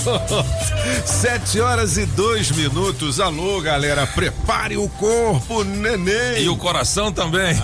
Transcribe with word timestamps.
Sete 1.04 1.60
horas 1.60 1.96
e 1.96 2.06
dois 2.06 2.50
minutos. 2.50 3.20
Alô, 3.20 3.60
galera, 3.60 4.06
prepare 4.06 4.76
o 4.76 4.88
corpo, 4.88 5.62
neném. 5.64 6.42
E 6.42 6.48
o 6.48 6.56
coração 6.56 7.12
também. 7.12 7.56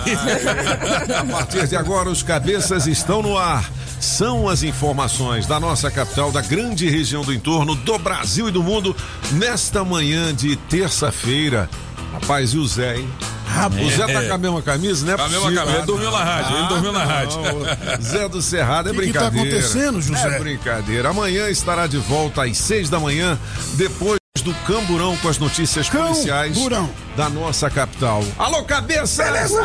A 1.17 1.25
partir 1.25 1.67
de 1.67 1.75
agora, 1.75 2.09
os 2.09 2.23
cabeças 2.23 2.87
estão 2.87 3.21
no 3.21 3.37
ar. 3.37 3.69
São 3.99 4.47
as 4.47 4.61
informações 4.61 5.47
da 5.47 5.59
nossa 5.59 5.89
capital, 5.89 6.31
da 6.31 6.41
grande 6.41 6.87
região 6.87 7.23
do 7.23 7.33
entorno, 7.33 7.75
do 7.75 7.97
Brasil 7.97 8.47
e 8.47 8.51
do 8.51 8.61
mundo, 8.61 8.95
nesta 9.31 9.83
manhã 9.83 10.33
de 10.33 10.55
terça-feira. 10.55 11.67
Rapaz, 12.13 12.51
e 12.51 12.57
o 12.57 12.67
Zé, 12.67 12.97
hein? 12.97 13.09
O 13.65 13.89
Zé 13.89 14.07
tá 14.13 14.23
com 14.27 14.33
a 14.33 14.37
mesma 14.37 14.61
camisa, 14.61 15.05
né? 15.05 15.15
Com 15.15 15.23
a 15.23 15.29
mesma 15.29 15.51
camisa. 15.53 15.77
Ele 15.77 15.85
dormiu 15.85 16.11
na 16.11 16.23
rádio, 16.23 16.57
ele 16.57 16.67
dormiu 16.67 16.91
na 16.91 17.03
rádio. 17.03 17.39
Zé 18.01 18.29
do 18.29 18.41
Cerrado 18.41 18.89
é 18.89 18.93
Que 18.93 19.01
que 19.07 19.13
tá 19.13 19.29
brincadeira. 19.29 19.57
acontecendo, 19.57 20.01
José? 20.01 20.35
É 20.35 20.39
brincadeira. 20.39 21.09
Amanhã 21.09 21.49
estará 21.49 21.87
de 21.87 21.97
volta 21.97 22.43
às 22.43 22.57
seis 22.57 22.89
da 22.89 22.99
manhã, 22.99 23.37
depois 23.75 24.19
do 24.41 24.53
Camburão 24.65 25.15
com 25.17 25.27
as 25.29 25.37
notícias 25.37 25.89
policiais 25.89 26.55
Camburão. 26.55 26.89
da 27.15 27.29
nossa 27.29 27.69
capital. 27.69 28.23
Alô, 28.37 28.63
cabeça! 28.63 29.23
Beleza! 29.23 29.61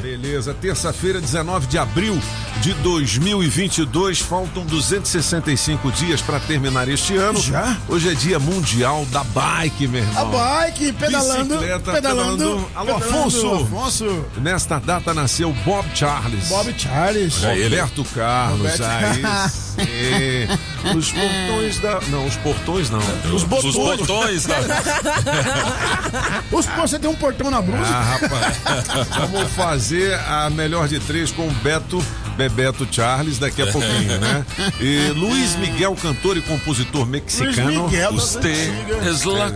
Beleza. 0.00 0.54
Terça-feira, 0.54 1.20
19 1.20 1.66
de 1.66 1.78
abril 1.78 2.18
de 2.60 2.72
2022. 2.74 4.18
Faltam 4.20 4.64
265 4.66 5.90
dias 5.92 6.20
para 6.20 6.40
terminar 6.40 6.88
este 6.88 7.16
ano. 7.16 7.40
Já? 7.40 7.76
Hoje 7.88 8.10
é 8.10 8.14
dia 8.14 8.38
mundial 8.38 9.04
da 9.12 9.22
bike, 9.24 9.86
meu 9.86 10.02
A 10.02 10.06
irmão. 10.06 10.30
bike, 10.30 10.92
pedalando, 10.92 11.54
Bicicleta, 11.54 11.92
pedalando. 11.92 12.36
pedalando. 12.38 12.68
Alô, 12.74 12.94
pedalando. 12.94 13.18
Afonso. 13.18 13.54
Afonso. 13.64 14.24
Nesta 14.38 14.78
data 14.78 15.14
nasceu 15.14 15.52
Bob 15.64 15.86
Charles. 15.94 16.48
Bob 16.48 16.74
Charles. 16.76 17.36
Roberto 17.42 18.04
Carlos, 18.14 18.58
Roberto- 18.58 18.84
aí 18.84 19.22
sim. 19.50 20.96
Os 20.98 21.12
portões 21.12 21.78
da. 21.78 22.00
Não, 22.08 22.26
os 22.26 22.36
portões 22.36 22.90
não. 22.90 23.00
Os 23.34 23.42
Os 23.42 23.48
botões. 23.48 24.00
botões 24.00 24.46
da. 24.46 24.56
Os, 26.52 26.66
você 26.66 26.98
tem 26.98 27.08
um 27.10 27.14
portão 27.14 27.50
na 27.50 27.60
blusa. 27.62 27.82
Ah, 27.84 28.18
rapaz. 28.20 28.56
Vamos 29.30 29.52
fazer 29.52 30.14
a 30.28 30.50
melhor 30.50 30.86
de 30.88 31.00
três 31.00 31.30
com 31.32 31.46
o 31.48 31.50
Beto. 31.62 32.02
Bebeto 32.36 32.86
Charles 32.90 33.38
daqui 33.38 33.62
a 33.62 33.66
pouquinho, 33.70 34.18
né? 34.18 34.44
E 34.80 35.08
Luiz 35.14 35.54
Miguel, 35.56 35.94
cantor 36.00 36.36
e 36.36 36.40
compositor 36.42 37.02
Luiz 37.06 37.10
mexicano. 37.10 37.84
Miguel 37.84 38.14
Usted 38.14 39.06
es 39.08 39.24
la 39.24 39.50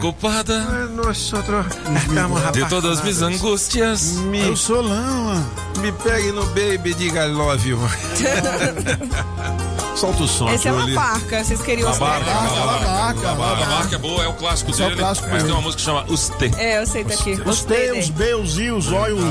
estamos 2.07 2.53
de 2.53 2.65
todas 2.67 3.03
mis 3.03 3.23
angústias. 3.23 4.03
Me, 4.31 4.41
Eu 4.49 4.57
sou 4.57 4.83
lama. 4.83 5.45
me 5.81 5.93
pegue 5.93 6.33
no 6.33 6.45
baby, 6.47 6.95
diga 6.95 7.27
I 7.27 7.31
love 7.33 7.67
you. 7.69 7.79
Solta 9.97 10.25
o 10.25 10.29
som, 10.29 10.49
Essa 10.51 10.69
é 10.69 10.73
uma 10.73 10.81
Julie. 10.83 10.95
barca, 10.95 11.43
vocês 11.43 11.63
queriam 11.63 11.91
A 11.91 11.95
barca, 11.97 12.25
saber. 12.27 12.37
Barca, 12.37 12.61
a 12.61 12.67
barca, 12.67 13.35
barca. 13.35 13.63
A 13.63 13.67
barca 13.67 13.95
é 13.95 13.99
boa, 13.99 14.23
é 14.25 14.29
o 14.29 14.35
clássico 14.35 14.71
Esse 14.71 14.83
é 14.83 14.85
o 14.85 14.89
dele. 14.89 15.01
clássico 15.01 15.27
Mas 15.31 15.43
dele. 15.43 15.45
tem 15.47 15.53
uma 15.55 15.63
música 15.63 15.79
que 15.79 15.85
chama 15.87 16.05
Usted. 16.13 16.55
É, 16.59 16.83
eu 16.83 16.87
sei 16.87 17.03
daqui. 17.05 17.41
Os 17.47 17.65
teus, 17.65 18.11
dele. 18.11 18.13
beus 18.13 18.59
e 18.59 18.71
os 18.71 18.93
olhos. 18.93 19.25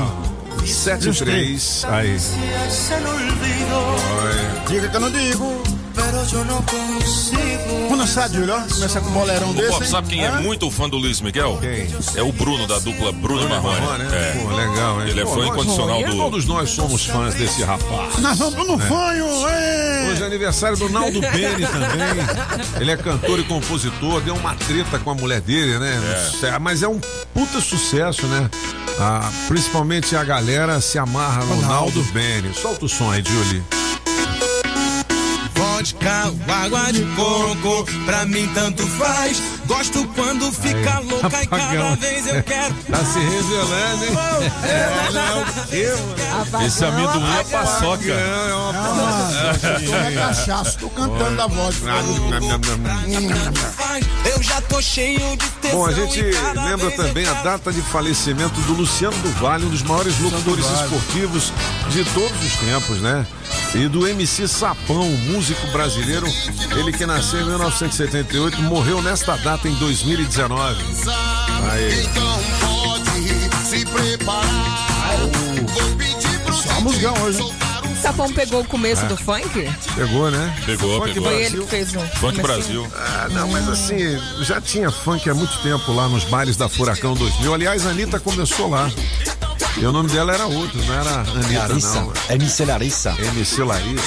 7 0.64 1.08
e 1.08 1.12
3. 1.12 1.84
Aí. 1.88 2.16
Diga 4.68 4.88
que 4.88 4.96
eu 4.96 5.00
não 5.00 5.10
digo. 5.10 5.75
Vamos 7.88 7.98
lançar, 7.98 8.28
Júlio, 8.28 8.54
ó. 8.54 8.60
Começar 8.74 9.00
com 9.00 9.08
um 9.08 9.12
boleirão 9.12 9.50
Ô, 9.50 9.54
desse. 9.54 9.70
Bob, 9.70 9.86
sabe 9.86 10.08
quem 10.08 10.24
é 10.24 10.28
Hã? 10.28 10.40
muito 10.42 10.70
fã 10.70 10.88
do 10.88 10.98
Luiz 10.98 11.20
Miguel? 11.22 11.58
Quem? 11.60 11.88
É 12.14 12.22
o 12.22 12.30
Bruno, 12.32 12.66
da 12.66 12.78
dupla 12.78 13.12
Bruno 13.12 13.46
e 13.46 13.48
Marrone. 13.48 13.80
Marrone, 13.80 14.04
né? 14.04 14.08
É. 14.14 14.38
Pô, 14.42 14.54
legal, 14.54 15.02
hein? 15.02 15.08
Ele 15.10 15.20
é 15.20 15.24
Pô, 15.24 15.30
fã 15.30 15.36
nós- 15.40 15.48
incondicional 15.54 16.02
do. 16.04 16.16
Todos 16.16 16.44
nós 16.46 16.70
somos 16.70 17.06
fãs 17.06 17.34
desse 17.34 17.62
rapaz. 17.62 18.18
Nós 18.18 18.38
vamos 18.38 18.66
no 18.66 18.78
fanho, 18.78 19.26
hein? 19.26 20.10
Hoje 20.12 20.22
é 20.22 20.26
aniversário 20.26 20.76
do 20.76 20.88
Naldo 20.90 21.20
Bene 21.32 21.66
também. 21.66 22.80
Ele 22.80 22.90
é 22.90 22.96
cantor 22.96 23.38
e 23.38 23.44
compositor, 23.44 24.20
deu 24.20 24.34
uma 24.34 24.54
treta 24.54 24.98
com 24.98 25.10
a 25.10 25.14
mulher 25.14 25.40
dele, 25.40 25.78
né? 25.78 25.98
É, 26.42 26.58
Mas 26.58 26.82
é 26.82 26.88
um 26.88 27.00
puta 27.32 27.60
sucesso, 27.60 28.26
né? 28.26 28.50
Ah, 29.00 29.30
principalmente 29.48 30.14
a 30.16 30.24
galera 30.24 30.80
se 30.80 30.98
amarra 30.98 31.44
no 31.44 31.60
Naldo 31.62 32.02
Bene. 32.12 32.52
Solta 32.54 32.84
o 32.84 32.88
som 32.88 33.10
aí, 33.10 33.22
Julie. 33.26 33.62
Ou 35.94 36.54
água 36.54 36.92
de 36.92 37.02
coco, 37.14 37.86
pra 38.04 38.26
mim 38.26 38.46
tanto 38.54 38.86
faz. 38.86 39.40
Gosto 39.66 40.06
quando 40.14 40.52
fica 40.52 41.00
louca 41.00 41.42
e 41.42 41.46
cada 41.46 41.96
vez 41.96 42.26
eu 42.26 42.42
quero. 42.42 42.74
Tá 42.90 43.04
se 43.04 43.18
revelando, 43.18 44.04
hein? 44.04 44.10
É, 44.64 45.10
não, 45.12 45.44
mano? 45.44 45.56
Esse 46.66 46.84
amendoim 46.84 47.36
é 47.38 47.44
paçoca. 47.44 48.12
É 48.12 48.54
uma 48.54 48.72
eu 49.66 49.86
tô 49.86 49.92
na 49.92 50.12
cachaça, 50.12 50.78
tô 50.78 50.88
cantando 50.90 51.36
da 51.36 51.46
voz. 51.46 51.76
Faz. 51.76 52.06
Eu 54.34 54.42
já 54.42 54.60
tô 54.60 54.82
cheio 54.82 55.36
de 55.36 55.48
tesão. 55.60 55.78
Bom, 55.78 55.86
a 55.86 55.92
gente 55.92 56.20
lembra 56.54 56.90
também 56.92 57.26
a 57.26 57.34
data 57.34 57.72
de 57.72 57.80
falecimento 57.80 58.60
do 58.62 58.72
Luciano 58.72 59.16
do 59.18 59.30
Vale, 59.40 59.66
um 59.66 59.70
dos 59.70 59.82
maiores 59.82 60.18
locutores 60.18 60.64
esportivos 60.64 61.52
de 61.90 62.04
todos 62.06 62.44
os 62.44 62.56
tempos, 62.56 63.00
né? 63.00 63.26
E 63.74 63.88
do 63.88 64.06
MC 64.06 64.48
Sapão, 64.48 65.04
músico 65.04 65.66
brasileiro, 65.68 66.26
ele 66.76 66.92
que 66.92 67.06
nasceu 67.06 67.40
em 67.40 67.44
1978, 67.44 68.60
morreu 68.62 69.00
nesta 69.02 69.36
data 69.36 69.68
em 69.68 69.74
2019. 69.74 70.82
Aí. 71.70 72.04
Então 72.04 72.38
pode 72.60 73.68
se 73.68 73.84
preparar. 73.86 74.86
Vou 75.72 75.96
pedir 75.96 76.40
pro 76.40 76.54
Só 76.54 76.80
musgão 76.80 77.14
hoje. 77.22 77.65
Sapão 78.06 78.32
pegou 78.32 78.60
o 78.60 78.64
começo 78.64 79.04
do 79.06 79.16
funk? 79.16 79.68
Pegou, 79.96 80.30
né? 80.30 80.54
Pegou, 80.64 81.00
Funk 81.00 81.14
pegou. 81.14 81.28
Foi 81.28 81.42
ele 81.42 81.58
que 81.58 81.66
fez 81.66 81.96
um. 81.96 81.98
Funk 81.98 82.40
comecinho? 82.40 82.42
Brasil. 82.42 82.88
Ah, 82.94 83.28
não, 83.32 83.48
mas 83.48 83.68
assim, 83.68 83.96
já 84.42 84.60
tinha 84.60 84.92
funk 84.92 85.28
há 85.28 85.34
muito 85.34 85.58
tempo 85.60 85.92
lá 85.92 86.08
nos 86.08 86.22
bailes 86.22 86.56
da 86.56 86.68
Furacão 86.68 87.14
2000. 87.14 87.52
Aliás, 87.52 87.84
a 87.84 87.90
Anitta 87.90 88.20
começou 88.20 88.70
lá. 88.70 88.88
E 89.78 89.84
o 89.84 89.92
nome 89.92 90.08
dela 90.08 90.32
era 90.32 90.46
outro, 90.46 90.82
não 90.86 90.94
era 90.94 91.10
Anitta, 91.20 91.58
Larissa. 91.68 92.00
não. 92.00 92.12
MC 92.30 92.64
Larissa. 92.64 93.14
MC 93.18 93.62
Larissa. 93.62 94.02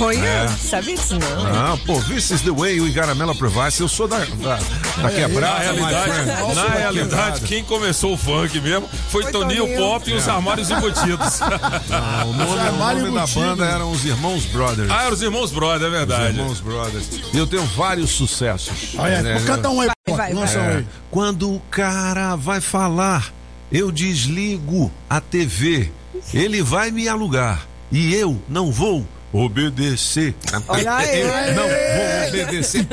Olha, 0.00 0.48
sabia 0.48 0.94
disso 0.96 1.18
não? 1.18 1.46
Ah, 1.46 1.76
pô, 1.84 2.00
this 2.02 2.30
is 2.30 2.42
the 2.42 2.52
way 2.52 2.80
we 2.80 2.90
Garamela 2.90 3.34
Provice. 3.34 3.80
Eu 3.80 3.88
sou 3.88 4.06
da, 4.06 4.18
da, 4.18 4.58
da 5.02 5.10
quebrada, 5.10 5.64
Na 5.64 5.72
my 5.72 5.78
realidade, 5.80 6.12
friend. 6.12 7.10
Na 7.10 7.30
da 7.30 7.40
quem 7.40 7.64
começou 7.64 8.14
o 8.14 8.16
funk 8.16 8.60
mesmo 8.60 8.88
foi, 9.10 9.24
Foi 9.24 9.32
Toninho 9.32 9.62
Toninho. 9.62 9.78
Pop 9.78 10.08
e 10.08 10.14
os 10.14 10.28
armários 10.28 10.70
embutidos. 10.70 11.40
Ah, 11.90 12.24
o 12.24 12.32
nome, 12.32 12.50
o 12.52 12.76
nome 12.76 13.02
da 13.02 13.08
embutido. 13.22 13.40
banda 13.40 13.64
eram 13.64 13.90
os 13.90 14.04
Irmãos 14.04 14.44
Brothers. 14.46 14.90
ah, 14.90 15.02
eram 15.04 15.12
os 15.14 15.22
irmãos 15.22 15.50
Brother, 15.50 15.86
é 15.86 15.90
Os 15.90 15.96
verdade. 15.96 16.38
Irmãos 16.38 16.60
Brothers. 16.60 17.06
E 17.32 17.36
eu 17.38 17.46
tenho 17.46 17.64
vários 17.64 18.10
sucessos. 18.10 18.94
Olha, 18.96 19.22
né? 19.22 19.42
canta 19.46 19.68
um 19.68 19.80
aí, 19.80 19.88
vai, 20.06 20.16
vai. 20.16 20.34
Um 20.34 20.44
É, 20.44 20.76
aí. 20.76 20.86
quando 21.10 21.50
o 21.54 21.60
cara 21.70 22.36
vai 22.36 22.60
falar, 22.60 23.32
eu 23.70 23.90
desligo 23.92 24.90
a 25.08 25.20
TV. 25.20 25.90
Ele 26.32 26.62
vai 26.62 26.90
me 26.90 27.08
alugar 27.08 27.66
e 27.90 28.14
eu 28.14 28.40
não 28.48 28.72
vou 28.72 29.06
obedecer. 29.32 30.34
Olha 30.68 30.94
aí. 30.96 31.22
Não, 31.54 31.62
vou 31.62 32.28
obedecer. 32.28 32.86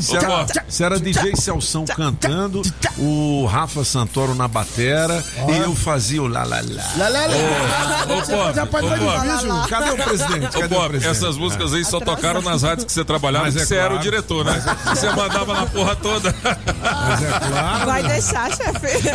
Se 0.00 0.16
era, 0.16 0.46
se 0.68 0.84
era 0.84 0.98
DJ 1.00 1.36
Celção 1.36 1.84
cantando, 1.84 2.62
o 2.96 3.46
Rafa 3.46 3.84
Santoro 3.84 4.34
na 4.34 4.48
batera 4.48 5.22
e 5.48 5.56
eu 5.58 5.74
fazia 5.74 6.22
o 6.22 6.26
lá 6.28 6.44
lá 6.44 6.60
lá. 6.60 7.08
Lá, 7.08 8.52
Já 8.54 8.66
pode 8.66 8.86
Pop. 8.88 8.98
diviso. 8.98 9.68
Cadê 9.68 9.90
o 9.90 9.96
presidente? 9.96 10.56
Ô, 10.56 10.60
Cadê 10.60 10.74
o 10.76 10.88
presidente? 10.88 11.06
essas 11.06 11.36
músicas 11.36 11.74
aí 11.74 11.84
só 11.84 12.00
tocaram 12.00 12.40
nas 12.42 12.62
rádios 12.62 12.84
que 12.84 12.92
você 12.92 13.04
trabalhava, 13.04 13.44
Mas 13.46 13.56
é 13.56 13.64
você 13.64 13.74
era 13.74 13.84
claro. 13.88 13.98
o 14.00 14.02
diretor, 14.02 14.44
né? 14.44 14.78
Você 14.86 15.10
mandava 15.10 15.54
na 15.54 15.66
porra 15.66 15.96
toda. 15.96 16.34
Mas 16.44 17.22
é 17.22 17.38
claro. 17.48 17.86
Vai 17.86 18.02
deixar, 18.02 18.48
chefe. 18.50 19.08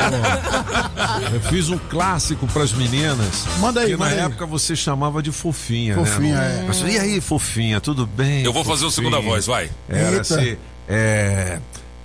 Eu 1.34 1.42
fiz 1.50 1.70
um 1.70 1.78
clássico 1.78 2.48
pras 2.48 2.72
meninas. 2.74 3.46
Manda 3.60 3.82
aí, 3.82 3.92
Que 3.92 3.98
na 3.98 4.10
época 4.10 4.46
você 4.46 4.76
chamava 4.76 5.22
de 5.22 5.32
fofinha, 5.64 5.96
Fofinha, 5.96 6.36
né? 6.36 6.60
é. 6.62 6.66
Mas, 6.68 6.82
E 6.82 7.00
aí, 7.00 7.22
fofinha, 7.22 7.80
tudo 7.82 8.06
bem? 8.06 8.44
Eu 8.44 8.52
vou 8.54 8.64
fazer 8.64 8.86
o 8.86 8.92
fofinha? 8.92 9.10
segunda 9.12 9.20
voz, 9.22 9.46
vai. 9.46 9.70
Era 9.90 10.10
Eita. 10.10 10.22
assim, 10.22 10.58
é. 10.88 11.60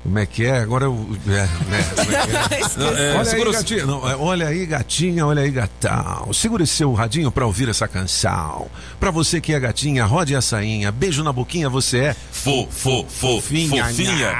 Como 0.04 0.18
é 0.20 0.24
que 0.26 0.46
é? 0.46 0.58
Agora 0.60 0.84
eu. 0.86 1.06
É, 1.26 1.30
né, 1.30 1.48
é 1.80 2.04
que 2.04 2.54
é? 2.54 2.60
Não, 2.78 2.88
é, 2.96 3.16
olha, 3.16 3.32
aí, 3.34 3.42
o- 3.42 3.52
gatinha, 3.52 3.86
não, 3.86 4.08
é, 4.08 4.16
olha 4.16 4.46
aí, 4.48 4.64
gatinha, 4.64 5.26
olha 5.26 5.42
aí, 5.42 5.50
gatão. 5.50 6.32
Segure 6.32 6.66
seu 6.66 6.92
radinho 6.94 7.30
pra 7.30 7.44
ouvir 7.44 7.68
essa 7.68 7.86
canção. 7.88 8.68
Pra 9.00 9.10
você 9.10 9.40
que 9.40 9.52
é 9.52 9.60
gatinha, 9.60 10.04
rode 10.06 10.34
a 10.34 10.40
sainha. 10.40 10.90
Beijo 10.92 11.22
na 11.24 11.32
boquinha, 11.32 11.68
você 11.68 11.98
é. 11.98 12.16
Fo, 12.32 12.66
fo, 12.70 13.04
fo, 13.08 13.40
Fofinha. 13.40 13.84
fofinha. 13.86 14.32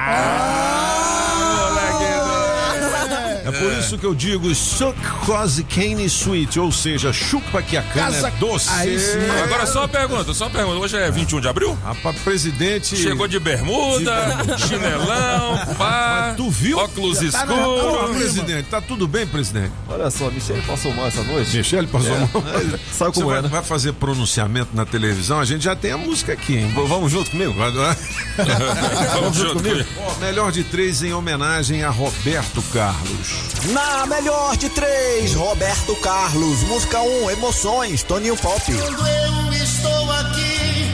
É 3.48 3.52
por 3.52 3.72
isso 3.78 3.96
que 3.98 4.04
eu 4.04 4.14
digo 4.14 4.54
suck 4.54 4.98
cause 5.26 5.62
cane 5.64 6.04
sweet, 6.06 6.58
ou 6.60 6.70
seja, 6.72 7.12
chupa 7.12 7.62
que 7.62 7.76
a 7.76 7.82
cana 7.82 8.06
Casa- 8.12 8.28
é 8.28 8.30
doce. 8.32 8.68
Aí 8.70 8.98
sim. 8.98 9.18
Agora 9.44 9.66
só 9.66 9.80
uma 9.80 9.88
pergunta, 9.88 10.34
só 10.34 10.44
uma 10.46 10.50
pergunta. 10.50 10.78
Hoje 10.78 10.96
é 10.96 11.10
21 11.10 11.40
de 11.40 11.48
abril? 11.48 11.76
Rapaz, 11.84 12.18
presidente. 12.20 12.96
Chegou 12.96 13.26
de 13.28 13.38
bermuda, 13.38 14.38
chinelão, 14.58 15.58
pá, 15.76 16.34
Tu 16.36 16.50
viu? 16.50 16.78
óculos 16.78 17.18
Já 17.20 17.30
tá 17.32 17.46
na 17.46 17.54
escuros. 17.56 18.16
presidente, 18.16 18.66
tá 18.68 18.80
tudo 18.80 19.06
bem, 19.08 19.26
presidente? 19.26 19.72
Olha 19.88 20.10
só, 20.10 20.30
Michele 20.30 20.62
passou 20.62 20.92
mal 20.94 21.06
essa 21.06 21.22
noite. 21.22 21.56
Michele 21.56 21.86
passou 21.86 22.14
É. 22.14 22.18
mal. 22.18 22.28
Sabe 22.32 23.10
Você 23.14 23.20
como 23.20 23.26
vai, 23.28 23.38
é, 23.38 23.42
né? 23.42 23.48
vai 23.48 23.62
fazer 23.62 23.92
pronunciamento 23.94 24.70
na 24.74 24.84
televisão? 24.84 25.40
A 25.40 25.44
gente 25.44 25.64
já 25.64 25.74
tem 25.76 25.92
a 25.92 25.96
música 25.98 26.32
aqui, 26.32 26.56
hein? 26.56 26.68
V- 26.74 26.86
Vamos 26.86 27.10
junto 27.12 27.30
comigo? 27.30 27.52
Vai- 27.54 27.72
vai- 27.72 27.96
Vamos 29.20 29.36
junto 29.36 29.54
comigo. 29.62 29.84
Melhor 30.20 30.52
de 30.52 30.64
três 30.64 31.02
em 31.02 31.12
homenagem 31.12 31.82
a 31.84 31.90
Roberto 31.90 32.62
Carlos. 32.72 33.28
Na 33.72 34.06
melhor 34.06 34.56
de 34.56 34.68
três, 34.70 35.34
Roberto 35.34 35.94
Carlos. 35.96 36.62
Música 36.62 37.00
1, 37.02 37.24
um, 37.24 37.30
Emoções, 37.30 38.02
Toninho 38.02 38.36
Pop. 38.36 38.62
Quando 38.64 39.06
eu 39.06 39.52
estou 39.52 40.12
aqui, 40.12 40.90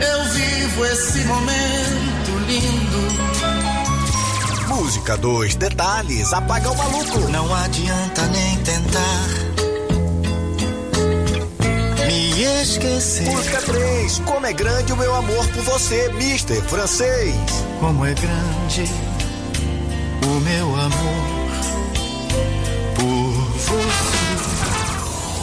eu 0.00 0.24
vivo 0.32 0.84
esse 0.86 1.18
momento 1.24 2.30
lindo. 2.46 3.14
Música 4.68 5.16
2, 5.16 5.54
Detalhes, 5.54 6.32
Apaga 6.32 6.70
o 6.70 6.76
Maluco. 6.76 7.20
Não 7.30 7.54
adianta 7.54 8.22
nem 8.26 8.56
tentar 8.58 9.28
me 12.06 12.62
esquecer. 12.62 13.30
Música 13.30 13.62
3, 13.62 14.18
Como 14.20 14.46
é 14.46 14.52
grande 14.52 14.92
o 14.92 14.96
meu 14.96 15.14
amor 15.14 15.46
por 15.48 15.62
você, 15.62 16.08
Mister 16.14 16.60
Francês. 16.62 17.34
Como 17.78 18.04
é 18.04 18.14
grande 18.14 19.13
o 20.24 20.40
meu 20.40 20.74
amor 20.74 21.44
por 22.94 23.32
você. 23.58 23.84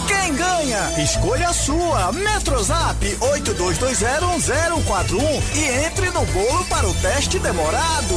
Quem 0.07 0.33
ganha? 0.35 0.91
Escolha 1.03 1.49
a 1.49 1.53
sua. 1.53 2.11
Metrozap 2.11 3.05
82201041 3.05 5.21
e 5.55 5.63
entre 5.85 6.09
no 6.09 6.25
bolo 6.25 6.65
para 6.65 6.89
o 6.89 6.93
teste 6.95 7.37
demorado. 7.39 8.15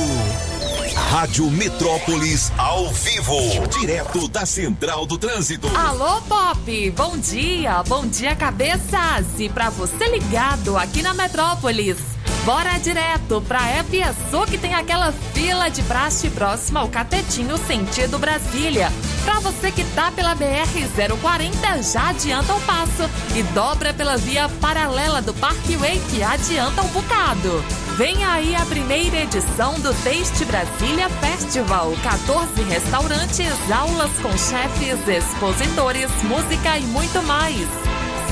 Rádio 1.11 1.51
Metrópolis 1.51 2.51
ao 2.57 2.91
vivo, 2.93 3.37
direto 3.79 4.27
da 4.29 4.47
Central 4.47 5.05
do 5.07 5.19
Trânsito. 5.19 5.69
Alô, 5.77 6.21
Pop! 6.23 6.91
Bom 6.93 7.19
dia! 7.19 7.83
Bom 7.83 8.07
dia, 8.07 8.35
cabeças! 8.35 9.27
E 9.39 9.49
pra 9.49 9.69
você 9.71 10.07
ligado 10.07 10.77
aqui 10.77 11.03
na 11.03 11.13
Metrópolis, 11.13 11.97
bora 12.45 12.79
direto 12.79 13.43
pra 13.49 13.79
Epiaçu 13.79 14.45
que 14.47 14.59
tem 14.59 14.75
aquela 14.75 15.13
fila 15.33 15.71
de 15.71 15.83
praxe 15.83 16.29
próxima 16.29 16.81
ao 16.81 16.89
Catetinho 16.89 17.57
sentido 17.57 18.19
Brasília. 18.19 18.93
Pra 19.25 19.41
você 19.41 19.71
que 19.71 19.83
tá 19.95 20.13
pela 20.13 20.37
BR-040, 20.37 21.93
já 21.93 22.11
adianta 22.11 22.55
o 22.55 22.61
passo 22.61 23.09
e 23.35 23.43
dobra 23.55 23.95
pela 23.95 24.19
via 24.19 24.49
paralela 24.61 25.23
do 25.23 25.33
Parkway 25.33 26.01
que 26.11 26.23
adianta 26.23 26.83
um 26.83 26.89
bocado. 26.89 27.65
Vem 27.97 28.23
aí 28.25 28.55
a 28.55 28.67
primeira 28.67 29.23
edição 29.23 29.75
do 29.81 29.95
Taste 30.03 30.45
Brasília 30.45 31.09
Festival. 31.09 31.95
14 32.03 32.63
restaurantes, 32.65 33.73
aulas 33.73 34.11
com 34.21 34.37
chefes, 34.37 35.09
expositores, 35.09 36.11
música 36.25 36.77
e 36.77 36.83
muito 36.83 37.23
mais. 37.23 37.69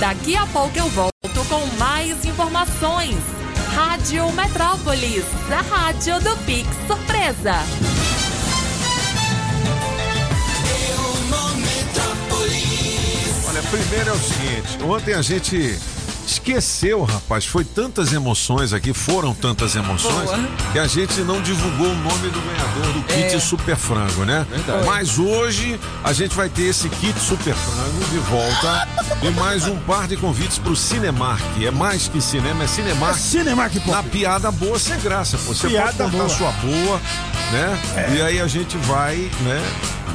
Daqui 0.00 0.34
a 0.34 0.44
pouco 0.46 0.76
eu 0.76 0.88
volto 0.88 1.12
com 1.48 1.64
mais 1.78 2.24
informações. 2.24 3.14
Rádio 3.72 4.32
Metrópolis, 4.32 5.24
a 5.52 5.60
rádio 5.62 6.18
do 6.22 6.36
Pix 6.38 6.68
Surpresa. 6.88 7.54
Olha, 13.46 13.62
primeiro 13.70 14.10
é 14.10 14.12
o 14.12 14.18
seguinte: 14.18 14.76
ontem 14.82 15.14
a 15.14 15.22
gente 15.22 15.78
esqueceu, 16.32 17.02
rapaz. 17.04 17.44
Foi 17.46 17.64
tantas 17.64 18.12
emoções 18.12 18.72
aqui, 18.72 18.92
foram 18.92 19.34
tantas 19.34 19.74
emoções, 19.76 20.30
Boa. 20.30 20.48
que 20.72 20.78
a 20.78 20.86
gente 20.86 21.20
não 21.20 21.40
divulgou 21.40 21.86
o 21.88 21.94
nome 21.94 22.28
do 22.30 22.40
ganhador 22.40 22.92
do 22.92 23.12
É. 23.12 23.22
kit 23.30 23.40
Super 23.40 23.76
Frango, 23.76 24.24
né? 24.24 24.46
Verdade. 24.50 24.86
Mas 24.86 25.18
hoje 25.18 25.78
a 26.02 26.12
gente 26.12 26.34
vai 26.34 26.48
ter 26.48 26.62
esse 26.64 26.88
kit 26.88 27.18
Super 27.20 27.54
Frango 27.54 28.04
de 28.10 28.18
volta 28.18 28.88
e 29.22 29.30
mais 29.30 29.66
um 29.66 29.76
par 29.78 30.06
de 30.08 30.16
convites 30.16 30.58
pro 30.58 30.74
Cinemark. 30.74 31.42
É 31.62 31.70
mais 31.70 32.08
que 32.08 32.20
cinema, 32.20 32.64
é 32.64 32.66
Cinemark. 32.66 33.18
Cinemark 33.18 33.74
Pop. 33.80 33.90
Na 33.90 34.02
piada 34.02 34.50
boa 34.50 34.78
sem 34.78 34.98
graça, 35.00 35.36
pô. 35.38 35.54
Você 35.54 35.68
Piada 35.68 35.92
pode 35.92 36.10
contar 36.12 36.24
boa. 36.24 36.28
sua 36.28 36.52
boa, 36.52 37.00
né? 37.52 37.78
É. 37.96 38.14
E 38.16 38.22
aí 38.22 38.40
a 38.40 38.46
gente 38.46 38.76
vai, 38.78 39.16
né? 39.40 39.62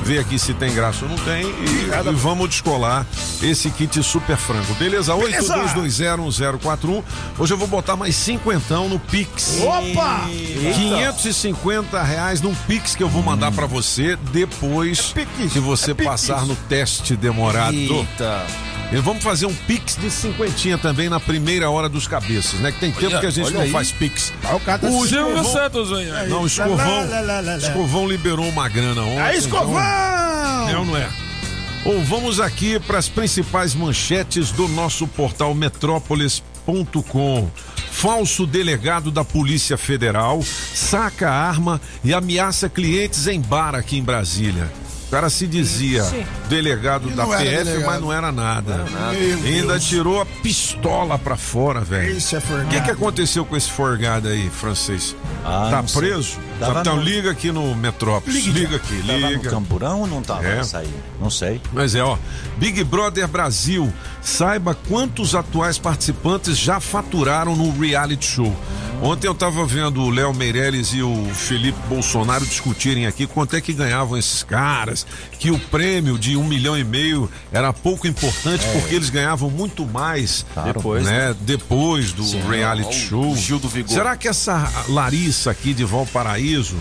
Ver 0.10 0.18
aqui 0.18 0.40
se 0.40 0.56
tem 0.56 0.74
graça 0.74 1.06
ou 1.06 1.12
não 1.12 1.20
tem 1.20 1.46
e, 1.46 2.10
e 2.10 2.14
vamos 2.16 2.50
descolar 2.50 3.06
esse 3.44 3.70
kit 3.70 4.02
super 4.02 4.38
frango. 4.38 4.74
Beleza? 4.74 5.14
82201041. 5.14 7.04
Hoje 7.38 7.54
eu 7.54 7.58
vou 7.60 7.68
botar 7.68 7.96
mais 7.96 8.16
cinquentão 8.16 8.90
no 8.90 8.98
Pix. 8.98 9.60
Opa! 9.62 10.28
550 10.74 12.02
reais 12.02 12.42
num 12.42 12.56
Pix 12.56 12.95
que 12.95 13.04
eu 13.04 13.07
vou 13.07 13.22
mandar 13.22 13.52
pra 13.52 13.68
você 13.68 14.18
depois 14.31 15.14
Pix, 15.14 15.54
que 15.54 15.60
você 15.60 15.92
é 15.92 15.94
passar 15.94 16.44
no 16.44 16.56
teste 16.56 17.16
demorado. 17.16 17.76
Eita. 17.76 18.48
E 18.92 18.98
vamos 18.98 19.24
fazer 19.24 19.46
um 19.46 19.54
Pix 19.54 19.96
de 19.98 20.10
cinquentinha 20.10 20.76
também 20.78 21.10
na 21.10 21.19
primeira 21.19 21.69
hora 21.69 21.88
dos 21.88 22.08
cabeças, 22.08 22.60
né? 22.60 22.72
Que 22.72 22.80
tem 22.80 22.92
tempo 22.92 23.06
Olha, 23.08 23.19
que 23.19 23.26
a 23.28 23.30
gente 23.30 23.52
não 23.54 23.62
aí. 23.62 23.69
faz 23.72 23.92
Pix. 23.92 24.34
Ah, 24.44 24.56
o 24.56 24.60
cara 24.60 24.80
tá 24.80 24.88
O 24.88 25.04
se- 25.04 25.10
Silvio 25.10 25.36
Escovão- 25.38 25.54
Santos, 25.54 25.92
hein? 25.92 26.08
Não, 26.28 26.42
o 26.42 26.48
Escovão, 26.48 27.08
Lá, 27.10 27.19
lá, 27.22 27.40
lá. 27.40 27.58
Escovão 27.58 28.08
liberou 28.08 28.48
uma 28.50 28.68
grana 28.68 29.02
ontem. 29.04 29.19
Aí, 29.22 29.38
Escovão! 29.38 29.69
então- 29.74 30.69
é 30.69 30.78
ou 30.78 30.86
não 30.86 30.98
é? 30.98 31.08
Ou 31.86 32.02
vamos 32.04 32.40
aqui 32.40 32.80
para 32.80 32.98
as 32.98 33.08
principais 33.08 33.76
manchetes 33.76 34.52
do 34.52 34.68
nosso 34.68 35.08
portal 35.08 35.54
metrópolis.com. 35.54 37.50
Falso 37.92 38.46
delegado 38.48 39.12
da 39.12 39.24
Polícia 39.24 39.78
Federal 39.78 40.42
saca 40.44 41.30
arma 41.30 41.80
e 42.04 42.14
ameaça 42.14 42.68
clientes 42.69 43.28
em 43.28 43.40
bar 43.40 43.76
aqui 43.76 43.98
em 43.98 44.04
Brasília. 44.04 44.69
O 45.09 45.11
cara 45.11 45.28
se 45.28 45.47
dizia 45.47 46.04
Ixi. 46.04 46.23
delegado 46.47 47.09
E 47.09 47.13
da 47.13 47.23
não 47.23 47.33
era 47.33 47.44
PF, 47.44 47.63
delegado. 47.63 47.85
mas 47.87 48.01
não 48.01 48.13
era 48.13 48.31
nada. 48.31 48.85
Meu 49.11 49.37
Ainda 49.44 49.73
Deus. 49.73 49.83
tirou 49.85 50.21
a 50.21 50.25
pistola 50.25 51.18
pra 51.18 51.35
fora, 51.35 51.81
velho. 51.81 52.16
Isso 52.16 52.35
é 52.35 52.37
O 52.37 52.42
forgado. 52.44 52.69
que, 52.69 52.81
que 52.81 52.92
aconteceu 52.92 53.44
com 53.44 53.57
esse 53.57 53.71
forgado 53.71 54.28
aí, 54.28 54.51
francês? 54.51 55.16
Ah, 55.44 55.69
tá 55.71 55.81
não 55.81 55.85
preso? 55.89 56.37
Tava 56.59 56.81
então 56.81 56.97
no- 56.97 57.01
liga 57.01 57.31
aqui 57.31 57.51
no 57.51 57.73
Metrópolis. 57.75 58.45
Liga, 58.45 58.75
aqui, 58.75 59.01
Tava 59.01 59.19
no 59.19 59.28
liga. 59.30 59.49
camburão 59.49 60.01
ou 60.01 60.07
não 60.07 60.21
tava 60.21 60.44
É. 60.45 60.57
nessa 60.57 60.78
aí? 60.78 60.94
Não 61.19 61.31
sei. 61.31 61.59
Mas 61.73 61.95
é, 61.95 62.04
ó. 62.04 62.16
Big 62.57 62.83
Brother 62.83 63.28
Brasil. 63.28 63.92
Saiba 64.21 64.78
quantos 64.87 65.33
atuais 65.33 65.80
participantes 65.80 66.56
já 66.56 66.80
faturaram 66.80 67.56
no 67.56 67.71
reality 67.80 68.28
show. 68.28 68.56
Ontem 69.02 69.28
eu 69.28 69.34
tava 69.34 69.66
vendo 69.66 70.02
o 70.02 70.10
Léo 70.10 70.34
Meirelles 70.34 70.94
e 70.94 71.02
o 71.02 71.26
Felipe 71.34 71.80
Bolsonaro 71.88 72.46
discutirem 72.46 73.08
aqui 73.08 73.26
quanto 73.26 73.56
é 73.56 73.62
que 73.62 73.72
ganhavam 73.72 74.18
esses 74.18 74.44
caras, 74.44 75.08
que 75.40 75.50
o 75.50 75.58
prêmio 75.58 76.20
de 76.20 76.36
um 76.36 76.44
milhão 76.44 76.78
e 76.78 76.84
meio 76.84 77.32
era 77.50 77.72
pouco 77.72 78.08
importante 78.08 78.66
porque 78.74 78.96
eles 78.96 79.10
ganhavam 79.10 79.50
muito 79.50 79.86
mais 79.86 80.46
Depois, 80.66 81.06
né? 81.06 81.34
Depois 81.40 82.12
do 82.12 82.26
Sim, 82.26 82.42
reality 82.42 82.94
show. 82.94 83.36
Gil 83.38 83.58
do 83.58 83.70
Vigor. 83.70 83.90
Será 83.90 84.18
que 84.18 84.28
essa 84.28 84.70
Larissa 84.90 85.52
aqui 85.52 85.74
de 85.74 85.86
Valparaíso 85.86 86.76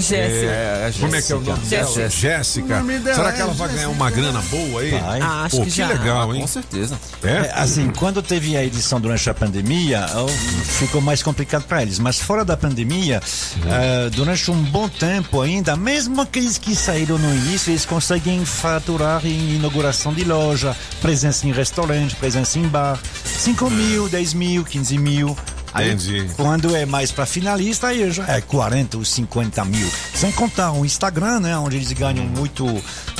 Jéssica. 0.00 0.50
É, 0.50 0.92
como 1.00 1.14
é 1.16 1.22
que 1.22 1.32
é 1.32 1.36
o 1.36 1.40
nome 1.40 1.66
dela? 1.66 1.84
Jéssica. 1.86 2.10
Jéssica. 2.10 2.74
O 2.74 2.78
nome 2.78 2.98
dela 2.98 3.16
Será 3.16 3.28
é 3.28 3.32
que 3.32 3.40
ela 3.40 3.52
vai 3.52 3.68
ganhar 3.68 3.80
Jéssica. 3.80 3.94
uma 3.96 4.10
grana 4.10 4.42
boa 4.42 4.80
aí? 4.80 4.90
Vai. 4.90 5.20
Ah, 5.20 5.42
acho 5.44 5.56
Pô, 5.56 5.62
que 5.64 5.70
que 5.70 5.76
já. 5.76 5.88
legal, 5.88 6.34
hein? 6.34 6.40
Com 6.40 6.46
certeza. 6.46 6.98
É? 7.22 7.28
É, 7.28 7.52
assim, 7.54 7.90
quando 7.96 8.22
teve 8.22 8.56
a 8.56 8.64
edição 8.64 9.00
durante 9.00 9.28
a 9.30 9.34
pandemia, 9.34 10.06
ficou 10.64 11.00
mais 11.00 11.22
complicado 11.22 11.64
para 11.64 11.82
eles. 11.82 11.98
Mas 11.98 12.18
fora 12.18 12.44
da 12.44 12.56
pandemia, 12.56 13.20
eh, 13.66 14.10
durante 14.10 14.50
um 14.50 14.62
bom 14.64 14.88
tempo 14.88 15.40
ainda, 15.40 15.76
mesmo 15.76 16.20
aqueles 16.20 16.58
que 16.58 16.74
saíram 16.74 17.18
no 17.18 17.34
início, 17.34 17.70
eles 17.70 17.84
conseguem 17.86 18.44
faturar 18.44 19.24
em 19.26 19.56
inauguração 19.56 20.12
de 20.12 20.24
loja, 20.24 20.76
presença 21.00 21.46
em 21.46 21.52
restaurante, 21.52 22.14
presença 22.16 22.58
em 22.58 22.66
bar. 22.68 22.98
5 23.24 23.70
mil, 23.70 24.08
10 24.08 24.34
mil, 24.34 24.64
15 24.64 24.98
mil. 24.98 25.36
Aí, 25.74 25.88
Entendi. 25.90 26.30
quando 26.36 26.74
é 26.76 26.86
mais 26.86 27.10
para 27.10 27.26
finalista, 27.26 27.88
aí 27.88 28.08
já 28.12 28.24
é 28.28 28.40
40 28.40 28.96
ou 28.96 29.04
50 29.04 29.64
mil. 29.64 29.90
Sem 30.14 30.30
contar 30.30 30.70
o 30.70 30.84
Instagram, 30.84 31.40
né? 31.40 31.58
Onde 31.58 31.74
eles 31.76 31.90
ganham 31.92 32.24
muito, 32.26 32.64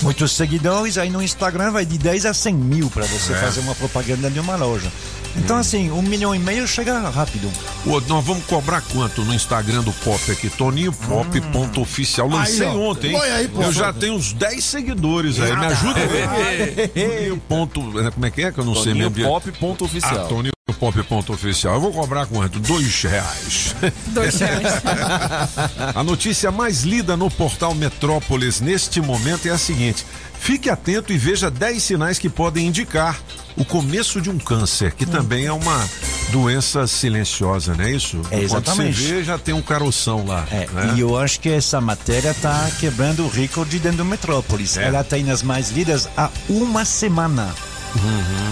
muitos 0.03 0.31
seguidores. 0.33 0.97
Aí 0.97 1.11
no 1.11 1.21
Instagram 1.21 1.73
vai 1.73 1.85
de 1.85 1.99
10 1.99 2.27
a 2.27 2.33
100 2.33 2.55
mil 2.55 2.89
para 2.91 3.05
você 3.07 3.33
É. 3.33 3.37
fazer 3.37 3.59
uma 3.61 3.75
propaganda 3.75 4.31
de 4.31 4.39
uma 4.39 4.55
loja. 4.55 4.91
Então, 5.37 5.57
assim, 5.57 5.91
um 5.91 6.03
milhão 6.03 6.35
e 6.35 6.39
meio 6.39 6.67
chega 6.67 6.99
rápido. 7.11 7.51
Ô, 7.87 8.01
nós 8.01 8.25
vamos 8.25 8.45
cobrar 8.45 8.81
quanto 8.81 9.23
no 9.23 9.35
Instagram 9.35 9.83
do 9.83 9.93
Pop 9.93 10.31
aqui? 10.31 10.49
Toninho 10.49 10.93
Pop 10.93 11.41
ponto 11.53 11.81
oficial. 11.81 12.29
Lancei 12.29 12.67
Aí, 12.67 12.77
ontem, 12.77 13.15
hein? 13.15 13.21
Aí, 13.21 13.49
pô. 13.49 13.63
Eu 13.63 13.73
já 13.73 13.93
tenho 13.93 14.15
uns 14.15 14.33
10 14.33 14.65
seguidores 14.65 15.41
aí. 15.41 15.57
Me 15.57 15.67
ajuda 15.67 16.01
aí. 16.01 17.41
Ponto, 17.49 17.81
como 18.13 18.27
é 18.27 18.31
que 18.31 18.43
é 18.43 18.53
que 18.53 18.59
eu 18.59 18.65
não 18.65 18.75
sei 18.75 18.93
Toninho 18.93 19.11
mesmo? 19.11 19.29
Pop 19.29 19.53
ponto 19.53 19.85
oficial. 19.85 20.25
Ah, 20.25 20.29
Toninho 20.29 20.53
Pop 20.79 21.03
ponto 21.05 21.33
oficial. 21.33 21.75
Eu 21.75 21.81
vou 21.81 21.93
cobrar 21.93 22.27
quanto? 22.27 22.59
Dois 22.59 23.03
reais. 23.03 23.75
Dois 24.09 24.39
reais. 24.39 24.83
A 25.95 26.03
notícia 26.03 26.51
mais 26.51 26.83
lida 26.83 27.17
no 27.17 27.31
portal 27.31 27.75
Metrópolis 27.75 28.61
neste 28.61 29.01
momento 29.01 29.47
é 29.47 29.51
a 29.51 29.59
seguinte: 29.59 30.07
fique 30.39 30.71
atento 30.71 31.13
e 31.13 31.19
veja 31.19 31.51
10 31.51 31.83
sinais 31.83 32.19
que 32.19 32.29
podem 32.29 32.67
indicar 32.69 33.21
o 33.57 33.65
começo 33.65 34.21
de 34.21 34.31
um 34.31 34.39
câncer, 34.39 34.93
que 34.95 35.07
também 35.07 35.47
é 35.47 35.53
uma 35.53 35.89
doença 36.31 36.87
silenciosa, 36.87 37.75
não 37.75 37.85
é 37.85 37.93
isso? 37.93 38.21
É, 38.31 38.41
exatamente. 38.41 38.97
Quando 38.97 39.07
você 39.09 39.15
vê, 39.15 39.25
já 39.25 39.39
tem 39.39 39.55
um 39.55 39.63
caroção 39.63 40.27
lá. 40.27 40.45
É, 40.51 40.67
né? 40.73 40.95
E 40.97 41.01
eu 41.01 41.17
acho 41.17 41.39
que 41.41 41.49
essa 41.49 41.81
matéria 41.81 42.31
está 42.31 42.69
quebrando 42.81 43.25
o 43.25 43.29
recorde 43.29 43.79
dentro 43.79 43.99
do 43.99 44.05
Metrópolis. 44.05 44.77
É. 44.77 44.85
Ela 44.85 45.05
tem 45.05 45.23
nas 45.23 45.43
mais 45.43 45.71
lidas 45.71 46.09
há 46.17 46.31
uma 46.49 46.85
semana. 46.85 47.55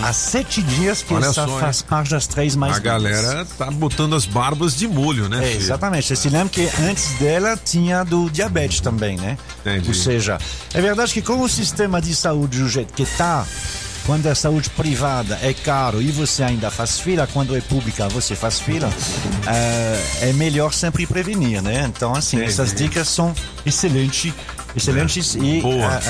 Há 0.04 0.12
sete 0.12 0.62
dias 0.62 1.02
que 1.02 1.12
Uhum. 1.12 1.18
Olha 1.18 1.26
essa 1.26 1.47
só, 1.47 1.59
faz 1.59 1.82
parte 1.82 2.11
das 2.11 2.28
três 2.28 2.54
mais 2.54 2.75
A 2.75 2.76
lidas. 2.78 2.92
galera 2.92 3.44
tá 3.59 3.68
botando 3.73 4.14
as 4.14 4.25
barbas 4.25 4.76
de 4.76 4.87
molho, 4.87 5.28
né? 5.28 5.44
É, 5.44 5.52
exatamente. 5.56 6.06
Você 6.06 6.14
se 6.14 6.28
lembra 6.28 6.49
que 6.49 6.71
antes 6.80 7.09
dela 7.18 7.56
tinha 7.56 8.04
do 8.04 8.30
diabetes 8.30 8.78
também, 8.78 9.16
né? 9.16 9.37
Entendi. 9.61 9.88
Ou 9.88 9.94
seja, 9.94 10.38
é 10.73 10.80
verdade 10.80 11.12
que 11.12 11.21
com 11.21 11.40
o 11.40 11.49
sistema 11.49 12.00
de 12.00 12.14
saúde 12.14 12.61
do 12.61 12.68
jeito 12.68 12.94
que 12.94 13.02
está, 13.02 13.44
quando 14.06 14.26
a 14.26 14.35
saúde 14.35 14.71
privada 14.71 15.38
é 15.42 15.52
caro 15.52 16.02
e 16.02 16.11
você 16.11 16.42
ainda 16.42 16.71
faz 16.71 16.99
fila, 16.99 17.28
quando 17.32 17.56
é 17.56 17.61
pública 17.61 18.09
você 18.09 18.35
faz 18.35 18.61
fila, 18.61 18.90
é, 19.47 20.28
é 20.28 20.32
melhor 20.32 20.73
sempre 20.73 21.06
prevenir, 21.06 21.62
né? 21.62 21.90
Então, 21.94 22.14
assim, 22.14 22.37
Entendi. 22.37 22.52
essas 22.52 22.75
dicas 22.75 23.09
são 23.09 23.35
excelentes. 23.64 24.32
Excelentes 24.76 25.35
e 25.35 25.61
a- 25.83 26.00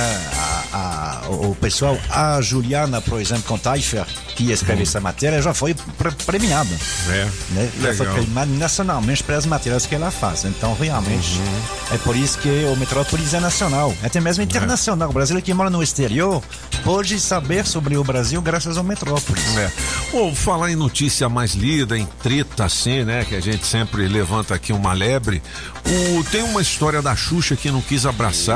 a- 0.73 1.23
a- 1.25 1.29
o 1.31 1.55
pessoal, 1.55 1.99
a 2.11 2.41
Juliana, 2.41 3.01
por 3.01 3.21
exemplo, 3.21 3.43
com 3.45 3.59
Taifer, 3.59 4.05
que 4.37 4.51
escreve 4.53 4.83
essa 4.83 5.01
matéria, 5.01 5.43
já 5.43 5.53
foi 5.53 5.75
pre- 5.75 6.11
premiada 6.25 6.71
É. 7.11 7.29
né? 7.51 7.71
Ela 7.83 7.95
foi 7.95 8.07
premiada 8.07 8.51
nacionalmente 8.53 9.23
pelas 9.25 9.45
matérias 9.47 9.85
que 9.87 9.95
ela 9.95 10.11
faz. 10.11 10.45
Então, 10.45 10.75
realmente, 10.81 11.39
Uhum. 11.39 11.63
é 11.95 11.99
por 11.99 12.17
isso 12.17 12.39
que 12.39 12.49
o 12.49 12.77
Metrópolis 12.77 13.35
é 13.35 13.41
nacional. 13.41 13.95
Até 14.03 14.21
mesmo 14.21 14.43
internacional. 14.43 15.11
O 15.11 15.13
brasileiro 15.13 15.45
que 15.45 15.53
mora 15.53 15.69
no 15.71 15.83
exterior 15.83 16.43
pode 16.85 17.19
saber 17.21 17.67
sobre 17.67 17.97
o 17.97 18.05
Brasil 18.05 18.41
graças 18.41 18.77
ao 18.77 18.85
Metrópolis. 18.85 19.45
É. 19.57 19.71
Ou 20.13 20.35
falar 20.35 20.71
em 20.71 20.77
notícia 20.77 21.29
mais 21.29 21.53
lida, 21.55 21.99
em 21.99 22.07
treta 22.23 22.65
assim, 22.65 23.05
né? 23.05 23.25
Que 23.25 23.35
a 23.35 23.41
gente 23.41 23.67
sempre 23.67 24.07
levanta 24.09 24.55
aqui 24.55 24.73
uma 24.73 24.93
lebre. 24.93 25.43
O, 25.85 26.25
tem 26.25 26.43
uma 26.43 26.63
história 26.63 27.03
da 27.03 27.15
Xuxa 27.17 27.57
que 27.57 27.71
não 27.71 27.81
quis 27.83 28.07
abraçar 28.07 28.52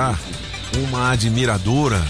uma 0.89 1.11
admiradora 1.11 2.03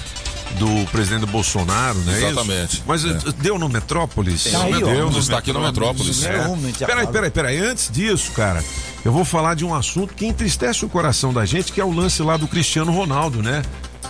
do 0.58 0.90
presidente 0.90 1.26
Bolsonaro, 1.26 1.98
né? 2.00 2.16
Exatamente. 2.18 2.74
Isso? 2.74 2.82
Mas 2.86 3.04
eh, 3.04 3.18
deu 3.38 3.58
no 3.58 3.68
Metrópolis? 3.68 4.44
Tá 4.44 4.62
aí, 4.62 4.74
ó. 4.82 4.86
deu 4.86 5.10
no 5.10 5.18
Está 5.18 5.38
aqui 5.38 5.52
no 5.52 5.60
Metrópolis. 5.60 6.24
É. 6.24 6.86
Peraí, 6.86 7.06
peraí, 7.06 7.30
peraí. 7.30 7.58
Antes 7.58 7.90
disso, 7.90 8.32
cara, 8.32 8.64
eu 9.04 9.12
vou 9.12 9.24
falar 9.24 9.54
de 9.54 9.64
um 9.64 9.74
assunto 9.74 10.14
que 10.14 10.26
entristece 10.26 10.84
o 10.84 10.88
coração 10.88 11.32
da 11.32 11.44
gente, 11.44 11.72
que 11.72 11.80
é 11.80 11.84
o 11.84 11.92
lance 11.92 12.22
lá 12.22 12.36
do 12.36 12.48
Cristiano 12.48 12.92
Ronaldo, 12.92 13.42
né? 13.42 13.62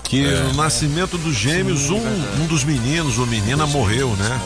Que 0.04 0.22
no 0.22 0.54
nascimento 0.54 1.18
dos 1.18 1.34
gêmeos, 1.34 1.90
um, 1.90 2.00
um 2.40 2.46
dos 2.46 2.62
meninos 2.62 3.18
ou 3.18 3.26
menina 3.26 3.66
morreu, 3.66 4.10
né? 4.16 4.40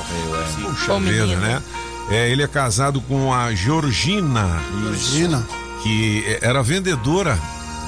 Puxa 0.63 0.95
Ô, 0.95 1.01
vida, 1.01 1.27
menino. 1.27 1.41
né? 1.41 1.63
É, 2.11 2.31
ele 2.31 2.43
é 2.43 2.49
casado 2.49 3.01
com 3.03 3.33
a 3.33 3.55
Georgina, 3.55 4.61
Imagina. 4.73 5.47
que 5.83 6.39
era 6.41 6.63
vendedora 6.63 7.39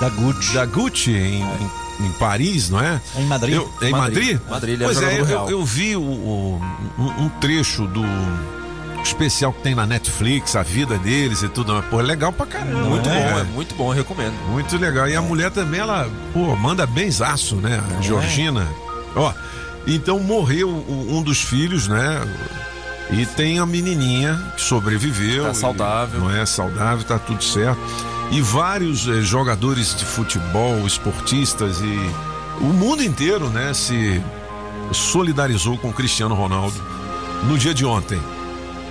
Da 0.02 0.09
Gucci. 0.09 0.52
da 0.54 0.66
Gucci 0.66 1.11
em, 1.12 1.42
em, 1.42 2.06
em 2.06 2.12
Paris, 2.18 2.68
não 2.71 2.80
é? 2.80 3.00
Em 3.16 3.25
Madrid. 3.26 3.54
Eu- 3.54 3.73
em 3.82 3.90
Madrid. 3.92 4.32
Madrid? 4.32 4.40
Madrid, 4.50 4.75
ele 4.75 4.82
é 4.82 4.87
pois 4.87 5.00
é, 5.02 5.21
eu, 5.21 5.25
real. 5.25 5.49
eu 5.50 5.64
vi 5.64 5.94
o- 5.97 6.00
o- 6.02 6.61
um, 6.99 7.25
um 7.25 7.28
trecho 7.40 7.87
do 7.87 8.02
especial 9.04 9.52
que 9.52 9.62
tem 9.62 9.75
na 9.75 9.87
Netflix, 9.87 10.56
a 10.56 10.62
vida 10.62 10.99
deles 10.99 11.42
e 11.42 11.49
tudo. 11.49 11.80
Pô, 11.90 12.00
é 12.00 12.02
legal 12.02 12.32
pra 12.32 12.47
caramba. 12.47 12.80
Muito 12.88 13.09
né? 13.09 13.30
bom, 13.32 13.38
é 13.38 13.44
muito 13.44 13.75
bom, 13.76 13.92
eu 13.92 13.97
recomendo. 13.97 14.35
Muito 14.50 14.76
legal. 14.76 15.09
E 15.09 15.14
a 15.14 15.23
mulher 15.23 15.50
também, 15.50 15.80
ela, 15.80 16.09
pô, 16.32 16.54
manda 16.56 16.85
benzaço, 16.87 17.56
né? 17.56 17.80
A 17.99 18.02
Georgina. 18.02 18.66
Ó, 19.14 19.32
então 19.87 20.18
morreu 20.21 20.68
um 20.68 21.23
dos 21.23 21.40
filhos, 21.42 21.87
né? 21.88 22.21
E 23.12 23.26
tem 23.26 23.59
a 23.59 23.66
menininha 23.66 24.40
que 24.57 24.62
sobreviveu. 24.62 25.45
Tá 25.45 25.54
saudável. 25.54 26.21
Não 26.21 26.31
é 26.31 26.47
saudável, 26.47 27.04
tá 27.04 27.19
tudo 27.19 27.45
certo. 27.45 27.81
E 28.31 28.40
vários 28.40 29.07
eh, 29.07 29.21
jogadores 29.21 29.95
de 29.95 30.04
futebol, 30.04 30.87
esportistas 30.87 31.81
e 31.81 32.11
o 32.61 32.73
mundo 32.73 33.02
inteiro, 33.02 33.50
né, 33.50 33.75
se 33.75 34.23
solidarizou 34.92 35.76
com 35.76 35.88
o 35.88 35.92
Cristiano 35.92 36.35
Ronaldo 36.35 36.81
no 37.45 37.59
dia 37.59 37.75
de 37.75 37.85
ontem. 37.85 38.21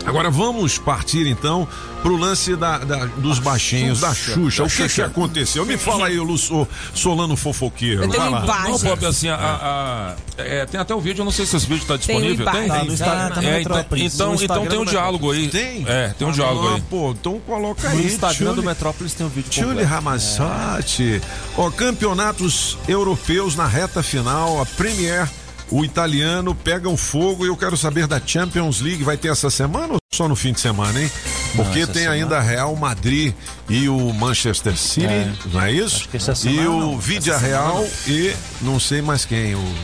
Agora 0.05 0.29
vamos 0.29 0.77
partir 0.77 1.27
então 1.27 1.67
pro 2.01 2.17
lance 2.17 2.55
da, 2.55 2.79
da- 2.79 3.05
dos 3.05 3.37
baixinhos, 3.37 3.99
da 4.01 4.13
Xuxa. 4.13 4.63
O 4.63 4.67
que, 4.69 4.89
que 4.89 5.01
aconteceu? 5.01 5.63
Me 5.65 5.77
fala 5.77 6.07
aí, 6.07 6.17
Lu, 6.17 6.35
Sol- 6.37 6.67
Solano 6.95 7.35
Fofoqueiro. 7.35 8.03
Eu 8.03 8.09
tenho 8.09 8.21
Vai 8.23 8.31
lá. 8.31 8.67
Não, 8.69 8.79
Pop, 8.79 9.05
assim, 9.05 9.29
a, 9.29 9.35
a- 9.35 10.15
é, 10.37 10.65
tem 10.65 10.79
até 10.81 10.95
o 10.95 10.99
vídeo, 10.99 11.21
eu 11.21 11.25
não 11.25 11.31
sei 11.31 11.45
se 11.45 11.55
esse 11.55 11.67
vídeo 11.67 11.85
tá 11.85 11.97
Tem 11.99 12.15
disponível. 12.19 12.45
imagem. 12.47 12.67
Tá 12.67 12.83
no 12.83 12.93
Instagram, 12.93 13.29
tá 13.29 13.41
no 13.41 13.47
É, 13.47 13.61
então, 13.61 13.75
Metrópolis. 13.77 14.13
então, 14.15 14.33
No 14.33 14.43
então 14.43 14.65
tem 14.65 14.79
um 14.79 14.85
do 14.85 14.89
diálogo 14.91 15.31
aí. 15.31 15.47
Tem? 15.49 15.85
É, 15.87 16.07
tem 16.17 16.27
um 16.27 16.31
diálogo 16.31 16.67
Ah, 16.69 16.75
aí. 16.75 16.81
Pô, 16.89 17.11
então 17.11 17.39
coloca 17.45 17.89
No 17.89 17.99
aí. 17.99 18.05
Instagram 18.07 18.47
do 18.49 18.53
Tchuli- 18.55 18.67
Metrópolis 18.67 19.13
tem 19.13 19.25
um 19.25 19.29
vídeo 19.29 19.49
Tchuli 19.51 19.67
completo. 19.67 19.89
Ramazotti. 19.89 21.21
Ó, 21.55 21.69
campeonatos 21.69 22.77
europeus 22.87 23.55
na 23.55 23.67
reta 23.67 24.01
final, 24.01 24.59
a 24.61 24.65
Premier, 24.65 25.29
o 25.71 25.83
italiano 25.85 26.53
pega 26.53 26.89
o 26.89 26.97
fogo 26.97 27.45
e 27.45 27.47
eu 27.47 27.55
quero 27.57 27.77
saber 27.77 28.05
da 28.07 28.21
Champions 28.23 28.81
League, 28.81 29.03
vai 29.03 29.17
ter 29.17 29.29
essa 29.29 29.49
semana 29.49 29.93
ou 29.93 29.99
só 30.13 30.27
no 30.27 30.35
fim 30.35 30.51
de 30.53 30.59
semana, 30.59 31.01
hein? 31.01 31.09
Porque 31.55 31.79
essa 31.79 31.93
tem 31.93 32.03
semana. 32.03 32.21
ainda 32.23 32.39
Real 32.41 32.75
Madrid 32.75 33.33
e 33.69 33.87
o 33.89 34.13
Manchester 34.13 34.77
City, 34.77 35.05
É. 35.07 35.33
não 35.51 35.61
é 35.61 35.71
isso? 35.71 35.95
Acho 35.97 36.09
que 36.09 36.17
essa 36.17 36.31
e 36.33 36.35
semana 36.35 36.69
o 36.69 36.79
não. 36.81 36.99
Vidia 36.99 37.37
Real 37.37 37.85
e 38.07 38.33
não 38.61 38.79
sei 38.79 39.01
mais 39.01 39.23
quem, 39.25 39.55
o 39.55 39.75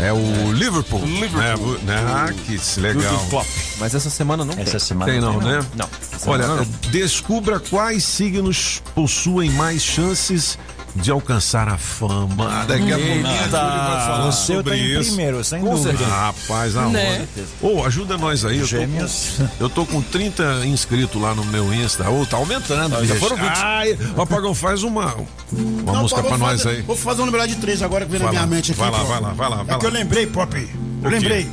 é 0.00 0.12
o 0.12 0.52
Liverpool. 0.52 1.04
Liverpool. 1.04 1.76
Né? 1.82 1.96
Ah, 2.06 2.32
que 2.32 2.80
legal. 2.80 3.44
Mas 3.80 3.96
essa 3.96 4.08
semana 4.08 4.44
não 4.44 4.52
Essa 4.54 4.70
tem. 4.72 4.78
semana 4.80 5.10
Tem 5.12 5.20
não, 5.20 5.40
né? 5.40 5.60
Não. 5.74 5.88
Olha, 6.26 6.44
Semana 6.44 6.66
descubra 6.92 7.58
quais 7.58 8.04
signos 8.04 8.80
possuem 8.94 9.50
mais 9.50 9.82
chances 9.82 10.56
de 10.94 11.10
alcançar 11.10 11.68
a 11.68 11.78
fama. 11.78 12.64
Daqui 12.66 12.92
a 12.92 12.96
pouquinho 12.98 13.22
vai 13.22 13.48
falar 13.48 14.26
O 14.28 14.32
seu 14.32 14.56
sobre 14.56 14.76
em 14.76 14.84
isso. 15.00 15.08
primeiro, 15.08 15.44
sem 15.44 15.60
Com 15.60 15.70
dúvida. 15.74 15.90
certeza. 15.90 16.10
Rapaz, 16.10 16.76
aonde? 16.76 16.92
Né? 16.94 17.26
Ô, 17.62 17.84
ajuda 17.84 18.16
nós 18.18 18.44
aí. 18.44 18.56
Eu 18.56 18.60
tô, 18.62 18.66
Gêmeos. 18.66 19.30
com, 19.36 19.48
eu 19.64 19.68
tô 19.70 19.86
com 19.86 20.02
30 20.02 20.66
inscritos 20.66 21.20
lá 21.20 21.34
no 21.34 21.44
meu 21.44 21.72
Insta. 21.72 22.08
Ô, 22.10 22.26
tá 22.26 22.36
aumentando. 22.36 23.04
já 23.04 23.14
foram 23.16 23.36
20. 23.36 23.46
Ai, 23.48 23.98
o 24.16 24.22
Apagão 24.22 24.54
faz 24.54 24.82
uma, 24.82 25.14
uma 25.52 25.92
Não, 25.92 26.02
música 26.02 26.22
pô, 26.22 26.28
pra 26.28 26.38
nós 26.38 26.62
fazer- 26.62 26.76
aí. 26.76 26.82
Vou 26.82 26.96
fazer 26.96 27.22
um 27.22 27.26
número 27.26 27.46
de 27.46 27.56
três 27.56 27.80
agora 27.82 28.04
que 28.04 28.10
veio 28.10 28.22
na 28.24 28.30
Vai 28.30 28.36
minha 28.38 28.46
mente 28.56 28.72
aqui. 28.72 28.80
vai 28.80 28.90
lá, 28.90 28.98
pô. 28.98 29.04
vai 29.06 29.20
lá, 29.20 29.28
vai 29.32 29.50
lá, 29.50 29.62
vai 29.62 29.76
É 29.76 29.78
que 29.78 29.86
eu 29.86 29.90
lá. 29.92 29.98
lembrei, 29.98 30.26
Pop. 30.26 30.68
Eu 31.00 31.10
lembrei. 31.10 31.48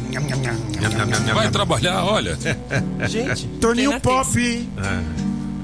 Vai 1.34 1.50
trabalhar, 1.52 2.04
olha. 2.04 2.38
Gente, 3.08 3.48
Toninho 3.62 3.92
na 3.92 4.00
Pop, 4.00 4.70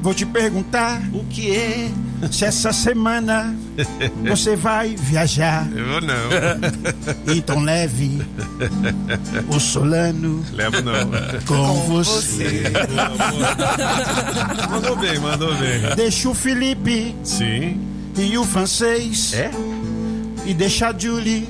vou 0.01 0.13
te 0.13 0.25
perguntar 0.25 1.01
O 1.13 1.23
que 1.25 1.51
é? 1.55 1.89
se 2.31 2.45
essa 2.45 2.71
semana 2.71 3.55
você 4.29 4.55
vai 4.55 4.95
viajar. 4.95 5.67
Eu 5.71 6.01
não. 6.01 7.21
Então 7.35 7.59
leve 7.61 8.21
o 9.47 9.59
Solano 9.59 10.43
Levo 10.53 10.81
não. 10.81 11.09
com 11.45 11.73
você. 11.87 12.63
mandou 14.69 14.95
bem, 14.97 15.19
mandou 15.19 15.53
bem. 15.55 15.81
Deixa 15.95 16.29
o 16.29 16.33
Felipe 16.33 17.15
Sim. 17.23 17.79
e 18.17 18.37
o 18.37 18.43
francês. 18.43 19.33
É? 19.33 19.51
E 20.45 20.53
deixa 20.53 20.89
a 20.89 20.97
Julie 20.97 21.47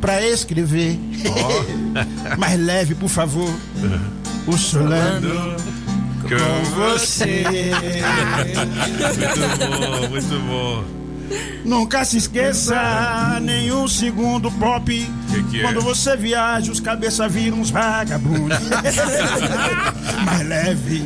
pra 0.00 0.24
escrever. 0.26 0.98
Mais 2.38 2.58
leve, 2.58 2.94
por 2.94 3.08
favor. 3.08 3.52
O 4.46 4.56
Solano 4.56 5.56
com 6.22 6.64
você. 6.74 7.44
muito 9.48 9.80
bom, 9.80 10.08
muito 10.08 10.40
bom. 10.46 10.98
Nunca 11.64 12.04
se 12.04 12.16
esqueça, 12.16 13.38
nenhum 13.42 13.86
segundo 13.86 14.50
pop. 14.52 15.12
Que 15.30 15.42
que 15.44 15.60
é? 15.60 15.62
Quando 15.62 15.80
você 15.82 16.16
viaja, 16.16 16.72
os 16.72 16.80
cabeça 16.80 17.28
viram 17.28 17.60
uns 17.60 17.70
vagabundos. 17.70 18.58
Mais 20.24 20.48
leve. 20.48 21.04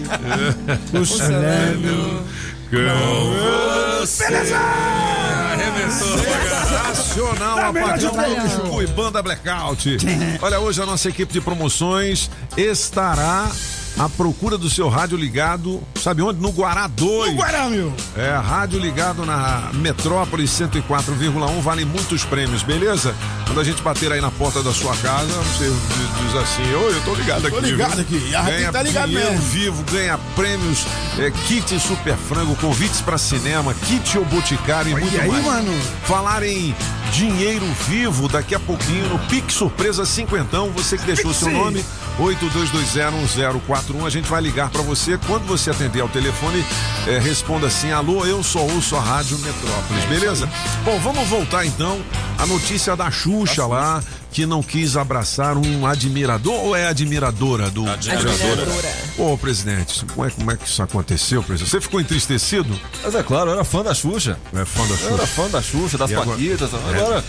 O 0.92 1.04
Solano 1.04 2.24
Com 2.70 4.00
você. 4.00 4.28
Beleza! 4.28 4.56
Arremessou, 5.52 6.16
Nacional 6.72 7.56
Tá 7.56 7.72
melhor 7.72 7.98
de 7.98 8.06
Apagão 8.06 8.34
trás. 8.34 8.52
Chico 8.52 8.82
e 8.82 8.86
Banda 8.86 9.22
Blackout. 9.22 9.96
Olha, 10.40 10.60
hoje 10.60 10.80
a 10.80 10.86
nossa 10.86 11.08
equipe 11.08 11.32
de 11.32 11.40
promoções 11.40 12.30
estará 12.56 13.50
à 13.98 14.08
procura 14.08 14.56
do 14.58 14.68
seu 14.70 14.88
rádio 14.88 15.16
ligado, 15.18 15.80
sabe 16.02 16.22
onde? 16.22 16.40
No 16.40 16.50
Guará 16.50 16.86
2. 16.88 17.32
No 17.32 17.36
Guará, 17.36 17.68
meu. 17.68 17.92
É, 18.16 18.34
rádio 18.36 18.78
ligado 18.80 19.24
na 19.26 19.70
Metrópole 19.74 20.44
104,1, 20.44 21.60
vale 21.60 21.84
muitos 21.84 22.24
prêmios, 22.24 22.62
beleza? 22.62 23.14
Quando 23.46 23.60
a 23.60 23.64
gente 23.64 23.82
bater 23.82 24.10
aí 24.10 24.20
na 24.20 24.30
porta 24.30 24.62
da 24.62 24.72
sua 24.72 24.96
casa, 24.96 25.32
você 25.42 25.64
diz 26.22 26.34
assim, 26.36 26.74
oi, 26.74 26.94
eu 26.96 27.00
tô 27.04 27.14
ligado 27.14 27.46
aqui. 27.46 27.56
Tô 27.56 27.60
ligado 27.62 28.02
viu? 28.04 28.18
aqui, 28.18 28.34
a 28.34 28.42
Ganha 28.42 28.72
tá 28.72 28.82
ligado 28.82 29.08
dinheiro 29.08 29.30
mesmo. 29.32 29.46
vivo, 29.50 29.84
ganha 29.92 30.18
prêmios, 30.34 30.86
é, 31.18 31.30
kit 31.46 31.78
super 31.78 32.16
frango, 32.16 32.56
convites 32.56 33.00
pra 33.02 33.18
cinema, 33.18 33.74
kit 33.74 34.16
ao 34.16 34.24
boticário 34.24 34.90
e 34.90 34.94
Olha 34.94 35.02
muito 35.04 35.20
aí, 35.20 35.28
mais. 35.28 35.44
mano. 35.44 35.80
Falar 36.04 36.42
em 36.42 36.74
dinheiro 37.12 37.66
vivo 37.88 38.26
daqui 38.26 38.54
a 38.54 38.60
pouquinho 38.60 39.06
no 39.10 39.18
Pix 39.26 39.52
Surpresa 39.54 40.06
Cinquentão, 40.06 40.70
você 40.70 40.96
que 40.96 41.04
deixou 41.04 41.34
seu 41.34 41.48
Pix. 41.48 41.60
nome, 41.60 41.84
82201041, 42.18 44.06
a 44.06 44.10
gente 44.10 44.28
vai 44.28 44.40
ligar 44.40 44.70
pra 44.70 44.82
você. 44.82 45.18
Quando 45.26 45.46
você 45.46 45.70
atender 45.70 46.00
ao 46.00 46.08
telefone, 46.08 46.64
eh, 47.06 47.18
responda 47.18 47.66
assim: 47.66 47.92
alô, 47.92 48.24
eu 48.24 48.42
só 48.42 48.60
ouço 48.60 48.96
a 48.96 49.00
Rádio 49.00 49.38
Metrópolis, 49.38 50.04
beleza? 50.04 50.48
Bom, 50.84 50.98
vamos 51.00 51.26
voltar 51.28 51.64
então 51.64 52.00
à 52.38 52.46
notícia 52.46 52.94
da 52.96 53.10
Xuxa 53.10 53.66
lá, 53.66 54.02
que 54.32 54.46
não 54.46 54.62
quis 54.62 54.96
abraçar 54.96 55.56
um 55.58 55.86
admirador 55.86 56.54
ou 56.54 56.74
é 56.74 56.86
admiradora 56.88 57.68
do. 57.70 57.88
Admiradora. 57.88 58.88
Ô, 59.18 59.36
presidente, 59.36 60.04
como 60.06 60.26
é, 60.26 60.30
como 60.30 60.50
é 60.50 60.56
que 60.56 60.66
isso 60.66 60.82
aconteceu, 60.82 61.42
presidente? 61.42 61.70
Você 61.70 61.80
ficou 61.80 62.00
entristecido? 62.00 62.78
Mas 63.04 63.14
é 63.14 63.22
claro, 63.22 63.50
eu 63.50 63.54
era 63.54 63.64
fã 63.64 63.82
da 63.82 63.94
Xuxa. 63.94 64.38
É 64.54 64.64
fã 64.64 64.86
da 64.86 64.94
Eu 64.94 65.08
era 65.14 65.16
Xuxa. 65.18 65.26
fã 65.26 65.48
da 65.50 65.62
Xuxa, 65.62 65.98
das 65.98 66.10
E 66.10 66.14
agora? 66.14 66.30
Paquitas. 66.30 66.70
Agora, 66.74 67.22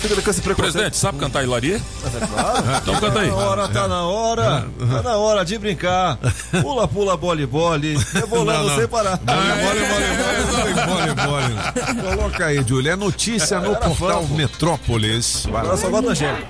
fica 0.00 0.22
com 0.22 0.30
esse 0.30 0.40
preconceito. 0.40 0.56
Presidente, 0.56 0.96
sabe 0.96 1.18
cantar 1.18 1.44
Hilarie? 1.44 1.80
Mas 2.02 2.14
é 2.14 2.26
claro. 2.26 2.64
Então 2.86 3.00
canta 3.00 3.20
aí. 3.20 3.28
Tá 3.28 3.36
na 3.36 3.44
hora, 3.44 3.68
tá 3.68 3.88
na 3.88 4.02
hora. 4.06 4.66
Tá 4.90 5.02
na 5.02 5.16
hora 5.16 5.44
de 5.44 5.58
brincar. 5.58 6.18
Pula, 6.62 6.88
pula, 6.88 7.16
bole, 7.16 7.46
bole. 7.46 7.96
Rebolando 8.12 8.74
sem 8.76 8.88
parar. 8.88 9.18
Bole, 9.18 10.74
bole, 10.74 11.14
bole. 11.14 12.16
Coloca 12.16 12.46
aí, 12.46 12.64
Júlia. 12.66 12.92
É 12.92 12.96
notícia 12.96 13.60
no 13.60 13.72
Era 13.72 13.80
fã, 13.80 13.88
portal 13.94 14.24
pô. 14.26 14.34
Metrópolis. 14.34 15.44
Vai 15.44 15.52
lá. 15.52 15.60
Agora 15.60 15.76
só 15.76 16.00
da 16.00 16.10
Angélica. 16.10 16.45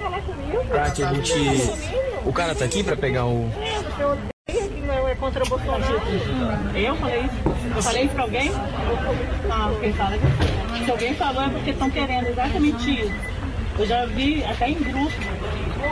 Pra 0.68 0.90
que 0.90 1.02
a 1.02 1.12
gente. 1.12 1.32
O 2.24 2.32
cara 2.32 2.54
tá 2.54 2.64
aqui 2.64 2.82
pra 2.82 2.96
pegar 2.96 3.26
o. 3.26 3.50
Contra 5.18 5.42
o 5.44 5.48
Bolsonaro. 5.48 6.00
Eu 6.74 6.94
falei 6.96 7.20
isso? 7.22 7.34
Eu 7.74 7.82
falei 7.82 8.08
pra 8.08 8.22
alguém? 8.22 8.50
Ah, 9.50 9.72
quem 9.80 9.92
fala 9.94 10.16
que 10.18 10.84
Se 10.84 10.90
alguém 10.90 11.14
falou 11.14 11.42
é 11.42 11.48
porque 11.48 11.70
estão 11.70 11.90
querendo 11.90 12.28
exatamente 12.28 13.00
isso. 13.00 13.12
Eu 13.78 13.86
já 13.86 14.06
vi 14.06 14.44
até 14.44 14.68
em 14.68 14.74
grupo 14.74 15.12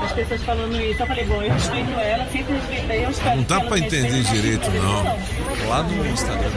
as 0.03 0.13
pessoas 0.13 0.43
falando 0.43 0.81
isso. 0.81 1.03
Eu 1.03 1.07
falei, 1.07 1.25
bom, 1.25 1.43
eu 1.43 1.53
respeito 1.53 1.91
ela, 1.93 2.27
sempre 2.31 2.55
respeitei. 2.55 3.05
Eu 3.05 3.11
espero 3.11 3.37
Não 3.37 3.43
dá 3.45 3.57
ela 3.57 3.65
pra 3.65 3.79
entender 3.79 4.09
respeite, 4.11 4.43
direito, 4.43 4.71
mas 4.71 4.83
não. 4.83 5.69
Lá 5.69 5.83
no 5.83 6.07
Instagram. 6.07 6.51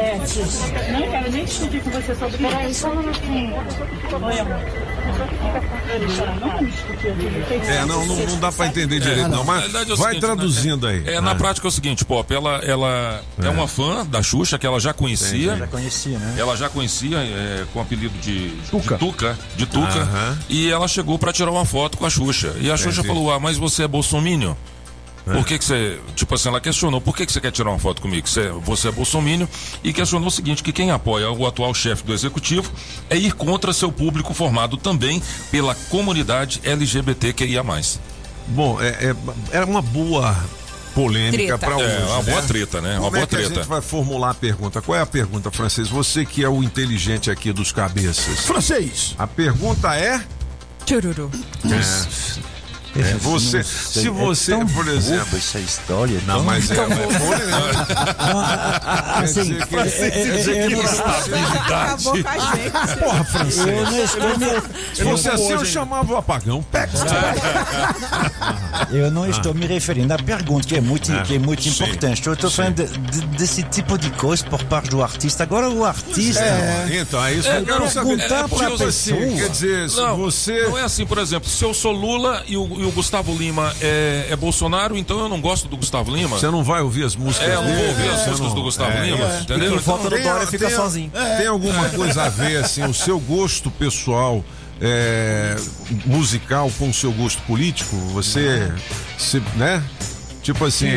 É, 0.00 0.92
não 0.92 1.10
quero 1.10 1.30
nem 1.30 1.44
discutir 1.44 1.80
com 1.82 1.90
você 1.90 2.14
sobre 2.14 2.68
isso. 2.68 2.88
Um. 2.88 3.50
Não. 4.20 4.94
É, 7.68 7.84
não, 7.86 8.06
não, 8.06 8.16
não 8.16 8.40
dá 8.40 8.50
pra 8.50 8.66
entender 8.66 9.00
direito, 9.00 9.28
não. 9.28 9.38
Na 9.38 9.44
Mas 9.44 9.74
é 9.74 9.84
vai 9.84 9.96
seguinte, 9.96 10.20
traduzindo 10.20 10.86
aí. 10.86 11.02
É, 11.06 11.20
na 11.20 11.34
prática 11.34 11.66
é 11.66 11.68
o 11.68 11.70
seguinte, 11.70 12.04
Pop, 12.04 12.32
ela, 12.34 12.56
ela 12.64 13.22
é. 13.40 13.48
uma 13.48 13.68
fã 13.68 14.04
da 14.06 14.22
Xuxa, 14.22 14.58
que 14.58 14.66
ela 14.66 14.80
já 14.80 14.92
conhecia. 14.92 15.56
Já 15.56 15.66
conhecia, 15.66 16.18
né? 16.18 16.34
Ela 16.38 16.56
já 16.56 16.68
conhecia 16.68 17.18
é, 17.18 17.64
com 17.72 17.78
o 17.78 17.82
apelido 17.82 18.16
de 18.18 18.50
Tuca. 18.70 18.94
de 18.94 19.00
Tuca, 19.00 19.38
de 19.56 19.66
Tuca 19.66 20.00
Aham. 20.00 20.38
e 20.48 20.70
ela 20.70 20.88
chegou 20.88 21.18
pra 21.18 21.32
tirar 21.32 21.50
uma 21.50 21.64
foto 21.64 21.96
com 21.96 22.06
a 22.06 22.10
Xuxa. 22.10 22.43
E 22.60 22.70
a 22.70 22.76
Xuxa 22.76 23.00
Entendi. 23.00 23.08
falou: 23.08 23.32
Ah, 23.32 23.40
mas 23.40 23.56
você 23.56 23.84
é 23.84 23.88
bolsominion? 23.88 24.54
Por 25.24 25.46
que, 25.46 25.58
que 25.58 25.64
você. 25.64 25.98
Tipo 26.14 26.34
assim, 26.34 26.48
ela 26.50 26.60
questionou, 26.60 27.00
por 27.00 27.16
que, 27.16 27.24
que 27.24 27.32
você 27.32 27.40
quer 27.40 27.50
tirar 27.50 27.70
uma 27.70 27.78
foto 27.78 28.02
comigo? 28.02 28.28
Você, 28.28 28.48
você 28.62 28.88
é 28.88 28.92
bolsominion 28.92 29.46
e 29.82 29.92
questionou 29.92 30.28
o 30.28 30.30
seguinte: 30.30 30.62
que 30.62 30.72
quem 30.72 30.90
apoia 30.90 31.30
o 31.30 31.46
atual 31.46 31.72
chefe 31.72 32.04
do 32.04 32.12
executivo 32.12 32.70
é 33.08 33.16
ir 33.16 33.32
contra 33.32 33.72
seu 33.72 33.90
público 33.90 34.34
formado 34.34 34.76
também 34.76 35.22
pela 35.50 35.74
comunidade 35.88 36.60
LGBTQIA. 36.62 37.64
Bom, 38.48 38.78
é, 38.82 38.88
é, 38.88 39.16
era 39.50 39.64
uma 39.64 39.80
boa 39.80 40.36
polêmica 40.94 41.58
Treta. 41.58 41.58
pra 41.58 41.76
hoje. 41.76 41.96
É, 41.96 42.04
uma 42.04 42.22
né? 42.22 42.30
boa 42.30 42.42
treta, 42.42 42.80
né? 42.82 42.90
Uma 42.92 42.98
Como 42.98 43.10
boa 43.12 43.22
é 43.22 43.26
que 43.26 43.34
a 43.34 43.38
treta. 43.38 43.54
gente 43.54 43.66
vai 43.66 43.80
formular 43.80 44.30
a 44.30 44.34
pergunta? 44.34 44.82
Qual 44.82 44.96
é 44.96 45.00
a 45.00 45.06
pergunta, 45.06 45.50
francês? 45.50 45.88
Você 45.88 46.26
que 46.26 46.44
é 46.44 46.48
o 46.48 46.62
inteligente 46.62 47.30
aqui 47.30 47.50
dos 47.50 47.72
cabeças. 47.72 48.40
Francês. 48.40 49.14
A 49.18 49.26
pergunta 49.26 49.96
é. 49.96 50.22
Chururu. 50.86 51.30
É. 51.64 52.53
É, 52.96 53.14
você, 53.14 53.64
se 53.64 54.08
você, 54.08 54.54
é 54.54 54.58
tão 54.58 54.66
por 54.68 54.86
exemplo. 54.86 55.36
essa 55.36 55.58
história. 55.58 56.20
Não, 56.26 56.36
tão- 56.36 56.44
mas 56.44 56.70
é, 56.70 56.74
tão 56.76 56.84
é. 56.92 57.06
Quer 59.14 59.24
Assim, 59.24 59.58
que- 59.58 59.76
é- 59.76 59.80
é- 59.80 60.06
é- 60.06 60.68
que 60.68 60.74
é- 60.74 60.76
você- 60.76 61.02
Acabou 61.64 62.22
com 62.22 62.28
a 62.28 62.38
gente. 62.56 62.96
Porra, 62.98 63.24
me, 63.44 63.52
Se 64.94 65.02
fosse 65.04 65.28
assim, 65.28 65.52
eu 65.52 65.64
chamava 65.64 66.12
o 66.12 66.16
apagão. 66.16 66.62
Pega. 66.70 66.92
eu 68.92 69.10
não 69.10 69.28
estou 69.28 69.54
me 69.54 69.66
referindo 69.66 70.12
à 70.14 70.18
pergunta, 70.18 70.66
que 70.66 70.76
é 70.76 70.80
muito, 70.80 71.12
Ah, 71.12 71.22
que 71.22 71.36
é 71.36 71.38
muito 71.38 71.68
importante. 71.68 72.26
Eu 72.26 72.34
estou 72.34 72.50
falando 72.50 72.84
de- 72.86 72.98
de- 73.20 73.26
desse 73.36 73.62
tipo 73.64 73.98
de 73.98 74.10
coisa 74.10 74.44
por 74.44 74.62
parte 74.64 74.90
do 74.90 75.02
artista. 75.02 75.42
Agora, 75.42 75.68
o 75.68 75.84
artista. 75.84 76.40
É, 76.42 76.98
então, 77.00 77.24
é 77.24 77.34
isso 77.34 77.48
que 77.50 77.56
eu 77.56 77.64
quero 77.66 77.90
saber. 77.90 78.16
perguntar 78.16 78.48
pra 78.48 78.66
assim, 78.68 78.78
pessoa. 78.84 79.20
Quer 79.20 79.48
dizer, 79.50 79.90
se 79.90 80.00
você. 80.16 80.62
não 80.68 80.78
é 80.78 80.82
assim, 80.82 81.06
por 81.06 81.18
exemplo, 81.18 81.48
se 81.48 81.64
eu 81.64 81.74
sou 81.74 81.92
Lula 81.92 82.42
e 82.46 82.56
o, 82.56 82.62
e 82.84 82.86
o 82.86 82.92
Gustavo 82.92 83.34
Lima 83.34 83.74
é, 83.80 84.26
é 84.30 84.36
Bolsonaro, 84.36 84.96
então 84.96 85.18
eu 85.20 85.28
não 85.28 85.40
gosto 85.40 85.66
do 85.68 85.76
Gustavo 85.76 86.14
Lima. 86.14 86.38
Você 86.38 86.50
não 86.50 86.62
vai 86.62 86.82
ouvir 86.82 87.04
as 87.04 87.16
músicas 87.16 87.48
É, 87.48 87.54
eu 87.54 87.62
não 87.62 87.74
vou 87.74 87.86
ouvir 87.88 88.08
as 88.10 88.20
você 88.20 88.30
músicas 88.30 88.40
não- 88.40 88.54
do 88.54 88.62
Gustavo 88.62 88.92
é, 88.92 89.06
Lima, 89.06 89.24
é. 89.24 89.40
entendeu? 89.40 89.70
Quem 89.70 89.78
vota 89.78 90.04
no 90.04 90.10
Tem- 90.10 90.22
Dória 90.22 90.46
fica 90.46 90.66
tem- 90.66 90.76
sozinho. 90.76 91.10
Tem 91.38 91.46
alguma 91.46 91.88
coisa 91.90 92.24
a 92.24 92.28
ver, 92.28 92.56
assim, 92.58 92.84
o 92.84 92.94
seu 92.94 93.18
gosto 93.18 93.70
pessoal 93.70 94.44
é, 94.80 95.56
musical 96.04 96.70
com 96.78 96.90
o 96.90 96.94
seu 96.94 97.12
gosto 97.12 97.40
político? 97.42 97.96
Você, 98.12 98.70
se, 99.16 99.40
né? 99.56 99.82
Tipo 100.44 100.66
assim. 100.66 100.88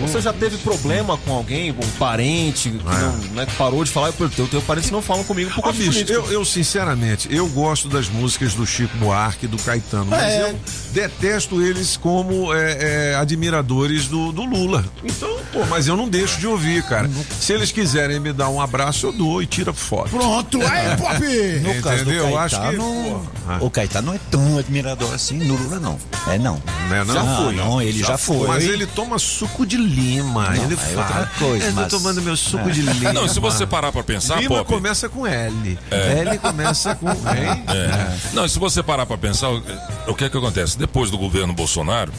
Você 0.00 0.22
já 0.22 0.32
teve 0.32 0.56
problema 0.56 1.18
com 1.18 1.34
alguém, 1.34 1.70
com 1.72 1.84
um 1.84 1.90
parente, 1.98 2.70
que, 2.70 2.82
não, 2.82 3.16
né, 3.34 3.44
que 3.44 3.54
parou 3.54 3.84
de 3.84 3.90
falar? 3.90 4.12
Eu 4.18 4.30
tenho, 4.30 4.62
parentes 4.62 4.88
que 4.88 4.94
não 4.94 5.02
falam 5.02 5.22
comigo 5.22 5.50
por 5.54 5.62
causa 5.62 5.76
bicho, 5.76 5.92
político. 5.92 6.12
eu, 6.18 6.32
eu, 6.32 6.44
sinceramente, 6.46 7.28
eu 7.30 7.46
gosto 7.48 7.90
das 7.90 8.08
músicas 8.08 8.54
do 8.54 8.66
Chico 8.66 8.96
Buarque 8.96 9.44
e 9.44 9.48
do 9.48 9.58
Caetano, 9.58 10.06
mas 10.06 10.22
É. 10.22 10.50
eu 10.50 10.58
detesto 10.92 11.60
eles 11.60 11.98
como 11.98 12.54
é, 12.54 13.12
é, 13.12 13.14
admiradores 13.16 14.08
do, 14.08 14.32
do 14.32 14.44
Lula. 14.44 14.82
Então, 15.04 15.28
pô, 15.52 15.66
mas 15.66 15.86
eu 15.86 15.94
não 15.94 16.08
deixo 16.08 16.40
de 16.40 16.46
ouvir, 16.46 16.82
cara. 16.84 17.10
Se 17.38 17.52
eles 17.52 17.70
quiserem 17.70 18.18
me 18.18 18.32
dar 18.32 18.48
um 18.48 18.62
abraço, 18.62 19.06
eu 19.06 19.12
dou 19.12 19.42
e 19.42 19.46
tira 19.46 19.74
foto. 19.74 20.08
Pronto, 20.08 20.58
aí, 20.62 20.96
Pop! 20.96 21.16
No 21.66 21.82
caso 21.82 22.04
do 22.04 22.10
Entendeu? 22.12 22.32
Caetano, 22.32 22.38
acho 22.38 23.58
que, 23.58 23.64
o 23.64 23.70
Caetano 23.70 24.06
não 24.06 24.14
é 24.14 24.20
tão 24.30 24.58
admirador 24.58 25.12
assim 25.12 25.36
no 25.36 25.54
Lula, 25.54 25.78
não. 25.78 25.98
É 26.32 26.38
não. 26.38 26.54
Né, 26.88 27.04
não? 27.04 27.14
Já 27.14 27.36
foi. 27.36 27.54
Não, 27.54 27.82
ele 27.82 27.98
já, 27.98 28.18
foi. 28.18 28.48
Mas 28.48 28.64
ele 28.64 28.85
toma 28.86 29.18
suco 29.18 29.66
de 29.66 29.76
lima. 29.76 30.50
Não, 30.50 30.64
ele 30.64 30.74
é 30.74 30.76
fala. 30.76 31.00
outra 31.02 31.30
coisa, 31.38 31.64
Eu 31.66 31.70
tô 31.74 31.80
mas- 31.80 31.90
tomando 31.92 32.22
meu 32.22 32.36
suco 32.36 32.68
É. 32.68 32.72
de 32.72 32.82
lima. 32.82 33.12
Não, 33.12 33.28
se 33.28 33.38
você 33.40 33.66
parar 33.66 33.92
pra 33.92 34.02
pensar, 34.02 34.40
Lima 34.40 34.56
Pop. 34.58 34.72
começa 34.74 35.08
com 35.08 35.26
L. 35.26 35.78
É. 35.90 36.18
L 36.20 36.38
começa 36.38 36.94
com. 36.94 37.08
É. 37.10 38.16
Não, 38.32 38.44
e 38.44 38.48
se 38.48 38.58
você 38.58 38.82
parar 38.82 39.06
pra 39.06 39.18
pensar, 39.18 39.50
o- 39.50 39.62
o 40.08 40.14
que 40.14 40.24
é 40.24 40.30
que 40.30 40.36
acontece? 40.36 40.78
Depois 40.78 41.10
do 41.10 41.18
governo 41.18 41.52
Bolsonaro, 41.52 42.12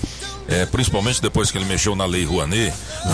é, 0.48 0.66
principalmente 0.66 1.22
depois 1.22 1.52
que 1.52 1.58
ele 1.58 1.66
mexeu 1.66 1.96
na 1.96 2.06
Lei 2.06 2.24
Rouanet, 2.26 2.74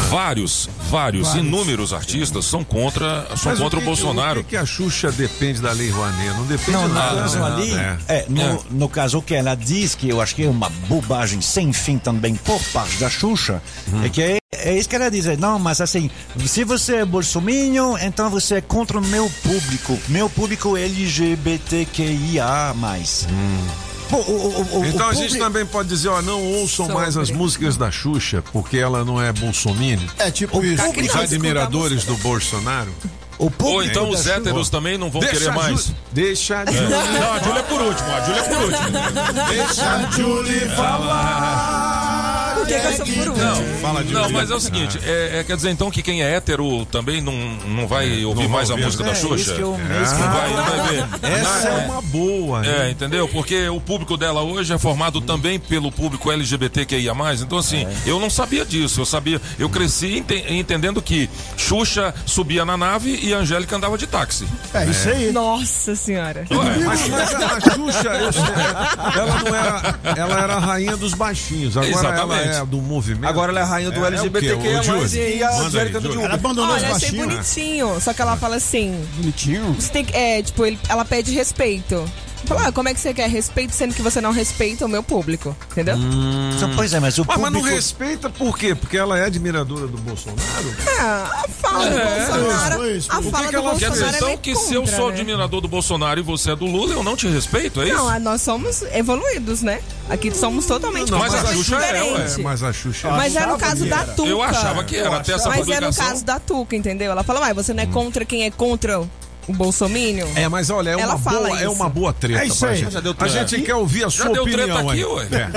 vários, 0.10 0.70
vários, 0.90 1.28
Vários. 1.28 1.46
inúmeros 1.46 1.94
artistas 1.94 2.46
são 2.46 2.64
contra, 2.64 3.28
são 3.38 3.52
Mas 3.52 3.60
contra 3.60 3.78
o, 3.80 3.82
que- 3.82 3.86
Bolsonaro. 3.88 4.40
O 4.42 4.44
que, 4.44 4.52
que 4.52 4.58
a 4.58 4.66
Xuxa 4.66 5.12
depende 5.12 5.62
da 5.62 5.72
Lei 5.72 5.90
Rouanet? 5.90 6.30
Não 6.38 6.46
depende 6.46 6.72
Não, 6.72 6.88
nada. 6.88 7.22
caso 7.22 7.40
né? 7.40 7.46
ali, 7.46 7.74
É. 7.74 7.98
é, 8.08 8.26
no, 8.30 8.64
no 8.72 8.90
caso 8.90 9.18
o 9.18 9.22
que 9.22 9.34
ela 9.36 9.56
diz, 9.56 9.96
que 9.96 10.10
eu 10.10 10.22
acho 10.22 10.36
que 10.36 10.44
é 10.44 10.50
uma 10.50 10.70
bobagem 10.88 11.42
sem 11.42 11.72
fim 11.74 11.98
também 11.98 12.36
por 12.36 12.62
parte 12.72 12.98
da 12.98 13.10
Xuxa, 13.10 13.62
é 14.04 14.10
que 14.10 14.22
é, 14.22 14.38
é 14.52 14.78
isso 14.78 14.88
que 14.88 14.96
ela 14.96 15.10
diz. 15.10 15.26
é, 15.26 15.36
Não, 15.36 15.58
mas 15.60 15.82
assim, 15.82 16.10
se 16.46 16.64
você 16.64 16.98
é 16.98 17.06
bolsominion, 17.06 17.98
então 18.02 18.30
você 18.30 18.56
é 18.56 18.62
contra 18.62 18.98
o 19.00 19.02
meu 19.06 19.30
público. 19.44 20.00
Meu 20.08 20.30
público 20.30 20.78
LGBTQIA+. 20.78 22.74
Pô, 22.74 23.83
o, 24.12 24.16
o, 24.16 24.80
o, 24.82 24.86
Então 24.86 25.08
o 25.08 25.10
a 25.10 25.14
gente 25.14 25.24
público- 25.28 25.44
também 25.46 25.66
pode 25.66 25.90
dizer, 25.90 26.10
ó, 26.10 26.22
não 26.22 26.42
ouçam 26.44 26.88
mais 26.90 27.18
as 27.18 27.30
músicas 27.32 27.78
da 27.78 27.90
Xuxa, 27.92 28.44
porque 28.54 28.78
ela 28.78 29.04
não 29.06 29.22
é 29.22 29.32
bolsominion. 29.32 30.08
É 30.18 30.30
tipo 30.32 30.60
O 30.60 30.66
isso. 30.66 30.84
Os 30.88 31.16
admiradores 31.16 32.04
do 32.06 32.16
Bolsonaro. 32.18 32.92
Ou 33.40 33.84
então 33.84 34.10
os 34.10 34.20
Xuxa- 34.20 34.34
héteros 34.36 34.70
também 34.70 34.98
não 34.98 35.10
vão 35.10 35.20
Deixa 35.22 35.36
querer 35.38 35.52
Ju- 35.52 35.58
mais. 35.60 35.92
Deixa 36.12 36.58
a 36.60 36.62
É. 36.62 36.66
Julie. 36.72 36.90
Não, 36.90 37.34
a 37.34 37.40
Júlia 37.40 37.60
é 37.60 37.64
por 37.64 37.82
último, 37.82 38.10
a 38.12 38.22
Júlia 38.22 38.40
é 38.40 38.44
por 38.44 38.62
último. 38.64 39.48
Deixa 39.50 39.90
a 39.90 40.12
Julie 40.12 40.60
falar. 40.76 41.83
Por 42.64 42.68
que, 42.68 42.80
que 42.80 42.86
eu 42.88 42.94
sou 42.94 43.06
por 43.06 43.28
último? 43.30 43.38
Não, 43.46 43.64
Fala, 43.82 44.00
Julie. 44.02 44.14
não, 44.14 44.30
mas 44.32 44.52
é 44.52 44.56
o 44.56 44.60
seguinte, 44.60 45.00
é, 45.04 45.40
é, 45.40 45.44
quer 45.44 45.56
dizer 45.56 45.70
então 45.72 45.92
que 45.92 46.02
quem 46.02 46.24
é 46.24 46.36
hétero 46.36 46.86
também 46.86 47.22
não, 47.22 47.34
não 47.68 47.88
vai 47.88 48.24
ouvir 48.24 48.44
vai 48.44 48.48
mais 48.48 48.70
a 48.70 48.74
ouvir. 48.74 48.86
música 48.86 49.04
da 49.04 49.12
É, 49.12 49.16
Xuxa? 49.16 49.36
isso 49.36 49.56
que 49.56 49.62
eu- 49.62 49.74
É. 49.76 49.98
eu- 49.98 50.18
Não 50.24 50.32
vai, 50.32 50.54
não 50.54 50.64
vai 50.66 50.90
ver. 50.90 51.06
Essa 51.40 51.68
é 51.70 51.86
uma 51.86 52.02
boa. 52.02 52.62
né? 52.62 52.88
É, 52.88 52.92
entendeu? 52.92 53.28
Porque 53.28 53.68
o 53.70 53.80
público 53.82 54.16
dela 54.18 54.42
hoje 54.42 54.72
é 54.74 54.78
formado 54.78 55.20
também 55.22 55.60
pelo 55.60 55.92
público 55.92 56.32
LGBTQIA+. 56.32 57.14
Então, 57.42 57.58
assim, 57.58 57.86
eu 58.06 58.20
não 58.20 58.30
sabia 58.30 58.66
disso. 58.66 59.02
Eu 59.02 59.06
sabia, 59.06 59.42
eu 59.60 59.70
cresci 59.70 60.18
ente- 60.18 60.46
entendendo 60.54 61.02
que 61.02 61.30
Xuxa 61.58 62.14
subia 62.26 62.64
na 62.66 62.78
nave 62.78 63.20
e 63.22 63.34
a 63.34 63.38
Angélica 63.38 63.76
andava 63.76 63.98
de 63.98 64.08
táxi. 64.08 64.46
É 64.74 64.86
isso 64.86 65.10
aí. 65.10 65.32
Nossa 65.32 65.96
senhora. 65.96 66.46
Mas, 66.50 67.08
mas 67.10 67.34
a, 67.36 67.58
a 67.58 67.60
Xuxa, 67.62 68.10
eu 68.10 69.22
ela 69.22 69.40
não 69.44 69.56
era. 69.56 70.00
Ela 70.16 70.44
era 70.44 70.54
a 70.56 70.60
rainha 70.60 70.96
dos 70.98 71.14
baixinhos. 71.14 71.76
Agora 71.78 71.92
Exatamente. 71.92 72.48
ela 72.50 72.53
é 72.62 72.66
do 72.66 72.78
movimento. 72.82 73.30
Agora 73.30 73.52
ela 73.52 73.60
é 73.60 73.64
a 73.64 73.66
rainha 73.66 73.92
do 73.92 73.96
É, 74.06 74.08
é 74.16 74.22
o 74.22 74.30
quê? 74.32 74.38
LGBTQIA+, 74.38 74.80
Ô, 74.80 74.84
Júlio, 74.84 75.16
e 75.38 75.44
a 75.44 75.50
Angélica 75.60 76.00
do 76.00 76.08
Júlio. 76.08 76.20
Ela 76.26 76.30
Diogo. 76.38 76.46
abandonou 76.46 76.66
os 76.76 76.84
Olha, 76.84 76.96
achei 76.96 77.10
baixinhos. 77.12 77.34
bonitinho. 77.34 78.02
Só 78.02 78.14
que 78.14 78.22
ela 78.22 78.38
fala 78.38 78.56
assim: 78.58 79.06
Bonitinho. 79.18 79.74
você 79.74 79.90
tem 79.92 80.06
que. 80.06 80.16
É, 80.16 80.42
tipo, 80.42 80.66
ele- 80.66 80.80
ela 80.90 81.04
pede 81.06 81.32
respeito. 81.34 82.04
Fala, 82.46 82.68
ah, 82.68 82.72
como 82.72 82.90
é 82.90 82.94
que 82.94 83.00
você 83.00 83.14
quer 83.14 83.30
respeito 83.30 83.74
sendo 83.74 83.94
que 83.96 84.02
você 84.02 84.20
não 84.20 84.32
respeita 84.32 84.86
o 84.86 84.90
meu 84.90 85.02
público? 85.02 85.56
Entendeu? 85.72 85.96
Então, 86.56 86.72
Pois 86.76 86.94
é, 86.94 87.00
mas 87.00 87.18
o 87.18 87.22
Ah, 87.24 87.26
mas 87.38 87.40
não 87.40 87.52
público... 87.60 87.70
respeita 87.76 88.30
por 88.30 88.58
quê? 88.58 88.76
Porque 88.76 88.98
ela 88.98 89.18
é 89.18 89.26
admiradora 89.26 89.88
do 89.88 89.98
Bolsonaro? 89.98 90.42
Ah, 91.00 91.44
a 91.46 91.48
fala 91.48 91.90
do 91.90 91.98
É, 91.98 92.26
Bolsonaro. 92.26 92.86
isso, 92.88 92.98
isso. 92.98 93.12
A 93.12 93.20
O 93.20 93.24
que 93.24 93.32
fala 93.32 93.46
que 93.46 93.52
do 93.52 93.58
ela 93.58 93.76
quer 93.76 93.88
Bolsonaro 93.90 93.94
dizer? 93.94 94.06
é 94.06 94.18
Então 94.18 94.28
meio 94.28 94.40
que 94.40 94.56
se 94.56 94.74
eu 94.74 94.82
contra, 94.82 94.98
sou 94.98 95.08
né? 95.08 95.14
admirador 95.14 95.62
do 95.62 95.68
Bolsonaro 95.68 96.20
e 96.20 96.24
você 96.24 96.52
é 96.52 96.56
do 96.56 96.66
Lula, 96.66 96.94
eu 96.94 97.04
não 97.04 97.16
te 97.16 97.28
respeito, 97.28 97.82
é 97.82 97.86
isso? 97.88 97.96
Não, 97.96 98.20
nós 98.20 98.42
somos 98.42 98.82
evoluídos, 98.94 99.62
né? 99.62 99.80
Aqui 100.10 100.30
somos 100.36 100.66
totalmente 100.66 101.10
Não, 101.12 101.20
mas 101.20 101.34
a 101.34 101.46
Xuxa 101.54 101.76
é, 101.78 102.04
ué. 102.04 102.26
É, 102.26 102.42
mas 102.42 102.62
a 102.64 102.74
Xuxa. 102.74 103.10
Mas 103.12 103.36
é 103.36 103.46
no 103.46 103.58
caso 103.58 103.86
da 103.86 104.04
Tuca. 104.06 104.30
Eu 104.30 104.42
achava 104.42 104.84
que 104.84 104.98
era, 104.98 105.16
até 105.18 105.32
essa 105.34 105.48
Mas 105.50 105.60
é 105.60 105.62
publicação. 105.64 106.04
no 106.04 106.10
caso 106.12 106.26
da 106.26 106.40
Tuca, 106.40 106.76
entendeu? 106.76 107.12
Ela 107.12 107.24
fala, 107.24 107.40
mas 107.40 107.56
você 107.56 107.74
não 107.74 107.84
é 107.84 107.86
contra 107.88 108.26
quem 108.26 108.44
é 108.44 108.52
contra 108.52 109.02
o 109.48 109.54
Bolsominion? 109.54 110.28
É, 110.36 110.48
mas 110.48 110.70
olha, 110.70 110.92
é 110.92 110.94
Ela 110.94 111.16
uma, 111.16 111.20
fala 111.20 111.48
boa, 111.50 111.60
é 111.62 111.70
uma 111.70 111.90
boa 111.90 112.14
treta 112.14 112.42
É 112.44 112.48
isso 112.48 112.60
pra 112.60 112.70
aí. 112.70 112.78
gente. 112.78 112.92
Já 112.94 113.00
deu 113.00 113.12
A 113.12 113.16
treta. 113.16 113.48
gente 113.48 113.62
quer 113.66 113.76
ouvir 113.76 114.06
a 114.06 114.10
Já 114.10 114.24
sua 114.26 114.34
deu 114.34 114.44
opinião 114.44 114.66
treta 114.68 114.80
aqui, 114.92 115.00
aí. 115.00 115.06
ué. 115.06 115.28
É. 115.32 115.50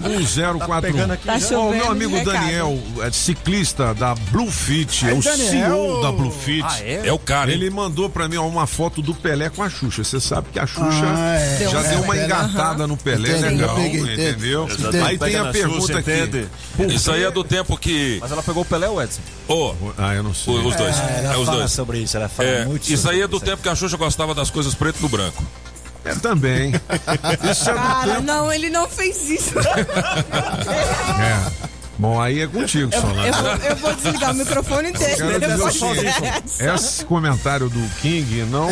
8220-1041. 0.00 1.16
Tá 1.24 1.32
Ó, 1.32 1.36
o 1.36 1.40
chovendo 1.40 1.74
meu 1.76 1.90
amigo 1.90 2.16
recado. 2.16 2.32
Daniel, 2.34 2.78
é 3.02 3.10
ciclista 3.10 3.94
da 3.94 4.14
Bluefit, 4.14 5.06
é, 5.06 5.10
É, 5.10 5.14
o 5.14 5.22
Daniel. 5.22 5.50
CEO 5.50 6.02
da 6.02 6.12
Bluefit. 6.12 6.64
Ah, 6.66 6.78
é? 6.82 7.02
É 7.08 7.12
o 7.12 7.18
cara, 7.18 7.50
hein? 7.50 7.56
Ele 7.56 7.70
mandou 7.70 8.08
pra 8.08 8.28
mim 8.28 8.36
uma 8.36 8.66
foto 8.66 9.02
do 9.02 9.14
Pelé 9.14 9.48
com 9.50 9.62
a 9.62 9.70
Xuxa. 9.70 10.04
Você 10.04 10.20
sabe 10.20 10.48
que 10.52 10.58
a 10.58 10.66
Xuxa 10.66 11.04
Ah, 11.04 11.36
é. 11.36 11.68
já 11.70 11.80
Deu 11.82 11.90
deu 11.90 11.98
um 11.98 12.02
uma 12.02 12.12
Pelé, 12.14 12.24
engatada 12.26 12.86
no 12.86 12.96
Pelé, 12.96 13.30
Entendi, 13.30 13.54
legal, 13.56 13.78
entendi. 13.80 14.12
entendeu? 14.12 14.68
Entendi. 14.70 14.98
Aí 15.00 15.18
tem 15.18 15.36
a 15.36 15.44
pergunta 15.46 15.80
Xuxa, 15.80 15.98
aqui. 15.98 16.48
Isso 16.94 17.10
aí 17.10 17.22
é 17.24 17.30
do 17.30 17.44
tempo 17.44 17.76
que. 17.76 18.18
Mas 18.20 18.32
ela 18.32 18.42
pegou 18.42 18.62
o 18.62 18.66
Pelé 18.66 18.88
ou 18.88 19.02
Edson? 19.02 19.20
Ô, 19.48 19.72
Ah, 19.98 20.14
eu 20.14 20.22
não 20.22 20.32
sei. 20.34 20.54
os 20.54 20.76
dois. 20.76 20.96
É, 20.98 21.30
É, 21.32 21.36
os 21.40 21.46
fala 21.46 21.58
dois. 21.58 21.72
sobre 21.72 21.98
isso, 21.98 22.16
ela 22.16 22.28
fala 22.28 22.48
É, 22.48 22.64
muito 22.64 22.90
isso 22.92 23.08
aí 23.08 23.20
é 23.20 23.26
do 23.28 23.40
tempo 23.40 23.62
que 23.62 23.68
a 23.68 23.74
Xuxa 23.74 23.96
gostava 23.96 24.34
das 24.34 24.50
coisas 24.50 24.74
preto 24.74 24.98
e 24.98 25.00
do 25.02 25.08
branco. 25.08 25.44
É, 26.04 26.14
também. 26.14 26.72
Isso 27.50 27.68
é 27.68 27.74
Cara, 27.74 28.10
tempo. 28.14 28.22
não, 28.22 28.50
ele 28.50 28.70
não 28.70 28.88
fez 28.88 29.28
isso. 29.28 29.52
É. 31.20 31.79
Bom, 32.00 32.18
aí 32.18 32.40
é 32.40 32.46
contigo, 32.46 32.90
Eu, 32.94 32.98
Solano. 33.00 33.26
eu 33.26 33.32
vou, 33.34 33.50
eu 33.68 33.76
vou 33.76 33.94
desligar 33.94 34.30
o 34.30 34.34
microfone 34.34 34.90
dele. 34.92 35.16
Quero 35.16 35.32
dizer 35.40 35.44
o 35.52 35.56
depois 35.56 35.74
seguinte, 35.74 36.20
dessa. 36.22 36.74
esse 36.74 37.04
comentário 37.04 37.68
do 37.68 37.88
King 38.00 38.42
não 38.44 38.70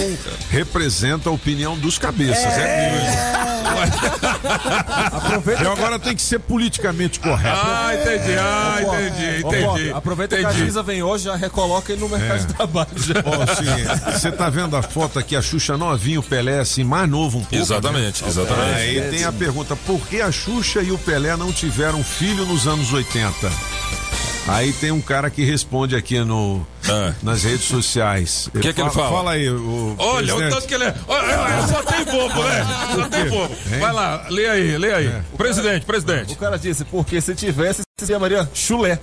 representa 0.51 1.29
a 1.29 1.33
opinião 1.33 1.77
dos 1.77 1.99
cabeças. 1.99 2.43
É, 2.57 2.95
Eu 5.63 5.73
agora 5.73 5.99
tem 5.99 6.17
que 6.17 6.23
ser 6.23 6.39
politicamente 6.39 7.21
correto. 7.21 7.59
Ah, 7.63 7.91
entendi, 7.95 8.39
ah, 8.39 8.79
entendi, 8.81 9.47
entendi. 9.47 9.91
aproveita 9.93 10.37
que 10.37 10.45
a 10.47 10.49
entendi. 10.51 10.65
Giza 10.65 10.83
vem 10.83 11.03
hoje, 11.03 11.25
já 11.25 11.37
recoloca 11.37 11.93
ele 11.93 12.01
no 12.01 12.09
mercado 12.09 12.37
É. 12.37 12.39
de 12.39 12.47
trabalho. 12.55 12.89
assim, 12.95 14.11
Você 14.19 14.33
tá 14.33 14.49
vendo 14.49 14.75
a 14.75 14.83
foto 14.83 15.19
aqui, 15.19 15.37
a 15.37 15.43
Xuxa 15.43 15.77
novinha, 15.77 16.19
o 16.19 16.23
Pelé 16.23 16.61
assim, 16.61 16.83
mais 16.83 17.09
novo 17.09 17.37
um 17.39 17.43
pouco. 17.43 17.57
Exatamente, 17.57 18.23
né? 18.23 18.29
exatamente. 18.29 18.75
Aí 18.81 19.11
tem 19.11 19.25
a 19.25 19.33
pergunta, 19.33 19.77
por 19.77 20.01
que 20.09 20.23
a 20.23 20.33
Xuxa 20.33 20.81
e 20.81 20.91
o 20.93 20.99
Pelé 20.99 21.37
não 21.37 21.53
tiveram 21.53 22.03
filho 22.03 22.47
nos 22.47 22.67
anos 22.67 22.91
80? 22.93 23.18
Aí 24.47 24.73
tem 24.73 24.91
um 24.91 25.01
cara 25.01 25.29
que 25.29 25.45
responde 25.45 25.95
aqui 25.95 26.19
no, 26.21 26.67
Ah. 26.89 27.13
nas 27.23 27.43
redes 27.45 27.65
sociais. 27.67 28.49
O 28.55 28.61
que 28.61 28.73
que 28.73 28.81
ele 28.81 28.91
fala? 28.91 29.11
Fala 29.11 29.31
aí, 29.33 29.49
o 29.51 29.95
Olha, 29.99 30.35
o 30.35 30.37
presidente. 30.39 30.55
tanto 30.55 30.67
que 30.69 30.75
ele 30.75 30.85
é. 30.85 30.95
Olha, 31.07 31.67
só 31.69 31.83
tem 31.83 32.05
bobo, 32.07 32.43
né? 32.43 32.67
Só 32.97 33.09
tem 33.09 33.29
bobo. 33.29 33.55
Vai 33.79 33.93
lá, 33.93 34.25
lê 34.31 34.49
aí, 34.49 34.79
lê 34.79 34.95
aí. 34.95 35.13
Presidente, 35.37 35.85
presidente. 35.85 36.33
O 36.33 36.37
cara 36.37 36.59
disse, 36.59 36.83
porque 36.87 37.21
se 37.21 37.35
tivesse, 37.35 37.83
se 38.01 38.07
chamaria 38.07 38.49
chulé. 38.55 38.99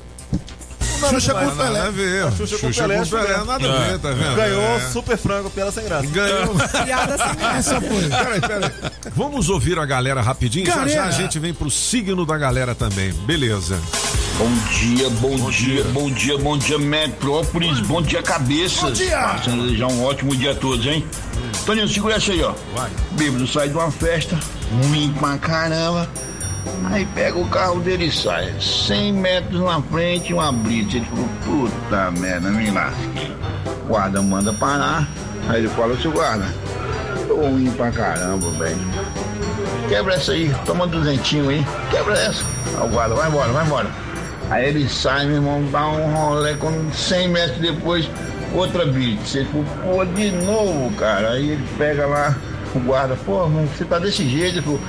Xuxa 1.09 1.33
com 1.33 1.39
Nada 1.45 1.51
a 1.51 1.65
Pelé. 1.65 1.91
ver. 1.91 2.31
Xuxa 2.33 2.57
com 2.57 2.67
Xuxa 2.67 2.81
Pelé, 2.83 2.97
com 2.99 3.05
Pelé, 3.09 3.23
Pelé. 3.25 3.37
nada 3.45 3.53
a 3.53 3.79
ver, 3.79 3.99
tá 3.99 4.09
vendo? 4.11 4.35
Ganhou 4.35 4.61
É. 4.61 4.79
super 4.91 5.17
frango, 5.17 5.49
pela 5.49 5.71
sem 5.71 5.83
graça. 5.83 6.07
Ganhou. 6.07 6.55
Piada 6.85 7.17
sem 7.17 7.35
graça. 7.35 7.81
Foi. 7.81 8.09
Peraí, 8.09 8.41
peraí. 8.41 8.71
Vamos 9.15 9.49
ouvir 9.49 9.77
a 9.79 9.85
galera 9.85 10.21
rapidinho? 10.21 10.65
Já 10.65 10.73
já 10.73 10.79
Galera. 10.79 11.03
a 11.05 11.11
gente 11.11 11.37
vem 11.39 11.53
pro 11.53 11.69
signo 11.69 12.25
da 12.25 12.37
galera 12.37 12.73
também. 12.75 13.11
Beleza. 13.25 13.79
Bom 14.37 14.51
dia, 14.77 15.09
bom, 15.11 15.49
dia, 15.49 15.83
bom 15.93 16.11
dia, 16.11 16.37
bom 16.37 16.57
dia, 16.57 16.77
Metrópolis, 16.77 17.79
bom 17.81 18.01
dia, 18.01 18.21
cabeças. 18.21 18.81
Bom 18.81 18.91
dia. 18.91 19.17
Passando 19.17 19.61
a 19.61 19.65
desejar 19.65 19.87
um 19.87 20.03
ótimo 20.03 20.35
dia 20.35 20.51
a 20.51 20.55
todos, 20.55 20.85
hein? 20.85 21.05
Toninho, 21.65 21.87
segura 21.87 22.15
essa 22.15 22.33
aí, 22.33 22.43
ó. 22.43 22.53
Vai. 22.75 22.89
Bêbado 23.11 23.47
sai 23.47 23.69
de 23.69 23.75
uma 23.75 23.89
festa, 23.89 24.37
ruim 24.89 25.13
pra 25.17 25.37
caramba. 25.37 26.09
Aí 26.85 27.05
pega 27.13 27.37
o 27.37 27.47
carro 27.49 27.79
dele 27.79 28.05
e 28.05 28.11
sai. 28.11 28.53
100 28.59 29.13
metros 29.13 29.61
na 29.61 29.81
frente, 29.81 30.33
uma 30.33 30.51
blitz. 30.51 30.95
Ele 30.95 31.05
falou, 31.05 31.29
puta 31.43 32.11
merda, 32.11 32.49
me 32.49 32.71
lasquei. 32.71 33.35
O 33.83 33.87
guarda 33.87 34.21
manda 34.21 34.53
parar. 34.53 35.07
Aí 35.47 35.59
ele 35.59 35.67
fala, 35.69 35.95
seu 35.97 36.11
guarda, 36.11 36.45
tô 37.27 37.35
ruim 37.35 37.69
pra 37.71 37.91
caramba, 37.91 38.49
velho. 38.51 38.79
Quebra 39.87 40.15
essa 40.15 40.31
aí, 40.31 40.53
toma 40.65 40.87
duzentinho 40.87 41.49
aí. 41.49 41.65
Quebra 41.91 42.17
essa. 42.17 42.43
Aí 42.77 42.87
o 42.87 42.89
guarda, 42.89 43.15
vai 43.15 43.29
embora, 43.29 43.51
vai 43.51 43.65
embora. 43.65 43.87
Aí 44.49 44.69
ele 44.69 44.87
sai, 44.87 45.25
meu 45.25 45.35
irmão, 45.35 45.63
dá 45.71 45.87
um 45.87 46.13
rolê, 46.13 46.53
quando 46.55 46.93
100 46.93 47.29
metros 47.29 47.59
depois, 47.59 48.09
outra 48.53 48.85
blitz. 48.85 49.35
Ele 49.35 49.45
falou, 49.45 49.65
pô, 49.83 50.05
de 50.05 50.31
novo, 50.31 50.91
cara. 50.95 51.31
Aí 51.31 51.51
ele 51.51 51.67
pega 51.77 52.05
lá, 52.05 52.35
o 52.73 52.79
guarda, 52.79 53.15
pô, 53.25 53.47
você 53.47 53.85
tá 53.85 53.99
desse 53.99 54.27
jeito. 54.27 54.57
Ele 54.57 54.61
falou, 54.61 54.81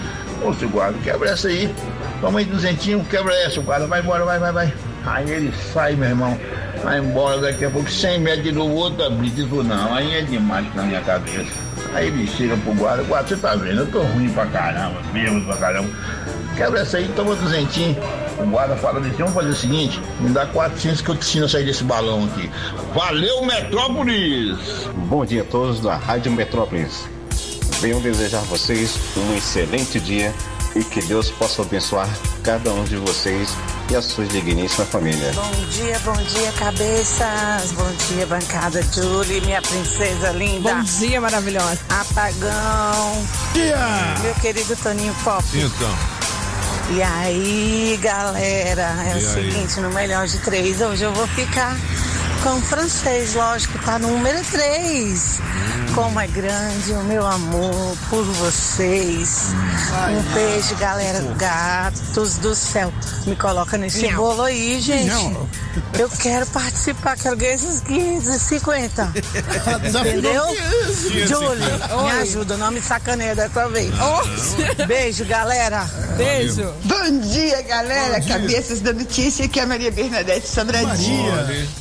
ô, 0.49 0.69
guarda, 0.69 0.99
quebra 1.03 1.31
essa 1.31 1.49
aí. 1.49 1.73
Toma 2.21 2.39
aí 2.39 2.45
duzentinho, 2.45 3.05
quebra 3.05 3.35
essa. 3.45 3.61
Guarda, 3.61 3.87
vai 3.87 4.01
embora, 4.01 4.25
vai, 4.25 4.39
vai, 4.39 4.53
vai. 4.53 4.75
Aí 5.07 5.31
ele 5.31 5.53
sai, 5.73 5.95
meu 5.95 6.09
irmão, 6.09 6.39
vai 6.83 6.99
embora, 6.99 7.41
daqui 7.41 7.65
a 7.65 7.71
pouco 7.71 7.89
100 7.89 8.21
metros 8.21 8.43
de 8.43 8.53
novo, 8.53 8.75
outra 8.75 9.05
falou, 9.49 9.63
não, 9.63 9.95
aí 9.95 10.17
é 10.17 10.23
demais 10.23 10.67
na 10.75 10.83
minha 10.83 11.01
cabeça. 11.01 11.53
Aí 11.95 12.09
ele 12.09 12.27
chega 12.27 12.57
pro 12.57 12.75
guarda, 12.75 13.05
guarda, 13.05 13.29
você 13.29 13.37
tá 13.37 13.55
vendo, 13.55 13.83
eu 13.83 13.91
tô 13.91 14.03
ruim 14.03 14.29
pra 14.31 14.47
caramba, 14.47 15.01
mesmo 15.13 15.45
pra 15.45 15.57
caramba. 15.57 15.89
Quebra 16.57 16.81
essa 16.81 16.97
aí, 16.97 17.09
toma 17.15 17.37
duzentinho. 17.37 17.97
O 18.39 18.47
guarda 18.47 18.75
fala 18.77 18.99
assim, 18.99 19.11
vamos 19.11 19.35
fazer 19.35 19.51
o 19.51 19.55
seguinte, 19.55 20.01
me 20.21 20.31
dá 20.31 20.45
400 20.47 21.01
que 21.01 21.09
eu 21.09 21.15
te 21.15 21.21
ensino 21.21 21.47
a 21.47 21.49
sair 21.49 21.65
desse 21.65 21.85
balão 21.85 22.25
aqui. 22.25 22.51
Valeu, 22.93 23.47
Metrópolis! 23.47 24.59
Bom 25.07 25.25
dia 25.25 25.43
a 25.43 25.45
todos 25.45 25.81
da 25.81 25.95
Rádio 25.97 26.33
Metrópolis. 26.33 27.16
Venho 27.81 28.01
desejar 28.01 28.39
a 28.39 28.43
vocês 28.43 28.95
um 29.17 29.37
excelente 29.37 30.01
dia 30.01 30.35
e 30.75 30.83
que 30.83 31.01
Deus 31.03 31.31
possa 31.31 31.63
abençoar 31.63 32.09
cada 32.43 32.73
um 32.73 32.85
de 32.85 32.97
vocês 32.97 33.51
e 33.91 33.95
a 33.97 34.03
sua 34.03 34.25
digníssima 34.27 34.85
família. 34.87 35.33
Bom 35.35 35.51
dia, 35.71 35.99
bom 36.05 36.15
dia, 36.15 36.53
cabeças. 36.53 37.73
Bom 37.73 37.91
dia, 38.09 38.27
bancada 38.27 38.83
Julie, 38.83 39.41
minha 39.43 39.61
princesa 39.63 40.31
linda. 40.31 40.75
Bom 40.75 40.83
dia, 40.83 41.21
maravilhosa. 41.21 41.79
Apagão. 41.89 43.27
Dia. 43.53 43.77
Meu 44.23 44.35
querido 44.37 44.75
Toninho 44.77 45.15
Pop. 45.23 45.45
Então. 45.55 46.17
E 46.91 47.03
aí, 47.03 47.99
galera, 48.01 48.95
é 49.07 49.19
E 49.21 49.25
o 49.25 49.29
aí? 49.29 49.35
seguinte, 49.53 49.81
no 49.81 49.91
melhor 49.91 50.27
de 50.27 50.39
três, 50.39 50.81
hoje 50.81 51.03
eu 51.05 51.13
vou 51.13 51.27
ficar 51.29 51.77
com 52.43 52.55
o 52.57 52.61
francês, 52.63 53.35
lógico, 53.35 53.77
tá 53.81 53.99
no 53.99 54.09
número 54.09 54.41
três. 54.45 55.41
Como 55.97 56.21
é 56.21 56.27
grande 56.27 56.93
o 56.93 57.03
meu 57.05 57.27
amor 57.27 57.97
por 58.11 58.23
vocês. 58.23 59.47
Um 60.11 60.35
beijo, 60.35 60.77
galera. 60.77 61.21
Gatos 61.39 62.35
do 62.37 62.55
céu. 62.55 62.93
Me 63.27 63.35
coloca 63.35 63.79
nesse 63.79 64.07
bolo 64.13 64.43
aí, 64.43 64.79
gente. 64.79 65.07
Miau. 65.07 65.49
Eu 65.99 66.09
quero 66.11 66.47
participar, 66.47 67.17
quero 67.17 67.37
ganhar 67.37 67.55
esses 67.55 67.81
550. 67.81 69.13
Desafio 69.83 70.13
Entendeu? 70.13 70.45
do- 70.47 71.27
Julie, 71.27 72.05
me 72.05 72.11
ajuda, 72.23 72.57
não 72.59 72.71
me 72.71 72.81
sacaneia 72.81 73.35
dessa 73.35 73.67
vez. 73.69 73.91
Beijo, 74.87 75.25
galera. 75.25 75.83
Beijo. 76.17 76.73
Bom 76.85 77.19
dia, 77.21 77.63
galera. 77.63 78.21
Cabeças 78.23 78.81
da 78.81 78.93
notícia, 78.93 79.49
que 79.49 79.59
é 79.61 79.63
a 79.63 79.67
Maria 79.67 79.91
Bernadette 79.91 80.47
Sobradinho. 80.49 81.33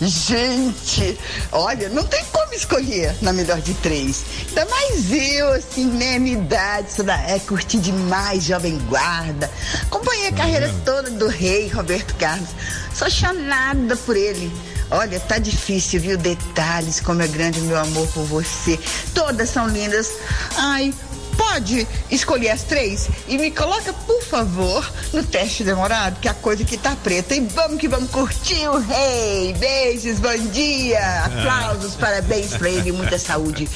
Gente, 0.01 1.17
olha, 1.51 1.89
não 1.89 2.03
tem 2.05 2.23
como 2.31 2.53
escolher 2.53 3.13
na 3.21 3.31
melhor 3.33 3.59
de 3.61 3.73
três. 3.75 4.04
Ainda 4.49 4.65
mais 4.65 5.11
eu, 5.11 5.53
assim, 5.53 5.85
né, 5.85 6.19
minha 6.19 6.37
idade, 6.37 6.89
isso 6.89 7.03
daí, 7.03 7.31
é, 7.31 7.39
curti 7.39 7.77
demais 7.77 8.43
Jovem 8.43 8.77
Guarda. 8.89 9.49
Acompanhei 9.83 10.27
a 10.27 10.33
carreira 10.33 10.73
toda 10.83 11.09
do 11.09 11.27
rei 11.27 11.67
Roberto 11.67 12.15
Carlos. 12.15 12.49
Sou 12.93 13.09
chanada 13.09 13.95
por 13.95 14.15
ele. 14.15 14.51
Olha, 14.91 15.19
tá 15.19 15.37
difícil, 15.37 15.99
viu? 15.99 16.17
Detalhes, 16.17 16.99
como 16.99 17.21
é 17.21 17.27
grande 17.27 17.59
o 17.59 17.63
meu 17.63 17.77
amor 17.77 18.07
por 18.09 18.23
você. 18.25 18.79
Todas 19.13 19.49
são 19.49 19.67
lindas. 19.67 20.11
Ai, 20.57 20.93
pode 21.37 21.87
escolher 22.09 22.49
as 22.49 22.63
três 22.63 23.09
e 23.27 23.37
me 23.37 23.51
coloca, 23.51 23.93
por 23.93 24.21
favor, 24.23 24.89
no 25.13 25.23
teste 25.23 25.63
demorado, 25.63 26.19
que 26.19 26.27
a 26.27 26.33
coisa 26.33 26.63
que 26.63 26.77
tá 26.77 26.95
preta. 27.03 27.35
E 27.35 27.41
vamos 27.41 27.79
que 27.79 27.87
vamos 27.87 28.09
curtir 28.09 28.67
o 28.67 28.77
rei. 28.79 29.53
Beijos, 29.53 30.19
bom 30.19 30.37
dia. 30.51 31.23
Aplausos, 31.25 31.95
parabéns 31.95 32.55
pra 32.57 32.69
ele, 32.69 32.91
muita 32.91 33.17
saúde, 33.19 33.67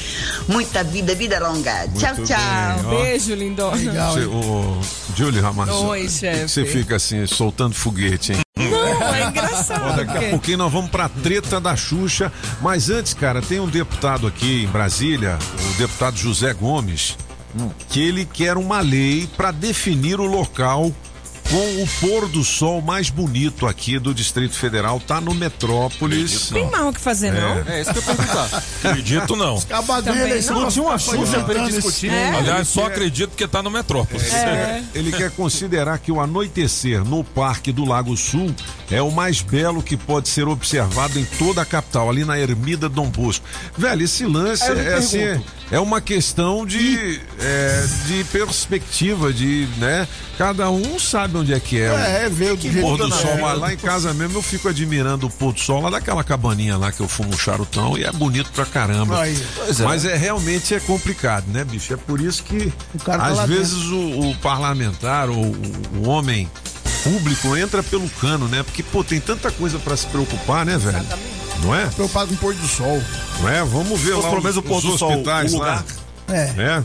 muita 0.47 0.83
vida, 0.83 1.13
vida 1.15 1.39
longa. 1.39 1.87
Tchau, 1.97 2.15
Muito 2.15 2.27
tchau. 2.27 2.37
bem, 2.37 2.85
ó. 2.85 3.01
Beijo, 3.03 3.33
lindona. 3.35 3.77
Você, 4.11 4.25
o 4.25 4.81
Julie 5.15 5.41
Ramalho, 5.41 5.73
Oi, 5.87 6.07
chefe. 6.09 6.47
Você 6.47 6.65
fica 6.65 6.95
assim, 6.95 7.25
soltando 7.27 7.75
foguete, 7.75 8.33
hein? 8.33 8.39
Não, 8.57 9.15
é 9.15 9.23
engraçado. 9.27 9.95
Daqui 9.95 10.09
a 10.11 10.13
porque- 10.13 10.29
pouquinho 10.29 10.57
nós 10.57 10.71
vamos 10.71 10.89
pra 10.91 11.07
treta 11.09 11.59
da 11.59 11.75
Xuxa. 11.75 12.31
Mas 12.61 12.89
antes, 12.89 13.13
cara, 13.13 13.41
tem 13.41 13.59
um 13.59 13.67
deputado 13.67 14.27
aqui 14.27 14.63
em 14.63 14.67
Brasília, 14.67 15.37
o 15.71 15.77
deputado 15.77 16.17
José 16.17 16.53
Gomes, 16.53 17.17
que 17.89 18.01
ele 18.01 18.25
quer 18.25 18.57
uma 18.57 18.79
lei 18.79 19.27
para 19.35 19.51
definir 19.51 20.19
o 20.19 20.25
local 20.25 20.91
com 21.49 21.81
o 21.81 21.87
pôr 21.99 22.27
do 22.27 22.43
sol 22.43 22.79
mais 22.79 23.09
bonito 23.09 23.65
aqui 23.65 23.97
do 23.97 24.13
Distrito 24.13 24.55
Federal. 24.55 24.99
Tá 24.99 25.19
no 25.19 25.33
Metrópolis. 25.33 26.49
Tem 26.49 26.69
mal 26.69 26.89
o 26.89 26.93
que 26.93 27.01
fazer, 27.01 27.31
não? 27.33 27.57
É 27.67 27.81
isso 27.81 27.91
que 27.91 27.97
eu 27.97 28.03
ia 28.03 28.15
perguntar. 28.15 28.63
Acredito 28.83 29.35
não. 29.35 29.59
Não. 30.51 30.61
não 30.61 30.69
tinha 30.69 30.85
uma 30.85 30.97
Xuxa 30.99 31.39
pra 31.43 31.55
ele 31.55 31.71
discutir. 31.71 32.11
É? 32.11 32.29
Aliás, 32.35 32.67
só 32.67 32.85
acredito 32.85 33.29
porque 33.31 33.47
tá 33.47 33.63
no 33.63 33.71
Metrópolis. 33.71 34.31
É. 34.31 34.83
Ele 34.93 35.11
quer 35.11 35.31
considerar 35.31 35.97
que 35.97 36.11
o 36.11 36.21
anoitecer 36.21 37.03
no 37.03 37.23
Parque 37.23 37.71
do 37.71 37.83
Lago 37.83 38.15
Sul 38.15 38.53
é 38.91 39.01
o 39.01 39.11
mais 39.11 39.41
belo 39.41 39.81
que 39.81 39.97
pode 39.97 40.29
ser 40.29 40.47
observado 40.47 41.19
em 41.19 41.25
toda 41.25 41.61
a 41.61 41.65
capital, 41.65 42.09
ali 42.09 42.23
na 42.23 42.39
Ermida 42.39 42.87
Dom 42.87 43.09
Bosco. 43.09 43.45
Velho, 43.75 44.03
esse 44.03 44.25
lance 44.25 44.63
é, 44.63 44.93
assim, 44.93 45.17
pergunto. 45.17 45.58
É 45.71 45.79
uma 45.79 46.01
questão 46.01 46.65
de, 46.65 47.21
é, 47.39 47.85
de 48.07 48.23
perspectiva, 48.25 49.31
de, 49.31 49.67
né? 49.77 50.07
Cada 50.37 50.69
um 50.71 50.97
sabe 50.97 51.37
onde 51.37 51.53
é 51.53 51.59
que 51.59 51.79
é. 51.79 51.87
É, 51.87 52.25
é, 52.25 52.29
vê 52.29 52.51
o 52.51 52.57
jeito 52.59 52.79
pôr 52.81 52.97
do 52.97 53.09
da- 53.09 53.15
sol. 53.15 53.31
é. 53.31 53.41
Mas 53.41 53.59
lá 53.59 53.73
em 53.73 53.77
casa 53.77 54.13
mesmo 54.13 54.37
eu 54.37 54.41
fico 54.41 54.67
admirando 54.69 55.27
o 55.27 55.29
pôr 55.29 55.53
do 55.53 55.59
sol 55.59 55.81
lá 55.81 55.89
daquela 55.89 56.23
cabaninha 56.23 56.77
lá 56.77 56.91
que 56.91 57.01
eu 57.01 57.07
fumo 57.07 57.29
um 57.33 57.37
charutão 57.37 57.97
e 57.97 58.03
é 58.03 58.11
bonito 58.11 58.49
pra 58.51 58.65
caramba. 58.65 59.21
Aí. 59.21 59.37
Pois 59.55 59.79
é. 59.79 59.83
Mas 59.83 60.05
é 60.05 60.15
realmente 60.15 60.73
é 60.73 60.79
complicado, 60.79 61.45
né, 61.49 61.63
bicho? 61.63 61.93
É 61.93 61.97
por 61.97 62.19
isso 62.21 62.41
que 62.43 62.71
O 62.95 62.99
cara 63.03 63.19
tá 63.23 63.27
às 63.29 63.37
lá 63.37 63.45
vezes 63.45 63.85
o, 63.87 64.29
o 64.29 64.35
parlamentar 64.41 65.29
ou 65.29 65.37
o, 65.45 65.55
o 65.97 66.07
homem 66.09 66.49
público 67.03 67.55
entra 67.55 67.81
pelo 67.83 68.09
cano, 68.09 68.47
né? 68.47 68.63
Porque, 68.63 68.81
pô, 68.83 69.03
tem 69.03 69.19
tanta 69.19 69.49
coisa 69.51 69.77
pra 69.79 69.95
se 69.95 70.05
preocupar, 70.07 70.65
né, 70.65 70.77
velho? 70.77 71.05
Não 71.63 71.75
é? 71.75 71.85
Preocupado 71.87 72.29
com 72.29 72.35
o 72.35 72.37
pôr 72.37 72.53
do 72.53 72.67
sol. 72.67 73.01
Não 73.39 73.49
é? 73.49 73.63
Vamos 73.63 73.99
ver 73.99 74.13
Ou 74.13 74.21
lá 74.21 74.29
pelo 74.29 74.41
menos 74.41 74.57
os, 74.57 74.63
o 74.63 74.67
pôr 74.67 74.81
do 74.81 74.97
sol, 74.97 75.11
hospitais 75.11 75.53
lá. 75.53 75.83
É. 76.27 76.53
né? 76.53 76.83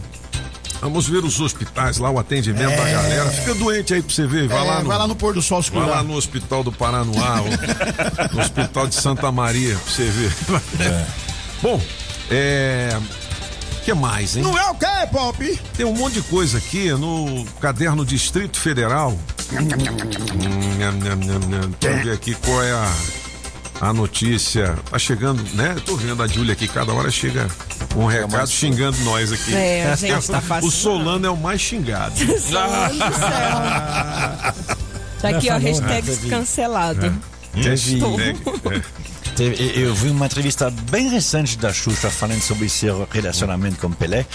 Vamos 0.80 1.08
ver 1.08 1.24
os 1.24 1.40
hospitais 1.40 1.96
lá, 1.98 2.10
o 2.10 2.18
atendimento 2.18 2.76
da 2.76 2.90
galera. 2.90 3.30
Fica 3.30 3.54
doente 3.54 3.94
aí 3.94 4.02
pra 4.02 4.14
você 4.14 4.26
ver. 4.26 4.48
Vai, 4.48 4.58
É, 4.58 4.62
lá, 4.62 4.82
no, 4.82 4.88
vai 4.88 4.98
lá 4.98 5.06
no 5.06 5.16
pôr 5.16 5.32
do 5.32 5.40
sol 5.40 5.62
se 5.62 5.70
vai 5.70 5.88
lá 5.88 6.02
no 6.02 6.14
Hospital 6.14 6.62
do 6.62 6.70
Paranoá, 6.70 7.40
ou 7.40 7.48
no 8.32 8.40
Hospital 8.42 8.86
de 8.86 8.94
Santa 8.94 9.32
Maria, 9.32 9.76
pra 9.76 9.90
você 9.92 10.04
ver. 10.04 10.32
Bom, 11.62 11.80
é. 12.30 12.90
O 13.80 13.84
que 13.84 13.94
mais, 13.94 14.36
hein? 14.36 14.42
Não 14.42 14.58
é 14.58 14.70
o 14.70 14.74
quê, 14.74 14.86
Pop? 15.10 15.60
Tem 15.76 15.86
um 15.86 15.94
monte 15.94 16.14
de 16.14 16.22
coisa 16.22 16.58
aqui 16.58 16.90
no 16.92 17.46
caderno 17.60 18.04
Distrito 18.04 18.58
Federal. 18.58 19.18
Hum. 19.52 19.68
Vamos 21.80 22.02
ver 22.04 22.12
aqui 22.12 22.34
qual 22.34 22.62
é 22.62 22.72
a, 22.72 22.92
a 23.80 23.92
notícia. 23.92 24.76
Tá 24.90 24.98
chegando, 24.98 25.42
né? 25.54 25.72
Eu 25.76 25.80
tô 25.80 25.96
vendo 25.96 26.22
a 26.22 26.26
Júlia 26.26 26.52
aqui, 26.52 26.66
cada 26.68 26.92
hora 26.92 27.10
chega 27.10 27.46
um 27.96 28.06
recado 28.06 28.48
xingando 28.48 28.98
nós 29.04 29.32
aqui. 29.32 29.54
É, 29.54 29.90
a 29.92 29.96
gente 29.96 30.26
tá 30.28 30.42
O. 30.62 30.70
Solano 30.70 31.26
é 31.26 31.30
o 31.30 31.36
mais 31.36 31.60
xingado. 31.60 32.14
Solano 32.40 32.94
do 32.94 33.14
céu. 33.14 34.74
Tá 35.24 35.30
aqui, 35.30 35.50
ó, 35.50 35.56
hashtag 35.56 36.28
cancelado. 36.28 37.10
Hashtag, 37.54 38.04
é. 38.74 38.82
Eu 39.42 39.94
vi 39.94 40.10
uma 40.10 40.26
entrevista 40.26 40.70
bem 40.90 41.08
recente 41.08 41.58
da 41.58 41.72
Xuxa 41.72 42.10
falando 42.10 42.40
sobre 42.40 42.68
seu 42.68 43.06
relacionamento 43.10 43.78
com 43.78 43.90
Pelé 43.90 44.26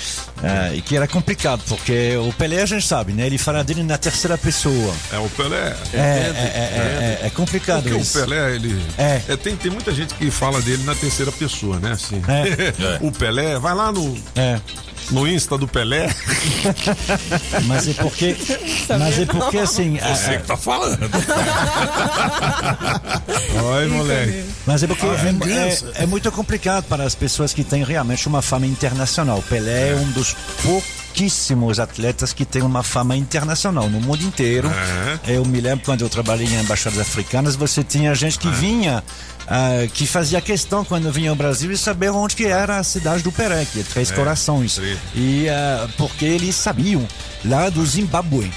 eh, 0.44 0.76
e 0.76 0.82
que 0.82 0.96
era 0.96 1.08
complicado 1.08 1.62
porque 1.68 2.18
o 2.18 2.34
Pelé 2.34 2.62
a 2.62 2.66
gente 2.66 2.86
sabe, 2.86 3.14
né? 3.14 3.26
Ele 3.26 3.38
fala 3.38 3.64
dele 3.64 3.84
na 3.84 3.98
terceira 3.98 4.38
pessoa. 4.38 4.94
É 5.12 5.18
o 5.18 5.30
Pelé. 5.30 5.76
É, 5.94 5.98
é, 5.98 6.02
é, 6.02 7.20
é, 7.24 7.28
é 7.28 7.30
complicado 7.30 7.84
Porque 7.84 8.02
o. 8.02 8.06
Pelé, 8.06 8.56
ele. 8.56 8.82
É. 8.98 9.22
é, 9.28 9.38
tem, 9.38 9.56
tem 9.56 9.72
muita 9.72 9.94
gente 9.94 10.14
que 10.16 10.30
fala 10.30 10.62
dele 10.62 10.84
na 10.84 10.96
terceira 10.96 11.32
pessoa, 11.32 11.80
né? 11.80 11.92
Assim. 11.92 12.22
É. 12.28 12.98
o 13.06 13.12
Pelé, 13.12 13.58
vai 13.60 13.74
lá 13.74 13.92
no, 13.92 14.18
É. 14.36 14.60
no 15.12 15.28
Insta 15.28 15.58
do 15.58 15.68
Pelé. 15.68 16.08
Mas 17.66 17.88
é 17.88 17.94
porque, 17.94 18.36
mas 18.98 19.20
é 19.20 19.26
porque 19.26 19.58
assim, 19.58 19.98
a- 20.00 20.16
Você 20.16 20.38
que 20.38 20.44
tá 20.48 20.58
falando. 20.58 21.00
Oi, 23.76 23.88
moleque. 23.88 24.44
Mas 24.66 24.84
é 24.84 24.88
porque 24.88 25.06
A 25.06 25.10
é, 25.14 25.70
é- 25.70 26.04
é 26.04 26.06
muito 26.06 26.32
complicado 26.32 26.84
para 26.86 27.04
as 27.04 27.16
pessoas 27.16 27.54
que 27.54 27.64
têm 27.64 27.84
realmente 27.84 28.28
uma 28.28 28.42
fama 28.42 28.66
internacional. 28.66 29.44
Pelé 29.50 29.92
é 29.92 29.96
um 29.96 30.12
dos 30.12 30.36
pouquíssimos 31.10 31.80
atletas 31.80 32.34
que 32.34 32.46
tem 32.46 32.62
uma 32.62 32.84
fama 32.84 33.16
internacional 33.16 33.90
no 33.90 34.00
mundo 34.00 34.24
inteiro. 34.24 34.70
Eu 35.28 35.44
me 35.46 35.60
lembro 35.60 35.84
quando 35.86 36.02
eu 36.02 36.10
trabalhei 36.10 36.48
em 36.48 36.60
embaixadas 36.60 37.00
africanas, 37.00 37.56
você 37.56 37.84
tinha 37.84 38.14
gente 38.14 38.38
que 38.38 38.50
vinha, 38.52 39.04
ah, 39.48 39.88
que 39.94 40.06
fazia 40.06 40.40
questão 40.40 40.86
quando 40.86 41.12
vinha 41.12 41.30
ao 41.30 41.36
Brasil 41.36 41.72
e 41.72 41.78
saber 41.78 42.10
onde 42.12 42.36
que 42.36 42.46
era 42.46 42.78
a 42.78 42.84
cidade 42.84 43.24
do 43.24 43.32
Pelé, 43.32 43.66
que 43.66 43.80
é 43.80 43.84
Três 43.84 44.12
É, 44.12 44.16
Corações. 44.16 44.76
Três. 44.76 44.98
E 45.16 45.50
ah, 45.50 45.88
porque 45.98 46.26
eles 46.26 46.56
sabiam 46.56 47.06
lá 47.44 47.70
do 47.70 47.86
Zimbábue. 47.86 48.52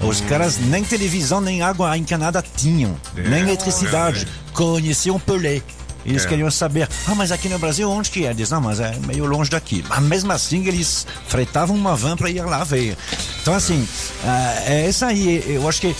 Os 0.00 0.20
caras 0.20 0.58
nem 0.58 0.84
televisão, 0.84 1.40
nem 1.40 1.60
água 1.60 1.96
encanada 1.98 2.42
tinham, 2.56 2.96
É, 3.16 3.28
nem 3.28 3.40
eletricidade. 3.42 4.26
Conheciam 4.52 5.18
Pelé. 5.18 5.60
Eles 6.06 6.24
É. 6.24 6.28
queriam 6.28 6.50
saber, 6.50 6.88
ah, 7.06 7.14
mas 7.14 7.30
aqui 7.32 7.48
no 7.48 7.58
Brasil 7.58 7.90
onde 7.90 8.10
que 8.10 8.24
é? 8.26 8.30
Eles, 8.30 8.50
não, 8.50 8.60
mas 8.60 8.80
é 8.80 8.96
meio 9.06 9.26
longe 9.26 9.50
daqui. 9.50 9.84
Mas 9.88 10.00
mesmo 10.02 10.32
assim 10.32 10.66
eles 10.66 11.06
fretavam 11.26 11.76
uma 11.76 11.94
van 11.96 12.16
para 12.16 12.30
ir 12.30 12.40
lá 12.44 12.64
ver. 12.64 12.96
Então 13.42 13.54
assim, 13.54 13.86
ah, 14.24 14.54
é 14.66 14.88
isso 14.88 15.04
aí. 15.04 15.42
Eu 15.46 15.68
acho 15.68 15.80
que 15.80 15.94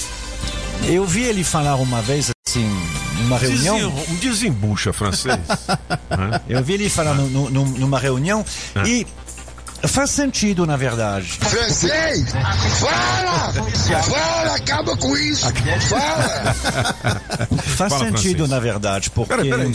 eu 0.85 1.05
vi 1.05 1.23
ele 1.25 1.45
falar 1.45 1.75
uma 1.77 2.01
vez 2.01 2.31
assim, 2.49 2.67
numa 3.19 3.37
reunião. 3.39 3.91
Desen- 3.91 4.05
Um 4.11 4.17
desembucha 4.17 4.93
francês. 4.93 5.39
Hã? 6.11 6.41
Eu 6.49 6.63
vi 6.65 6.75
ele 6.75 6.89
falar 6.89 7.15
no- 7.15 7.29
no- 7.29 7.51
no- 7.51 7.65
numa 7.79 7.99
reunião 7.99 8.45
e 8.87 9.07
faz 9.87 10.11
sentido 10.11 10.67
na 10.67 10.77
verdade. 10.77 11.27
Francês! 11.41 12.25
Fala! 12.81 13.53
Fala! 14.03 14.55
Acaba 14.57 14.97
com 14.97 15.17
isso! 15.17 15.47
Fala! 15.89 16.55
Faz 17.77 17.93
Fala, 17.93 18.07
sentido 18.07 18.39
francês. 18.39 18.51
na 18.51 18.59
verdade, 18.61 19.11
porque 19.11 19.35
Peraí, 19.35 19.51
peraí. 19.51 19.73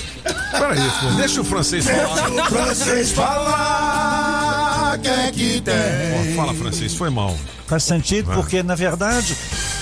Peraí, 0.52 0.92
pô, 1.00 1.08
deixa 1.18 1.42
o 1.42 1.44
francês 1.46 1.86
falar. 1.86 2.30
O 2.32 2.46
francês 2.46 3.12
falar, 3.12 4.98
que 5.00 5.08
é 5.08 5.32
que 5.32 5.62
tem? 5.62 6.36
Fala, 6.36 6.54
francês, 6.54 6.94
foi 6.96 7.10
mal. 7.10 7.36
Faz 7.68 7.84
sentido 7.84 8.32
porque, 8.34 8.62
na 8.62 8.76
verdade, 8.76 9.36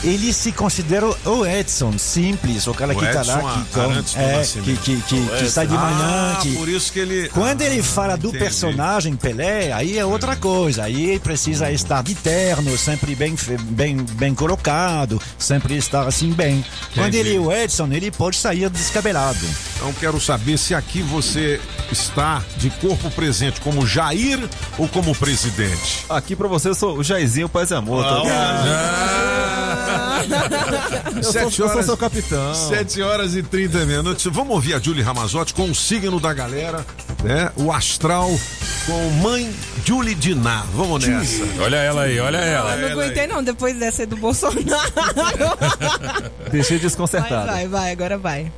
ele 0.04 0.34
se 0.34 0.52
considera 0.52 1.06
o 1.08 1.46
Edson, 1.46 1.98
simples, 1.98 2.66
o 2.68 2.74
cara 2.74 2.94
O 2.94 2.96
que 3.00 3.06
tá 3.06 3.22
Edson 3.22 3.42
lá, 3.42 3.66
que, 3.72 3.80
do 3.80 4.20
é, 4.20 4.44
que, 4.64 4.76
que, 4.78 5.02
que, 5.04 5.26
que 5.40 5.50
sai 5.50 5.68
de 5.68 5.74
Edson. 5.74 5.86
manhã. 5.86 6.34
Ah, 6.38 6.40
que- 6.42 6.56
por 6.56 6.68
isso 6.68 6.92
que 6.92 7.00
ele- 7.00 7.30
Quando 7.30 7.62
Ah, 7.62 7.66
ele 7.66 7.84
fala 7.84 8.16
do 8.18 8.30
entendi. 8.30 8.44
personagem 8.44 9.16
Pelé, 9.16 9.72
aí 9.72 9.98
é 9.98 10.06
outra 10.06 10.36
coisa. 10.36 10.84
Aí 10.84 11.20
precisa 11.20 11.72
estar 11.72 12.02
de 12.04 12.16
terno, 12.16 12.76
sempre 12.78 13.14
bem, 13.16 13.36
bem, 13.70 13.98
bem 13.98 14.34
colocado, 14.34 15.22
sempre 15.38 15.78
estar 15.78 16.08
assim 16.08 16.32
bem. 16.34 16.66
Quando 16.96 17.10
Entendi. 17.14 17.30
ele 17.30 17.36
é 17.36 17.40
o 17.40 17.52
Edson, 17.52 17.88
ele 17.92 18.10
pode 18.12 18.38
sair 18.38 18.70
descabelado. 18.70 19.46
Então 19.76 19.94
quero 19.94 20.20
saber 20.20 20.58
se 20.58 20.74
aqui 20.76 21.02
você 21.02 21.60
está 21.92 22.42
de 22.58 22.70
corpo 22.72 23.10
presente 23.12 23.62
como 23.62 23.86
Jair 23.86 24.40
ou 24.78 24.88
como 24.88 25.14
presidente. 25.16 26.06
Aqui 26.10 26.36
pra 26.36 26.48
você 26.48 26.70
eu 26.70 26.76
sou 26.76 26.98
o 26.98 27.04
Jairzinho 27.04 27.48
Paz 27.50 27.70
e 27.72 27.76
Amor. 27.76 28.04
tá 28.04 29.91
Eu 31.16 31.24
sou- 31.24 31.32
Sete 31.32 31.44
eu 31.46 31.52
sou 31.52 31.68
horas- 31.70 31.86
seu 31.86 31.98
capitão. 31.98 32.54
7 32.70 33.02
horas 33.02 33.36
e 33.36 33.44
30 33.44 33.86
minutos. 33.86 34.26
Vamos 34.32 34.54
ouvir 34.56 34.74
a 34.74 34.80
Julie 34.80 35.04
Ramazotti 35.04 35.54
com 35.54 35.70
o 35.70 35.76
signo 35.76 36.20
da 36.20 36.34
galera, 36.34 36.86
né? 37.24 37.52
O 37.56 37.72
astral 37.72 38.30
com 38.86 39.10
mãe 39.22 39.54
Julie 39.86 40.16
Diná. 40.16 40.64
Vamos 40.74 41.06
nessa. 41.06 41.44
Olha 41.62 41.76
ela 41.78 42.04
aí, 42.04 42.20
olha 42.20 42.38
ela. 42.38 42.76
Eu 42.76 42.90
não 42.96 43.02
aguentei 43.04 43.28
não, 43.28 43.44
depois 43.44 43.78
dessa 43.78 44.02
aí 44.04 44.06
do 44.06 44.18
Bolsonaro. 44.18 44.62
Deixei 46.52 46.78
Vai, 46.78 46.88
desconcertado. 46.88 47.48
vai, 47.48 47.68
vai, 47.68 47.92
agora 47.92 48.18
vai. 48.18 48.52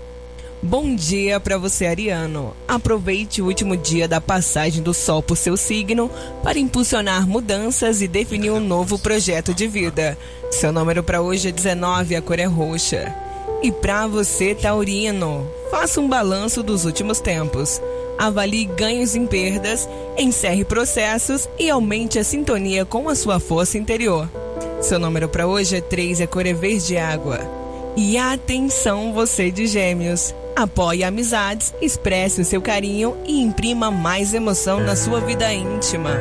Bom 0.66 0.96
dia 0.96 1.42
pra 1.42 1.58
você, 1.58 1.86
Ariano. 1.86 2.56
Aproveite 2.66 3.42
o 3.42 3.48
último 3.48 3.76
dia 3.76 4.08
da 4.08 4.22
passagem 4.22 4.82
do 4.82 4.94
Sol 4.94 5.22
por 5.22 5.36
seu 5.36 5.58
signo 5.58 6.10
para 6.42 6.58
impulsionar 6.58 7.28
mudanças 7.28 8.02
e 8.02 8.08
definir 8.08 8.50
um 8.50 8.62
novo 8.62 8.98
projeto 8.98 9.54
de 9.54 9.68
vida. 9.68 10.18
Seu 10.50 10.72
número 10.72 11.04
pra 11.04 11.22
hoje 11.22 11.50
é 11.50 11.52
19, 11.52 12.16
a 12.16 12.22
cor 12.22 12.40
é 12.40 12.46
roxa. 12.46 13.14
E 13.62 13.74
pra 13.74 14.08
você, 14.08 14.56
Taurino, 14.56 15.46
faça 15.70 16.00
um 16.00 16.08
balanço 16.08 16.64
dos 16.64 16.86
últimos 16.86 17.20
tempos. 17.20 17.82
Avalie 18.18 18.64
ganhos 18.64 19.18
em 19.18 19.28
perdas, 19.28 19.90
encerre 20.18 20.64
processos 20.64 21.50
e 21.60 21.70
aumente 21.70 22.18
a 22.18 22.24
sintonia 22.24 22.86
com 22.86 23.10
a 23.10 23.16
sua 23.16 23.38
força 23.38 23.78
interior. 23.78 24.30
Seu 24.82 24.98
número 24.98 25.28
pra 25.28 25.46
hoje 25.46 25.76
é 25.76 25.82
3, 25.82 26.22
a 26.22 26.28
cor 26.28 26.46
é 26.46 26.54
verde 26.54 26.96
água. 26.96 27.42
E 27.98 28.18
atenção, 28.18 29.12
você 29.12 29.52
de 29.52 29.68
gêmeos. 29.68 30.34
Apoie 30.56 31.04
amizades, 31.04 31.74
expresse 31.82 32.42
o 32.42 32.46
seu 32.46 32.62
carinho 32.62 33.18
e 33.26 33.42
imprima 33.42 33.90
mais 33.90 34.36
emoção 34.36 34.80
na 34.80 34.96
sua 34.96 35.20
vida 35.20 35.52
íntima. 35.52 36.12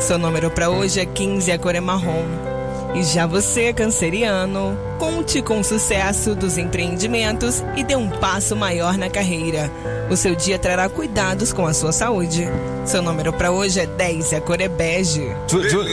Seu 0.00 0.18
número 0.18 0.50
para 0.50 0.68
hoje 0.68 0.98
é 0.98 1.06
15, 1.06 1.52
a 1.52 1.58
cor 1.58 1.74
é 1.74 1.80
marrom. 1.80 2.24
E 2.96 3.04
já 3.04 3.26
você, 3.26 3.72
canceriano, 3.72 4.76
conte 4.98 5.40
com 5.40 5.60
o 5.60 5.64
sucesso 5.64 6.34
dos 6.34 6.58
empreendimentos 6.58 7.62
e 7.76 7.84
dê 7.84 7.94
um 7.94 8.10
passo 8.10 8.56
maior 8.56 8.98
na 8.98 9.08
carreira. 9.08 9.70
O 10.10 10.16
seu 10.16 10.34
dia 10.34 10.58
trará 10.58 10.88
cuidados 10.88 11.52
com 11.52 11.64
a 11.64 11.72
sua 11.72 11.92
saúde. 11.92 12.44
Seu 12.84 13.02
número 13.02 13.32
para 13.32 13.52
hoje 13.52 13.78
é 13.78 13.86
10, 13.86 14.32
a 14.32 14.40
cor 14.40 14.60
é 14.60 14.68
bege. 14.68 15.22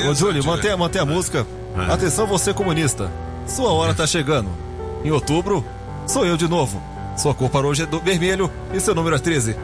Ô, 0.10 0.13
Júlio, 0.15 0.43
mantenha, 0.43 0.75
mantenha 0.75 1.03
a 1.03 1.06
música. 1.06 1.45
Atenção, 1.91 2.25
você 2.25 2.53
comunista. 2.53 3.12
Sua 3.45 3.71
hora 3.71 3.93
tá 3.93 4.08
chegando. 4.08 4.49
Em 5.03 5.12
outubro, 5.12 5.63
sou 6.08 6.25
eu 6.25 6.36
de 6.38 6.47
novo. 6.47 6.92
Sua 7.15 7.34
cor 7.34 7.49
para 7.49 7.67
hoje 7.67 7.84
é 7.84 7.86
do 7.86 7.99
vermelho 7.99 8.49
e 8.73 8.80
seu 8.80 8.95
número 8.95 9.15
é 9.15 9.19
13. 9.19 9.56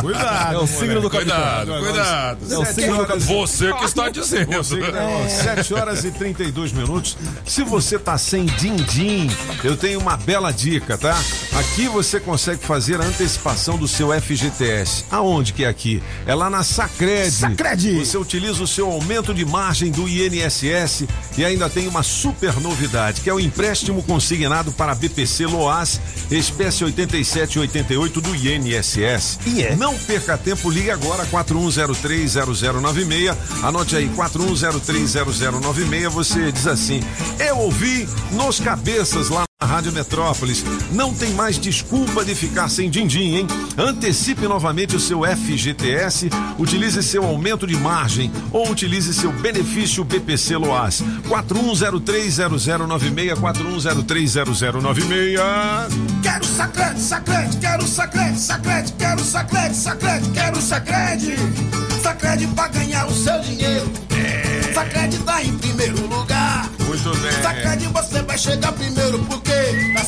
Cuidado. 0.00 0.54
É 0.54 0.58
o 0.58 0.66
signo 0.66 1.00
do 1.00 1.08
capitão. 1.10 1.36
Cuidado, 1.36 1.78
cuidado. 1.80 2.52
É 2.52 2.58
o 2.58 2.64
signo 2.64 2.96
do 2.98 3.06
capitão. 3.06 3.36
Você 3.38 3.72
que 3.72 3.84
está 3.84 4.08
dizendo. 4.08 4.52
Você 4.52 4.76
que 4.76 4.92
tá- 4.92 5.28
7 5.28 5.74
horas 5.74 6.04
e 6.04 6.10
32 6.10 6.72
minutos. 6.72 7.16
Se 7.46 7.62
você 7.62 7.98
tá 7.98 8.18
sem 8.18 8.44
din-din, 8.46 9.30
eu 9.64 9.76
tenho 9.76 10.00
uma 10.00 10.16
bela 10.16 10.50
dica, 10.52 10.98
tá? 10.98 11.18
Aqui 11.58 11.88
você 11.88 12.20
consegue 12.20 12.64
fazer 12.64 13.00
a 13.00 13.04
antecipação 13.04 13.76
do 13.76 13.88
seu 13.88 14.12
FGTS. 14.12 15.04
Aonde 15.10 15.52
que 15.52 15.64
é 15.64 15.68
aqui? 15.68 16.02
É 16.26 16.34
lá 16.34 16.50
na 16.50 16.62
Sacred. 16.62 17.30
Sacred. 17.30 17.98
Você 18.04 18.18
utiliza 18.18 18.62
o 18.62 18.66
seu 18.66 18.90
aumento 18.90 19.32
de 19.32 19.44
margem 19.44 19.90
do 19.90 20.08
INSS 20.08 21.04
e 21.36 21.44
ainda 21.44 21.68
tem 21.70 21.86
uma 21.88 22.02
super 22.02 22.60
novidade, 22.60 23.20
que 23.20 23.30
é 23.30 23.34
o 23.34 23.40
empréstimo 23.40 24.02
consignado 24.02 24.72
para 24.72 24.81
BPC 24.94 25.46
Loas, 25.46 26.00
espécie 26.30 26.84
8788 26.84 28.20
do 28.20 28.34
INSS. 28.34 29.38
E 29.46 29.62
é? 29.62 29.74
Não 29.76 29.96
perca 29.96 30.36
tempo, 30.36 30.68
ligue 30.70 30.90
agora 30.90 31.24
41030096. 31.26 33.36
Anote 33.62 33.96
aí 33.96 34.08
41030096. 34.08 36.08
Você 36.10 36.52
diz 36.52 36.66
assim: 36.66 37.00
"Eu 37.38 37.58
ouvi 37.58 38.08
nos 38.32 38.58
cabeças 38.60 39.28
lá 39.28 39.44
Rádio 39.64 39.92
Metrópolis. 39.92 40.64
Não 40.92 41.14
tem 41.14 41.30
mais 41.32 41.58
desculpa 41.58 42.24
de 42.24 42.34
ficar 42.34 42.68
sem 42.68 42.90
din-din, 42.90 43.36
hein? 43.36 43.46
Antecipe 43.76 44.46
novamente 44.46 44.96
o 44.96 45.00
seu 45.00 45.22
FGTS, 45.24 46.30
utilize 46.58 47.02
seu 47.02 47.24
aumento 47.24 47.66
de 47.66 47.76
margem 47.76 48.30
ou 48.50 48.70
utilize 48.70 49.12
seu 49.14 49.32
benefício 49.32 50.04
BPC 50.04 50.56
Loas. 50.56 51.02
41030096 51.28 53.36
41030096. 53.36 55.92
Quero 56.22 56.44
sacrede, 56.44 57.00
sacrede, 57.00 57.56
quero 57.56 57.86
sacrede, 57.86 58.38
sacrede, 58.38 58.92
quero 58.98 59.24
sacrede, 59.24 59.74
sacrede, 59.76 60.28
quero 60.30 60.60
sacrede. 60.60 61.34
Sacrede 62.02 62.46
pra 62.48 62.68
ganhar 62.68 63.06
o 63.06 63.14
seu 63.14 63.40
dinheiro. 63.40 63.90
Sacrede 64.74 65.18
tá 65.18 65.42
em 65.42 65.56
primeiro 65.58 66.06
lugar. 66.06 66.70
Muito 66.86 67.10
bem. 67.20 67.32
Sacrede 67.42 67.86
você 67.88 68.22
vai 68.22 68.38
chegar 68.38 68.72
primeiro, 68.72 69.18
porque 69.20 69.41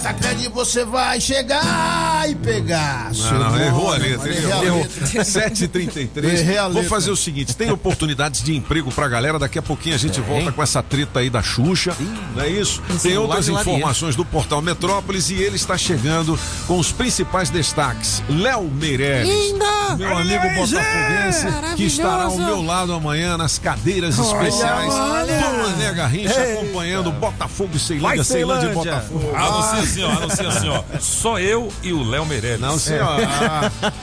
na 0.05 0.11
Sacrede 0.13 0.49
você 0.49 0.85
vai 0.85 1.19
chegar 1.19 2.29
e 2.29 2.35
pegar. 2.35 3.11
Não, 3.15 3.39
não, 3.39 3.61
errou 3.61 3.93
a 3.93 3.97
letra. 3.97 4.31
Errou. 4.33 4.81
letra. 4.83 5.25
7h33. 5.25 6.25
Errei 6.25 6.59
a 6.59 6.69
Vou 6.69 6.85
fazer 6.85 7.11
o 7.11 7.17
seguinte: 7.17 7.57
tem 7.57 7.71
oportunidades 7.71 8.43
de 8.43 8.55
emprego 8.55 8.93
pra 8.93 9.09
galera. 9.09 9.39
Daqui 9.39 9.59
a 9.59 9.63
pouquinho 9.63 9.95
a 9.95 9.99
gente 9.99 10.21
volta 10.21 10.53
com 10.53 10.63
essa 10.63 10.83
treta 10.83 11.21
aí 11.21 11.31
da 11.31 11.43
Xuxa. 11.43 11.97
Não 12.35 12.43
é 12.43 12.49
isso? 12.49 12.83
Tem 13.03 13.17
outras 13.17 13.49
informações 13.49 14.15
do 14.15 14.25
portal 14.25 14.61
Metrópolis 14.61 15.31
e 15.31 15.35
ele 15.35 15.57
está 15.57 15.79
chegando 15.79 16.39
com 16.67 16.79
os 16.79 16.93
principais 16.93 17.49
destaques. 17.49 18.23
Léo 18.29 18.65
Meirelles. 18.65 19.29
Linda! 19.29 19.97
Meu 19.97 20.11
Olha 20.11 20.41
amigo 20.41 20.61
botafoguense, 20.61 21.43
gente! 21.43 21.77
que 21.77 21.85
estará 21.85 22.25
ao 22.25 22.37
meu 22.37 22.63
lado 22.63 22.93
amanhã 22.93 23.37
nas 23.37 23.59
cadeiras 23.59 24.19
Olha, 24.19 24.49
especiais. 24.49 24.93
olha! 24.93 25.41
Mané 25.63 25.93
Garrincha 25.93 26.41
Eita! 26.41 26.61
acompanhando 26.61 27.13
Botafogo 27.13 27.71
e 27.75 27.79
Ceilândia, 27.79 28.25
Ceilândia 28.25 28.69
e! 28.69 28.75
Botafogo. 28.75 29.35
Anuncia 29.35 29.94
assim, 29.95 30.03
ó, 30.03 30.11
anuncia 30.11 30.49
assim, 30.49 30.69
ó. 30.69 30.83
Só 31.01 31.39
eu 31.39 31.73
e 31.83 31.93
o 31.93 32.03
Léo 32.03 32.27
Meirelles. 32.27 32.61
Não, 32.61 32.79
senhor. 32.79 33.17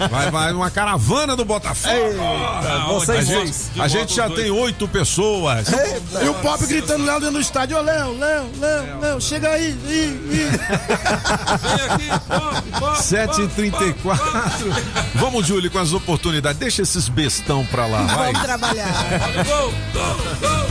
Vai, 0.09 0.31
vai 0.31 0.53
uma 0.53 0.71
caravana 0.71 1.35
do 1.35 1.43
Botafogo. 1.45 1.95
Ah, 2.19 2.85
vocês 2.89 3.29
a 3.29 3.33
gente, 3.33 3.81
a 3.81 3.87
gente 3.87 4.15
já 4.15 4.27
dois. 4.27 4.41
tem 4.41 4.51
oito 4.51 4.87
pessoas. 4.87 5.67
E 6.21 6.27
o 6.27 6.33
Pop 6.35 6.65
gritando 6.65 7.05
Léo 7.05 7.19
dentro 7.19 7.35
do 7.35 7.41
estádio. 7.41 7.77
Ô, 7.77 7.81
Léo, 7.81 8.17
Léo, 8.17 8.49
Léo, 8.59 8.99
Léo, 9.01 9.21
chega 9.21 9.49
aí. 9.49 9.71
Vem 9.71 10.45
aqui, 11.89 12.09
pop, 12.27 12.61
pop, 12.79 12.97
7h34. 12.97 14.19
Vamos, 15.15 15.45
Júlio, 15.45 15.69
com 15.69 15.79
as 15.79 15.93
oportunidades. 15.93 16.59
Deixa 16.59 16.81
esses 16.81 17.07
bestão 17.09 17.65
pra 17.65 17.85
lá, 17.85 18.03
vai. 18.03 18.33
Vamos 18.33 18.47
trabalhar. 18.47 18.91
Gol, 19.45 19.73
gol, 19.93 20.15
gol. 20.39 20.70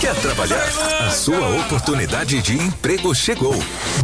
Quer 0.00 0.14
trabalhar? 0.16 0.68
A 1.06 1.10
sua 1.10 1.48
oportunidade 1.60 2.42
de 2.42 2.54
emprego 2.58 3.14
chegou. 3.14 3.54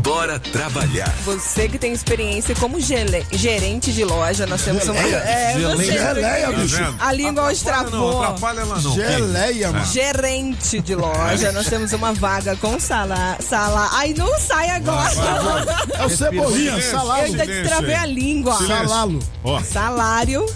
Bora 0.00 0.38
trabalhar. 0.38 1.12
Você 1.24 1.68
que 1.68 1.78
tem 1.78 1.92
experiência 1.92 2.54
como 2.54 2.80
gele- 2.80 3.26
gerente 3.32 3.92
de 3.92 4.02
loja, 4.04 4.46
nós 4.46 4.62
temos 4.62 4.84
uma. 4.88 4.98
É, 4.98 5.58
você. 5.58 5.84
Geleia, 5.92 6.52
bicho. 6.52 6.96
A 6.98 7.12
língua 7.12 7.44
hoje 7.44 7.60
Atrapalha 7.68 7.90
não, 7.90 8.22
atrapalha 8.22 8.60
ela 8.60 8.80
não. 8.80 8.94
Geleia, 8.94 9.72
mano. 9.72 9.84
Gerente 9.86 10.80
de 10.80 10.94
loja, 10.94 11.52
nós 11.52 11.66
temos 11.66 11.92
uma 11.92 12.12
vaga 12.14 12.56
com 12.56 12.80
sala. 12.80 13.36
sala. 13.46 13.90
Ai, 13.92 14.14
não 14.16 14.38
sai 14.38 14.70
agora. 14.70 15.10
É 15.98 16.06
o 16.06 16.08
Cebolinha, 16.10 16.72
Silêncio. 16.80 16.98
Eu 16.98 17.12
ainda 17.12 17.46
destravei 17.46 17.94
a 17.94 18.06
língua. 18.06 18.56
Silêncio. 18.56 18.88
Salalo. 18.88 19.18
Ó, 19.44 19.60
Salário 19.62 20.46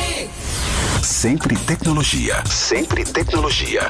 Sempre 1.03 1.55
tecnologia. 1.57 2.43
Sempre 2.45 3.03
tecnologia. 3.03 3.89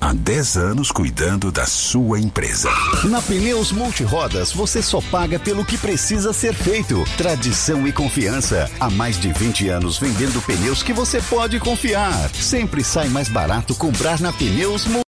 Há 0.00 0.14
10 0.14 0.56
anos 0.56 0.90
cuidando 0.90 1.52
da 1.52 1.66
sua 1.66 2.18
empresa. 2.18 2.70
Na 3.04 3.20
Pneus 3.20 3.70
Multirodas, 3.72 4.50
você 4.50 4.82
só 4.82 5.02
paga 5.02 5.38
pelo 5.38 5.64
que 5.64 5.76
precisa 5.76 6.32
ser 6.32 6.54
feito. 6.54 7.04
Tradição 7.18 7.86
e 7.86 7.92
confiança. 7.92 8.70
Há 8.80 8.88
mais 8.88 9.20
de 9.20 9.30
20 9.32 9.68
anos 9.68 9.98
vendendo 9.98 10.40
pneus 10.40 10.82
que 10.82 10.94
você 10.94 11.20
pode 11.20 11.60
confiar. 11.60 12.30
Sempre 12.30 12.82
sai 12.82 13.08
mais 13.08 13.28
barato 13.28 13.74
comprar 13.74 14.18
na 14.20 14.32
Pneus 14.32 14.86
Multirodas. 14.86 15.09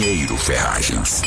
Pinheiro 0.00 0.34
Ferragens. 0.38 1.20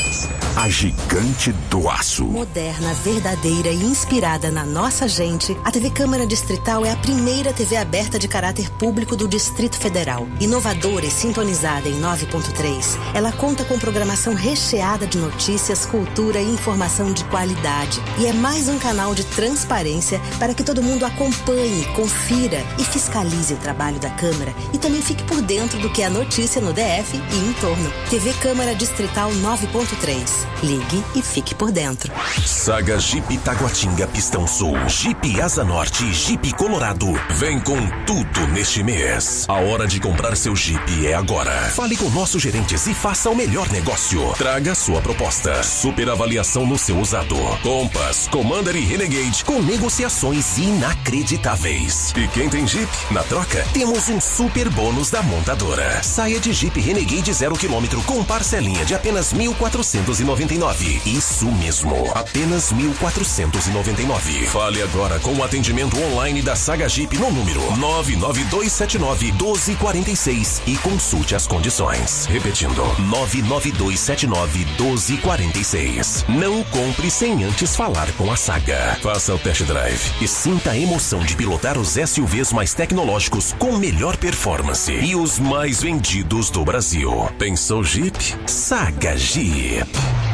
A 0.56 0.68
gigante 0.68 1.52
do 1.70 1.88
aço. 1.88 2.24
Moderna, 2.24 2.92
verdadeira 2.94 3.68
e 3.68 3.84
inspirada 3.84 4.50
na 4.50 4.64
nossa 4.64 5.06
gente, 5.06 5.56
a 5.64 5.70
TV 5.70 5.90
Câmara 5.90 6.26
Distrital 6.26 6.84
é 6.84 6.90
a 6.90 6.96
primeira 6.96 7.52
TV 7.52 7.76
aberta 7.76 8.18
de 8.18 8.26
caráter 8.26 8.68
público 8.70 9.14
do 9.14 9.28
Distrito 9.28 9.76
Federal. 9.76 10.26
Inovadora 10.40 11.06
e 11.06 11.10
sintonizada 11.10 11.88
em 11.88 12.00
9.3, 12.00 12.98
ela 13.14 13.30
conta 13.30 13.64
com 13.64 13.78
programação 13.78 14.34
recheada 14.34 15.06
de 15.06 15.18
notícias, 15.18 15.86
cultura 15.86 16.40
e 16.40 16.50
informação 16.50 17.12
de 17.12 17.22
qualidade. 17.26 18.00
E 18.18 18.26
é 18.26 18.32
mais 18.32 18.68
um 18.68 18.78
canal 18.78 19.14
de 19.14 19.24
transparência 19.24 20.20
para 20.38 20.52
que 20.52 20.64
todo 20.64 20.82
mundo 20.82 21.04
acompanhe, 21.04 21.84
confira 21.94 22.58
e 22.76 22.84
fiscalize 22.84 23.54
o 23.54 23.58
trabalho 23.58 24.00
da 24.00 24.10
Câmara 24.10 24.52
e 24.72 24.78
também 24.78 25.00
fique 25.00 25.22
por 25.24 25.40
dentro 25.40 25.78
do 25.78 25.90
que 25.90 26.02
é 26.02 26.08
notícia 26.08 26.60
no 26.60 26.72
DF 26.72 27.16
e 27.16 27.36
em 27.36 27.52
torno. 27.54 27.92
TV 28.10 28.32
Câmara 28.34 28.63
Distrital 28.72 29.30
9.3. 29.32 30.46
Ligue 30.62 31.04
e 31.14 31.20
fique 31.20 31.54
por 31.54 31.70
dentro. 31.70 32.12
Saga 32.46 32.98
Jeep 32.98 33.36
Taguatinga 33.38 34.06
Pistão 34.06 34.46
Sul, 34.46 34.76
Jeep 34.88 35.40
Asa 35.40 35.64
Norte 35.64 36.12
Jeep 36.12 36.52
Colorado. 36.54 37.12
Vem 37.30 37.60
com 37.60 37.76
tudo 38.06 38.46
neste 38.52 38.82
mês. 38.82 39.44
A 39.48 39.54
hora 39.54 39.86
de 39.86 40.00
comprar 40.00 40.36
seu 40.36 40.54
Jeep 40.56 41.06
é 41.06 41.14
agora. 41.14 41.50
Fale 41.74 41.96
com 41.96 42.08
nossos 42.10 42.40
gerentes 42.40 42.86
e 42.86 42.94
faça 42.94 43.28
o 43.28 43.36
melhor 43.36 43.68
negócio. 43.70 44.32
Traga 44.38 44.74
sua 44.74 45.02
proposta. 45.02 45.62
Super 45.62 46.08
avaliação 46.08 46.64
no 46.64 46.78
seu 46.78 46.98
usado. 46.98 47.36
Compass, 47.62 48.28
Commander 48.28 48.76
e 48.76 48.80
Renegade 48.80 49.44
com 49.44 49.60
negociações 49.60 50.56
inacreditáveis. 50.56 52.12
E 52.16 52.28
quem 52.28 52.48
tem 52.48 52.66
Jeep, 52.66 52.90
na 53.10 53.22
troca, 53.24 53.66
temos 53.72 54.08
um 54.08 54.20
super 54.20 54.68
bônus 54.70 55.10
da 55.10 55.22
montadora. 55.22 56.02
Saia 56.02 56.38
de 56.38 56.52
Jeep 56.52 56.80
Renegade 56.80 57.32
zero 57.32 57.56
quilômetro 57.56 58.02
com 58.02 58.22
parcelinha 58.54 58.84
de 58.84 58.94
apenas 58.94 59.32
1.499. 59.34 61.04
Isso 61.06 61.46
mesmo, 61.46 62.12
apenas 62.14 62.72
1.499. 62.72 64.46
Fale 64.46 64.80
agora 64.80 65.18
com 65.18 65.34
o 65.34 65.42
atendimento 65.42 65.98
online 65.98 66.40
da 66.40 66.54
Saga 66.54 66.88
Jeep 66.88 67.18
no 67.18 67.32
número 67.32 67.60
99279 67.76 69.32
1246 69.32 70.62
e 70.66 70.76
consulte 70.76 71.34
as 71.34 71.46
condições. 71.48 72.26
Repetindo, 72.26 72.84
99279 73.08 74.64
1246. 74.78 76.24
Não 76.28 76.62
compre 76.64 77.10
sem 77.10 77.42
antes 77.42 77.74
falar 77.74 78.10
com 78.12 78.30
a 78.30 78.36
Saga. 78.36 78.96
Faça 79.02 79.34
o 79.34 79.38
test 79.38 79.62
drive 79.64 80.12
e 80.20 80.28
sinta 80.28 80.70
a 80.70 80.78
emoção 80.78 81.20
de 81.20 81.34
pilotar 81.34 81.76
os 81.76 81.94
SUVs 81.94 82.52
mais 82.52 82.72
tecnológicos 82.72 83.52
com 83.58 83.76
melhor 83.76 84.16
performance 84.16 84.92
e 84.92 85.16
os 85.16 85.40
mais 85.40 85.82
vendidos 85.82 86.50
do 86.50 86.64
Brasil. 86.64 87.10
Pensou 87.36 87.82
Jeep? 87.82 88.14
Saga 88.46 89.16
Jeep. 89.16 90.33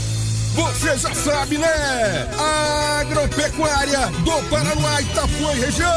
Você 0.53 0.97
já 0.97 1.13
sabe, 1.13 1.57
né? 1.57 2.27
Agropecuária 2.99 4.07
do 4.07 4.49
Paraná, 4.49 5.01
Itapuã 5.01 5.53
e 5.53 5.59
região. 5.59 5.89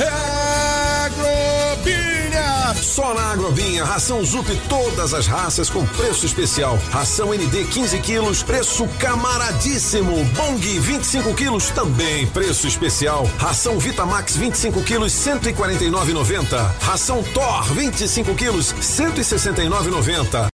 É 0.00 1.06
Agrobinha. 1.06 2.74
Só 2.80 3.14
na 3.14 3.32
Agrobinha, 3.32 3.84
ração 3.84 4.24
Zup 4.24 4.48
todas 4.68 5.12
as 5.12 5.26
raças 5.26 5.68
com 5.68 5.84
preço 5.86 6.24
especial. 6.24 6.78
Ração 6.90 7.32
ND 7.32 7.64
15 7.64 7.98
quilos, 8.00 8.42
preço 8.42 8.86
camaradíssimo. 8.98 10.24
Bong 10.36 10.78
25 10.78 11.34
quilos, 11.34 11.70
também 11.70 12.26
preço 12.28 12.66
especial. 12.66 13.28
Ração 13.38 13.78
Vitamax 13.78 14.36
25 14.36 14.82
quilos, 14.82 15.12
149,90. 15.12 16.74
Ração 16.80 17.22
Thor 17.34 17.64
25 17.72 18.34
quilos, 18.34 18.72
169,90. 18.80 20.55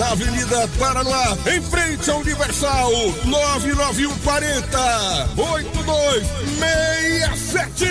Na 0.00 0.12
Avenida 0.12 0.66
Paranoá, 0.78 1.36
em 1.54 1.60
frente 1.60 2.10
ao 2.10 2.20
Universal, 2.20 2.90
99140 3.26 5.28
8267 5.36 7.86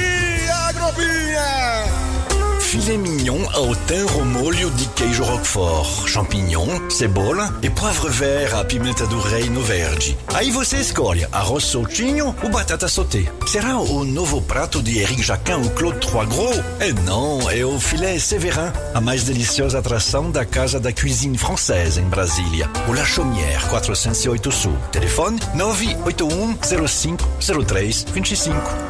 Agrobinha. 0.69 1.85
Filet 2.69 2.99
mignon 2.99 3.49
ao 3.55 3.75
thym 3.87 4.05
molho 4.25 4.69
de 4.69 4.85
queijo 4.89 5.23
roquefort, 5.23 6.07
champignon, 6.07 6.87
cebola 6.87 7.51
e 7.63 7.69
poivre 7.71 8.09
vert 8.11 8.53
à 8.53 8.63
pimenta 8.63 9.07
do 9.07 9.19
reino 9.19 9.59
verde. 9.63 10.15
Aí 10.35 10.51
você 10.51 10.77
escolhe 10.77 11.27
arroz 11.31 11.63
soltinho 11.63 12.35
ou 12.43 12.49
batata 12.51 12.87
sauté. 12.87 13.25
Será 13.47 13.79
o 13.79 14.05
novo 14.05 14.39
prato 14.43 14.83
de 14.83 14.99
Eric 14.99 15.23
Jacquin 15.23 15.53
ou 15.53 15.69
Claude 15.71 15.97
Trois 15.97 16.29
Gros? 16.29 16.63
É 16.79 16.93
não, 16.93 17.49
é 17.49 17.65
o 17.65 17.79
filé 17.79 18.19
Séverin, 18.19 18.71
a 18.93 19.01
mais 19.01 19.23
deliciosa 19.23 19.79
atração 19.79 20.29
da 20.29 20.45
Casa 20.45 20.79
da 20.79 20.93
Cuisine 20.93 21.39
Française 21.39 21.99
em 21.99 22.07
Brasília. 22.07 22.69
O 22.87 22.93
La 22.93 23.03
Chaumière, 23.03 23.67
408 23.67 24.51
Sul. 24.51 24.77
Telefone 24.91 25.39
981 25.55 26.87
05 26.87 27.27
03 27.65 28.05
25. 28.13 28.89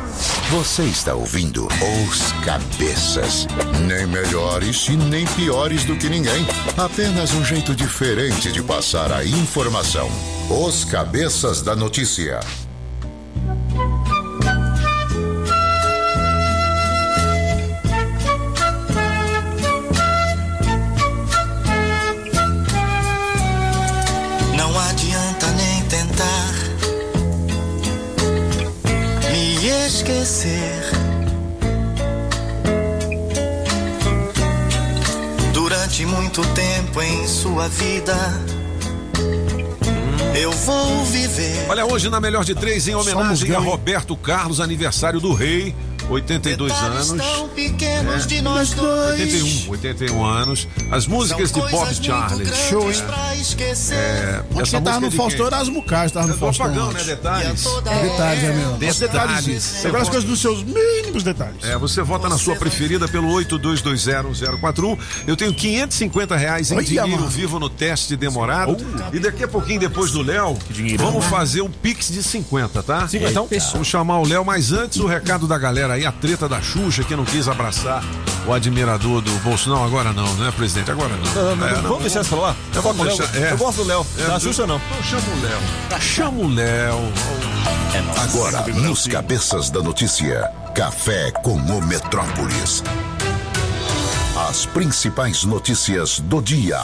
Você 0.51 0.84
está 0.84 1.13
ouvindo 1.13 1.65
Os 1.67 2.34
Cabeças. 2.43 3.47
Nem 3.88 4.05
melhores 4.07 4.88
e 4.88 4.95
nem 4.95 5.26
piores 5.26 5.84
do 5.84 5.95
que 5.95 6.09
ninguém. 6.09 6.45
Apenas 6.78 7.34
um 7.34 7.43
jeito 7.43 7.76
diferente 7.76 8.51
de 8.51 8.61
passar 8.61 9.11
a 9.11 9.26
informação. 9.26 10.09
Os 10.49 10.84
Cabeças 10.84 11.61
da 11.61 11.76
Notícia. 11.76 12.39
Não 24.57 24.80
adianta 24.80 25.47
nem 25.51 25.84
tentar 25.84 26.53
me 29.32 29.86
esquecer. 29.86 30.89
Muito 36.10 36.41
tempo 36.53 37.01
em 37.01 37.28
sua 37.28 37.68
vida, 37.68 38.16
eu 40.36 40.51
vou 40.51 41.05
viver. 41.05 41.66
Olha, 41.70 41.86
hoje 41.86 42.10
na 42.10 42.20
melhor 42.20 42.43
de 42.43 42.55
três, 42.55 42.88
em 42.88 42.95
homenagem 42.95 43.55
a 43.55 43.60
Roberto 43.60 44.16
Carlos, 44.16 44.60
aniversário 44.60 45.20
do 45.20 45.34
rei. 45.34 45.76
82 46.10 46.72
anos. 46.74 47.07
Tão 47.10 47.47
pequenos 47.49 48.26
de 48.28 48.41
nós 48.41 48.72
dois. 48.72 49.20
81, 49.20 49.70
81 49.72 50.26
anos. 50.26 50.68
As 50.91 51.05
músicas 51.07 51.51
de 51.51 51.62
Bob 51.62 51.93
Charlie. 51.95 52.45
Show, 52.70 52.91
hein? 52.91 53.03
É, 53.91 54.43
Porque 54.49 54.62
essa 54.64 54.82
tava 54.82 54.99
no 55.01 55.10
de 55.10 55.16
Faustão 55.18 55.47
quem? 55.47 55.57
Erasmo 55.57 55.84
Carlos, 55.84 56.12
tava 56.12 56.28
no 56.28 56.34
É 56.34 56.38
Faustão. 56.38 56.66
Apagão, 56.66 56.91
né? 56.91 57.03
Detalhes. 57.03 57.64
Detalhes, 57.64 58.43
é 58.43 58.53
mesmo. 58.53 58.78
Detalhes. 58.78 58.99
Detalhes. 58.99 59.86
Aquelas 59.86 60.10
coisas 60.10 60.30
dos 60.30 60.39
seus 60.41 60.64
mínimos 60.64 61.24
detalhes. 61.24 61.64
É, 61.64 61.78
você 61.78 62.01
vota 62.01 62.28
na 62.30 62.38
sua 62.38 62.55
preferida 62.55 63.07
pelo 63.07 63.30
82201041. 63.30 64.97
Eu 65.28 65.36
tenho 65.36 65.53
550 65.53 66.36
reais 66.36 66.72
em 66.72 66.76
Olha, 66.78 66.86
dinheiro 66.86 67.10
mano. 67.12 67.28
vivo 67.28 67.60
no 67.60 67.70
teste 67.70 68.16
demorado. 68.16 68.78
E 69.14 69.20
daqui 69.20 69.43
a 69.43 69.47
pouquinho, 69.47 69.80
depois 69.80 70.12
do 70.12 70.22
Léo, 70.22 70.57
vamos 70.97 71.26
fazer 71.26 71.62
um 71.62 71.70
pix 71.70 72.10
de 72.12 72.22
50, 72.24 72.84
tá? 72.84 73.07
Cinquentão? 73.07 73.47
Então, 73.49 73.70
Vamos 73.74 73.88
chamar 73.88 74.20
o 74.20 74.28
Léo, 74.28 74.43
mas 74.43 74.72
antes 74.72 74.99
o 74.99 75.05
recado 75.05 75.47
da 75.47 75.57
galera 75.57 75.93
aí, 75.93 75.99
a 76.06 76.12
treta 76.12 76.47
da 76.50 76.62
Xuxa, 76.62 77.04
que 77.04 77.16
não 77.16 77.26
quis 77.26 77.47
abraçar 77.47 78.04
o 78.45 78.54
admirador 78.54 79.22
do 79.22 79.32
Bolsonaro. 79.39 79.84
Agora 79.84 80.12
não, 80.14 80.34
né, 80.36 80.52
presidente? 80.56 80.89
Agora 80.91 81.14
não. 81.16 81.34
Não, 81.34 81.56
não, 81.56 81.68
É, 81.68 81.74
não, 81.76 81.82
vamos 81.84 82.02
deixar 82.02 82.22
isso 82.22 82.30
pra 82.30 82.39
lá? 82.39 82.56
Eu, 82.74 82.82
Vamos 82.82 82.97
gosto 83.06 83.18
do 83.22 83.28
deixar- 83.28 83.34
Léo. 83.39 83.45
é. 83.45 83.52
eu 83.52 83.58
gosto 83.58 83.78
do 83.78 83.84
Léo. 83.88 84.06
É, 84.18 84.24
da 84.28 84.39
Xuxa 84.39 84.68
não. 84.68 84.76
Então 84.78 85.04
chama 85.04 85.24
o 85.36 85.41
Léo. 85.41 85.60
Chama 86.02 86.39
o 86.39 86.47
Léo. 86.54 87.14
Agora, 88.24 88.62
nos 88.74 89.08
cabeças 89.08 89.70
da 89.70 89.82
notícia, 89.82 90.50
café 90.76 91.32
com 91.32 91.54
o 91.56 91.82
Metrópolis. 91.86 92.84
As 94.50 94.66
principais 94.66 95.43
notícias 95.43 96.20
do 96.20 96.41
dia. 96.41 96.80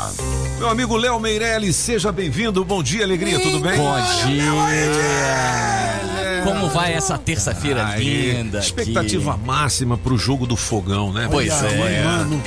Meu 0.58 0.70
amigo 0.70 0.96
Léo 0.98 1.20
Meirelles, 1.20 1.76
seja 1.76 2.12
bem-vindo. 2.12 2.64
Bom 2.66 2.84
dia, 2.84 3.04
alegria, 3.04 3.40
tudo 3.40 3.60
bem? 3.60 3.78
Bom 3.78 3.96
dia! 4.26 6.15
Como 6.46 6.70
vai 6.70 6.94
essa 6.94 7.18
terça-feira 7.18 7.96
linda? 7.98 8.60
aqui? 8.60 8.68
Expectativa 8.68 9.38
máxima 9.38 9.98
pro 9.98 10.18
jogo 10.18 10.46
do 10.46 10.56
fogão, 10.56 11.12
né? 11.12 11.28
Pois 11.30 11.64
é. 11.64 12.04
Mano, 12.04 12.42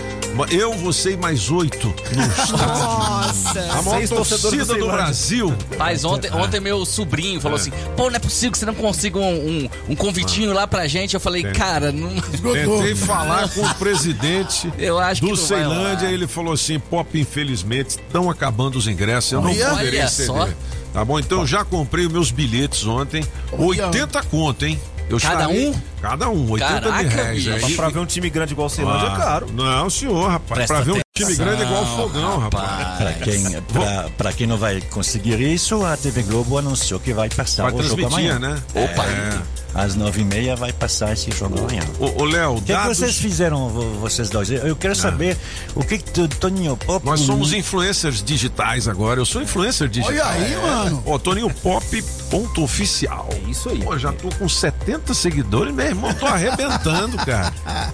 eu, 0.47 0.73
você 0.75 1.13
e 1.13 1.17
mais 1.17 1.51
oito 1.51 1.89
no 1.89 2.23
estádio. 2.27 2.57
Nossa. 2.67 3.61
A 3.73 3.83
maior 3.83 4.09
torcida 4.09 4.65
do 4.75 4.79
do. 4.79 4.87
Brasil. 4.89 5.55
Mas 5.79 6.05
ontem, 6.05 6.31
ontem 6.33 6.61
meu 6.61 6.85
sobrinho 6.87 7.41
falou 7.41 7.57
assim: 7.57 7.71
pô, 7.97 8.09
não 8.09 8.17
é 8.17 8.19
possível 8.19 8.53
que 8.53 8.59
você 8.59 8.67
não 8.67 8.75
consiga 8.75 9.19
um, 9.19 9.23
um, 9.65 9.71
um 9.91 9.95
convitinho 9.97 10.53
lá 10.53 10.67
pra 10.67 10.87
gente. 10.87 11.15
Eu 11.15 11.21
falei, 11.21 11.43
cara, 11.45 11.93
não. 11.93 12.09
Tentei 12.11 12.95
falar 12.95 13.49
com 13.51 13.63
o 13.63 13.75
presidente 13.75 14.73
Eu 14.79 14.99
acho 14.99 15.21
que 15.21 15.29
do 15.29 15.37
Ceilândia, 15.37 16.07
ele 16.07 16.27
falou 16.27 16.53
assim: 16.53 16.79
Pop, 16.79 17.19
infelizmente, 17.19 17.91
estão 17.91 18.31
acabando 18.31 18.77
os 18.77 18.87
ingressos, 18.87 19.33
eu 19.33 19.41
não 19.41 19.51
Olha 19.51 19.71
poderei 19.71 20.07
ceder. 20.09 20.57
Tá 20.93 21.05
bom? 21.05 21.19
Então 21.19 21.41
eu 21.41 21.47
já 21.47 21.65
comprei 21.65 22.07
os 22.07 22.13
meus 22.13 22.31
bilhetes 22.31 22.87
ontem. 22.87 23.25
80 23.53 24.23
conto, 24.25 24.65
hein? 24.65 24.81
Eu 25.09 25.19
Cada 25.19 25.45
estarei- 25.45 25.69
um? 25.69 25.75
Cada 26.01 26.29
um, 26.29 26.51
80 26.51 26.81
Caraca, 26.81 27.03
mil 27.03 27.11
reais. 27.11 27.37
bicho. 27.39 27.53
aí. 27.55 27.61
Mas 27.63 27.77
pra 27.77 27.89
ver 27.89 27.99
um 27.99 28.07
time 28.07 28.31
grande 28.31 28.53
igual 28.53 28.67
o 28.67 28.71
Ceilândia 28.71 29.07
é 29.07 29.11
Ah, 29.11 29.17
caro. 29.17 29.47
Não, 29.53 29.91
senhor, 29.91 30.29
rapaz. 30.31 30.59
Presta 30.59 30.75
pra 30.75 30.83
ver 30.85 30.93
um 30.93 31.01
time 31.15 31.35
grande 31.37 31.63
é 31.63 31.65
igual 31.67 31.83
o 31.83 31.97
fogão, 31.97 32.39
rapaz. 32.39 32.99
Para 32.99 33.13
quem, 33.15 33.43
pra, 33.63 34.09
pra 34.17 34.33
quem 34.33 34.47
não 34.47 34.57
vai 34.57 34.81
conseguir 34.81 35.41
isso, 35.41 35.85
a 35.85 35.97
TV 35.97 36.23
Globo 36.23 36.57
anunciou 36.59 37.01
que 37.01 37.13
vai 37.13 37.29
passar 37.29 37.65
Vai 37.65 37.73
o 37.73 37.83
jogo 37.83 38.07
amanhã. 38.07 38.39
né? 38.39 38.63
Opa! 38.75 39.05
É. 39.07 39.59
Às 39.75 39.95
nove 39.95 40.23
e 40.23 40.25
meia 40.25 40.57
vai 40.57 40.73
passar 40.73 41.13
esse 41.13 41.31
jogo 41.31 41.59
amanhã. 41.59 41.83
Ô, 42.01 42.23
ô, 42.23 42.25
Léo, 42.25 42.53
O 42.53 42.57
que, 42.57 42.63
que 42.63 42.73
dados... 42.73 42.97
vocês 42.97 43.17
fizeram, 43.19 43.69
vo- 43.69 43.93
vocês 44.01 44.29
dois? 44.31 44.51
Eu 44.51 44.75
quero 44.75 44.97
saber 44.97 45.37
o 45.75 45.85
que, 45.85 45.99
que 45.99 46.21
o 46.23 46.27
Toninho 46.27 46.75
Pop. 46.77 47.05
Nós 47.05 47.21
somos 47.21 47.53
influencers 47.53 48.23
digitais 48.25 48.89
agora. 48.89 49.21
Eu 49.21 49.27
sou 49.27 49.43
influencer 49.43 49.87
digital. 49.89 50.11
Olha 50.11 50.27
aí, 50.27 50.57
mano. 50.57 51.03
Ó, 51.07 51.19
Toninho 51.19 51.51
Pop 51.63 52.03
ponto 52.31 52.63
oficial. 52.65 53.29
É 53.31 53.51
isso 53.51 53.69
aí. 53.69 53.79
Pô, 53.79 53.97
já 53.99 54.11
tô 54.11 54.29
com 54.31 54.49
70 54.49 55.13
seguidores, 55.15 55.73
meu 55.73 55.87
irmão, 55.89 56.13
tô 56.15 56.27
arrebentando, 56.27 57.17
cara. 57.19 57.53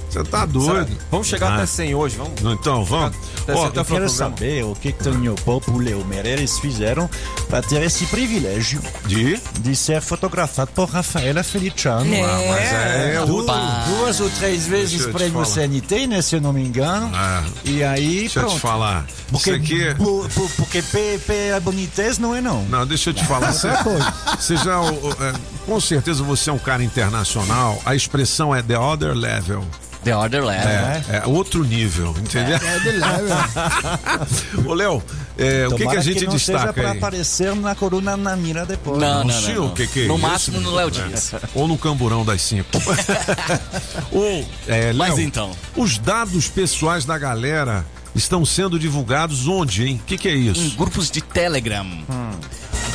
Você 0.08 0.22
tá 0.24 0.44
doido. 0.46 0.96
Vamos 1.10 1.26
chegar 1.26 1.52
Ah. 1.52 1.54
até 1.56 1.66
100 1.66 1.94
hoje, 1.94 2.16
vamos. 2.16 2.40
Então, 2.40 2.84
vamos. 2.84 3.16
Ó, 3.48 3.50
Eu 3.50 3.56
o 3.56 3.70
final 3.70 3.84
quero 3.84 4.08
saber 4.08 4.64
o 4.64 4.74
que, 4.74 4.92
que 4.92 5.04
Toninho 5.04 5.34
Pop 5.44 5.70
e 5.70 5.78
Leo 5.78 6.04
Meirelles 6.04 6.58
fizeram 6.58 7.08
para 7.48 7.60
ter 7.62 7.82
esse 7.82 8.06
privilégio 8.06 8.80
de? 9.06 9.38
de 9.60 9.76
ser 9.76 10.00
fotografado 10.00 10.70
por 10.74 10.88
Rafaela 10.88 11.42
Feliciano. 11.42 12.12
É. 12.14 12.22
Ah, 12.22 12.38
mas 12.48 12.72
é 12.72 13.24
Du- 13.26 13.36
outro. 13.36 13.54
duas 13.88 14.20
ou 14.20 14.30
três 14.30 14.66
vezes 14.66 15.02
eu 15.02 15.12
prêmio. 15.12 15.44
CNT, 15.44 16.06
né? 16.06 16.22
Se 16.22 16.36
eu 16.36 16.40
não 16.40 16.52
me 16.52 16.62
engano. 16.64 17.10
Ah, 17.14 17.42
E 17.64 17.82
aí, 17.84 18.20
deixa 18.20 18.38
eu 18.40 18.44
pronto. 18.44 18.56
te 18.56 18.60
falar. 18.60 19.06
Porque, 19.30 19.50
aqui 19.50 19.82
é... 19.88 19.94
por- 19.94 20.28
por- 20.30 20.50
porque 20.52 20.80
P, 20.82 21.18
P 21.26 21.32
é 21.48 21.60
bonitez, 21.60 22.18
não 22.18 22.34
é 22.34 22.40
não. 22.40 22.62
Não, 22.64 22.86
deixa 22.86 23.10
eu 23.10 23.14
te 23.14 23.24
falar. 23.24 23.52
Você, 23.54 23.68
você 24.38 24.56
já, 24.56 24.80
o- 24.80 25.08
o- 25.08 25.12
é, 25.22 25.32
com 25.66 25.80
certeza 25.80 26.22
você 26.22 26.50
é 26.50 26.52
um 26.52 26.58
cara 26.58 26.82
internacional. 26.82 27.80
A 27.84 27.94
expressão 27.94 28.54
é 28.54 28.62
the 28.62 28.78
other 28.78 29.14
level. 29.14 29.64
The 30.04 30.14
Order 30.14 30.44
Level. 30.44 30.68
É, 30.68 31.02
é 31.08 31.22
outro 31.26 31.64
nível, 31.64 32.14
entendeu? 32.18 32.56
É 32.56 32.78
de 32.78 32.90
leve. 32.90 33.32
Ô, 34.68 34.74
Léo, 34.74 35.02
é, 35.38 35.66
o 35.66 35.74
que, 35.74 35.86
que 35.88 35.96
a 35.96 36.00
gente 36.02 36.26
não 36.26 36.38
seja 36.38 36.58
destaca 36.58 36.72
para 36.74 36.90
aí? 36.90 36.98
aparecer 36.98 37.56
na 37.56 37.74
coluna 37.74 38.14
na 38.14 38.36
mira 38.36 38.66
depois. 38.66 38.98
Não, 39.00 39.24
não, 39.24 39.40
Sim, 39.42 39.54
não. 39.54 39.66
o 39.68 39.72
que 39.72 39.86
que 39.86 40.04
é 40.04 40.06
no 40.06 40.16
isso? 40.16 40.22
máximo 40.22 40.60
no 40.60 40.74
Léo 40.74 40.90
Dias. 40.90 41.32
Ou 41.54 41.66
no 41.66 41.78
camburão 41.78 42.22
das 42.22 42.42
cinco. 42.42 42.68
Ou, 44.12 44.46
é, 44.68 44.92
Mas 44.92 45.14
Léo, 45.16 45.20
então. 45.26 45.50
Os 45.74 45.96
dados 45.96 46.48
pessoais 46.48 47.06
da 47.06 47.16
galera 47.16 47.82
estão 48.14 48.44
sendo 48.44 48.78
divulgados 48.78 49.48
onde, 49.48 49.86
hein? 49.86 50.00
O 50.02 50.06
que, 50.06 50.18
que 50.18 50.28
é 50.28 50.34
Em 50.36 50.50
isso? 50.50 50.76
grupos 50.76 51.10
de 51.10 51.22
Telegram. 51.22 51.86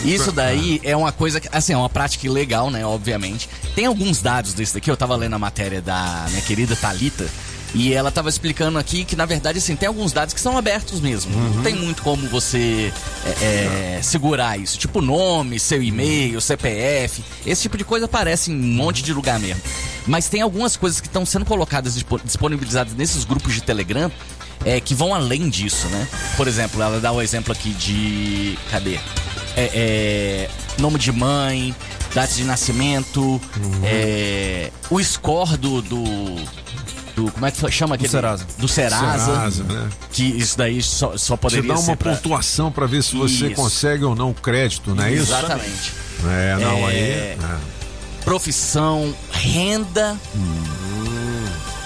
Isso 0.04 0.32
daí 0.32 0.80
é 0.84 0.96
uma 0.96 1.12
coisa 1.12 1.40
que, 1.40 1.50
assim, 1.52 1.74
é 1.74 1.78
uma 1.78 1.90
prática 1.90 2.26
ilegal, 2.26 2.70
né? 2.72 2.86
Obviamente. 2.86 3.50
Tem 3.76 3.86
alguns 3.86 4.22
dados 4.22 4.54
desse 4.54 4.74
daqui, 4.74 4.90
eu 4.90 4.98
tava 4.98 5.16
lendo 5.16 5.36
a 5.36 5.40
matéria 5.40 5.82
da 5.82 6.26
minha 6.30 6.42
querida 6.42 6.76
Talita. 6.76 7.28
E 7.76 7.94
ela 7.94 8.10
tava 8.10 8.30
explicando 8.30 8.80
aqui 8.80 9.06
que, 9.06 9.16
na 9.16 9.26
verdade, 9.28 9.60
assim, 9.60 9.76
tem 9.76 9.88
alguns 9.88 10.12
dados 10.12 10.34
que 10.34 10.42
são 10.42 10.58
abertos 10.58 11.00
mesmo. 11.00 11.32
Não 11.56 11.62
tem 11.62 11.76
muito 11.76 12.02
como 12.02 12.28
você 12.28 12.92
é, 13.40 13.98
é, 13.98 14.00
segurar 14.02 14.58
isso. 14.60 14.76
Tipo 14.76 15.02
nome, 15.02 15.60
seu 15.60 15.84
e-mail, 15.84 16.42
CPF. 16.42 17.24
Esse 17.46 17.62
tipo 17.62 17.78
de 17.78 17.84
coisa 17.84 18.06
aparece 18.08 18.52
em 18.52 18.56
um 18.56 18.74
monte 18.74 19.04
de 19.04 19.14
lugar 19.14 19.40
mesmo. 19.40 19.62
Mas 20.08 20.28
tem 20.28 20.42
algumas 20.42 20.76
coisas 20.76 21.00
que 21.00 21.06
estão 21.06 21.24
sendo 21.28 21.46
colocadas, 21.46 21.94
dispo- 21.94 22.20
disponibilizadas 22.24 22.94
nesses 22.96 23.24
grupos 23.24 23.54
de 23.54 23.62
Telegram 23.62 24.12
é, 24.66 24.80
que 24.82 24.96
vão 24.96 25.14
além 25.14 25.48
disso, 25.48 25.86
né? 25.90 26.08
Por 26.36 26.48
exemplo, 26.48 26.82
ela 26.82 27.00
dá 27.00 27.12
o 27.12 27.22
exemplo 27.22 27.54
aqui 27.54 27.70
de. 27.70 28.58
Cadê? 28.72 28.98
É, 29.60 29.70
é, 29.74 30.50
nome 30.82 30.98
de 30.98 31.12
mãe, 31.12 31.76
data 32.14 32.34
de 32.34 32.44
nascimento, 32.46 33.42
é, 33.84 34.72
o 34.90 35.04
score 35.04 35.58
do, 35.58 35.82
do, 35.82 36.04
do- 37.16 37.32
Como 37.32 37.46
é 37.46 37.52
que 37.52 37.70
chama 37.72 37.96
aquele? 37.96 38.10
Serasa. 38.10 38.46
Do 38.58 38.68
Serasa. 38.70 39.26
Serasa, 39.26 39.64
né? 39.66 39.90
Que 40.12 40.24
isso 40.24 40.58
daí 40.58 40.82
só, 40.82 41.18
só 41.18 41.36
poderia 41.36 41.68
dá 41.74 41.78
ser 41.78 41.92
uma 41.92 41.98
pra- 41.98 42.14
pontuação 42.16 42.72
para 42.72 42.86
ver 42.86 43.04
se 43.04 43.16
você 43.18 43.48
Isso. 43.48 43.56
consegue 43.56 44.06
ou 44.06 44.16
não 44.16 44.34
crédito, 44.34 44.96
não 44.96 45.04
é 45.04 45.12
isso? 45.12 45.24
Exatamente. 45.24 45.92
É, 46.26 46.58
não, 46.62 46.72
É. 46.72 46.86
aí. 46.86 46.98
é. 46.98 47.38
Profissão, 48.24 49.14
renda. 49.32 50.18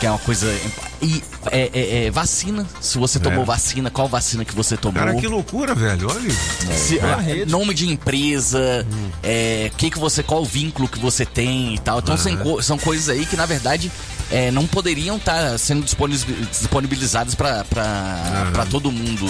Que 0.03 0.07
é 0.07 0.09
uma 0.11 0.19
coisa. 0.19 0.53
E 1.01 1.23
é, 1.49 1.69
é- 1.73 2.05
é 2.07 2.11
vacina. 2.11 2.67
Se 2.81 2.97
você 2.97 3.21
tomou 3.21 3.43
É. 3.43 3.45
vacina, 3.45 3.89
qual 3.89 4.05
vacina 4.05 4.43
que 4.43 4.53
você 4.53 4.75
tomou? 4.75 4.99
Cara, 5.01 5.15
que 5.15 5.25
loucura, 5.25 5.73
velho. 5.73 6.09
Olha. 6.11 6.29
Se- 6.75 6.99
É. 6.99 7.43
é, 7.43 7.45
nome 7.45 7.73
de 7.73 7.87
empresa, 7.89 8.85
é, 9.23 9.71
que 9.77 9.89
que 9.89 9.97
você, 9.97 10.21
qual 10.21 10.41
o 10.41 10.45
vínculo 10.45 10.89
que 10.89 10.99
você 10.99 11.25
tem 11.25 11.75
e 11.75 11.79
tal. 11.79 11.99
Então 11.99 12.17
são, 12.17 12.61
são 12.61 12.77
coisas 12.77 13.07
aí 13.07 13.25
que 13.25 13.37
na 13.37 13.45
verdade 13.45 13.89
é, 14.29 14.51
não 14.51 14.67
poderiam 14.67 15.15
estar 15.15 15.57
sendo 15.57 15.85
disponibiliz- 15.85 16.49
disponibilizadas 16.51 17.33
para 17.33 17.63
para 17.63 18.65
todo 18.69 18.91
mundo. 18.91 19.25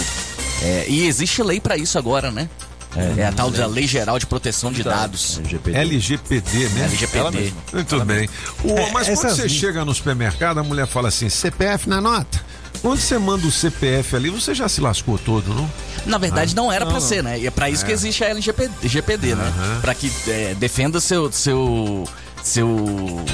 É, 0.60 0.86
e 0.88 1.06
existe 1.06 1.40
lei 1.40 1.60
para 1.60 1.76
isso 1.76 1.96
agora, 1.98 2.32
né? 2.32 2.48
É, 2.96 3.26
a 3.26 3.32
tal 3.32 3.50
da 3.50 3.66
Lei 3.66 3.86
Geral 3.86 4.18
de 4.18 4.26
Proteção 4.26 4.70
de 4.72 4.82
Dados. 4.84 5.40
LGPD, 5.66 6.68
né? 6.70 6.84
LGPD. 6.84 7.52
Muito 7.72 8.04
bem. 8.04 8.28
O- 8.62 8.70
É, 8.70 8.90
mas 8.92 9.08
quando 9.08 9.34
você 9.34 9.48
chega 9.48 9.84
no 9.84 9.92
supermercado, 9.94 10.58
a 10.58 10.62
mulher 10.62 10.86
fala 10.86 11.08
assim: 11.08 11.28
CPF 11.28 11.88
na 11.88 12.00
nota. 12.00 12.40
Quando 12.82 12.98
você 13.00 13.18
manda 13.18 13.46
o 13.46 13.50
CPF 13.50 14.14
ali, 14.14 14.28
você 14.30 14.54
já 14.54 14.68
se 14.68 14.80
lascou 14.80 15.16
todo, 15.18 15.52
não? 15.54 15.70
Na 16.06 16.18
verdade, 16.18 16.52
Ah. 16.52 16.56
não 16.56 16.70
era 16.70 16.84
não. 16.84 17.00
ser, 17.00 17.22
né? 17.22 17.38
E 17.40 17.46
é 17.46 17.50
pra 17.50 17.70
isso 17.70 17.84
que 17.84 17.90
É. 17.90 17.94
existe 17.94 18.22
a 18.22 18.28
LGPD, 18.28 18.70
GPD, 18.88 19.34
né? 19.34 19.52
Pra 19.80 19.94
que 19.94 20.12
é, 20.28 20.54
defenda 20.54 21.00
seu. 21.00 21.32
seu. 21.32 22.06
seu. 22.42 23.24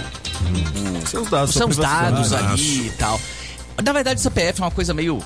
Seus 1.06 1.28
dados, 1.28 1.50
os 1.50 1.56
sua 1.56 1.66
seus 1.66 1.76
dados 1.76 2.32
ali 2.32 2.86
e 2.86 2.90
tal. 2.90 3.20
Na 3.82 3.92
verdade, 3.92 4.20
o 4.20 4.22
CPF 4.22 4.60
é 4.60 4.64
uma 4.64 4.70
coisa 4.70 4.94
meio. 4.94 5.20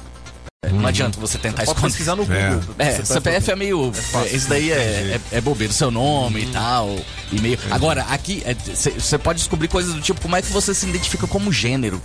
Não 0.70 0.86
adianta 0.86 1.18
você 1.20 1.38
tentar 1.38 1.58
Pode 1.64 1.70
esconder. 1.70 1.86
pesquisar 1.88 2.16
no 2.16 2.22
É, 2.24 2.50
Google. 2.50 2.74
É, 2.78 2.90
CPF 2.92 3.06
CPF 3.12 3.50
é 3.50 3.56
meio. 3.56 3.92
fácil. 3.92 4.36
Esse 4.36 4.48
daí 4.48 4.70
é, 4.72 4.74
é, 4.74 5.20
é 5.32 5.40
bobeira, 5.40 5.72
seu 5.72 5.90
nome 5.90 6.42
e 6.42 6.46
tal. 6.46 6.96
E 7.32 7.40
meio. 7.40 7.58
Agora, 7.70 8.02
aqui, 8.10 8.42
você 8.98 9.18
pode 9.18 9.38
descobrir 9.40 9.68
coisas 9.68 9.94
do 9.94 10.00
tipo 10.00 10.20
como 10.20 10.36
é 10.36 10.42
que 10.42 10.52
você 10.52 10.74
se 10.74 10.86
identifica 10.86 11.26
como 11.26 11.52
gênero. 11.52 12.00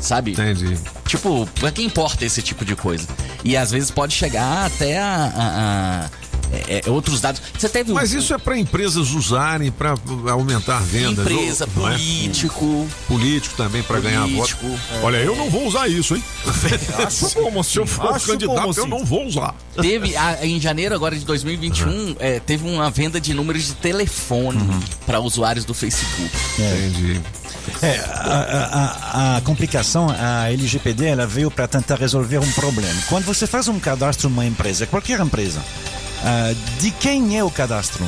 Sabe? 0.00 0.32
Entendi. 0.32 0.78
Tipo, 1.06 1.46
pra 1.60 1.70
que 1.70 1.82
importa 1.82 2.24
esse 2.24 2.42
tipo 2.42 2.64
de 2.64 2.74
coisa? 2.76 3.06
E 3.44 3.56
às 3.56 3.70
vezes 3.70 3.90
pode 3.90 4.14
chegar 4.14 4.66
até 4.66 4.98
a. 4.98 5.32
a- 5.36 6.04
a- 6.06 6.23
é, 6.68 6.82
é, 6.86 6.90
outros 6.90 7.20
dados. 7.20 7.40
Você 7.58 7.68
teve 7.68 7.90
um- 7.90 7.94
Mas 7.94 8.12
isso 8.12 8.32
é 8.34 8.38
para 8.38 8.58
empresas 8.58 9.10
usarem 9.10 9.70
para 9.70 9.94
aumentar 10.30 10.80
vendas. 10.80 11.26
Empresa, 11.30 11.68
ou- 11.76 11.88
é? 11.88 11.92
político. 11.92 12.88
Político 13.08 13.56
também 13.56 13.82
para 13.82 14.00
ganhar 14.00 14.26
voto. 14.28 14.56
Olha, 15.02 15.16
eu 15.18 15.34
não 15.36 15.50
vou 15.50 15.66
usar 15.66 15.88
isso, 15.88 16.14
hein? 16.16 16.22
Acho 17.06 17.30
como 17.34 17.62
Se 17.64 17.78
eu 17.78 17.84
assim? 17.84 17.92
for 17.92 18.14
Acho 18.14 18.26
candidato, 18.26 18.54
como 18.56 18.66
eu 18.66 18.70
assim? 18.82 18.88
não 18.90 19.04
vou 19.04 19.26
usar. 19.26 19.54
Teve, 19.80 20.16
a- 20.16 20.44
em 20.46 20.60
janeiro 20.60 20.94
agora 20.94 21.16
de 21.16 21.24
2021, 21.24 22.16
é, 22.18 22.40
teve 22.40 22.68
uma 22.68 22.90
venda 22.90 23.20
de 23.20 23.32
números 23.34 23.66
de 23.66 23.74
telefone 23.74 24.60
para 25.06 25.20
usuários 25.20 25.64
do 25.64 25.74
Facebook. 25.74 26.30
Entendi. 26.58 27.20
É, 27.82 27.98
a, 28.14 29.10
a- 29.32 29.36
a 29.36 29.40
complicação, 29.40 30.08
a 30.10 30.50
LGPD, 30.52 31.06
ela 31.06 31.26
veio 31.26 31.50
para 31.50 31.66
tentar 31.66 31.96
resolver 31.96 32.38
um 32.38 32.52
problema. 32.52 32.94
Quando 33.08 33.24
você 33.24 33.46
faz 33.46 33.68
um 33.68 33.78
cadastro 33.80 34.28
numa 34.28 34.44
empresa, 34.44 34.86
qualquer 34.86 35.18
empresa, 35.20 35.62
ah, 36.24 36.54
de 36.80 36.90
quem 36.90 37.38
é 37.38 37.44
o 37.44 37.50
cadastro? 37.50 38.04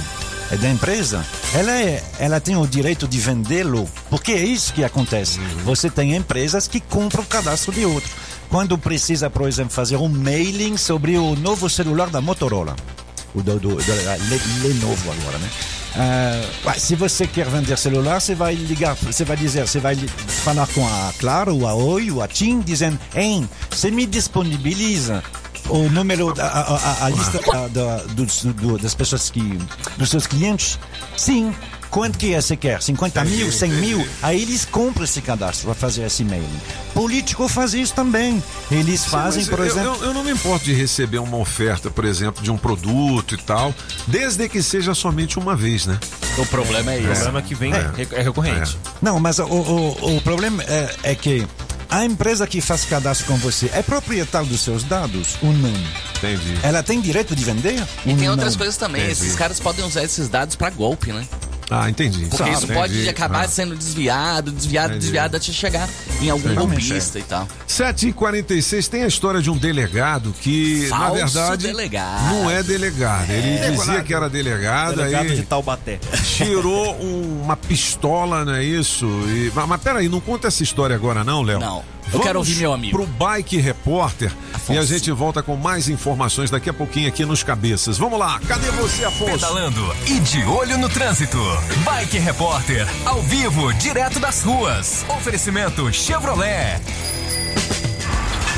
É 0.50 0.56
da 0.56 0.68
empresa? 0.70 1.24
Ela, 1.54 1.72
é, 1.72 2.04
ela 2.20 2.40
tem 2.40 2.56
o 2.56 2.66
direito 2.66 3.08
de 3.08 3.18
vendê-lo, 3.18 3.88
porque 4.08 4.30
é 4.32 4.44
isso 4.44 4.72
que 4.72 4.84
acontece. 4.84 5.40
Você 5.64 5.90
tem 5.90 6.14
empresas 6.14 6.68
que 6.68 6.78
compram 6.80 7.22
o 7.24 7.26
cadastro 7.26 7.72
de 7.72 7.84
outro. 7.84 8.08
Quando 8.48 8.78
precisa, 8.78 9.28
por 9.28 9.48
exemplo, 9.48 9.72
fazer 9.72 9.96
um 9.96 10.08
mailing 10.08 10.76
sobre 10.76 11.18
o 11.18 11.34
novo 11.34 11.68
celular 11.68 12.10
da 12.10 12.20
Motorola, 12.20 12.76
o 13.34 13.42
do, 13.42 13.58
do, 13.58 13.74
do 13.74 13.92
Le- 13.92 14.68
Lenovo 14.68 15.10
agora, 15.10 15.38
né? 15.38 15.50
Ué, 16.64 16.74
se 16.78 16.94
você 16.94 17.26
quer 17.26 17.46
vender 17.48 17.76
celular, 17.76 18.20
você 18.20 18.34
vai 18.34 18.54
ligar, 18.54 18.94
você 18.94 19.24
vai 19.24 19.36
dizer, 19.36 19.66
você 19.66 19.80
vai 19.80 19.96
falar 19.96 20.66
com 20.68 20.86
a 20.86 21.12
Claro, 21.18 21.56
ou 21.56 21.66
a 21.66 21.74
Oi, 21.74 22.10
ou 22.10 22.22
a 22.22 22.28
TIM, 22.28 22.60
dizendo, 22.60 22.98
hein, 23.14 23.48
você 23.70 23.90
me 23.90 24.06
disponibiliza 24.06 25.24
o 25.68 25.88
número, 25.90 26.32
a, 26.40 26.44
a- 26.44 26.76
a- 26.76 27.04
a 27.06 27.08
lista 27.10 27.40
da- 27.70 27.96
dos, 28.12 28.44
do- 28.44 28.78
das 28.78 28.94
pessoas 28.94 29.30
que, 29.30 29.58
dos 29.96 30.10
seus 30.10 30.26
clientes? 30.26 30.78
Sim. 31.16 31.54
Quanto 31.88 32.18
que 32.18 32.34
é 32.34 32.40
você 32.40 32.56
quer? 32.56 32.82
50 32.82 33.24
mil, 33.24 33.50
100 33.50 33.70
mil? 33.70 34.06
Aí 34.20 34.42
eles 34.42 34.64
compram 34.66 35.04
esse 35.04 35.22
cadastro 35.22 35.66
para 35.66 35.74
fazer 35.74 36.02
esse 36.04 36.24
mailing. 36.24 36.60
Político 36.92 37.48
faz 37.48 37.72
isso 37.74 37.94
também. 37.94 38.42
Eles 38.70 39.04
fazem, 39.06 39.44
Sim, 39.44 39.50
por 39.50 39.60
eu- 39.60 39.66
exemplo... 39.66 39.96
Eu, 40.00 40.06
eu 40.08 40.14
não 40.14 40.22
me 40.24 40.32
importo 40.32 40.64
de 40.64 40.74
receber 40.74 41.18
uma 41.18 41.36
oferta, 41.38 41.88
por 41.88 42.04
exemplo, 42.04 42.42
de 42.42 42.50
um 42.50 42.58
produto 42.58 43.34
e 43.34 43.38
tal, 43.38 43.72
desde 44.06 44.46
que 44.48 44.62
seja 44.62 44.94
somente 44.94 45.38
uma 45.38 45.54
vez, 45.56 45.86
né? 45.86 45.98
O 46.36 46.44
problema 46.46 46.92
é, 46.92 46.98
O 46.98 47.02
problema 47.04 47.38
é 47.38 47.42
que 47.42 47.54
vem, 47.54 47.72
É. 47.72 47.90
é, 48.12 48.22
recorrente. 48.22 48.76
Não, 49.00 49.18
mas 49.20 49.38
o, 49.38 49.44
o, 49.44 50.16
o 50.16 50.20
problema 50.20 50.62
é, 50.64 50.94
é 51.04 51.14
que 51.14 51.46
a 51.96 52.04
empresa 52.04 52.46
que 52.46 52.60
faz 52.60 52.84
cadastro 52.84 53.26
com 53.26 53.36
você 53.38 53.70
é 53.72 53.82
proprietária 53.82 54.46
dos 54.46 54.60
seus 54.60 54.84
dados 54.84 55.38
ou 55.42 55.50
não? 55.50 55.72
Entendi. 56.18 56.58
Ela 56.62 56.82
tem 56.82 57.00
direito 57.00 57.34
de 57.34 57.42
vender? 57.42 57.82
E 58.04 58.10
ou 58.10 58.16
tem 58.18 58.28
outras 58.28 58.52
não? 58.52 58.58
coisas 58.58 58.76
também. 58.76 59.02
Entendi. 59.02 59.12
Esses 59.12 59.34
caras 59.34 59.58
podem 59.58 59.82
usar 59.82 60.04
esses 60.04 60.28
dados 60.28 60.56
para 60.56 60.68
golpe, 60.68 61.10
né? 61.10 61.26
Ah, 61.68 61.90
entendi. 61.90 62.26
Porque 62.26 62.48
isso 62.50 62.68
pode 62.68 62.92
Entendi. 62.94 63.08
acabar 63.08 63.44
Ah. 63.44 63.48
sendo 63.48 63.74
desviado, 63.74 64.52
desviado, 64.52 64.90
Entendi. 64.90 65.00
desviado 65.00 65.36
até 65.36 65.52
chegar 65.52 65.88
em 66.22 66.30
algum 66.30 66.54
golpista 66.54 67.18
e 67.18 67.22
tal. 67.24 67.48
7h46 67.66 68.88
tem 68.88 69.02
a 69.02 69.06
história 69.08 69.42
de 69.42 69.50
um 69.50 69.56
delegado 69.56 70.32
que, 70.40 70.86
na 70.90 70.96
Falso 70.98 71.14
verdade, 71.14 71.66
delegado. 71.66 72.24
não 72.30 72.50
é 72.50 72.62
delegado. 72.62 73.30
Ele 73.30 73.70
dizia 73.76 74.02
que 74.02 74.14
era 74.14 74.28
delegado, 74.30 74.96
Delegado 74.96 75.30
aí 75.30 75.36
de 75.36 75.42
Taubaté. 75.42 75.98
tirou 76.36 76.94
um- 77.02 77.42
uma 77.42 77.56
pistola, 77.56 78.44
não 78.44 78.54
é 78.54 78.62
isso? 78.64 79.06
E, 79.06 79.50
mas, 79.54 79.68
mas 79.68 79.80
peraí, 79.82 80.08
não 80.08 80.20
conta 80.20 80.48
essa 80.48 80.62
história 80.62 80.94
agora 80.94 81.24
não, 81.24 81.42
Léo? 81.42 81.58
Não. 81.58 81.82
Eu 82.12 82.20
quero 82.20 82.38
ouvir 82.38 82.56
meu 82.56 82.72
amigo. 82.72 82.96
pro 82.96 83.06
Bike 83.06 83.58
Repórter 83.58 84.32
Afonso. 84.54 84.72
e 84.72 84.78
a 84.78 84.84
gente 84.84 85.10
volta 85.10 85.42
com 85.42 85.56
mais 85.56 85.88
informações 85.88 86.50
daqui 86.50 86.70
a 86.70 86.72
pouquinho 86.72 87.08
aqui 87.08 87.24
nos 87.24 87.42
Cabeças. 87.42 87.98
Vamos 87.98 88.18
lá, 88.18 88.40
cadê 88.46 88.70
você, 88.70 89.04
Afonso? 89.04 89.32
Pedalando 89.32 89.96
e 90.06 90.20
de 90.20 90.42
olho 90.44 90.78
no 90.78 90.88
trânsito. 90.88 91.38
Bike 91.84 92.18
Repórter, 92.18 92.86
ao 93.04 93.20
vivo, 93.22 93.72
direto 93.74 94.20
das 94.20 94.42
ruas. 94.42 95.04
Oferecimento 95.08 95.92
Chevrolet. 95.92 96.80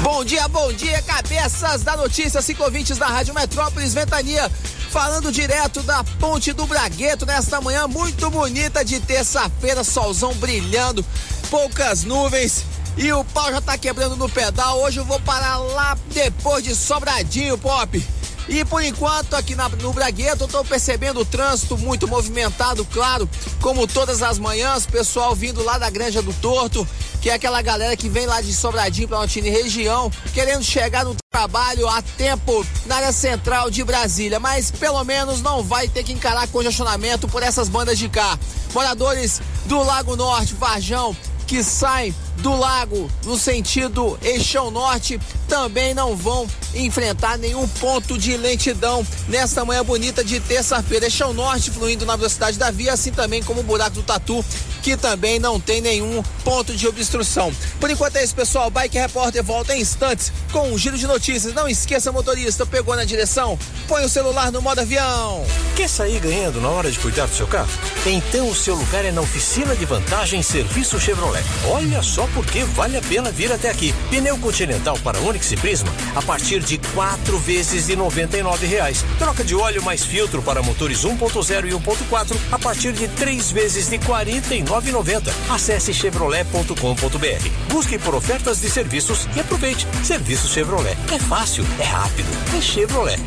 Bom 0.02 0.24
dia, 0.24 0.46
bom 0.46 0.72
dia, 0.72 1.02
cabeças 1.02 1.82
da 1.82 1.96
notícia, 1.96 2.40
cinco 2.40 2.62
ouvintes 2.62 2.98
da 2.98 3.06
Rádio 3.06 3.34
Metrópolis 3.34 3.94
Ventania. 3.94 4.48
Falando 4.90 5.32
direto 5.32 5.82
da 5.82 6.02
Ponte 6.18 6.52
do 6.52 6.64
Bragueto 6.66 7.26
nesta 7.26 7.60
manhã 7.60 7.86
muito 7.86 8.30
bonita 8.30 8.84
de 8.84 9.00
terça-feira, 9.00 9.84
solzão 9.84 10.32
brilhando, 10.34 11.04
poucas 11.50 12.04
nuvens 12.04 12.64
e 12.98 13.12
o 13.12 13.24
pau 13.24 13.50
já 13.50 13.60
tá 13.60 13.78
quebrando 13.78 14.16
no 14.16 14.28
pedal. 14.28 14.80
Hoje 14.82 14.98
eu 14.98 15.04
vou 15.04 15.20
parar 15.20 15.56
lá 15.58 15.96
depois 16.12 16.64
de 16.64 16.74
Sobradinho, 16.74 17.56
Pop. 17.56 18.04
E 18.48 18.64
por 18.64 18.82
enquanto, 18.82 19.34
aqui 19.34 19.54
na- 19.54 19.68
no 19.68 19.92
Bragueto, 19.92 20.44
eu 20.44 20.48
tô 20.48 20.64
percebendo 20.64 21.20
o 21.20 21.24
trânsito 21.24 21.76
muito 21.76 22.08
movimentado, 22.08 22.82
claro, 22.86 23.28
como 23.60 23.86
todas 23.86 24.22
as 24.22 24.38
manhãs, 24.38 24.86
pessoal 24.86 25.34
vindo 25.34 25.62
lá 25.62 25.76
da 25.76 25.90
Granja 25.90 26.22
do 26.22 26.32
Torto, 26.32 26.88
que 27.20 27.28
é 27.28 27.34
aquela 27.34 27.60
galera 27.60 27.94
que 27.94 28.08
vem 28.08 28.24
lá 28.26 28.40
de 28.40 28.54
Sobradinho, 28.54 29.06
Planaltina 29.06 29.48
e 29.48 29.50
região, 29.50 30.10
querendo 30.32 30.64
chegar 30.64 31.04
no 31.04 31.14
trabalho 31.30 31.86
a 31.88 32.00
tempo 32.00 32.66
na 32.86 32.96
área 32.96 33.12
central 33.12 33.70
de 33.70 33.84
Brasília, 33.84 34.40
mas 34.40 34.70
pelo 34.70 35.04
menos 35.04 35.42
não 35.42 35.62
vai 35.62 35.86
ter 35.86 36.02
que 36.02 36.14
encarar 36.14 36.48
congestionamento 36.48 37.28
por 37.28 37.42
essas 37.42 37.68
bandas 37.68 37.98
de 37.98 38.08
cá. 38.08 38.38
Moradores 38.72 39.42
do 39.66 39.82
Lago 39.82 40.16
Norte, 40.16 40.54
Varjão, 40.54 41.14
que 41.46 41.62
saem 41.62 42.14
do 42.38 42.56
lago 42.56 43.10
no 43.24 43.36
sentido 43.36 44.18
eixão 44.22 44.70
norte 44.70 45.18
também 45.48 45.94
não 45.94 46.14
vão 46.14 46.46
enfrentar 46.74 47.38
nenhum 47.38 47.66
ponto 47.66 48.18
de 48.18 48.36
lentidão 48.36 49.06
nesta 49.28 49.64
manhã 49.64 49.84
bonita 49.84 50.22
de 50.22 50.38
terça-feira. 50.40 51.06
Eixão 51.06 51.32
norte 51.32 51.70
fluindo 51.70 52.04
na 52.04 52.16
velocidade 52.16 52.58
da 52.58 52.70
via, 52.70 52.92
assim 52.92 53.10
também 53.10 53.42
como 53.42 53.60
o 53.60 53.64
buraco 53.64 53.96
do 53.96 54.02
Tatu, 54.02 54.44
que 54.82 54.96
também 54.96 55.38
não 55.38 55.58
tem 55.58 55.80
nenhum 55.80 56.22
ponto 56.44 56.76
de 56.76 56.86
obstrução. 56.86 57.52
Por 57.80 57.90
enquanto 57.90 58.16
é 58.16 58.24
isso, 58.24 58.34
pessoal. 58.34 58.70
Bike 58.70 58.98
Repórter 58.98 59.42
volta 59.42 59.74
em 59.74 59.80
instantes 59.80 60.32
com 60.52 60.70
um 60.70 60.78
giro 60.78 60.96
de 60.96 61.06
notícias. 61.06 61.54
Não 61.54 61.68
esqueça, 61.68 62.12
motorista, 62.12 62.66
pegou 62.66 62.94
na 62.94 63.04
direção? 63.04 63.58
Põe 63.86 64.04
o 64.04 64.08
celular 64.08 64.52
no 64.52 64.60
modo 64.60 64.80
avião. 64.80 65.44
Quer 65.74 65.88
sair 65.88 66.20
ganhando 66.20 66.60
na 66.60 66.68
hora 66.68 66.90
de 66.90 66.98
cuidar 66.98 67.26
do 67.26 67.34
seu 67.34 67.46
carro? 67.46 67.70
Então 68.06 68.48
o 68.48 68.54
seu 68.54 68.74
lugar 68.74 69.04
é 69.04 69.10
na 69.12 69.20
oficina 69.20 69.74
de 69.74 69.84
vantagem 69.84 70.42
Serviço 70.42 71.00
Chevrolet. 71.00 71.44
Olha 71.66 72.02
só 72.02 72.26
porque 72.34 72.64
vale 72.64 72.96
a 72.96 73.02
pena 73.02 73.30
vir 73.30 73.52
até 73.52 73.70
aqui. 73.70 73.94
Pneu 74.10 74.38
Continental 74.38 74.98
para 75.02 75.18
Onix 75.20 75.50
e 75.52 75.56
Prisma 75.56 75.92
a 76.14 76.22
partir 76.22 76.60
de 76.60 76.78
quatro 76.94 77.38
vezes 77.38 77.86
de 77.86 77.96
99 77.96 78.66
reais. 78.66 79.04
Troca 79.18 79.44
de 79.44 79.54
óleo 79.54 79.82
mais 79.82 80.04
filtro 80.04 80.42
para 80.42 80.62
motores 80.62 81.04
1.0 81.04 81.68
e 81.68 81.72
1.4 81.72 82.36
a 82.52 82.58
partir 82.58 82.92
de 82.92 83.08
três 83.08 83.50
vezes 83.50 83.88
de 83.88 83.96
R$ 83.96 84.04
49,90. 84.04 85.32
Acesse 85.50 85.92
chevrolet.com.br. 85.92 87.72
Busque 87.72 87.98
por 87.98 88.14
ofertas 88.14 88.60
de 88.60 88.70
serviços 88.70 89.28
e 89.36 89.40
aproveite. 89.40 89.86
Serviço 90.02 90.48
Chevrolet. 90.48 90.96
É 91.12 91.18
fácil, 91.18 91.64
é 91.78 91.84
rápido, 91.84 92.28
é 92.56 92.60
Chevrolet. 92.60 93.18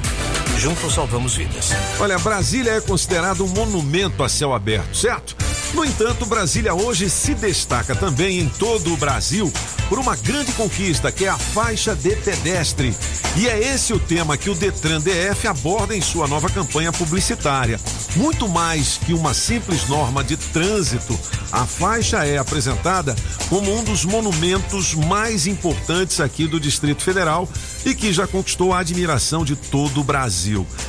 Juntos 0.57 0.93
salvamos 0.93 1.35
vidas. 1.35 1.69
Olha, 1.99 2.17
Brasília 2.19 2.73
é 2.73 2.81
considerado 2.81 3.43
um 3.43 3.47
monumento 3.47 4.23
a 4.23 4.29
céu 4.29 4.53
aberto, 4.53 4.95
certo? 4.95 5.35
No 5.73 5.85
entanto, 5.85 6.25
Brasília 6.25 6.73
hoje 6.73 7.09
se 7.09 7.33
destaca 7.33 7.95
também 7.95 8.39
em 8.39 8.49
todo 8.49 8.93
o 8.93 8.97
Brasil 8.97 9.51
por 9.87 9.97
uma 9.99 10.15
grande 10.15 10.51
conquista, 10.53 11.11
que 11.11 11.25
é 11.25 11.29
a 11.29 11.37
faixa 11.37 11.95
de 11.95 12.15
pedestre. 12.17 12.95
E 13.37 13.47
é 13.47 13.57
esse 13.73 13.93
o 13.93 13.99
tema 13.99 14.37
que 14.37 14.49
o 14.49 14.55
Detran 14.55 14.99
DF 14.99 15.47
aborda 15.47 15.95
em 15.95 16.01
sua 16.01 16.27
nova 16.27 16.49
campanha 16.49 16.91
publicitária. 16.91 17.79
Muito 18.15 18.47
mais 18.49 18.97
que 18.97 19.13
uma 19.13 19.33
simples 19.33 19.87
norma 19.87 20.23
de 20.23 20.35
trânsito, 20.35 21.17
a 21.51 21.65
faixa 21.65 22.25
é 22.25 22.37
apresentada 22.37 23.15
como 23.49 23.73
um 23.73 23.83
dos 23.83 24.03
monumentos 24.03 24.93
mais 24.93 25.47
importantes 25.47 26.19
aqui 26.19 26.47
do 26.47 26.59
Distrito 26.59 27.01
Federal 27.01 27.47
e 27.85 27.95
que 27.95 28.11
já 28.11 28.27
conquistou 28.27 28.73
a 28.73 28.79
admiração 28.79 29.45
de 29.45 29.55
todo 29.55 30.01
o 30.01 30.03
Brasil. 30.03 30.40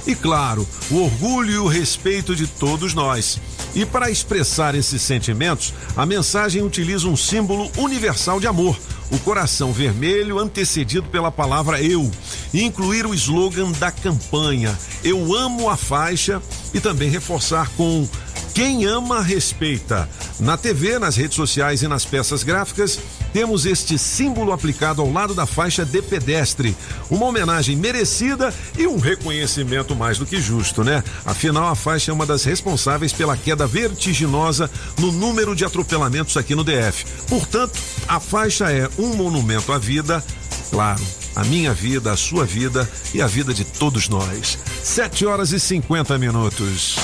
E 0.07 0.15
claro, 0.15 0.67
o 0.91 1.03
orgulho 1.03 1.51
e 1.51 1.59
o 1.59 1.67
respeito 1.67 2.35
de 2.35 2.47
todos 2.47 2.95
nós. 2.95 3.41
E 3.75 3.87
para 3.87 4.11
expressar 4.11 4.75
esses 4.75 5.01
sentimentos, 5.01 5.73
a 5.97 6.05
mensagem 6.05 6.63
utiliza 6.63 7.09
um 7.09 7.17
símbolo 7.17 7.71
universal 7.79 8.39
de 8.39 8.47
amor, 8.47 8.79
o 9.11 9.19
coração 9.19 9.73
vermelho 9.73 10.39
antecedido 10.39 11.09
pela 11.09 11.31
palavra 11.31 11.81
eu, 11.81 12.11
e 12.53 12.63
incluir 12.63 13.07
o 13.07 13.15
slogan 13.15 13.73
da 13.73 13.91
campanha 13.91 14.79
Eu 15.05 15.35
amo 15.35 15.69
a 15.69 15.77
faixa 15.77 16.41
e 16.73 16.81
também 16.81 17.11
reforçar 17.11 17.69
com 17.77 18.09
quem 18.55 18.85
ama, 18.85 19.23
respeita. 19.23 20.09
Na 20.39 20.57
TV, 20.57 20.99
nas 20.99 21.17
redes 21.17 21.37
sociais 21.37 21.83
e 21.83 21.89
nas 21.89 22.05
peças 22.05 22.43
gráficas, 22.43 22.99
temos 23.33 23.65
este 23.65 23.99
símbolo 23.99 24.53
aplicado 24.53 25.01
ao 25.01 25.11
lado 25.11 25.35
da 25.35 25.47
faixa 25.47 25.85
de 25.85 26.03
pedestre. 26.03 26.77
Uma 27.11 27.27
homenagem 27.27 27.77
merecida 27.77 28.53
e 28.77 28.87
um 28.87 28.99
reconhecimento 28.99 29.97
mais 29.97 30.19
do 30.19 30.27
que 30.27 30.41
justo, 30.41 30.85
né? 30.85 31.03
Afinal, 31.25 31.69
a 31.69 31.75
faixa 31.75 32.11
é 32.11 32.15
uma 32.15 32.27
das 32.27 32.45
responsáveis 32.45 33.13
pela 33.13 33.37
queda 33.37 33.67
vertiginosa 33.67 34.71
no 34.99 35.11
número 35.11 35.57
de 35.57 35.65
atropelamentos 35.65 36.37
aqui 36.37 36.55
no 36.55 36.65
DF. 36.65 37.07
Portanto, 37.29 37.79
a 38.07 38.21
faixa 38.21 38.71
é 38.71 38.89
um 38.99 39.15
monumento 39.15 39.73
à 39.73 39.79
vida, 39.79 40.23
claro, 40.71 41.03
a 41.35 41.45
minha 41.45 41.73
vida, 41.73 42.13
a 42.13 42.17
sua 42.17 42.45
vida 42.45 42.89
e 43.15 43.23
a 43.23 43.27
vida 43.27 43.55
de 43.55 43.65
todos 43.65 44.09
nós. 44.09 44.59
7 44.83 45.25
horas 45.25 45.53
e 45.53 45.61
50 45.61 46.19
minutos. 46.19 46.97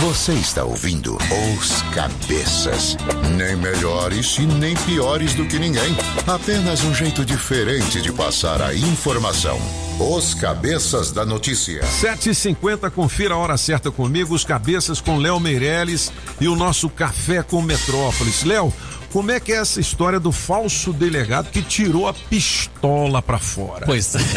Você 0.00 0.32
está 0.34 0.62
ouvindo 0.62 1.18
Os 1.58 1.82
Cabeças. 1.92 2.96
Nem 3.36 3.56
melhores 3.56 4.38
e 4.38 4.46
nem 4.46 4.76
piores 4.76 5.34
do 5.34 5.44
que 5.44 5.58
ninguém. 5.58 5.96
Apenas 6.24 6.84
um 6.84 6.94
jeito 6.94 7.24
diferente 7.24 8.00
de 8.00 8.12
passar 8.12 8.62
a 8.62 8.72
informação. 8.72 9.58
Os 9.98 10.34
Cabeças 10.34 11.10
da 11.10 11.26
Notícia. 11.26 11.80
7h50, 11.80 12.88
confira 12.92 13.34
a 13.34 13.38
hora 13.38 13.56
certa 13.56 13.90
comigo, 13.90 14.36
os 14.36 14.44
cabeças 14.44 15.00
com 15.00 15.18
Léo 15.18 15.40
Meirelles 15.40 16.12
e 16.40 16.46
o 16.46 16.54
nosso 16.54 16.88
café 16.88 17.42
com 17.42 17.60
Metrópolis. 17.60 18.44
Léo, 18.44 18.72
como 19.12 19.30
é 19.30 19.40
que 19.40 19.52
é 19.52 19.56
essa 19.56 19.80
história 19.80 20.20
do 20.20 20.30
falso 20.30 20.92
delegado 20.92 21.50
que 21.50 21.62
tirou 21.62 22.08
a 22.08 22.14
pistola 22.14 23.22
pra 23.22 23.38
fora? 23.38 23.86
Pois 23.86 24.14
é. 24.14 24.18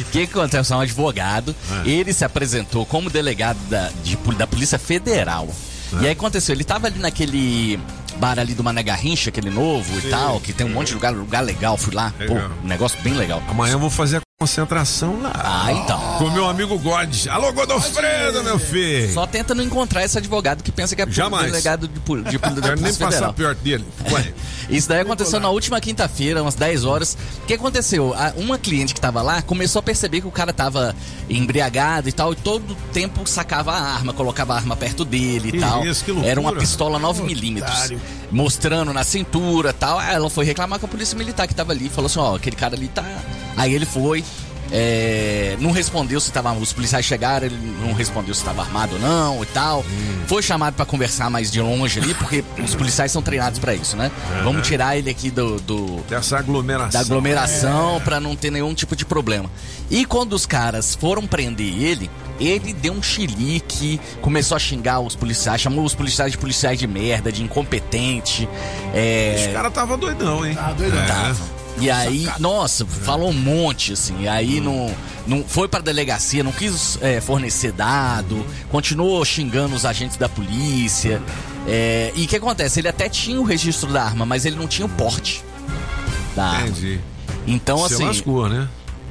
O 0.00 0.04
que, 0.10 0.22
acontece? 0.22 0.72
É 0.72 0.76
um 0.76 0.80
advogado. 0.80 1.54
É. 1.84 1.88
Ele 1.88 2.12
se 2.12 2.24
apresentou 2.24 2.86
como 2.86 3.10
delegado 3.10 3.58
da, 3.68 3.90
de 4.02 4.16
da 4.36 4.46
Polícia 4.46 4.78
Federal. 4.78 5.48
É. 5.98 6.02
E 6.02 6.06
aí 6.06 6.12
aconteceu, 6.12 6.54
ele 6.54 6.64
tava 6.64 6.86
ali 6.86 6.98
naquele 6.98 7.78
bar 8.16 8.38
ali 8.38 8.54
do 8.54 8.62
Mané 8.62 8.82
Garrincha, 8.82 9.30
aquele 9.30 9.50
novo 9.50 10.00
Sim. 10.00 10.06
e 10.06 10.10
tal, 10.10 10.40
que 10.40 10.52
tem 10.52 10.66
um 10.66 10.70
monte 10.70 10.88
de 10.88 10.94
lugar, 10.94 11.12
lugar 11.12 11.40
legal, 11.40 11.76
fui 11.76 11.94
lá. 11.94 12.12
Pô, 12.16 12.34
Legal. 12.34 12.50
um 12.62 12.66
negócio 12.66 12.98
bem 13.02 13.14
legal. 13.14 13.42
Amanhã 13.48 13.72
eu 13.72 13.78
vou 13.78 13.90
fazer 13.90 14.18
a 14.18 14.23
concentração 14.44 15.22
lá. 15.22 15.32
Ah, 15.34 15.72
então. 15.72 15.98
Com 16.18 16.28
meu 16.30 16.46
amigo 16.48 16.76
God. 16.78 17.26
Alô, 17.28 17.52
Godofredo, 17.52 18.42
meu 18.42 18.58
filho. 18.58 19.12
Só 19.14 19.26
tenta 19.26 19.54
não 19.54 19.62
encontrar 19.62 20.04
esse 20.04 20.18
advogado 20.18 20.62
que 20.62 20.72
pensa 20.72 20.96
que 20.96 21.02
é 21.02 21.06
Jamais. 21.08 21.46
delegado 21.46 21.86
de, 21.86 21.94
de, 21.94 22.00
pol- 22.00 22.20
da 22.22 22.60
Quero 22.60 22.80
nem 22.80 22.92
passar 22.92 23.10
Federal. 23.12 23.32
perto 23.32 23.58
dele. 23.60 23.84
Isso 24.68 24.88
daí 24.88 25.00
aconteceu 25.00 25.38
na 25.38 25.50
última 25.50 25.80
quinta-feira, 25.80 26.42
umas 26.42 26.56
10 26.56 26.84
horas. 26.84 27.16
O 27.42 27.46
que 27.46 27.54
aconteceu? 27.54 28.14
Uma 28.36 28.58
cliente 28.58 28.92
que 28.92 29.00
tava 29.00 29.22
lá 29.22 29.40
começou 29.40 29.78
a 29.80 29.82
perceber 29.82 30.20
que 30.20 30.26
o 30.26 30.30
cara 30.32 30.52
tava 30.52 30.94
embriagado 31.30 32.08
e 32.08 32.12
tal, 32.12 32.32
e 32.32 32.36
todo 32.36 32.74
tempo 32.92 33.26
sacava 33.28 33.72
a 33.72 33.80
arma, 33.94 34.12
colocava 34.12 34.54
a 34.54 34.56
arma 34.56 34.74
perto 34.76 35.04
dele 35.04 35.52
Que 35.52 35.58
e 35.58 35.60
tal. 35.60 35.84
isso, 35.86 36.04
que 36.04 36.10
loucura. 36.10 36.30
Era 36.30 36.40
uma 36.40 36.52
pistola 36.54 36.98
9mm, 36.98 37.58
Otário. 37.58 38.00
Mostrando 38.34 38.92
na 38.92 39.04
cintura 39.04 39.72
tal. 39.72 40.00
Ela 40.00 40.28
foi 40.28 40.44
reclamar 40.44 40.78
com 40.78 40.86
a 40.86 40.88
polícia 40.88 41.16
militar 41.16 41.46
que 41.46 41.54
tava 41.54 41.72
ali, 41.72 41.88
falou 41.88 42.06
assim: 42.06 42.18
ó, 42.18 42.36
aquele 42.36 42.56
cara 42.56 42.74
ali 42.74 42.88
tá. 42.88 43.04
Aí 43.56 43.72
ele 43.72 43.86
foi. 43.86 44.22
É, 44.70 45.56
não 45.60 45.70
respondeu 45.70 46.20
se 46.20 46.30
tava. 46.32 46.52
Os 46.54 46.72
policiais 46.72 47.04
chegaram, 47.04 47.46
ele 47.46 47.56
não 47.80 47.92
respondeu 47.92 48.34
se 48.34 48.40
estava 48.40 48.62
armado 48.62 48.94
ou 48.94 49.00
não 49.00 49.42
e 49.42 49.46
tal. 49.46 49.80
Hum. 49.80 50.24
Foi 50.26 50.42
chamado 50.42 50.74
pra 50.74 50.84
conversar 50.86 51.28
mais 51.30 51.50
de 51.50 51.60
longe 51.60 52.00
ali, 52.00 52.14
porque 52.14 52.42
os 52.62 52.74
policiais 52.74 53.12
são 53.12 53.20
treinados 53.22 53.58
pra 53.58 53.74
isso, 53.74 53.96
né? 53.96 54.10
Aham. 54.32 54.44
Vamos 54.44 54.66
tirar 54.66 54.96
ele 54.96 55.10
aqui 55.10 55.30
do, 55.30 55.60
do- 55.60 56.02
Dessa 56.08 56.38
aglomeração. 56.38 56.90
da 56.90 57.00
aglomeração 57.00 58.00
pra 58.04 58.18
não 58.20 58.34
ter 58.34 58.50
nenhum 58.50 58.74
tipo 58.74 58.96
de 58.96 59.04
problema. 59.04 59.50
E 59.90 60.04
quando 60.06 60.32
os 60.32 60.46
caras 60.46 60.94
foram 60.94 61.26
prender 61.26 61.66
ele, 61.82 62.10
ele 62.40 62.72
deu 62.72 62.92
um 62.94 63.02
chilique, 63.02 64.00
começou 64.20 64.56
a 64.56 64.58
xingar 64.58 65.00
os 65.00 65.14
policiais, 65.14 65.60
chamou 65.60 65.84
os 65.84 65.94
policiais 65.94 66.32
de 66.32 66.38
policiais 66.38 66.78
de 66.78 66.86
merda, 66.86 67.30
de 67.30 67.42
incompetente. 67.42 68.48
É... 68.94 69.34
Esse 69.36 69.48
cara 69.52 69.70
tava 69.70 69.96
doidão, 69.96 70.44
hein? 70.44 70.56
Ah, 70.58 70.72
doidão. 70.72 71.06
Tava. 71.06 71.53
E 71.78 71.90
aí, 71.90 72.28
nossa, 72.38 72.86
falou 72.86 73.30
um 73.30 73.34
monte, 73.34 73.92
assim. 73.92 74.22
E 74.22 74.28
aí 74.28 74.60
não, 74.60 74.94
não 75.26 75.44
foi 75.44 75.66
pra 75.68 75.80
delegacia, 75.80 76.42
não 76.42 76.52
quis 76.52 76.98
é, 77.02 77.20
fornecer 77.20 77.72
dado, 77.72 78.44
continuou 78.70 79.24
xingando 79.24 79.74
os 79.74 79.84
agentes 79.84 80.16
da 80.16 80.28
polícia. 80.28 81.20
É, 81.66 82.12
e 82.14 82.24
o 82.24 82.28
que 82.28 82.36
acontece? 82.36 82.80
Ele 82.80 82.88
até 82.88 83.08
tinha 83.08 83.40
o 83.40 83.44
registro 83.44 83.92
da 83.92 84.04
arma, 84.04 84.24
mas 84.24 84.44
ele 84.44 84.56
não 84.56 84.68
tinha 84.68 84.86
o 84.86 84.88
porte 84.88 85.42
da 86.36 86.44
arma. 86.44 86.68
Entendi. 86.68 87.00
Então, 87.46 87.78
Você 87.78 87.94
assim. 87.94 88.04
lascou, 88.04 88.48
né? 88.48 88.68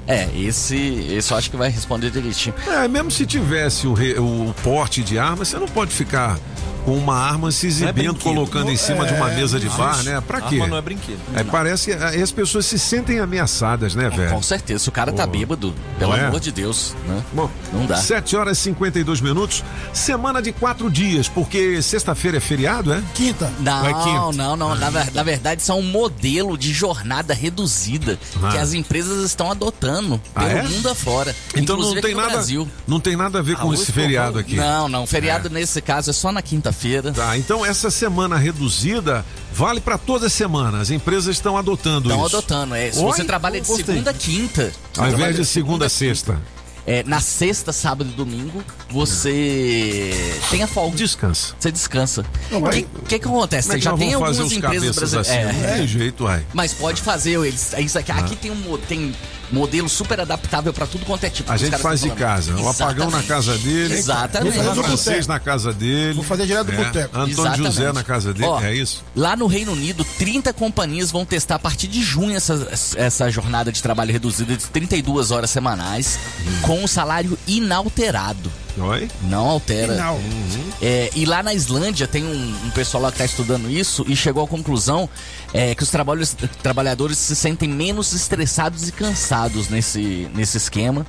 É, 0.07 0.27
esse, 0.37 0.75
esse 0.77 1.31
eu 1.31 1.37
acho 1.37 1.49
que 1.49 1.55
vai 1.57 1.69
responder 1.69 2.09
direitinho. 2.11 2.53
É, 2.67 2.87
mesmo 2.87 3.09
se 3.11 3.25
tivesse 3.25 3.87
o, 3.87 3.93
re- 3.93 4.15
o 4.19 4.53
porte 4.63 5.01
de 5.01 5.17
arma, 5.17 5.45
você 5.45 5.57
não 5.57 5.67
pode 5.67 5.91
ficar 5.93 6.37
com 6.83 6.97
uma 6.97 7.15
arma 7.15 7.49
se 7.49 7.67
exibindo, 7.67 7.93
brinquedo. 8.11 8.19
colocando 8.23 8.69
em 8.69 8.75
cima 8.75 9.05
de 9.05 9.13
uma 9.13 9.31
É, 9.31 9.35
mesa 9.37 9.57
de 9.57 9.69
bar, 9.69 10.03
né? 10.03 10.19
Pra 10.27 10.41
quê? 10.41 10.55
Arma 10.55 10.67
não 10.67 10.75
é 10.77 10.81
brinquedo. 10.81 11.17
É, 11.33 11.41
Não. 11.41 11.49
parece 11.49 11.95
que 11.95 12.03
aí 12.03 12.21
as 12.21 12.29
pessoas 12.29 12.65
se 12.65 12.77
sentem 12.77 13.19
ameaçadas, 13.19 13.95
né, 13.95 14.09
velho? 14.09 14.31
Com 14.31 14.41
certeza, 14.41 14.83
se 14.83 14.89
o 14.89 14.91
cara 14.91 15.13
tá 15.13 15.25
Pô. 15.25 15.31
bêbado, 15.31 15.73
pelo 15.97 16.13
é? 16.13 16.25
amor 16.25 16.41
de 16.41 16.51
Deus, 16.51 16.93
né? 17.07 17.23
Bom, 17.31 17.49
Não 17.71 17.85
dá. 17.85 17.95
7 17.95 18.35
horas 18.35 18.57
e 18.57 18.61
52 18.63 19.21
minutos, 19.21 19.63
semana 19.93 20.41
de 20.41 20.51
quatro 20.51 20.91
dias, 20.91 21.29
porque 21.29 21.81
sexta-feira 21.81 22.35
é 22.35 22.41
feriado, 22.41 22.91
é? 22.91 23.01
Quinta. 23.15 23.49
Não, 23.61 23.85
É 23.87 23.93
quinta. 23.93 24.31
não, 24.33 24.55
não. 24.57 24.75
Na, 24.75 24.91
na 24.91 25.23
verdade, 25.23 25.61
isso 25.61 25.71
é 25.71 25.75
um 25.75 25.81
modelo 25.83 26.57
de 26.57 26.73
jornada 26.73 27.33
reduzida 27.33 28.19
Ah. 28.43 28.49
que 28.49 28.57
as 28.57 28.73
empresas 28.73 29.23
estão 29.23 29.49
adotando 29.49 29.92
Ah, 30.35 30.39
pelo 30.45 30.57
é? 30.59 30.63
mundo 30.63 30.89
afora. 30.89 31.35
Então 31.55 31.75
inclusive 31.75 31.95
não 31.95 32.01
tem 32.01 32.15
nada, 32.15 32.29
Brasil. 32.29 32.67
não 32.87 32.99
tem 32.99 33.15
nada 33.15 33.39
a 33.39 33.41
ver 33.41 33.55
com 33.57 33.69
Ah, 33.69 33.73
esse 33.73 33.83
hoje, 33.83 33.91
feriado 33.91 34.39
aqui. 34.39 34.55
Não, 34.55 34.87
não. 34.89 35.05
Feriado 35.07 35.49
nesse 35.49 35.81
caso 35.81 36.09
é 36.09 36.13
só 36.13 36.31
na 36.31 36.41
quinta-feira. 36.41 37.11
Tá, 37.11 37.37
então 37.37 37.65
essa 37.65 37.89
semana 37.91 38.37
reduzida 38.37 39.25
vale 39.53 39.79
pra 39.81 39.97
toda 39.97 40.29
semana. 40.29 40.81
As 40.81 40.89
empresas 40.89 41.35
estão 41.35 41.57
adotando 41.57 42.09
Estão 42.09 42.25
isso. 42.25 42.35
adotando, 42.37 42.75
é. 42.75 42.91
Se 42.91 42.99
Oi? 42.99 43.05
você 43.05 43.23
trabalha 43.23 43.59
de 43.61 43.67
Gostei. 43.67 43.85
segunda 43.85 44.11
a 44.11 44.13
quinta. 44.13 44.71
Ao 44.97 45.09
invés 45.09 45.35
de 45.35 45.45
segunda 45.45 45.85
a 45.85 45.89
sexta. 45.89 46.39
É, 46.85 47.01
na 47.03 47.21
sexta, 47.21 47.71
sábado 47.71 48.09
e 48.09 48.13
domingo, 48.13 48.61
você 48.89 50.11
tem 50.49 50.63
a 50.63 50.67
folga. 50.67 50.97
Descansa. 50.97 51.55
Você 51.57 51.71
descansa. 51.71 52.25
O 52.51 52.59
mas- 52.59 52.75
que, 52.75 52.87
que 53.07 53.19
que 53.19 53.27
acontece? 53.27 53.67
Como 53.69 53.77
é 53.77 53.79
que 53.79 53.85
Já 53.85 53.97
tem 53.97 54.13
algumas 54.13 54.51
empresas 54.51 54.95
brasileiras. 54.95 55.29
assim? 55.29 55.61
Não 55.67 55.73
tem 55.77 55.87
jeito, 55.87 56.23
uai. 56.25 56.45
Mas 56.53 56.73
pode 56.73 57.01
fazer, 57.01 57.39
eles, 57.39 57.73
isso 57.77 57.97
aqui, 57.97 58.11
aqui 58.11 58.35
tem 58.35 58.51
um 58.51 58.77
tem 58.87 59.13
modelo 59.53 59.87
super 59.87 60.19
adaptável 60.19 60.73
pra 60.73 60.85
tudo 60.87 61.05
quanto 61.05 61.23
é 61.23 61.29
tipo. 61.29 61.51
A 61.51 61.57
gente 61.57 61.77
faz 61.77 62.01
de 62.01 62.09
casa. 62.11 62.55
O 62.55 62.67
apagão 62.67 63.09
na 63.09 63.21
casa 63.23 63.57
dele. 63.57 63.93
Exatamente. 63.93 64.57
O 64.59 64.83
francês 64.83 65.27
na 65.27 65.39
casa 65.39 65.71
dele. 65.71 66.13
Vou 66.13 66.23
fazer 66.23 66.45
direto 66.45 66.65
do 66.67 66.73
É. 66.73 66.75
boteco. 66.83 67.15
Antônio 67.17 67.33
Exatamente. 67.33 67.63
José 67.63 67.93
na 67.93 68.03
casa 68.03 68.33
dele. 68.33 68.45
Ó, 68.47 68.61
é 68.61 68.73
isso? 68.73 69.03
Lá 69.15 69.35
no 69.35 69.47
Reino 69.47 69.71
Unido, 69.73 70.03
30 70.17 70.51
companhias 70.53 71.11
vão 71.11 71.25
testar 71.25 71.55
a 71.55 71.59
partir 71.59 71.87
de 71.87 72.01
junho 72.01 72.35
essa, 72.35 72.67
essa 72.97 73.29
jornada 73.29 73.71
de 73.71 73.81
trabalho 73.81 74.11
reduzida 74.11 74.55
de 74.57 74.65
32 74.65 75.31
horas 75.31 75.49
semanais, 75.49 76.17
com 76.61 76.83
o 76.83 76.87
salário 76.87 77.37
inalterado. 77.47 78.51
Oi? 78.77 79.07
Não 79.23 79.47
altera. 79.49 79.95
Não. 79.95 80.19
É, 80.81 81.09
e 81.15 81.25
lá 81.25 81.43
na 81.43 81.53
Islândia 81.53 82.07
tem 82.07 82.23
um, 82.23 82.55
um 82.65 82.69
pessoal 82.71 83.03
lá 83.03 83.09
que 83.11 83.15
está 83.15 83.25
estudando 83.25 83.69
isso 83.69 84.03
e 84.07 84.15
chegou 84.15 84.43
à 84.43 84.47
conclusão 84.47 85.07
é, 85.53 85.75
que 85.75 85.83
os 85.83 85.89
trabalhos- 85.89 86.35
trabalhadores 86.63 87.17
se 87.19 87.35
sentem 87.35 87.69
menos 87.69 88.13
estressados 88.13 88.87
e 88.87 88.91
cansados 88.91 89.69
nesse, 89.69 90.27
nesse 90.33 90.57
esquema. 90.57 91.05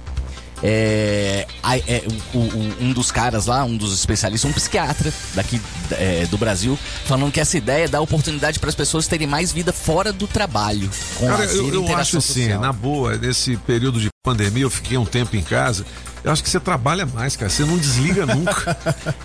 É, 0.63 1.47
é, 1.87 2.05
o- 2.33 2.39
o- 2.39 2.75
um 2.81 2.93
dos 2.93 3.11
caras 3.11 3.47
lá, 3.47 3.65
um 3.65 3.77
dos 3.77 3.93
especialistas, 3.93 4.51
um 4.51 4.55
psiquiatra 4.55 5.13
daqui 5.35 5.61
é, 5.93 6.27
do 6.27 6.39
Brasil, 6.39 6.79
falando 7.05 7.31
que 7.33 7.41
essa 7.41 7.59
ideia 7.59 7.89
dá 7.89 8.01
oportunidade 8.01 8.59
para 8.59 8.69
as 8.71 8.75
pessoas 8.75 9.07
terem 9.07 9.27
mais 9.27 9.53
vida 9.53 9.73
fora 9.73 10.13
do 10.13 10.27
trabalho. 10.27 10.89
Com 11.17 11.27
Cara, 11.27 11.41
lazer 11.41 11.57
eu, 11.61 11.85
eu 11.87 11.97
acho 11.97 12.17
assim, 12.19 12.49
na 12.49 12.73
boa, 12.73 13.17
nesse 13.19 13.57
período 13.59 14.01
de 14.01 14.09
pandemia, 14.25 14.63
eu 14.63 14.71
fiquei 14.71 14.97
um 14.97 15.05
tempo 15.05 15.37
em 15.37 15.43
casa. 15.43 15.85
Eu 16.25 16.33
acho 16.33 16.43
que 16.43 16.49
você 16.49 16.59
trabalha 16.59 17.05
mais, 17.05 17.37
cara. 17.37 17.51
Você 17.51 17.65
não 17.65 17.77
desliga 17.77 18.25
nunca. 18.35 18.77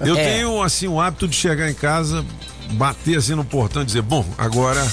Eu 0.02 0.18
É. 0.18 0.34
tenho, 0.36 0.62
assim, 0.62 0.88
o 0.88 1.00
hábito 1.00 1.28
de 1.28 1.36
chegar 1.36 1.70
em 1.70 1.74
casa, 1.74 2.26
bater 2.74 3.18
assim 3.18 3.34
no 3.36 3.46
portão 3.46 3.82
e 3.82 3.86
dizer: 3.86 4.02
bom, 4.02 4.26
agora. 4.38 4.86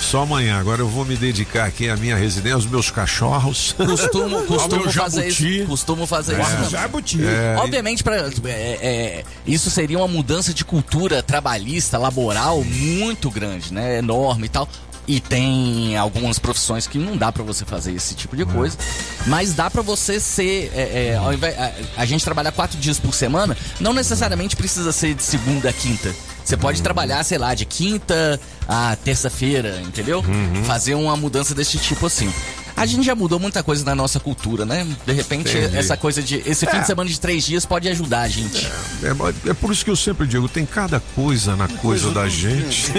Só 0.00 0.22
amanhã, 0.22 0.58
agora 0.58 0.80
eu 0.80 0.88
vou 0.88 1.04
me 1.04 1.14
dedicar 1.14 1.66
aqui 1.66 1.88
à 1.88 1.96
minha 1.96 2.16
residência, 2.16 2.54
aos 2.56 2.66
meus 2.66 2.90
cachorros. 2.90 3.72
Costumo, 3.76 4.42
costumo 4.48 4.90
fazer 4.90 5.22
jabuti. 5.30 5.58
isso. 5.58 5.66
Costumo 5.68 6.06
fazer 6.06 6.40
É. 6.40 6.42
isso. 6.42 6.70
Jabuti. 6.70 7.22
É, 7.24 7.56
Obviamente, 7.60 8.02
pra, 8.02 8.16
é, 8.16 8.32
é, 8.48 9.24
isso 9.46 9.70
seria 9.70 9.98
uma 9.98 10.08
mudança 10.08 10.52
de 10.52 10.64
cultura 10.64 11.22
trabalhista, 11.22 11.96
laboral 11.98 12.64
muito 12.64 13.30
grande, 13.30 13.72
né? 13.72 13.98
Enorme 13.98 14.46
e 14.46 14.48
tal. 14.48 14.66
E 15.12 15.18
tem 15.18 15.96
algumas 15.96 16.38
profissões 16.38 16.86
que 16.86 16.96
não 16.96 17.16
dá 17.16 17.32
pra 17.32 17.42
você 17.42 17.64
fazer 17.64 17.92
esse 17.92 18.14
tipo 18.14 18.36
de 18.36 18.44
coisa. 18.44 18.78
Mas 19.26 19.54
dá 19.54 19.68
pra 19.68 19.82
você 19.82 20.20
ser. 20.20 20.70
é, 20.72 21.16
é, 21.18 21.34
invés- 21.34 21.58
a, 21.58 21.72
a 21.96 22.06
gente 22.06 22.24
trabalha 22.24 22.52
quatro 22.52 22.78
dias 22.78 23.00
por 23.00 23.12
semana, 23.12 23.56
não 23.80 23.92
necessariamente 23.92 24.54
precisa 24.54 24.92
ser 24.92 25.14
de 25.14 25.22
segunda 25.24 25.68
a 25.68 25.72
quinta. 25.72 26.14
Você 26.44 26.56
pode 26.56 26.80
trabalhar, 26.82 27.22
sei 27.24 27.38
lá, 27.38 27.54
de 27.54 27.64
quinta 27.64 28.40
a 28.68 28.96
terça-feira, 29.04 29.80
entendeu? 29.82 30.24
Fazer 30.64 30.94
uma 30.94 31.16
mudança 31.16 31.54
desse 31.54 31.76
tipo 31.78 32.06
assim. 32.06 32.32
A 32.80 32.86
gente 32.86 33.04
já 33.04 33.14
mudou 33.14 33.38
muita 33.38 33.62
coisa 33.62 33.84
na 33.84 33.94
nossa 33.94 34.18
cultura, 34.18 34.64
né? 34.64 34.86
De 35.06 35.12
repente, 35.12 35.50
Entendi. 35.56 35.76
essa 35.76 35.96
coisa 35.96 36.22
de. 36.22 36.36
Esse 36.46 36.66
fim 36.66 36.76
É. 36.76 36.80
de 36.80 36.86
semana 36.86 37.08
de 37.10 37.20
três 37.20 37.44
dias 37.44 37.66
pode 37.66 37.88
ajudar 37.88 38.22
a 38.22 38.28
gente. 38.28 38.66
É, 39.02 39.50
é 39.50 39.54
por 39.54 39.70
isso 39.72 39.84
que 39.84 39.90
eu 39.90 39.96
sempre 39.96 40.26
digo, 40.26 40.48
tem 40.48 40.64
cada 40.64 40.98
coisa 41.14 41.54
na 41.56 41.68
coisa 41.68 42.10
da 42.10 42.28
gente. 42.28 42.92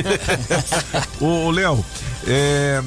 Ô, 1.20 1.50
Léo, 1.52 1.84
é, 2.28 2.82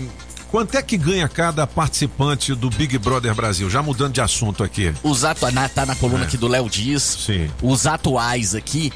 quanto 0.51 0.77
é 0.77 0.83
que 0.83 0.97
ganha 0.97 1.29
cada 1.29 1.67
participante 1.67 2.55
do 2.55 2.71
Big 2.71 2.97
Brother 2.99 3.35
Brasil? 3.35 3.69
Já 3.69 3.83
mudando 3.83 4.13
de 4.13 4.21
assunto 4.21 4.63
aqui. 4.63 4.93
Os 5.03 5.25
atu... 5.25 5.51
na- 5.51 5.69
tá 5.69 5.85
na 5.87 5.95
coluna 5.97 6.25
É. 6.25 6.27
aqui 6.27 6.37
do 6.37 6.47
Léo 6.49 6.69
Dias. 6.69 7.03
Sim. 7.27 7.51
Os 7.63 7.87
atuais 7.87 8.55
aqui. 8.55 8.93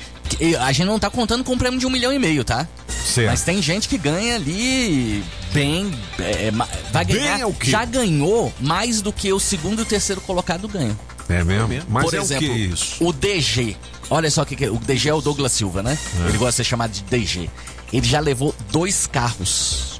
A 0.61 0.73
gente 0.73 0.87
não 0.87 0.99
tá 0.99 1.09
contando 1.11 1.43
com 1.45 1.53
um 1.53 1.59
prêmio 1.59 1.79
de 1.79 1.87
um 1.87 1.91
milhão 1.91 2.13
e 2.13 2.19
meio, 2.19 2.45
tá? 2.45 2.67
Certo. 2.89 3.31
Mas 3.31 3.43
tem 3.43 3.61
gente 3.63 3.89
que 3.89 3.97
ganha 3.99 4.35
ali 4.37 5.25
bem. 5.53 5.91
é, 6.19 6.51
ma- 6.51 6.69
vai 6.93 7.05
Bem 7.05 7.17
ganhar. 7.17 7.41
é 7.41 7.47
o 7.47 7.53
quê? 7.53 7.71
Já 7.71 7.85
ganhou 7.85 8.53
mais 8.61 9.01
do 9.01 9.13
que 9.13 9.33
o 9.33 9.41
segundo 9.41 9.81
e 9.81 9.83
o 9.83 9.87
terceiro 9.87 10.21
colocado 10.21 10.69
ganham. 10.69 10.99
É 11.29 11.43
mesmo? 11.45 11.69
Mas 11.89 12.05
Por 12.05 12.15
é 12.15 12.19
exemplo, 12.19 12.47
o 12.47 12.51
que 12.51 12.57
isso? 12.57 12.97
o 13.05 13.13
DG. 13.13 13.77
Olha 14.11 14.31
só 14.31 14.43
o 14.43 14.47
que, 14.47 14.57
que 14.57 14.65
é. 14.65 14.71
O 14.71 14.77
DG 14.79 15.09
é 15.11 15.15
o 15.15 15.21
Douglas 15.21 15.53
Silva, 15.53 15.83
né? 15.83 15.99
É. 16.25 16.29
Ele 16.29 16.39
gosta 16.39 16.51
de 16.53 16.57
ser 16.57 16.65
chamado 16.65 16.91
de 16.93 17.03
DG. 17.03 17.51
Ele 17.93 18.07
já 18.07 18.21
levou 18.21 18.55
dois 18.71 19.07
carros. 19.07 19.98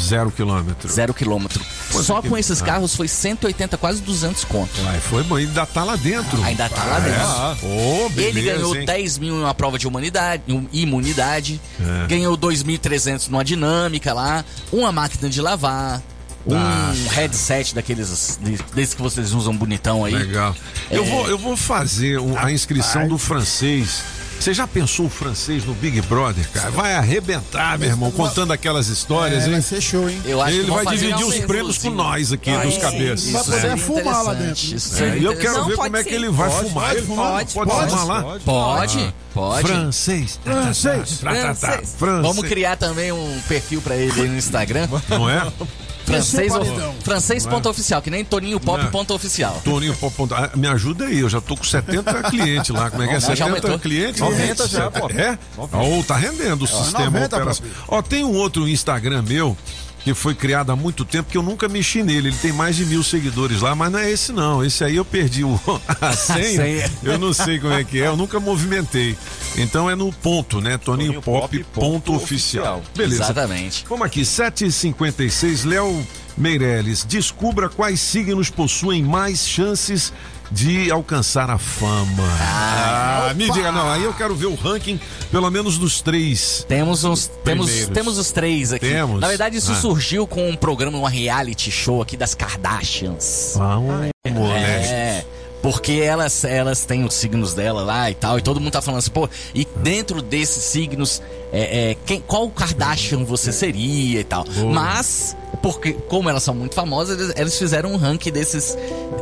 Zero 0.00 0.30
quilômetro. 0.30 0.88
Zero 0.90 1.14
quilômetro. 1.14 1.64
Só 1.90 2.20
que- 2.20 2.28
com 2.28 2.36
esses 2.36 2.60
Ah. 2.60 2.64
carros 2.64 2.94
foi 2.96 3.06
180, 3.08 3.76
quase 3.76 4.00
200 4.02 4.44
conto. 4.44 4.70
Uai, 4.82 5.00
foi 5.00 5.22
bom, 5.22 5.36
ainda 5.36 5.64
tá 5.66 5.84
lá 5.84 5.96
dentro. 5.96 6.42
Ainda 6.42 6.68
tá 6.68 6.84
lá 6.84 6.96
Ah, 6.96 7.00
dentro. 7.00 7.68
é? 7.68 8.04
Ô, 8.04 8.08
beleza, 8.10 8.38
Ele 8.38 8.42
ganhou 8.50 8.76
hein? 8.76 8.84
10 8.84 9.18
mil 9.18 9.34
em 9.36 9.40
uma 9.40 9.54
prova 9.54 9.78
de 9.78 9.86
humanidade, 9.86 10.42
um- 10.48 10.66
imunidade. 10.72 11.60
É. 11.80 12.06
Ganhou 12.08 12.36
2.300 12.36 13.28
numa 13.28 13.44
dinâmica 13.44 14.12
lá. 14.12 14.44
Uma 14.72 14.90
máquina 14.90 15.28
de 15.30 15.40
lavar. 15.40 16.02
Um 16.46 16.54
Ah. 16.58 16.92
headset 17.12 17.74
daqueles 17.74 18.38
de- 18.42 18.58
desses 18.74 18.92
que 18.92 19.00
vocês 19.00 19.32
usam 19.32 19.56
bonitão 19.56 20.04
aí. 20.04 20.12
Legal. 20.14 20.54
Eu, 20.90 21.02
É. 21.02 21.08
vou, 21.08 21.26
eu 21.26 21.38
vou 21.38 21.56
fazer 21.56 22.20
a 22.36 22.52
inscrição 22.52 23.08
do 23.08 23.16
francês. 23.16 24.02
Você 24.38 24.52
já 24.52 24.66
pensou 24.66 25.06
o 25.06 25.08
francês 25.08 25.64
no 25.64 25.72
Big 25.74 26.02
Brother, 26.02 26.46
cara? 26.50 26.70
Vai 26.70 26.94
arrebentar, 26.94 27.78
meu 27.78 27.88
irmão, 27.88 28.10
contando 28.10 28.52
aquelas 28.52 28.88
histórias, 28.88 29.44
É, 29.44 29.46
hein? 29.46 29.52
vai 29.52 29.62
ser 29.62 29.80
show, 29.80 30.08
hein? 30.08 30.20
Eu 30.26 30.42
acho 30.42 30.52
que 30.52 30.58
Ele 30.58 30.66
vão 30.68 30.84
vai 30.84 30.96
dividir 30.96 31.24
os 31.24 31.38
prêmios 31.40 31.78
com 31.78 31.90
nós 31.90 32.30
aqui, 32.30 32.50
Ah, 32.50 32.58
dos 32.58 32.76
cabeças. 32.76 33.30
Vai 33.30 33.42
poder 33.44 33.66
É. 33.66 33.76
fumar 33.78 34.22
lá 34.22 34.34
dentro. 34.34 34.62
Isso 34.76 34.94
É, 34.94 34.98
seria 34.98 35.18
e 35.20 35.24
eu 35.24 35.36
quero 35.36 35.54
Não, 35.58 35.66
ver 35.66 35.76
como 35.76 35.96
é 35.96 36.04
que 36.04 36.14
ele 36.14 36.28
vai 36.28 36.50
Pode, 36.50 36.68
fumar. 36.68 36.84
pode 36.88 36.98
Ele 36.98 37.06
fumar. 37.06 37.32
pode, 37.32 37.54
pode 37.54 37.70
Pode, 37.70 37.90
fumar 37.90 38.06
lá? 38.06 38.22
Pode, 38.44 39.14
pode. 39.32 39.66
Francês. 39.68 40.38
Francês. 40.44 41.18
Francês. 41.20 41.94
Francês. 41.96 42.22
Vamos 42.22 42.44
criar 42.46 42.76
também 42.76 43.12
um 43.12 43.40
perfil 43.48 43.80
pra 43.80 43.96
ele 43.96 44.20
aí 44.20 44.28
no 44.28 44.36
Instagram. 44.36 44.88
Não 45.08 45.28
é? 45.30 45.50
Francês, 46.04 46.54
Esse 46.54 46.68
é 46.68 46.88
o 46.88 46.92
francês 47.02 47.46
ponto 47.46 47.68
oficial, 47.68 48.02
que 48.02 48.10
nem 48.10 48.24
Toninho 48.24 48.60
Pop 48.60 48.82
Não. 48.82 48.90
ponto 48.90 49.14
oficial. 49.14 49.60
Toninho, 49.64 49.94
pô, 49.96 50.10
pô, 50.10 50.28
ah, 50.32 50.50
me 50.54 50.68
ajuda 50.68 51.06
aí, 51.06 51.20
eu 51.20 51.28
já 51.28 51.40
tô 51.40 51.56
com 51.56 51.64
70 51.64 52.24
clientes 52.30 52.70
lá. 52.70 52.90
Como 52.90 53.02
é 53.02 53.08
que 53.08 53.14
é? 53.14 53.20
Já 53.20 53.28
70 53.28 53.44
aumentou. 53.44 53.78
clientes? 53.78 54.20
90 54.20 54.68
já, 54.68 54.90
pô. 54.90 55.08
É? 55.10 55.38
Ou 55.72 56.04
tá 56.04 56.16
rendendo 56.16 56.62
o 56.62 56.66
sistema 56.66 57.04
90, 57.10 57.36
operacional. 57.36 57.74
Ó, 57.88 58.02
tem 58.02 58.24
um 58.24 58.34
outro 58.34 58.68
Instagram 58.68 59.22
meu 59.22 59.56
que 60.04 60.12
foi 60.12 60.34
criado 60.34 60.70
há 60.70 60.76
muito 60.76 61.02
tempo 61.02 61.30
que 61.30 61.38
eu 61.38 61.42
nunca 61.42 61.66
mexi 61.66 62.02
nele. 62.02 62.28
Ele 62.28 62.36
tem 62.36 62.52
mais 62.52 62.76
de 62.76 62.84
mil 62.84 63.02
seguidores 63.02 63.62
lá, 63.62 63.74
mas 63.74 63.90
não 63.90 63.98
é 63.98 64.10
esse 64.10 64.32
não. 64.32 64.62
Esse 64.62 64.84
aí 64.84 64.96
eu 64.96 65.04
perdi 65.04 65.42
o, 65.42 65.58
a 65.98 66.12
senha. 66.12 66.90
Eu 67.02 67.18
não 67.18 67.32
sei 67.32 67.58
como 67.58 67.72
é 67.72 67.82
que 67.82 68.02
é, 68.02 68.06
eu 68.06 68.16
nunca 68.16 68.38
movimentei. 68.38 69.16
Então 69.56 69.88
é 69.88 69.94
no 69.94 70.12
ponto, 70.12 70.60
né? 70.60 70.76
Toninho, 70.76 71.14
Toninho 71.14 71.22
Pop, 71.22 71.58
Pop, 71.58 71.66
ponto 71.72 72.04
ponto 72.04 72.14
oficial. 72.14 72.78
oficial. 72.78 72.94
Beleza. 72.94 73.22
Exatamente. 73.24 73.86
Vamos 73.88 74.04
aqui, 74.04 74.20
7h56, 74.20 75.66
Léo 75.66 76.06
Meirelles, 76.36 77.04
descubra 77.04 77.68
quais 77.68 77.98
signos 78.00 78.50
possuem 78.50 79.02
mais 79.02 79.46
chances 79.48 80.12
de 80.50 80.90
alcançar 80.90 81.50
a 81.50 81.58
fama. 81.58 82.22
Ah, 82.40 83.32
me 83.34 83.50
diga, 83.50 83.72
não, 83.72 83.90
aí 83.90 84.04
eu 84.04 84.12
quero 84.14 84.34
ver 84.34 84.46
o 84.46 84.54
ranking, 84.54 85.00
pelo 85.30 85.50
menos 85.50 85.78
dos 85.78 86.00
três. 86.00 86.64
Temos 86.68 87.04
uns, 87.04 87.26
temos, 87.44 87.66
Primeiros. 87.66 87.94
temos 87.94 88.18
os 88.18 88.30
três 88.30 88.72
aqui. 88.72 88.88
Temos? 88.88 89.20
Na 89.20 89.28
verdade, 89.28 89.56
isso 89.56 89.72
Ah. 89.72 89.76
surgiu 89.76 90.26
com 90.26 90.48
um 90.48 90.56
programa, 90.56 90.96
uma 90.98 91.10
reality 91.10 91.70
show 91.70 92.00
aqui 92.02 92.16
das 92.16 92.34
Kardashians. 92.34 93.56
Ah, 93.58 93.78
um 93.78 93.86
moleque. 94.30 94.86
É. 94.88 95.24
Porque 95.64 95.92
elas, 95.92 96.44
elas 96.44 96.84
têm 96.84 97.06
os 97.06 97.14
signos 97.14 97.54
dela 97.54 97.82
lá 97.82 98.10
e 98.10 98.14
tal, 98.14 98.38
e 98.38 98.42
todo 98.42 98.60
mundo 98.60 98.70
tá 98.70 98.82
falando 98.82 98.98
assim, 98.98 99.10
pô, 99.10 99.26
e 99.54 99.66
dentro 99.76 100.20
desses 100.20 100.62
signos, 100.62 101.22
é, 101.50 101.92
é, 101.92 101.96
quem, 102.04 102.20
qual 102.20 102.50
Kardashian 102.50 103.24
você 103.24 103.50
seria 103.50 104.20
e 104.20 104.24
tal. 104.24 104.44
Mas, 104.74 105.34
porque, 105.62 105.94
como 105.94 106.28
elas 106.28 106.42
são 106.42 106.54
muito 106.54 106.74
famosas, 106.74 107.18
eles, 107.18 107.32
eles 107.34 107.58
fizeram 107.58 107.94
um 107.94 107.96
ranking 107.96 108.30
desses 108.30 108.76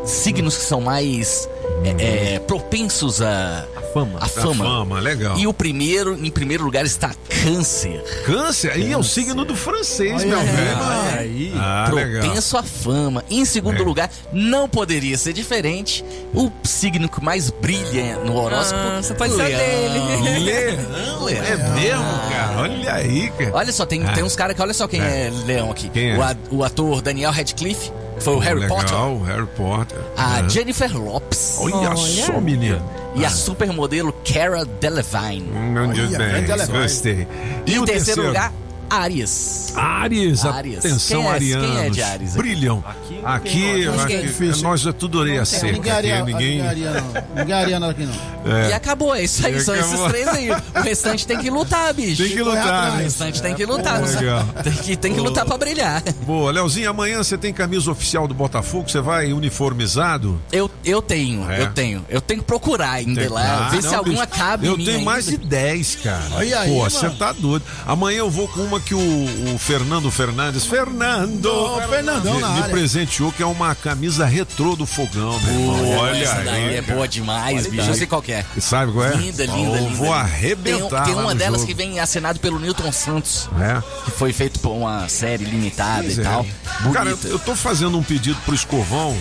signos 0.04 0.56
que 0.56 0.64
são 0.64 0.80
mais 0.80 1.48
é, 1.84 2.34
é, 2.34 2.38
propensos 2.40 3.20
a, 3.22 3.66
Fama. 3.92 4.18
a 4.20 4.26
fama. 4.28 4.64
fama, 4.64 5.00
legal. 5.00 5.36
E 5.38 5.46
o 5.46 5.52
primeiro, 5.52 6.14
em 6.24 6.30
primeiro 6.30 6.64
lugar, 6.64 6.84
está 6.84 7.10
Câncer. 7.42 8.02
Câncer, 8.24 8.70
aí 8.72 8.92
é 8.92 8.96
o 8.96 9.02
signo 9.02 9.44
do 9.44 9.54
francês, 9.56 10.22
Olha 10.22 10.26
meu 10.26 10.40
velho. 10.40 10.78
aí. 11.18 11.52
Ah, 11.56 11.90
legal. 11.92 12.22
propenso 12.22 12.56
à 12.56 12.62
fama. 12.62 13.24
Em 13.28 13.44
segundo 13.44 13.82
É. 13.82 13.84
lugar, 13.84 14.10
não 14.32 14.68
poderia 14.68 15.18
ser 15.18 15.32
diferente. 15.32 16.04
O 16.32 16.50
signo 16.64 17.08
que 17.08 17.22
mais 17.22 17.50
brilha 17.50 18.16
no 18.24 18.36
horóscopo. 18.36 18.80
Ah, 18.80 19.02
só 19.02 19.14
pode 19.14 19.34
ser 19.34 19.42
o 19.42 19.44
Leão. 19.44 19.58
dele. 19.58 20.38
Leão, 20.44 21.24
Leão. 21.24 21.44
é 21.44 21.56
mesmo, 21.74 22.04
cara? 22.30 22.58
Olha 22.60 22.92
aí, 22.94 23.30
cara. 23.30 23.50
Olha 23.54 23.72
só, 23.72 23.84
tem, 23.84 24.04
Ah. 24.04 24.12
tem 24.12 24.22
uns 24.24 24.36
caras 24.36 24.54
que 24.56 24.62
olha 24.62 24.72
só 24.74 24.86
quem 24.88 25.00
é, 25.00 25.30
leão 25.46 25.70
aqui. 25.70 25.88
Quem 25.88 26.12
é? 26.12 26.16
O, 26.18 26.22
a- 26.22 26.36
o 26.50 26.64
ator 26.64 27.02
Daniel 27.02 27.32
Radcliffe, 27.32 27.90
foi 28.22 28.34
o 28.34 28.38
Harry 28.38 28.60
legal, 28.60 28.78
Potter. 28.78 29.24
Harry 29.34 29.46
Potter. 29.56 29.98
A 30.16 30.36
Ah. 30.38 30.48
Jennifer 30.48 30.96
Lopes. 30.96 31.56
Olha, 31.60 31.76
Olha. 31.90 31.96
só, 31.96 32.40
menino. 32.40 32.82
E 33.14 33.24
a 33.24 33.30
supermodelo 33.30 34.12
Cara 34.24 34.64
Delevingne. 34.64 35.50
Olha, 35.78 36.06
bem, 36.06 36.06
grande 36.18 36.52
Levi. 36.52 36.72
gostei. 36.72 37.28
E, 37.66 37.78
o 37.78 37.82
em 37.82 37.84
terceiro, 37.84 38.26
lugar, 38.28 38.52
Aries. 38.92 39.72
Ares, 39.74 40.44
Ares. 40.44 40.78
atenção, 40.78 41.22
Quem 41.22 41.26
é- 41.30 41.32
arianos. 41.32 41.66
quem 41.70 41.78
é 41.78 41.90
de 41.90 42.02
Ares 42.02 42.28
aqui? 42.30 42.38
Brilham. 42.38 42.84
Aqui, 43.24 43.86
aqui, 43.88 44.22
difícil. 44.22 44.62
nós 44.62 44.84
é 44.86 44.92
tudo 44.92 45.18
orelha 45.18 45.44
seca. 45.46 45.72
Ninguém 45.72 45.92
aqui, 45.92 46.22
ninguém... 46.24 46.32
ninguém 46.56 46.66
aria, 46.68 46.90
não. 46.90 47.24
Ninguém 47.36 47.54
aria 47.54 47.80
nada 47.80 47.92
aqui, 47.92 48.04
não. 48.04 48.52
É. 48.54 48.68
E 48.70 48.72
acabou, 48.74 49.14
é 49.14 49.22
isso 49.24 49.46
aí, 49.46 49.60
são 49.60 49.74
esses 49.74 49.98
três 50.00 50.28
aí. 50.28 50.50
O 50.50 50.80
restante 50.82 51.26
tem 51.26 51.38
que 51.38 51.48
lutar, 51.48 51.94
bicho. 51.94 52.22
Tem 52.22 52.32
que 52.32 52.42
lutar, 52.42 52.92
O 52.92 52.96
restante 52.96 53.40
tem 53.40 53.54
que 53.54 53.64
lutar. 53.64 54.02
Legal. 54.02 54.44
Tem 54.62 54.72
que, 54.72 54.96
tem 54.96 55.14
que 55.14 55.20
lutar 55.20 55.46
pra 55.46 55.56
brilhar. 55.56 56.02
Boa, 56.26 56.50
Leozinho, 56.52 56.90
amanhã 56.90 57.22
você 57.22 57.38
tem 57.38 57.52
camisa 57.52 57.90
oficial 57.90 58.28
do 58.28 58.34
Botafogo, 58.34 58.90
você 58.90 59.00
vai 59.00 59.32
uniformizado? 59.32 60.40
Eu, 60.52 60.70
eu 60.84 61.00
tenho, 61.00 61.50
É. 61.50 61.62
eu 61.62 61.72
tenho. 61.72 62.04
Eu 62.10 62.20
tenho 62.20 62.40
que 62.40 62.46
procurar 62.46 62.90
ainda 62.92 63.20
Tem- 63.22 63.30
lá, 63.30 63.66
Ah, 63.66 63.70
ver 63.70 63.82
não, 63.82 63.88
se 63.90 63.94
alguma 63.94 64.26
cabe 64.26 64.66
Eu 64.66 64.76
tenho 64.76 65.02
mais 65.02 65.26
de 65.26 65.36
10, 65.38 65.96
cara. 65.96 66.22
Pô, 66.66 66.84
você 66.90 67.08
tá 67.10 67.32
doido. 67.32 67.64
Amanhã 67.86 68.18
eu 68.18 68.30
vou 68.30 68.48
com 68.48 68.60
uma 68.60 68.81
que 68.82 68.94
o, 68.94 69.54
o 69.54 69.58
Fernando 69.58 70.10
Fernandes, 70.10 70.66
Fernando, 70.66 71.46
Ô, 71.46 71.80
Fernandão 71.88 72.34
me, 72.34 72.40
na 72.40 72.48
me 72.50 72.62
presenteou, 72.64 73.32
que 73.32 73.42
é 73.42 73.46
uma 73.46 73.74
camisa 73.74 74.24
retrô 74.26 74.76
do 74.76 74.84
fogão, 74.86 75.38
meu 75.40 75.50
irmão. 75.52 75.98
Olha 75.98 76.16
essa 76.22 76.34
daí 76.42 76.68
aí. 76.68 76.76
é 76.76 76.82
boa 76.82 77.06
demais, 77.08 77.66
bicho. 77.66 77.88
Eu 77.88 77.94
sei 77.94 78.06
qual 78.06 78.20
que 78.22 78.32
é. 78.32 78.44
Sabe 78.58 78.92
qual 78.92 79.04
é? 79.06 79.14
Linda, 79.16 79.44
linda, 79.46 79.76
Eu 79.78 79.84
linda. 79.84 79.96
Vou 79.96 80.06
linda. 80.08 80.16
arrebentar. 80.18 81.04
Tem, 81.04 81.14
uma 81.14 81.34
delas 81.34 81.60
jogo. 81.62 81.66
que 81.68 81.74
vem 81.74 82.00
assinado 82.00 82.38
pelo 82.40 82.58
Newton 82.58 82.92
Santos, 82.92 83.48
É. 83.60 83.82
que 84.04 84.10
foi 84.10 84.32
feito 84.32 84.58
por 84.60 84.70
uma 84.72 85.08
série 85.08 85.44
limitada 85.44 86.02
Pois 86.02 86.18
e 86.18 86.20
é. 86.20 86.24
tal. 86.24 86.46
Cara, 86.92 87.10
eu, 87.24 87.38
tô 87.38 87.54
fazendo 87.54 87.96
um 87.98 88.02
pedido 88.02 88.38
pro 88.44 88.54
Escovão 88.54 89.16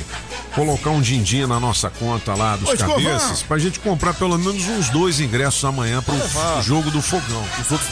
colocar 0.55 0.89
um 0.89 0.99
din-din 1.01 1.45
na 1.45 1.59
nossa 1.59 1.89
conta 1.89 2.34
lá 2.36 2.55
dos 2.57 2.70
Ô, 2.70 2.74
Escovão! 2.74 2.95
cabeças 3.01 3.41
pra 3.43 3.57
gente 3.57 3.80
comprar 3.80 4.14
pelo 4.14 4.38
menos 4.38 4.68
uns 4.68 4.89
dois 4.89 5.20
ingressos 5.20 5.64
amanhã 5.64 6.01
pro 6.01 6.16
jogo 6.62 6.91
do 6.91 7.01
fogão. 7.01 7.43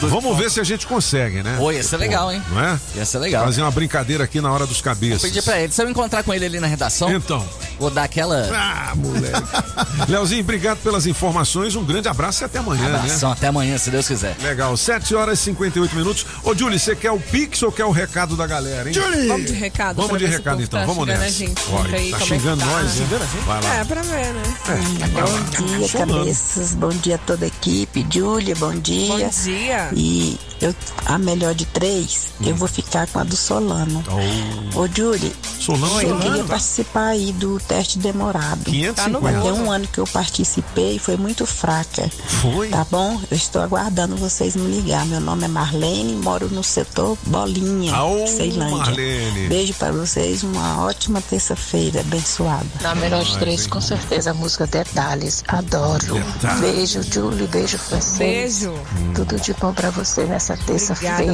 Vamos 0.02 0.36
ver 0.36 0.50
se 0.50 0.60
a 0.60 0.64
gente 0.64 0.86
consegue, 0.86 1.42
né? 1.42 1.56
Pô, 1.60 1.70
ia 1.70 1.82
ser 1.82 1.98
legal, 1.98 2.32
hein? 2.32 2.42
Não 2.48 2.58
é? 2.64 2.80
Ia 2.94 3.04
ser 3.04 3.18
legal. 3.18 3.44
Fazer 3.44 3.60
uma 3.60 3.70
brincadeira 3.70 4.24
aqui 4.24 4.40
na 4.40 4.50
hora 4.50 4.66
dos 4.66 4.80
cabeças. 4.80 5.20
Pedir 5.20 5.42
pra 5.42 5.60
ele, 5.60 5.70
se 5.70 5.82
eu 5.82 5.90
encontrar 5.90 6.22
com 6.22 6.32
ele 6.32 6.46
ali 6.46 6.58
na 6.58 6.66
redação, 6.66 7.10
Então. 7.12 7.46
vou 7.78 7.90
dar 7.90 8.04
aquela. 8.04 8.48
Ah, 8.50 8.94
moleque. 8.96 9.42
Leozinho, 10.08 10.40
obrigado 10.40 10.78
pelas 10.78 11.06
informações. 11.06 11.76
Um 11.76 11.84
grande 11.84 12.08
abraço 12.08 12.42
e 12.42 12.46
até 12.46 12.58
amanhã, 12.60 12.96
Abração, 12.96 13.32
até 13.32 13.48
amanhã, 13.48 13.76
se 13.76 13.90
Deus 13.90 14.08
quiser. 14.08 14.34
né? 14.38 14.48
Legal, 14.48 14.74
7 14.74 15.14
horas 15.14 15.38
e 15.38 15.42
58 15.42 15.94
minutos. 15.94 16.24
Ô, 16.42 16.54
Julie, 16.54 16.78
você 16.78 16.96
quer 16.96 17.10
o 17.10 17.20
Pix 17.20 17.62
ou 17.62 17.70
quer 17.70 17.84
o 17.84 17.90
recado 17.90 18.36
da 18.36 18.46
galera, 18.46 18.88
hein? 18.88 18.94
Vamos 19.28 19.46
de 19.46 19.52
recado. 19.52 19.96
Vamos 20.00 20.18
de 20.18 20.24
recado 20.26 20.62
então, 20.62 20.80
tá 20.80 20.86
vamos 20.86 21.06
nessa. 21.06 21.24
A 21.24 21.28
gente. 21.28 21.62
Olha, 21.72 21.98
aí 21.98 22.10
tá 22.10 22.16
é 22.16 22.20
xingando 22.20 22.60
tá. 22.64 22.66
nós, 22.66 23.00
hein? 23.00 23.06
Vai 23.46 23.62
lá. 23.62 23.74
É, 23.74 23.84
pra 23.84 24.00
ver, 24.00 24.32
né? 24.32 24.42
Bom 25.12 25.76
dia, 25.78 25.88
cabeças. 25.90 26.74
Bom 26.74 26.88
dia 26.88 27.16
a 27.16 27.18
toda 27.18 27.44
a 27.44 27.48
equipe. 27.48 28.06
Júlia, 28.10 28.54
bom 28.56 28.72
dia. 28.74 29.08
Bom 29.08 29.28
dia. 29.28 29.90
E 29.92 30.38
eu, 30.60 30.74
a 31.06 31.18
melhor 31.18 31.54
de 31.54 31.64
três, 31.66 32.28
eu 32.40 32.54
vou 32.54 32.68
ficar 32.68 33.06
com 33.08 33.18
a 33.18 33.24
do 33.24 33.36
Solano. 33.36 34.02
Ô, 34.74 34.86
Júlio, 34.86 35.32
Solano, 35.58 35.86
eu 36.00 36.08
Solano. 36.08 36.20
queria 36.20 36.44
participar 36.44 37.06
aí 37.08 37.32
do 37.32 37.58
teste 37.60 37.98
demorado. 37.98 38.64
550. 38.64 39.40
Tem 39.42 39.52
um 39.52 39.70
ano 39.70 39.86
que 39.86 39.98
eu 39.98 40.06
participei 40.06 40.96
e 40.96 40.98
foi 40.98 41.16
muito 41.16 41.46
fraca. 41.46 42.08
Foi? 42.42 42.68
Tá 42.68 42.86
bom? 42.90 43.20
Eu 43.30 43.36
estou 43.36 43.62
aguardando 43.62 44.16
vocês 44.16 44.54
me 44.56 44.70
ligar. 44.70 45.04
Meu 45.06 45.20
nome 45.20 45.44
é 45.44 45.48
Marlene, 45.48 46.14
moro 46.14 46.48
no 46.48 46.62
setor 46.62 47.16
Bolinha, 47.26 47.94
Au, 47.94 48.26
Ceilândia. 48.26 48.76
Marlene. 48.76 49.48
Beijo 49.48 49.74
para 49.74 49.92
vocês, 49.92 50.42
uma 50.42 50.84
ótima 50.84 51.20
terça-feira 51.20 52.00
abençoada. 52.00 52.66
Na 52.80 52.94
melhor 52.94 53.24
de 53.24 53.38
três, 53.38 53.66
com 53.66 53.80
certeza, 53.80 54.30
a 54.30 54.34
música 54.34 54.66
Detalhes. 54.66 55.42
Adoro. 55.48 56.14
Detalhes. 56.14 56.60
Beijo, 56.60 57.02
Júlio. 57.02 57.48
Beijo, 57.48 57.78
Francês. 57.78 58.60
Beijo. 58.60 58.74
Tudo 59.14 59.38
de 59.40 59.52
bom 59.54 59.72
pra 59.72 59.90
você 59.90 60.24
nessa 60.24 60.49
terça-feira. 60.56 61.24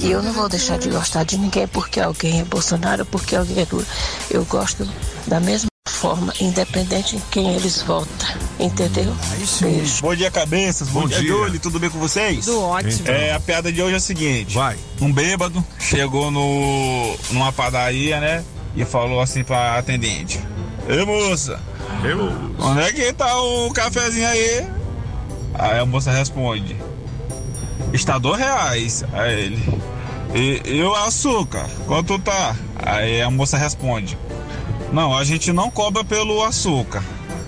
E 0.00 0.10
eu 0.10 0.22
não 0.22 0.32
vou 0.32 0.48
deixar 0.48 0.78
de 0.78 0.88
gostar 0.88 1.24
de 1.24 1.38
ninguém 1.38 1.66
porque 1.68 2.00
alguém 2.00 2.40
é 2.40 2.44
Bolsonaro, 2.44 3.04
porque 3.06 3.36
alguém 3.36 3.60
é 3.60 3.66
Lula. 3.70 3.86
Eu 4.30 4.44
gosto 4.44 4.88
da 5.26 5.40
mesma 5.40 5.68
forma, 5.88 6.32
independente 6.40 7.16
em 7.16 7.22
quem 7.30 7.54
eles 7.54 7.82
votam. 7.82 8.28
Entendeu? 8.58 9.14
Beijo. 9.60 10.02
Bom 10.02 10.14
dia, 10.14 10.30
cabeças. 10.30 10.88
Bom, 10.88 11.02
Bom 11.02 11.08
dia, 11.08 11.20
dia. 11.20 11.28
Júlio. 11.28 11.60
Tudo 11.60 11.78
bem 11.78 11.90
com 11.90 11.98
vocês? 11.98 12.44
Tudo 12.44 12.60
ótimo. 12.60 13.08
É, 13.08 13.32
a 13.32 13.40
piada 13.40 13.72
de 13.72 13.82
hoje 13.82 13.94
é 13.94 13.96
a 13.96 14.00
seguinte. 14.00 14.54
Vai. 14.54 14.76
Um 15.00 15.12
bêbado 15.12 15.64
chegou 15.78 16.30
no, 16.30 17.16
numa 17.30 17.52
padaria, 17.52 18.20
né? 18.20 18.44
E 18.76 18.84
falou 18.84 19.20
assim 19.20 19.42
pra 19.44 19.78
atendente. 19.78 20.40
Ei, 20.88 21.04
moça. 21.04 21.60
Onde 22.58 22.80
é 22.80 22.92
que 22.92 23.12
tá 23.12 23.40
o 23.40 23.72
cafezinho 23.72 24.28
aí? 24.28 24.66
Aí 25.54 25.78
a 25.78 25.86
moça 25.86 26.10
responde. 26.10 26.76
Está 27.94 28.18
dois 28.18 28.40
reais. 28.40 29.04
Aí 29.12 29.44
ele. 29.44 29.78
E, 30.34 30.62
e 30.64 30.82
o 30.82 30.92
açúcar? 30.96 31.64
Quanto 31.86 32.18
tá? 32.18 32.56
Aí 32.76 33.22
a 33.22 33.30
moça 33.30 33.56
responde. 33.56 34.18
Não, 34.92 35.16
a 35.16 35.22
gente 35.22 35.52
não 35.52 35.70
cobra 35.70 36.04
pelo 36.04 36.42
açúcar. 36.42 37.04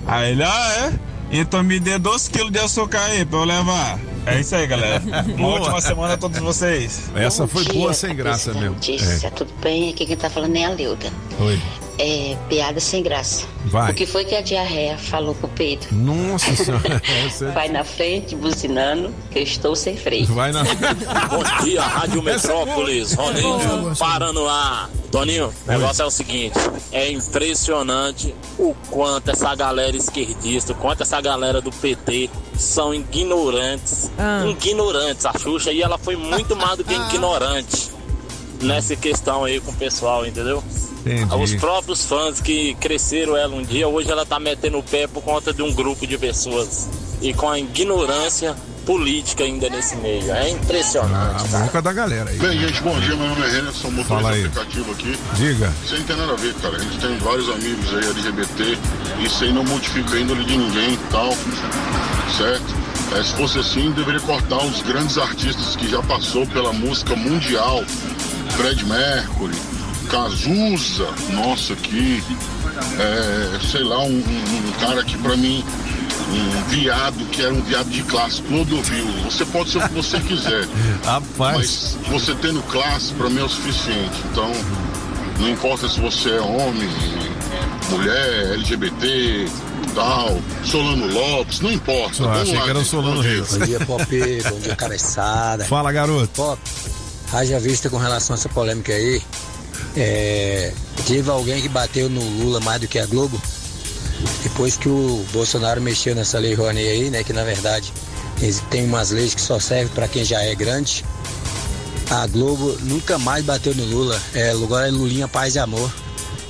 Aí 0.06 0.30
ele, 0.30 0.44
ah, 0.44 0.92
é? 1.32 1.38
Então 1.38 1.64
me 1.64 1.80
dê 1.80 1.98
dois 1.98 2.28
quilos 2.28 2.52
de 2.52 2.60
açúcar 2.60 3.00
aí 3.00 3.24
pra 3.24 3.40
eu 3.40 3.44
levar. 3.44 3.98
É 4.24 4.40
isso 4.40 4.54
aí, 4.54 4.68
galera. 4.68 5.02
Uma 5.26 5.36
Boa. 5.36 5.60
ótima 5.60 5.80
semana 5.80 6.14
a 6.14 6.16
todos 6.16 6.38
vocês. 6.38 7.10
Essa 7.16 7.42
Bom 7.42 7.48
foi 7.48 7.64
dia, 7.64 7.74
boa 7.74 7.92
sem 7.92 8.14
graça 8.14 8.54
mesmo. 8.54 8.74
Notícia, 8.74 9.30
tudo 9.32 9.52
bem? 9.60 9.90
Aqui 9.90 10.06
quem 10.06 10.16
tá 10.16 10.30
falando 10.30 10.54
é 10.54 10.64
a 10.64 10.70
Leuda. 10.70 11.08
É. 11.40 11.42
Oi. 11.42 11.60
É 11.98 12.36
piada 12.48 12.78
sem 12.78 13.02
graça. 13.02 13.46
Vai. 13.64 13.90
O 13.92 13.94
que 13.94 14.04
foi 14.06 14.24
que 14.24 14.34
a 14.34 14.42
diarreia 14.42 14.98
falou 14.98 15.34
pro 15.34 15.48
Pedro? 15.48 15.88
Nossa 15.94 16.54
senhora. 16.56 17.02
É- 17.42 17.52
Vai 17.52 17.68
na 17.68 17.84
frente, 17.84 18.36
buzinando, 18.36 19.12
que 19.30 19.38
eu 19.38 19.42
estou 19.42 19.74
sem 19.74 19.96
freio. 19.96 20.26
Vai 20.26 20.52
na 20.52 20.62
Bom 21.30 21.64
dia, 21.64 21.80
Rádio 21.82 22.22
Metrópolis, 22.22 23.14
Roninho, 23.14 23.96
Paranoá. 23.98 24.88
Toninho, 25.10 25.52
o 25.66 25.70
negócio 25.70 26.02
é 26.02 26.04
o 26.06 26.10
seguinte: 26.10 26.58
é 26.92 27.10
impressionante 27.10 28.34
o 28.58 28.74
quanto 28.90 29.30
essa 29.30 29.54
galera 29.54 29.96
esquerdista, 29.96 30.72
o 30.72 30.76
quanto 30.76 31.02
essa 31.02 31.20
galera 31.20 31.60
do 31.62 31.70
PT 31.72 32.28
são 32.56 32.92
ignorantes. 32.94 34.10
Ignorantes. 34.50 35.24
A 35.24 35.32
Xuxa 35.38 35.70
aí 35.70 35.80
ela 35.80 35.96
foi 35.96 36.16
muito 36.16 36.54
mais 36.54 36.76
do 36.76 36.84
que 36.84 36.92
ignorante 37.08 37.95
nessa 38.62 38.96
questão 38.96 39.44
aí 39.44 39.60
com 39.60 39.70
o 39.70 39.74
pessoal, 39.74 40.26
entendeu? 40.26 40.62
Entendi. 41.04 41.34
Os 41.34 41.54
próprios 41.54 42.04
fãs 42.04 42.40
que 42.40 42.74
cresceram 42.74 43.36
ela 43.36 43.54
um 43.54 43.62
dia, 43.62 43.86
hoje 43.86 44.10
ela 44.10 44.26
tá 44.26 44.40
metendo 44.40 44.78
o 44.78 44.82
pé 44.82 45.06
por 45.06 45.22
conta 45.22 45.52
de 45.52 45.62
um 45.62 45.72
grupo 45.72 46.06
de 46.06 46.18
pessoas. 46.18 46.88
E 47.22 47.32
com 47.32 47.48
a 47.48 47.58
ignorância 47.58 48.56
política 48.86 49.44
ainda 49.44 49.68
nesse 49.68 49.96
meio. 49.96 50.30
É 50.32 50.48
impressionante. 50.48 51.44
A 51.44 51.58
bronca 51.58 51.82
da 51.82 51.92
galera 51.92 52.30
aí. 52.30 52.38
Bem, 52.38 52.58
gente, 52.58 52.80
bom 52.82 52.98
dia. 53.00 53.16
Meu 53.16 53.28
nome 53.28 53.42
é 53.42 53.50
Renner, 53.50 53.72
sou 53.72 53.90
motorista 53.90 54.28
aplicativo 54.30 54.92
aqui. 54.92 55.18
Diga. 55.34 55.72
Isso 55.84 55.94
aí 55.94 56.00
não 56.00 56.06
tem 56.06 56.16
nada 56.16 56.32
a 56.32 56.36
ver, 56.36 56.54
cara. 56.54 56.76
A 56.76 56.78
gente 56.78 56.98
tem 56.98 57.18
vários 57.18 57.48
amigos 57.48 57.94
aí 57.94 58.06
LGBT. 58.06 58.78
Isso 59.20 59.44
aí 59.44 59.52
não 59.52 59.64
modifica 59.64 60.14
a 60.14 60.20
índole 60.20 60.44
de 60.44 60.56
ninguém 60.56 60.94
e 60.94 60.98
tal. 61.10 61.32
Certo? 62.36 62.86
É, 63.18 63.22
se 63.22 63.34
fosse 63.34 63.58
assim, 63.58 63.90
deveria 63.92 64.20
cortar 64.20 64.64
os 64.64 64.82
grandes 64.82 65.18
artistas 65.18 65.76
que 65.76 65.88
já 65.88 66.02
passou 66.02 66.46
pela 66.46 66.72
música 66.72 67.14
mundial. 67.16 67.84
Fred 68.56 68.84
Mercury, 68.86 69.56
Cazuza, 70.10 71.08
nossa, 71.32 71.74
que. 71.76 72.22
É, 72.98 73.58
sei 73.70 73.82
lá, 73.82 74.00
um, 74.00 74.08
um- 74.10 74.68
um 74.68 74.72
cara 74.80 75.02
que 75.02 75.16
pra 75.18 75.34
mim 75.36 75.64
um 76.28 76.62
viado 76.68 77.24
que 77.30 77.40
era 77.40 77.54
um 77.54 77.62
viado 77.62 77.88
de 77.88 78.02
classe, 78.02 78.42
Clodovil. 78.42 79.06
Você 79.24 79.44
pode 79.46 79.70
ser 79.70 79.78
o 79.78 79.88
que 79.88 79.94
você 79.94 80.20
quiser. 80.20 80.66
Rapaz. 81.04 81.56
Mas 81.56 81.98
você 82.10 82.34
tendo 82.34 82.62
classe, 82.64 83.12
pra 83.14 83.30
mim 83.30 83.40
é 83.40 83.44
o 83.44 83.48
suficiente. 83.48 84.12
Então, 84.30 84.50
não 85.38 85.48
importa 85.48 85.88
se 85.88 86.00
você 86.00 86.30
é 86.30 86.40
homem, 86.40 86.88
mulher, 87.90 88.54
LGBT, 88.54 89.46
tal, 89.94 90.38
Solano 90.64 91.06
Lopes, 91.12 91.60
não 91.60 91.72
importa. 91.72 92.14
Só 92.14 92.30
achei 92.32 92.56
lá, 92.56 92.64
que 92.64 92.70
era 92.70 92.78
o. 92.78 92.84
Solano. 92.84 93.20
Reis. 93.20 93.56
Bom 93.56 93.64
dia, 93.66 93.80
Pop. 93.80 94.04
Bom 94.50 94.60
dia, 94.60 94.76
cabeçada. 94.76 95.64
Fala, 95.66 95.92
garoto. 95.92 96.28
Pop, 96.34 96.60
haja 97.32 97.58
vista 97.60 97.88
com 97.90 97.96
relação 97.96 98.34
a 98.34 98.38
essa 98.38 98.48
polêmica 98.48 98.92
aí. 98.92 99.22
É, 99.96 100.72
teve 101.06 101.28
alguém 101.30 101.60
que 101.62 101.68
bateu 101.68 102.08
no 102.08 102.20
Lula 102.20 102.60
mais 102.60 102.80
do 102.80 102.88
que 102.88 102.98
a 102.98 103.06
Globo. 103.06 103.40
Depois 104.42 104.76
que 104.76 104.88
o 104.88 105.24
Bolsonaro 105.32 105.80
mexeu 105.80 106.14
nessa 106.14 106.38
lei 106.38 106.54
Rouanet 106.54 106.88
aí, 106.88 107.10
né? 107.10 107.22
Que 107.22 107.32
na 107.32 107.44
verdade 107.44 107.92
tem 108.70 108.84
umas 108.84 109.10
leis 109.10 109.34
que 109.34 109.40
só 109.40 109.58
servem 109.58 109.88
para 109.88 110.08
quem 110.08 110.24
já 110.24 110.42
é 110.42 110.54
grande. 110.54 111.04
A 112.10 112.26
Globo 112.26 112.76
nunca 112.82 113.18
mais 113.18 113.44
bateu 113.44 113.74
no 113.74 113.84
Lula. 113.84 114.20
É, 114.34 114.50
agora 114.50 114.88
é 114.88 114.90
Lulinha 114.90 115.26
Paz 115.28 115.54
e 115.54 115.58
Amor. 115.58 115.90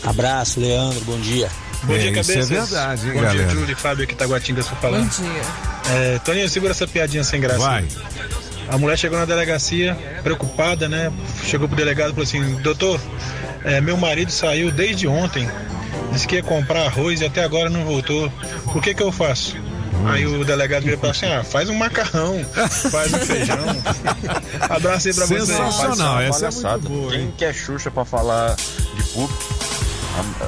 Abraço, 0.05 0.61
Leandro. 0.61 1.01
Bom 1.05 1.19
dia. 1.19 1.49
Bom 1.85 1.97
dia, 1.97 2.17
É, 2.17 2.21
isso 2.21 2.33
é 2.33 2.43
verdade, 2.43 3.07
hein, 3.07 3.13
Bom 3.15 3.21
galera? 3.21 3.45
dia, 3.47 3.49
Júlio. 3.55 3.77
Fábio 3.77 4.05
aqui, 4.05 4.15
Taguatinga, 4.15 4.63
só 4.63 4.75
falando. 4.77 5.09
Bom 5.11 5.23
dia. 5.23 5.43
É, 5.95 6.19
Toninho, 6.19 6.49
segura 6.49 6.73
essa 6.73 6.87
piadinha 6.87 7.23
sem 7.25 7.41
graça. 7.41 7.59
Vai. 7.61 7.87
A 8.69 8.79
mulher 8.79 8.97
chegou 8.99 9.19
na 9.19 9.25
delegacia, 9.25 9.97
preocupada, 10.23 10.89
né? 10.89 11.13
Chegou 11.45 11.69
pro 11.69 11.77
delegado 11.77 12.11
e 12.11 12.13
falou 12.13 12.25
assim: 12.25 12.55
Doutor, 12.63 13.01
é, 13.65 13.81
meu 13.81 13.97
marido 13.97 14.31
saiu 14.31 14.71
desde 14.71 15.07
ontem, 15.07 15.49
disse 16.13 16.27
que 16.27 16.37
ia 16.37 16.43
comprar 16.43 16.87
arroz 16.87 17.21
e 17.21 17.27
até 17.27 17.45
agora 17.45 17.71
não 17.71 17.85
voltou. 17.85 18.31
O 18.75 18.81
que 18.81 18.95
que 18.95 19.03
eu 19.03 19.13
faço? 19.13 19.57
Aí 20.09 20.27
o 20.27 20.45
delegado 20.45 20.85
virou 20.85 20.99
pra 20.99 21.11
assim: 21.11 21.27
ah, 21.27 21.43
faz 21.43 21.69
um 21.69 21.75
macarrão, 21.75 22.45
faz 22.91 23.13
um 23.15 23.19
feijão. 23.19 23.57
Abraço 24.69 25.09
aí 25.09 25.15
pra 25.15 25.27
vocês. 25.27 25.47
Sensacional, 25.47 26.21
essa 26.21 26.47
é 26.47 26.51
muito 26.51 26.89
boa, 26.89 27.11
Quem 27.11 27.21
hein? 27.23 27.35
que 27.37 27.45
é 27.45 27.53
Xuxa 27.53 27.91
pra 27.91 28.05
falar 28.05 28.55
de 28.55 29.03
público? 29.13 29.57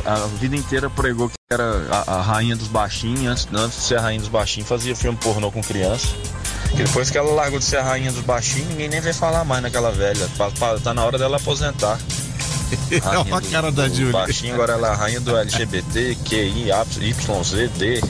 A, 0.04 0.14
a 0.14 0.26
vida 0.38 0.56
inteira 0.56 0.88
pregou 0.88 1.28
que 1.28 1.34
era 1.50 1.86
a, 1.90 2.16
a 2.16 2.22
rainha 2.22 2.56
dos 2.56 2.68
baixinhos. 2.68 3.46
Antes, 3.46 3.48
antes 3.52 3.78
de 3.78 3.84
ser 3.84 3.98
a 3.98 4.00
rainha 4.02 4.20
dos 4.20 4.28
baixinhos, 4.28 4.68
fazia 4.68 4.94
filme 4.94 5.18
pornô 5.20 5.50
com 5.50 5.62
criança. 5.62 6.08
Depois 6.76 7.10
que 7.10 7.18
ela 7.18 7.32
largou 7.32 7.58
de 7.58 7.64
ser 7.64 7.78
a 7.78 7.82
rainha 7.82 8.12
dos 8.12 8.22
baixinhos, 8.22 8.68
ninguém 8.68 8.88
nem 8.88 9.00
vai 9.00 9.12
falar 9.12 9.44
mais 9.44 9.62
naquela 9.62 9.90
velha. 9.90 10.28
Tá 10.82 10.94
na 10.94 11.04
hora 11.04 11.18
dela 11.18 11.36
aposentar. 11.36 11.98
É 12.90 13.18
uma 13.18 13.40
cara 13.40 13.72
da 13.72 13.88
Júlia. 13.88 14.12
Baixinho, 14.12 14.52
agora 14.52 14.74
ela 14.74 14.88
é 14.88 14.90
a 14.90 14.94
rainha 14.94 15.20
do 15.20 15.34
LGBT, 15.34 16.18
QI, 16.22 16.68
YZ, 16.70 17.70
D, 17.78 18.00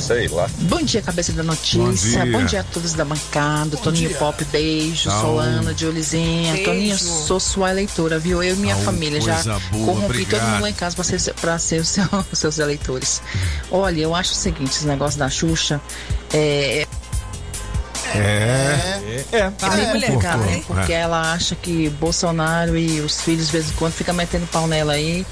sei 0.00 0.26
lá. 0.26 0.50
Bom 0.62 0.82
dia, 0.82 1.00
cabeça 1.00 1.32
da 1.32 1.44
notícia. 1.44 1.78
Bom 1.78 1.92
dia. 1.92 2.26
Bom 2.40 2.44
dia, 2.44 2.60
a 2.62 2.64
todos 2.64 2.94
da 2.94 3.04
bancada. 3.04 3.76
Toninho 3.76 4.08
dia. 4.08 4.18
Pop, 4.18 4.44
beijo. 4.46 5.08
Tchau. 5.08 5.20
Solano, 5.20 5.72
Diolizinha. 5.72 6.52
Beijo. 6.54 6.64
Toninho, 6.68 6.98
sou 6.98 7.38
sua 7.38 7.70
eleitora, 7.70 8.18
viu? 8.18 8.42
Eu 8.42 8.54
e 8.56 8.58
minha 8.58 8.74
família 8.74 9.20
já 9.20 9.40
boa, 9.70 9.86
corrompi 9.86 10.04
obrigado. 10.06 10.40
todo 10.40 10.50
mundo 10.50 10.62
lá 10.62 10.70
em 10.70 10.74
casa 10.74 10.96
pra 10.96 11.04
ser, 11.04 11.34
pra 11.34 11.56
ser 11.60 11.80
os 11.80 11.88
seu- 11.88 12.08
os 12.32 12.36
seus 12.40 12.58
eleitores. 12.58 13.22
Olha, 13.70 14.00
eu 14.00 14.16
acho 14.16 14.32
o 14.32 14.36
seguinte: 14.36 14.72
esse 14.72 14.86
negócio 14.86 15.16
da 15.16 15.30
Xuxa 15.30 15.80
é. 16.32 16.88
É. 18.14 19.24
É. 19.32 19.38
É 19.38 19.76
meio 19.76 19.92
complicado, 19.92 20.40
né? 20.40 20.58
É. 20.58 20.62
Porque 20.66 20.92
ela 20.92 21.32
acha 21.32 21.54
que 21.54 21.88
Bolsonaro 21.90 22.76
e 22.76 23.00
os 23.00 23.20
filhos 23.20 23.46
de 23.46 23.52
vez 23.52 23.70
em 23.70 23.74
quando 23.74 23.92
ficam 23.92 24.14
metendo 24.14 24.46
pau 24.46 24.66
nela 24.66 24.94
aí. 24.94 25.26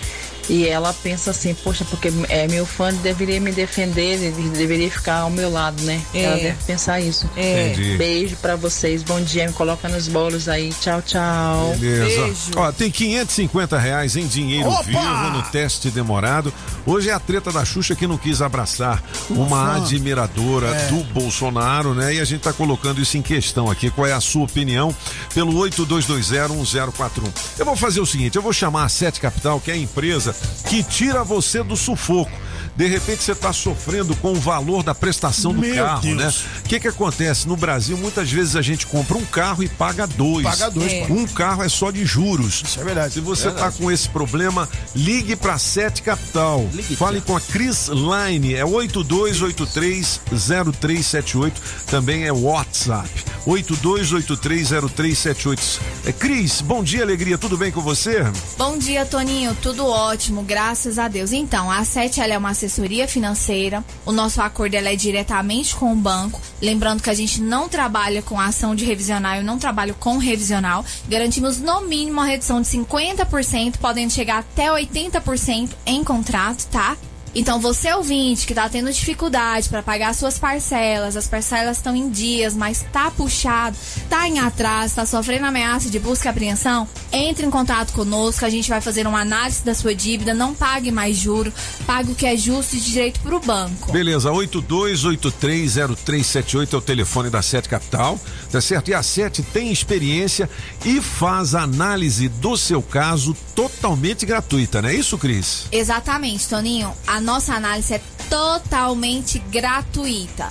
E 0.49 0.67
ela 0.69 0.93
pensa 1.03 1.31
assim, 1.33 1.55
poxa, 1.55 1.85
porque 1.91 2.13
é 2.29 2.47
meu 2.47 2.65
fã 2.65 2.93
deveria 2.95 3.41
me 3.41 3.51
defender, 3.51 4.23
ele 4.23 4.49
deveria 4.51 4.89
ficar 4.91 5.21
ao 5.21 5.31
meu 5.31 5.51
lado, 5.51 5.83
né? 5.83 6.01
É. 6.15 6.23
Ela 6.23 6.37
deve 6.37 6.65
pensar 6.65 7.01
isso. 7.01 7.29
É. 7.37 7.73
Entendi. 7.73 7.97
Beijo 7.97 8.37
pra 8.37 8.55
vocês, 8.55 9.03
bom 9.03 9.21
dia, 9.21 9.47
me 9.49 9.53
coloca 9.53 9.89
nos 9.89 10.07
bolos 10.07 10.49
aí. 10.49 10.73
Tchau, 10.81 11.03
tchau. 11.03 11.75
Beleza. 11.79 12.51
Ó, 12.55 12.71
tem 12.71 12.91
550 12.91 13.77
reais 13.79 14.15
em 14.17 14.27
dinheiro 14.27 14.69
Opa! 14.69 14.83
vivo 14.83 15.31
no 15.33 15.43
teste 15.51 15.91
demorado. 15.91 16.53
Hoje 16.87 17.09
é 17.09 17.13
a 17.13 17.19
treta 17.19 17.51
da 17.51 17.65
Xuxa 17.65 17.97
que 17.97 18.07
não 18.07 18.17
quis 18.17 18.41
abraçar 18.41 19.03
uma 19.29 19.75
fã. 19.75 19.77
admiradora 19.83 20.69
É. 20.69 20.87
do 20.89 21.03
Bolsonaro, 21.13 21.93
né? 21.95 22.15
E 22.15 22.21
a 22.21 22.25
gente 22.25 22.43
tá 22.43 22.53
colocando 22.53 23.01
isso 23.01 23.19
em 23.19 23.23
questão 23.23 23.69
aqui. 23.71 23.91
Qual 23.91 24.07
é 24.07 24.13
a 24.13 24.21
sua 24.21 24.45
opinião? 24.45 24.95
Pelo 25.35 25.53
82201041. 25.55 27.33
Eu 27.59 27.65
vou 27.65 27.75
fazer 27.77 28.01
o 28.01 28.07
seguinte: 28.07 28.37
eu 28.37 28.43
vou 28.43 28.53
chamar 28.53 28.85
a 28.85 28.89
Sete 28.89 29.21
Capital, 29.21 29.59
que 29.61 29.71
é 29.71 29.75
a 29.75 29.77
empresa 29.77 30.36
que 30.69 30.83
tira 30.83 31.23
você 31.25 31.63
do 31.63 31.77
sufoco. 31.77 32.31
De 32.77 32.87
repente 32.87 33.23
você 33.23 33.33
está 33.33 33.55
sofrendo 33.55 34.15
com 34.17 34.33
o 34.33 34.41
valor 34.41 34.83
da 34.83 34.95
prestação 34.95 35.55
do 35.55 35.61
Meu 35.61 35.77
carro, 35.83 36.03
Deus. 36.03 36.17
né? 36.17 36.31
O 36.65 36.69
que 36.69 36.79
que 36.79 36.89
acontece? 36.89 37.49
No 37.49 37.57
Brasil, 37.57 37.97
muitas 37.97 38.31
vezes 38.31 38.55
a 38.55 38.61
gente 38.61 38.87
compra 38.87 39.17
um 39.17 39.25
carro 39.25 39.63
e 39.63 39.69
paga 39.69 40.07
dois. 40.07 40.45
Paga 40.45 40.71
dois, 40.71 40.93
É. 40.93 41.07
Um 41.09 41.27
carro 41.27 41.63
é 41.63 41.71
só 41.71 41.91
de 41.91 42.05
juros. 42.05 42.63
Isso 42.67 42.79
é 42.79 42.85
verdade. 42.85 43.15
Se 43.15 43.21
você 43.21 43.49
está 43.49 43.73
com 43.73 43.91
esse 43.91 44.11
problema, 44.11 44.69
ligue 44.95 45.35
para 45.37 45.57
Sete 45.59 46.03
Capital. 46.03 46.69
Fale 46.99 47.23
com 47.23 47.35
a 47.35 47.41
Cris 47.41 47.89
Line, 47.89 48.53
é 48.55 48.63
82830378, 48.65 51.53
também 51.87 52.25
é 52.25 52.33
WhatsApp. 52.33 53.09
82830378. 53.47 55.81
É 56.05 56.13
Cris, 56.13 56.61
bom 56.61 56.83
dia, 56.83 57.01
alegria, 57.03 57.39
tudo 57.39 57.57
bem 57.57 57.71
com 57.73 57.81
você? 57.81 58.23
Bom 58.59 58.77
dia, 58.77 59.07
Toninho. 59.07 59.57
Tudo 59.63 59.87
ótimo, 59.87 60.43
graças 60.43 60.99
a 60.99 61.09
Deus. 61.09 61.33
Então, 61.33 61.71
a 61.71 61.83
Sete 61.85 62.21
ela 62.21 62.35
é 62.35 62.39
uma 62.39 62.51
assessoria 62.51 62.66
financeira. 63.07 63.85
O 64.05 64.13
nosso 64.13 64.41
acordo 64.41 64.75
é 64.75 64.97
diretamente 64.97 65.75
com 65.75 65.93
o 65.93 65.97
banco. 65.97 66.41
Lembrando 66.61 67.03
que 67.03 67.11
a 67.11 67.15
gente 67.15 67.41
não 67.41 67.69
trabalha 67.69 68.23
com 68.23 68.41
ação 68.41 68.75
de 68.75 68.85
revisional, 68.85 69.37
eu 69.37 69.45
não 69.45 69.59
trabalho 69.59 69.95
com 69.99 70.19
revisional. 70.19 70.85
Garantimos 71.09 71.59
no 71.59 71.83
mínimo 71.83 72.17
uma 72.17 72.27
redução 72.27 72.63
de 72.63 72.69
50%, 72.69 73.77
podendo 73.79 74.11
chegar 74.11 74.39
até 74.39 74.69
80% 74.69 75.71
em 75.85 76.03
contrato, 76.03 76.67
tá? 76.69 76.97
Então, 77.39 77.61
você 77.61 77.93
ouvinte 77.93 78.47
que 78.47 78.55
tá 78.55 78.67
tendo 78.67 78.91
dificuldade 78.91 79.69
para 79.69 79.83
pagar 79.83 80.15
suas 80.15 80.39
parcelas, 80.39 81.19
as 81.19 81.29
parcelas 81.29 81.77
estão 81.77 81.95
em 81.95 82.09
dias, 82.09 82.55
mas 82.55 82.83
tá 82.91 83.11
puxado, 83.11 83.77
tá 84.09 84.27
em 84.27 84.39
atraso, 84.39 84.95
tá 84.95 85.05
sofrendo 85.05 85.45
ameaça 85.45 85.91
de 85.91 85.99
busca 85.99 86.29
e 86.29 86.31
apreensão, 86.31 86.89
entre 87.13 87.45
em 87.45 87.51
contato 87.51 87.93
conosco, 87.93 88.47
a 88.47 88.49
gente 88.49 88.71
vai 88.71 88.81
fazer 88.81 89.07
uma 89.07 89.21
análise 89.21 89.63
da 89.63 89.75
sua 89.75 89.95
dívida, 89.95 90.33
não 90.33 90.55
pague 90.55 90.91
mais 90.91 91.15
juro, 91.15 91.53
pague 91.87 92.13
o 92.13 92.15
que 92.15 92.25
é 92.25 92.35
justo 92.39 92.75
e 92.75 92.81
de 92.81 92.91
direito 92.91 93.21
pro 93.21 93.39
banco. 93.39 93.93
Beleza, 93.93 94.31
82830378 94.31 96.73
é 96.73 96.77
o 96.77 96.81
telefone 96.81 97.29
da 97.29 97.43
Sete 97.43 97.69
Capital, 97.69 98.19
tá 98.51 98.63
certo? 98.63 98.89
E 98.89 98.95
a 98.95 99.03
Sete 99.03 99.43
tem 99.43 99.71
experiência 99.71 100.49
e 100.87 101.03
faz 101.03 101.55
análise 101.55 102.31
do 102.31 102.57
seu 102.57 102.81
caso 102.81 103.37
totalmente 103.55 104.25
gratuita, 104.25 104.81
não 104.81 104.89
é 104.89 104.95
isso, 104.95 105.19
Cris? 105.19 105.67
Exatamente, 105.71 106.49
Toninho. 106.49 106.95
A 107.07 107.26
nossa 107.27 107.55
análise 107.55 107.93
é 107.93 108.01
totalmente 108.31 109.41
gratuita. 109.41 110.49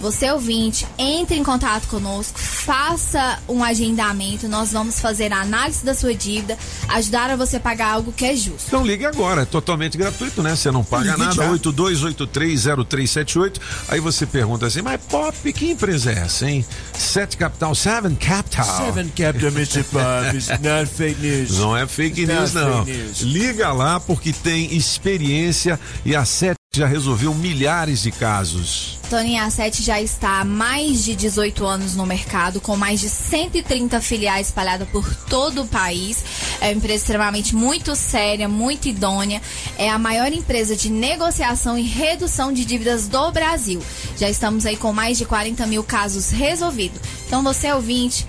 Você 0.00 0.30
ouvinte, 0.30 0.86
entre 0.98 1.36
em 1.36 1.44
contato 1.44 1.86
conosco, 1.86 2.38
faça 2.38 3.38
um 3.46 3.62
agendamento, 3.62 4.48
nós 4.48 4.72
vamos 4.72 4.98
fazer 4.98 5.30
a 5.32 5.42
análise 5.42 5.84
da 5.84 5.94
sua 5.94 6.14
dívida, 6.14 6.56
ajudar 6.88 7.28
a 7.30 7.36
você 7.36 7.60
pagar 7.60 7.92
algo 7.92 8.10
que 8.10 8.24
é 8.24 8.34
justo. 8.34 8.64
Então 8.68 8.82
ligue 8.84 9.04
agora, 9.04 9.42
é 9.42 9.44
totalmente 9.44 9.98
gratuito, 9.98 10.42
né? 10.42 10.56
Você 10.56 10.70
não 10.70 10.82
paga 10.82 11.04
Ligue 11.12 11.18
nada, 11.18 11.34
já. 11.34 11.50
82830378. 11.52 13.60
Aí 13.88 14.00
você 14.00 14.24
pergunta 14.26 14.66
assim, 14.66 14.80
mas 14.80 14.98
Pop, 15.02 15.52
que 15.52 15.72
empresa 15.72 16.12
é 16.12 16.18
essa, 16.20 16.48
hein? 16.48 16.64
Sete 16.94 17.36
Capital, 17.36 17.74
Seven 17.74 18.14
Capital. 18.14 18.64
Seven 18.64 19.08
Capital, 19.08 19.50
Mr. 19.50 19.82
Pop, 19.92 20.34
it's 20.36 20.48
not 20.48 20.86
fake 20.86 21.20
news. 21.20 21.58
Não 21.58 21.76
é 21.76 21.86
fake 21.86 22.22
It's 22.22 22.34
news, 22.34 22.54
não. 22.54 22.84
fake 22.86 22.98
news. 22.98 23.20
Liga 23.20 23.70
lá 23.72 24.00
porque 24.00 24.32
tem 24.32 24.74
experiência 24.74 25.78
e 26.04 26.16
a 26.16 26.24
Sete 26.24 26.59
já 26.72 26.86
resolveu 26.86 27.34
milhares 27.34 28.00
de 28.02 28.12
casos. 28.12 28.96
Toninho 29.10 29.42
a 29.42 29.50
7 29.50 29.82
já 29.82 30.00
está 30.00 30.38
há 30.38 30.44
mais 30.44 31.02
de 31.02 31.16
18 31.16 31.66
anos 31.66 31.96
no 31.96 32.06
mercado, 32.06 32.60
com 32.60 32.76
mais 32.76 33.00
de 33.00 33.08
130 33.08 34.00
filiais 34.00 34.46
espalhadas 34.46 34.88
por 34.88 35.12
todo 35.28 35.62
o 35.62 35.66
país. 35.66 36.24
É 36.60 36.66
uma 36.66 36.74
empresa 36.74 37.02
extremamente 37.02 37.56
muito 37.56 37.96
séria, 37.96 38.48
muito 38.48 38.86
idônea. 38.86 39.42
É 39.76 39.90
a 39.90 39.98
maior 39.98 40.32
empresa 40.32 40.76
de 40.76 40.90
negociação 40.90 41.76
e 41.76 41.82
redução 41.82 42.52
de 42.52 42.64
dívidas 42.64 43.08
do 43.08 43.32
Brasil. 43.32 43.82
Já 44.16 44.30
estamos 44.30 44.64
aí 44.64 44.76
com 44.76 44.92
mais 44.92 45.18
de 45.18 45.24
40 45.24 45.66
mil 45.66 45.82
casos 45.82 46.30
resolvidos. 46.30 47.00
Então 47.26 47.42
você 47.42 47.72
ouvinte, 47.72 48.28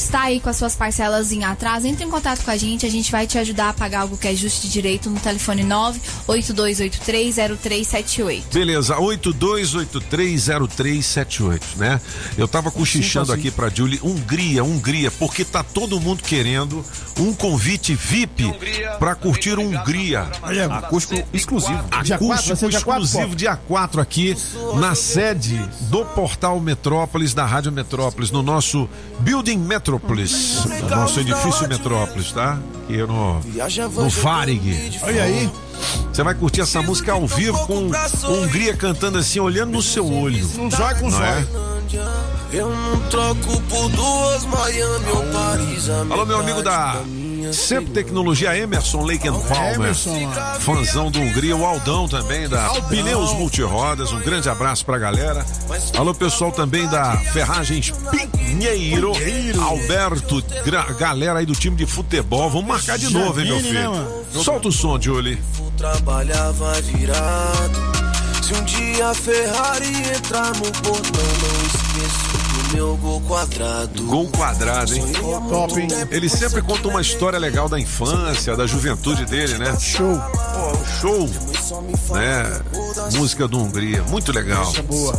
está 0.00 0.22
aí 0.22 0.40
com 0.40 0.48
as 0.48 0.56
suas 0.56 0.74
parcelas 0.74 1.30
em 1.30 1.44
atraso, 1.44 1.86
entre 1.86 2.04
em 2.04 2.10
contato 2.10 2.42
com 2.44 2.50
a 2.50 2.56
gente, 2.56 2.84
a 2.86 2.90
gente 2.90 3.12
vai 3.12 3.26
te 3.26 3.36
ajudar 3.38 3.68
a 3.68 3.72
pagar 3.72 4.00
algo 4.00 4.16
que 4.16 4.26
é 4.26 4.34
justo 4.34 4.62
de 4.62 4.72
direito 4.72 5.08
no 5.10 5.20
telefone 5.20 5.62
982830378. 5.64 8.44
Beleza, 8.52 8.96
82830378, 8.96 11.76
né? 11.76 12.00
Eu 12.36 12.48
tava 12.48 12.68
cochichando 12.70 13.32
aqui 13.32 13.50
pra 13.50 13.68
Julie, 13.68 14.00
Hungria, 14.02 14.64
Hungria, 14.64 15.10
porque 15.10 15.44
tá 15.44 15.62
todo 15.62 16.00
mundo 16.00 16.22
querendo 16.22 16.82
um 17.18 17.34
convite 17.34 17.94
VIP 17.94 18.50
pra 18.98 19.14
curtir 19.14 19.58
Hungria. 19.58 20.22
Acústico 20.70 21.22
exclusivo. 21.32 21.84
Acústico 21.90 22.56
ser 22.56 22.70
dia 22.70 22.80
quatro, 22.80 23.04
exclusivo 23.04 23.36
dia 23.36 23.56
4 23.56 24.00
aqui 24.00 24.34
na 24.76 24.94
sede 24.94 25.60
do 25.82 26.06
Portal 26.06 26.58
Metrópolis, 26.60 27.34
da 27.34 27.44
Rádio 27.44 27.70
Metrópolis, 27.70 28.30
no 28.30 28.42
nosso 28.42 28.88
Building 29.20 29.58
Metrópolis, 29.58 29.89
no 29.98 30.88
nosso 30.88 31.20
edifício 31.20 31.68
Metrópolis, 31.68 32.32
tá? 32.32 32.58
Aqui 32.84 32.98
no, 32.98 33.40
no 34.02 34.08
Varig. 34.08 34.98
Olha 35.02 35.22
aí. 35.22 35.50
Você 36.12 36.22
vai 36.22 36.34
curtir 36.34 36.60
essa 36.60 36.82
música 36.82 37.12
ao 37.12 37.26
vivo 37.26 37.58
com 37.66 37.90
Hungria 38.28 38.76
cantando 38.76 39.18
assim, 39.18 39.40
olhando 39.40 39.72
no 39.72 39.82
seu 39.82 40.06
olho. 40.06 40.46
Um 40.58 40.70
zóio 40.70 40.96
com 40.98 41.10
Não 41.10 41.18
zóio. 41.18 41.24
é? 41.24 41.46
Eu 42.52 42.68
não 42.68 43.00
troco 43.08 43.60
por 43.62 43.88
duas 43.90 44.44
Miami 44.44 45.10
ou 45.14 45.22
Paris. 45.32 45.88
Alô, 45.88 46.26
meu 46.26 46.38
amigo 46.40 46.62
da 46.62 47.00
Sempre 47.52 47.92
Tecnologia, 47.92 48.56
Emerson 48.56 49.04
Lake 49.04 49.28
and 49.28 49.38
Palmer. 49.40 49.74
Emerson. 49.74 50.30
Fãzão 50.60 51.10
do 51.10 51.20
Hungria, 51.20 51.56
o 51.56 51.64
Aldão 51.64 52.08
também, 52.08 52.48
da 52.48 52.68
Pneus 52.88 53.32
Multirodas. 53.34 54.12
Um 54.12 54.20
grande 54.20 54.48
abraço 54.48 54.84
pra 54.84 54.98
galera. 54.98 55.44
Alô, 55.96 56.14
pessoal 56.14 56.52
também 56.52 56.86
da 56.88 57.16
Ferragens 57.32 57.92
Pinheiro. 58.32 59.12
Alberto, 59.62 60.42
galera 60.98 61.38
aí 61.40 61.46
do 61.46 61.54
time 61.54 61.76
de 61.76 61.86
futebol. 61.86 62.50
Vamos 62.50 62.66
marcar 62.66 62.98
de 62.98 63.10
novo, 63.12 63.40
hein, 63.40 63.46
meu 63.46 63.56
né, 63.56 63.62
filho? 63.62 63.90
mano? 63.90 64.24
Solta 64.42 64.68
o 64.68 64.72
som, 64.72 65.00
Julie. 65.00 65.38
Trabalhava 65.76 66.72
virado. 66.82 68.00
Se 68.42 68.54
um 68.54 68.64
dia 68.64 69.08
a 69.08 69.14
Ferrari 69.14 70.10
entrar 70.16 70.48
no 70.56 70.72
portão, 70.72 71.24
não 71.40 71.66
esqueço 71.66 72.18
do 72.18 72.19
meu 72.72 72.96
gol 72.96 73.20
quadrado. 73.22 74.02
Gol 74.04 74.28
quadrado, 74.28 74.94
hein? 74.94 75.04
Top, 75.48 75.80
hein? 75.80 75.88
Ele 76.10 76.28
sempre 76.28 76.62
conta 76.62 76.88
uma 76.88 77.00
história 77.00 77.38
legal 77.38 77.68
da 77.68 77.78
infância, 77.78 78.56
da 78.56 78.66
juventude 78.66 79.24
dele, 79.24 79.58
né? 79.58 79.78
Show. 79.78 80.18
Pô, 80.18 80.84
show. 81.00 81.28
Né? 82.14 82.60
Música 83.14 83.46
do 83.46 83.58
Hungria, 83.58 84.02
muito 84.04 84.32
legal. 84.32 84.72
Boa. 84.88 85.18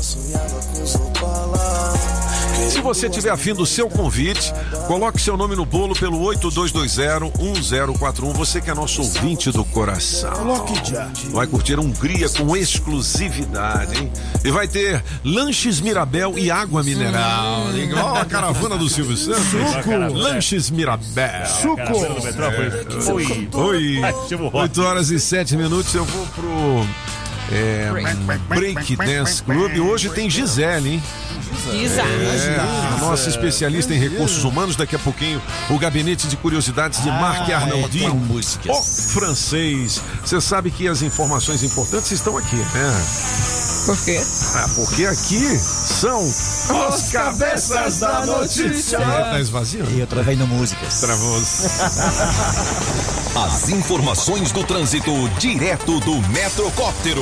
Se 2.70 2.82
você 2.82 3.10
tiver 3.10 3.30
afim 3.30 3.54
do 3.54 3.66
seu 3.66 3.90
convite, 3.90 4.54
coloque 4.88 5.22
seu 5.22 5.38
nome 5.38 5.56
no 5.56 5.66
bolo 5.66 5.96
pelo 5.96 6.20
8220-1041. 6.20 8.34
Você 8.34 8.60
que 8.62 8.70
é 8.70 8.74
nosso 8.74 9.02
ouvinte 9.02 9.50
do 9.52 9.64
coração. 9.66 10.32
Vai 11.32 11.48
curtir 11.48 11.80
Hungria 11.80 12.30
com 12.30 12.56
exclusividade, 12.56 13.98
hein? 13.98 14.12
E 14.44 14.52
vai 14.52 14.68
ter 14.68 15.04
lanches 15.24 15.80
Mirabel 15.80 16.38
e 16.38 16.52
água 16.52 16.84
mineral. 16.84 17.74
Igual 17.76 18.16
a 18.16 18.26
caravana 18.26 18.78
do 18.78 18.90
Silvio 18.90 19.16
Santos. 19.18 19.46
Suco. 19.46 19.90
Lanches 20.14 20.70
Mirabel. 20.70 21.46
Suco. 21.46 21.82
Oi. 23.14 23.50
Oi. 23.54 24.04
Ativa 24.04 24.44
o 24.44 24.48
rock. 24.48 24.58
8 24.58 24.84
horas 24.84 25.10
e 25.10 25.20
7 25.20 25.58
minutos. 25.58 25.94
Eu 25.94 26.06
vou 26.06 26.26
pro. 26.28 26.86
É, 27.52 27.92
Break 28.48 28.96
Dance 28.96 29.44
Club. 29.44 29.78
Hoje 29.80 30.10
tem 30.10 30.30
Gisele, 30.30 30.94
hein? 30.94 31.04
É, 31.74 32.60
a 32.60 32.98
nossa 33.02 33.30
especialista 33.30 33.94
em 33.94 34.00
recursos 34.00 34.44
humanos. 34.44 34.76
Daqui 34.76 34.96
a 34.96 35.00
pouquinho, 35.00 35.42
o 35.70 35.78
gabinete 35.78 36.28
de 36.28 36.38
curiosidades 36.38 37.04
de 37.04 37.10
Marc 37.10 37.52
Arnaldinho. 37.52 38.14
O 38.70 38.82
francês. 39.12 40.02
Você 40.24 40.40
sabe 40.40 40.72
que 40.72 40.88
as 40.88 41.02
informações 41.02 41.62
importantes 41.64 42.12
estão 42.12 42.38
aqui, 42.38 42.56
né? 42.56 43.06
Por 43.86 43.98
quê? 44.06 44.22
Ah, 44.56 44.70
porque 44.76 45.06
aqui 45.06 45.60
são 46.02 46.24
os 46.24 47.12
cabeças 47.12 48.00
da 48.00 48.26
notícia. 48.26 48.98
Tá 48.98 49.40
esvaziando? 49.40 49.92
E 49.92 50.00
eu 50.00 50.08
travei 50.08 50.36
músicas. 50.36 51.00
Travou. 51.00 51.38
As 53.46 53.70
informações 53.70 54.52
do 54.52 54.64
trânsito 54.64 55.12
direto 55.38 56.00
do 56.00 56.16
Metrocóptero. 56.30 57.22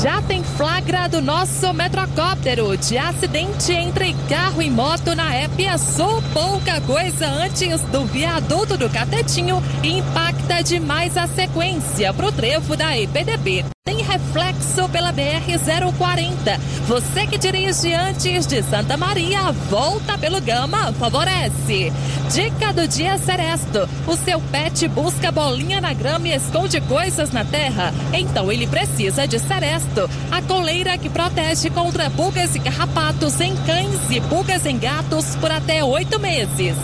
Já 0.00 0.22
tem 0.22 0.44
flagra 0.56 1.08
do 1.08 1.20
nosso 1.20 1.74
metrocóptero 1.74 2.76
de 2.76 2.96
acidente 2.96 3.72
entre 3.72 4.14
carro 4.28 4.62
e 4.62 4.70
moto 4.70 5.16
na 5.16 5.34
Épia 5.34 5.76
Sul. 5.78 6.22
Pouca 6.32 6.80
coisa 6.82 7.26
antes 7.26 7.80
do 7.82 8.06
viaduto 8.06 8.76
do 8.76 8.88
Catetinho 8.88 9.60
impacta 9.82 10.62
demais 10.62 11.16
a 11.16 11.26
sequência 11.26 12.14
pro 12.14 12.30
trevo 12.30 12.76
da 12.76 12.96
EPDB. 12.96 13.71
Tem 13.84 14.00
reflexo 14.00 14.88
pela 14.90 15.12
BR-040. 15.12 16.58
Você 16.86 17.26
que 17.26 17.36
dirige 17.36 17.92
antes 17.92 18.46
de 18.46 18.62
Santa 18.62 18.96
Maria, 18.96 19.50
volta 19.68 20.16
pelo 20.16 20.40
Gama, 20.40 20.92
favorece. 20.92 21.92
Dica 22.32 22.72
do 22.72 22.86
dia 22.86 23.18
Seresto. 23.18 23.88
O 24.06 24.16
seu 24.16 24.40
pet 24.40 24.86
busca 24.86 25.32
bolinha 25.32 25.80
na 25.80 25.92
grama 25.92 26.28
e 26.28 26.32
esconde 26.32 26.80
coisas 26.82 27.32
na 27.32 27.44
terra. 27.44 27.92
Então 28.12 28.50
ele 28.52 28.68
precisa 28.68 29.26
de 29.26 29.38
Seresto. 29.38 30.08
A 30.30 30.40
coleira 30.40 30.96
que 30.96 31.10
protege 31.10 31.68
contra 31.68 32.08
pulgas 32.08 32.54
e 32.54 32.60
carrapatos 32.60 33.40
em 33.40 33.54
cães 33.66 34.10
e 34.10 34.20
pulgas 34.20 34.64
em 34.64 34.78
gatos 34.78 35.36
por 35.36 35.50
até 35.50 35.84
oito 35.84 36.18
meses. 36.18 36.76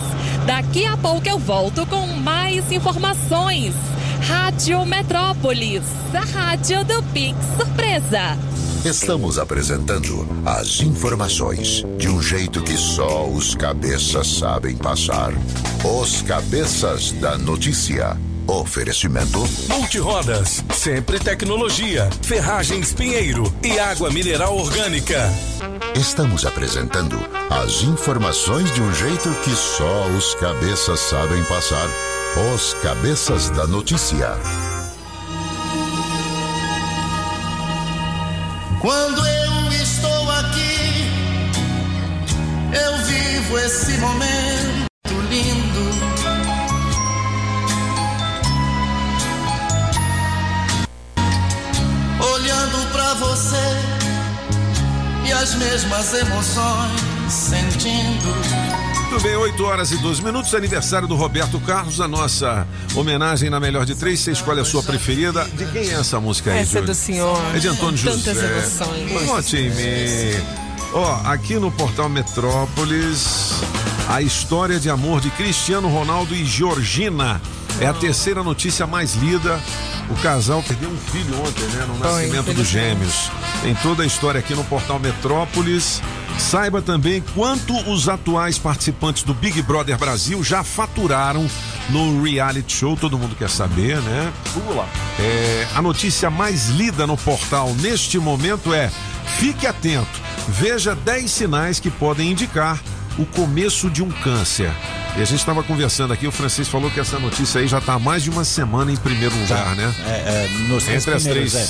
Daqui 0.45 0.85
a 0.85 0.97
pouco 0.97 1.27
eu 1.27 1.39
volto 1.39 1.85
com 1.85 2.05
mais 2.07 2.71
informações. 2.71 3.73
Rádio 4.21 4.85
Metrópolis, 4.85 5.83
a 6.13 6.19
rádio 6.19 6.83
do 6.83 7.01
Pix 7.11 7.37
Surpresa. 7.57 8.37
Estamos 8.85 9.37
apresentando 9.37 10.27
as 10.45 10.81
informações 10.81 11.83
de 11.97 12.07
um 12.09 12.21
jeito 12.21 12.61
que 12.61 12.77
só 12.77 13.27
os 13.27 13.55
cabeças 13.55 14.27
sabem 14.27 14.75
passar. 14.75 15.31
Os 15.83 16.21
cabeças 16.21 17.11
da 17.13 17.37
notícia. 17.37 18.17
Oferecimento. 18.47 19.47
Multirodas, 19.69 20.63
sempre 20.73 21.19
tecnologia, 21.19 22.09
ferragens 22.23 22.91
Pinheiro 22.93 23.53
e 23.63 23.77
água 23.77 24.09
mineral 24.09 24.57
orgânica. 24.57 25.31
Estamos 25.95 26.45
apresentando 26.45 27.17
as 27.49 27.83
informações 27.83 28.73
de 28.73 28.81
um 28.81 28.93
jeito 28.93 29.29
que 29.43 29.51
só 29.51 30.07
os 30.07 30.33
cabeças 30.35 30.99
sabem 30.99 31.43
passar. 31.43 31.87
Os 32.37 32.73
cabeças 32.75 33.49
da 33.49 33.65
notícia. 33.65 34.29
Quando 38.79 39.25
eu 39.25 39.71
estou 39.73 40.31
aqui, 40.31 41.11
eu 42.71 42.97
vivo 43.05 43.57
esse 43.57 43.97
momento 43.97 44.89
lindo. 45.29 45.89
Olhando 52.23 52.91
pra 52.91 53.13
você 53.15 53.57
e 55.27 55.31
as 55.33 55.55
mesmas 55.55 56.13
emoções 56.13 57.01
sentindo. 57.27 58.88
Muito 59.09 59.23
bem, 59.23 59.35
8 59.35 59.65
horas 59.65 59.91
e 59.91 59.97
12 59.97 60.23
minutos, 60.23 60.53
aniversário 60.53 61.07
do 61.07 61.15
Roberto 61.15 61.59
Carlos, 61.61 61.99
a 61.99 62.07
nossa 62.07 62.67
homenagem 62.95 63.49
na 63.49 63.59
melhor 63.59 63.83
de 63.83 63.95
três. 63.95 64.19
Você 64.19 64.31
escolhe 64.31 64.59
a 64.61 64.65
sua 64.65 64.83
preferida. 64.83 65.45
De 65.45 65.65
quem 65.65 65.89
é 65.89 65.93
essa 65.93 66.19
música 66.19 66.51
aí, 66.51 66.59
Essa 66.59 66.77
é 66.77 66.81
Júlio? 66.81 66.85
do 66.85 66.95
senhor. 66.95 67.55
É 67.55 67.57
de 67.57 67.67
Antônio 67.67 67.97
Tantas 67.99 68.23
José. 68.35 68.57
emoções. 68.59 69.25
Vote 69.25 69.57
em 69.57 69.69
mim. 69.71 70.43
Ó, 70.93 71.21
aqui 71.25 71.55
no 71.55 71.71
portal 71.71 72.07
Metrópolis, 72.07 73.53
a 74.07 74.21
história 74.21 74.79
de 74.79 74.91
amor 74.91 75.21
de 75.21 75.31
Cristiano 75.31 75.87
Ronaldo 75.89 76.35
e 76.35 76.45
Georgina. 76.45 77.41
É 77.81 77.87
a 77.87 77.93
terceira 77.93 78.43
notícia 78.43 78.85
mais 78.85 79.15
lida. 79.15 79.59
O 80.11 80.15
casal 80.21 80.61
perdeu 80.61 80.89
um 80.89 80.97
filho 80.97 81.33
ontem, 81.41 81.63
né? 81.65 81.85
No 81.87 81.97
nascimento 81.97 82.53
dos 82.53 82.67
gêmeos. 82.67 83.31
Tem 83.63 83.73
toda 83.75 84.03
a 84.03 84.05
história 84.05 84.39
aqui 84.39 84.53
no 84.53 84.63
portal 84.65 84.99
Metrópolis. 84.99 85.99
Saiba 86.39 86.81
também 86.81 87.21
quanto 87.35 87.77
os 87.91 88.07
atuais 88.09 88.57
participantes 88.57 89.23
do 89.23 89.33
Big 89.33 89.61
Brother 89.61 89.97
Brasil 89.97 90.43
já 90.43 90.63
faturaram 90.63 91.47
no 91.89 92.23
reality 92.23 92.77
show. 92.77 92.95
Todo 92.95 93.19
mundo 93.19 93.35
quer 93.35 93.49
saber, 93.49 94.01
né? 94.01 94.33
Vamos 94.55 94.75
lá. 94.75 94.87
É, 95.19 95.67
a 95.75 95.81
notícia 95.81 96.29
mais 96.29 96.69
lida 96.69 97.05
no 97.05 97.17
portal 97.17 97.75
neste 97.75 98.17
momento 98.17 98.73
é: 98.73 98.89
fique 99.37 99.67
atento, 99.67 100.19
veja 100.47 100.95
10 100.95 101.29
sinais 101.29 101.79
que 101.79 101.91
podem 101.91 102.31
indicar 102.31 102.81
o 103.19 103.25
começo 103.25 103.89
de 103.89 104.01
um 104.01 104.09
câncer. 104.09 104.71
E 105.17 105.21
a 105.21 105.25
gente 105.25 105.39
estava 105.39 105.61
conversando 105.63 106.13
aqui, 106.13 106.25
o 106.27 106.31
Francisco 106.31 106.71
falou 106.71 106.89
que 106.89 106.99
essa 106.99 107.19
notícia 107.19 107.59
aí 107.59 107.67
já 107.67 107.79
está 107.79 107.93
há 107.93 107.99
mais 107.99 108.23
de 108.23 108.29
uma 108.29 108.45
semana 108.45 108.89
em 108.91 108.95
primeiro 108.95 109.35
lugar, 109.37 109.75
né? 109.75 109.93
É, 110.05 110.09
é, 110.11 110.49
nos 110.69 110.87
Entre 110.87 111.13
as 111.13 111.23
três. 111.23 111.53
É, 111.55 111.61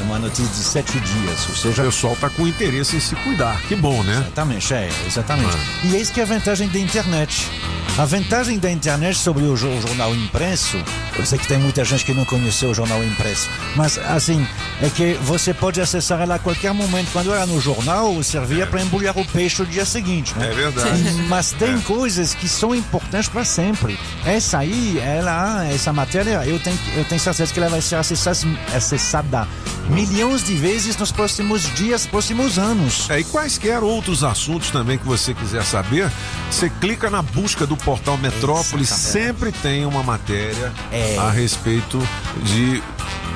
é 0.00 0.02
uma 0.04 0.18
notícia 0.18 0.46
de 0.46 0.64
sete 0.64 0.98
dias. 0.98 1.46
Ou 1.50 1.56
seja, 1.56 1.82
O 1.82 1.86
pessoal 1.86 2.16
tá 2.16 2.30
com 2.30 2.46
interesse 2.48 2.96
em 2.96 3.00
se 3.00 3.14
cuidar. 3.16 3.60
Que 3.68 3.76
bom, 3.76 4.02
né? 4.02 4.14
Exatamente, 4.20 4.72
é, 4.72 4.88
exatamente. 5.06 5.56
Ah. 5.56 5.86
E 5.86 5.94
eis 5.96 6.08
que 6.10 6.20
é 6.20 6.22
a 6.22 6.26
vantagem 6.26 6.68
da 6.68 6.78
internet. 6.78 7.50
A 7.98 8.04
vantagem 8.06 8.58
da 8.58 8.70
internet 8.70 9.18
sobre 9.18 9.42
o, 9.42 9.54
jo- 9.56 9.68
o 9.68 9.82
jornal 9.82 10.14
impresso, 10.14 10.82
eu 11.18 11.26
sei 11.26 11.38
que 11.38 11.46
tem 11.46 11.58
muita 11.58 11.84
gente 11.84 12.04
que 12.04 12.14
não 12.14 12.24
conheceu 12.24 12.70
o 12.70 12.74
jornal 12.74 13.02
impresso, 13.04 13.50
mas 13.76 13.98
assim, 13.98 14.46
é 14.80 14.88
que 14.88 15.14
você 15.22 15.52
pode 15.52 15.80
acessar 15.80 16.20
ela 16.20 16.36
a 16.36 16.38
qualquer 16.38 16.72
momento. 16.72 17.08
Quando 17.12 17.34
era 17.34 17.44
no 17.44 17.60
jornal, 17.60 18.22
servia 18.22 18.66
para 18.66 18.80
embrulhar 18.80 19.18
o 19.18 19.24
peixe 19.26 19.60
no 19.60 19.66
dia 19.68 19.84
seguinte. 19.84 20.32
Né? 20.38 20.50
É 20.50 20.54
verdade. 20.54 21.02
Mas 21.28 21.50
tem 21.52 21.74
É. 21.74 21.78
coisas 21.80 22.32
que 22.32 22.48
são 22.60 22.74
importantes 22.74 23.28
para 23.28 23.44
sempre. 23.44 23.98
Essa 24.24 24.58
aí, 24.58 24.98
ela, 24.98 25.64
essa 25.66 25.92
matéria, 25.92 26.44
eu 26.46 26.58
tenho, 26.60 26.78
eu 26.94 27.04
tenho 27.06 27.20
certeza 27.20 27.52
que 27.52 27.58
ela 27.58 27.70
vai 27.70 27.80
ser 27.80 27.94
acessada, 27.96 28.38
acessada 28.76 29.48
milhões 29.88 30.44
de 30.44 30.54
vezes 30.54 30.96
nos 30.96 31.10
próximos 31.10 31.62
dias, 31.74 32.06
próximos 32.06 32.58
anos. 32.58 33.08
É, 33.10 33.20
e 33.20 33.24
quaisquer 33.24 33.82
outros 33.82 34.22
assuntos 34.22 34.70
também 34.70 34.98
que 34.98 35.06
você 35.06 35.32
quiser 35.32 35.64
saber, 35.64 36.10
você 36.50 36.68
clica 36.80 37.08
na 37.08 37.22
busca 37.22 37.66
do 37.66 37.76
portal 37.76 38.18
Metrópolis, 38.18 38.88
sempre 38.90 39.50
tem 39.50 39.86
uma 39.86 40.02
matéria 40.02 40.72
É. 40.92 41.16
a 41.18 41.30
respeito 41.30 41.98
de 42.44 42.82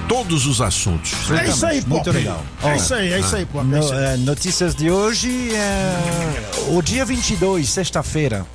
todos 0.06 0.46
os 0.46 0.60
assuntos. 0.60 1.14
É 1.30 1.48
isso 1.48 1.64
aí, 1.64 1.80
pô. 1.80 1.94
Muito 1.94 2.10
legal. 2.10 2.44
É 2.62 2.76
isso 2.76 2.94
aí, 2.94 3.10
é 3.12 3.20
isso 3.20 3.34
aí, 3.34 3.46
pô. 3.46 3.60
É 3.60 3.64
No- 3.64 3.92
eh, 3.94 4.16
notícias 4.18 4.74
de 4.74 4.90
hoje, 4.90 5.50
é, 5.54 6.50
o 6.68 6.82
dia 6.82 7.04
22, 7.06 7.68
sexta-feira. 7.70 8.46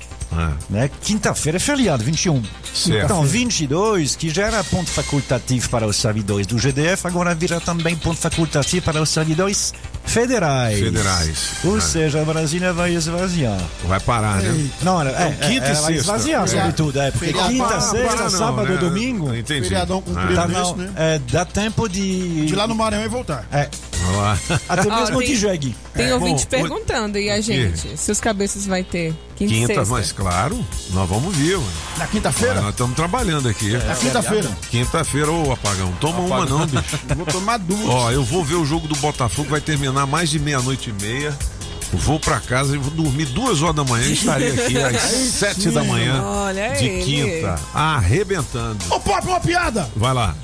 Né? 0.68 0.90
Quinta-feira 1.02 1.56
é 1.56 1.60
feriado, 1.60 2.04
21. 2.04 2.42
Certo. 2.72 3.04
Então, 3.04 3.22
22, 3.24 4.14
que 4.14 4.30
já 4.30 4.46
era 4.46 4.62
ponto 4.62 4.88
facultativo 4.90 5.68
para 5.68 5.86
os 5.86 5.96
servidores 5.96 6.46
do 6.46 6.56
GDF, 6.56 7.04
agora 7.06 7.34
vira 7.34 7.60
também 7.60 7.96
ponto 7.96 8.16
facultativo 8.20 8.84
para 8.84 9.02
os 9.02 9.08
servidores 9.08 9.74
federais. 10.04 10.78
Federais. 10.78 11.38
Ou 11.64 11.78
É. 11.78 11.80
seja, 11.80 12.22
a 12.22 12.24
Brasília 12.24 12.72
vai 12.72 12.94
esvaziar. 12.94 13.58
Vai 13.84 13.98
parar, 14.00 14.40
né? 14.40 14.70
Não, 14.82 15.02
é, 15.02 15.10
Então, 15.10 15.22
é, 15.22 15.30
quinta 15.48 15.66
é, 15.66 15.70
e 15.70 15.74
vai 15.74 15.74
sexta. 15.74 15.92
esvaziar, 15.94 16.44
É. 16.44 16.46
sobretudo. 16.46 17.00
É, 17.00 17.10
porque 17.10 17.26
Feriadão. 17.26 17.50
quinta, 17.50 17.66
Para, 17.68 17.80
sexta, 17.80 18.08
para 18.16 18.22
não, 18.22 18.30
sábado, 18.30 18.68
né? 18.72 18.76
domingo. 18.78 19.34
Entendi. 19.34 19.62
Feriadão 19.68 20.00
comprido 20.00 20.34
Tá, 20.34 20.46
desse, 20.46 20.60
não, 20.60 20.76
né? 20.76 20.90
é, 20.96 21.20
dá 21.30 21.44
tempo 21.44 21.88
de. 21.88 22.46
De 22.46 22.54
lá 22.54 22.66
no 22.68 22.74
Maranhão 22.74 23.04
e 23.04 23.08
voltar. 23.08 23.44
É. 23.52 23.68
Vamos 24.02 24.16
lá. 24.16 24.38
Até 24.68 24.88
Ó, 24.90 25.00
mesmo 25.00 25.18
tem- 25.18 25.28
de 25.28 25.36
jegue. 25.36 25.76
Tem 25.94 26.06
É. 26.06 26.14
ouvinte 26.14 26.42
Bom, 26.44 26.48
perguntando, 26.50 27.18
e 27.18 27.30
a 27.30 27.40
gente? 27.40 27.96
Se 27.96 28.10
os 28.10 28.20
cabeças 28.20 28.66
vai 28.66 28.82
ter 28.82 29.14
quinta, 29.36 29.52
e 29.52 29.56
Quinta, 29.60 29.74
sexta? 29.74 29.94
mas 29.94 30.12
claro, 30.12 30.64
nós 30.90 31.08
vamos 31.08 31.34
ver. 31.36 31.56
ué. 31.56 31.64
Na 31.98 32.06
quinta-feira? 32.06 32.60
Nós 32.60 32.70
estamos 32.70 32.96
trabalhando 32.96 33.48
aqui. 33.48 33.72
Na 33.72 33.94
quinta-feira. 33.94 34.50
Quinta-feira, 34.70 35.30
ô 35.30 35.52
apagão. 35.52 35.92
Toma 36.00 36.20
uma 36.20 36.44
não, 36.46 36.66
bicho. 36.66 36.82
Vou 37.16 37.26
tomar 37.26 37.58
duas. 37.58 37.86
Ó, 37.86 38.10
eu 38.10 38.24
vou 38.24 38.44
ver 38.44 38.54
o 38.56 38.64
jogo 38.64 38.86
do 38.88 38.96
Botafogo, 38.96 39.50
vai 39.50 39.60
terminar 39.60 40.06
mais 40.06 40.30
de 40.30 40.38
meia-noite 40.38 40.90
e 40.90 41.02
meia. 41.02 41.36
Vou 41.92 42.20
pra 42.20 42.38
casa 42.38 42.76
e 42.76 42.78
vou 42.78 42.92
dormir 42.92 43.24
duas 43.26 43.62
horas 43.62 43.74
da 43.74 43.82
manhã 43.82 44.06
e 44.06 44.12
estarei 44.12 44.52
aqui 44.52 44.78
às 44.80 45.00
sete 45.34 45.70
da 45.70 45.82
manhã 45.82 46.22
Olha 46.22 46.68
de 46.74 46.84
ele. 46.86 47.04
quinta, 47.04 47.56
arrebentando. 47.74 48.78
Ô, 48.90 49.00
Pop, 49.00 49.26
uma 49.26 49.40
piada! 49.40 49.90
Vai 49.96 50.14
lá. 50.14 50.36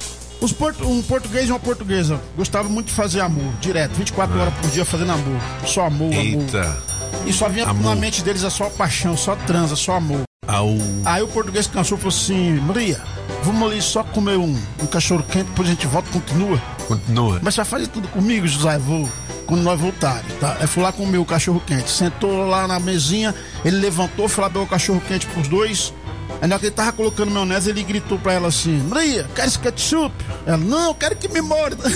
Os 0.46 0.52
portu- 0.52 0.86
um 0.88 1.02
português 1.02 1.48
e 1.48 1.50
uma 1.50 1.58
portuguesa 1.58 2.20
gostavam 2.36 2.70
muito 2.70 2.86
de 2.86 2.92
fazer 2.94 3.20
amor, 3.20 3.52
direto, 3.60 3.94
24 3.96 4.38
horas 4.38 4.54
por 4.54 4.70
dia 4.70 4.84
fazendo 4.84 5.10
amor. 5.10 5.40
Só 5.66 5.86
amor, 5.86 6.12
amor. 6.14 6.14
Ah. 6.14 6.22
Eita. 6.22 6.82
E 7.26 7.32
só 7.32 7.48
vinha 7.48 7.66
Amor. 7.66 7.82
na 7.82 7.96
mente 7.96 8.22
deles 8.22 8.44
é 8.44 8.50
só 8.50 8.70
paixão, 8.70 9.16
só 9.16 9.34
transa, 9.34 9.74
só 9.74 9.96
amor. 9.96 10.20
Au. 10.46 10.68
Aí 11.04 11.20
o 11.20 11.26
português 11.26 11.66
cansou 11.66 11.98
e 11.98 12.00
falou 12.00 12.16
assim: 12.16 12.60
Maria, 12.60 13.00
vamos 13.42 13.68
ali 13.68 13.82
só 13.82 14.04
comer 14.04 14.36
um, 14.38 14.56
um 14.80 14.86
cachorro 14.86 15.24
quente, 15.24 15.46
depois 15.48 15.66
a 15.66 15.72
gente 15.72 15.88
volta 15.88 16.08
e 16.10 16.12
continua. 16.12 16.62
Continua. 16.86 17.40
Mas 17.42 17.54
você 17.54 17.62
vai 17.62 17.66
fazer 17.70 17.86
tudo 17.88 18.06
comigo, 18.06 18.46
José? 18.46 18.78
Vou. 18.78 19.08
Quando 19.46 19.62
nós 19.62 19.80
voltarmos, 19.80 20.32
tá? 20.40 20.56
Aí 20.60 20.68
foi 20.68 20.84
lá 20.84 20.92
comer 20.92 21.18
o 21.18 21.24
cachorro 21.24 21.60
quente. 21.66 21.90
Sentou 21.90 22.46
lá 22.48 22.68
na 22.68 22.78
mesinha, 22.78 23.34
ele 23.64 23.78
levantou, 23.78 24.28
foi 24.28 24.44
lá 24.44 24.50
pegar 24.50 24.62
o 24.64 24.68
cachorro 24.68 25.02
quente 25.08 25.26
pros 25.26 25.48
dois. 25.48 25.92
Aí 26.40 26.48
na 26.48 26.54
hora 26.54 26.60
que 26.60 26.66
ele 26.66 26.74
tava 26.74 26.92
colocando 26.92 27.30
maionese, 27.30 27.70
ele 27.70 27.82
gritou 27.82 28.18
pra 28.18 28.34
ela 28.34 28.48
assim: 28.48 28.78
Maria, 28.88 29.26
quer 29.34 29.46
esse 29.46 29.58
ketchup? 29.58 30.14
Ela, 30.46 30.56
não, 30.56 30.94
quero 30.94 31.16
que 31.16 31.28
me 31.28 31.40
morda. 31.40 31.90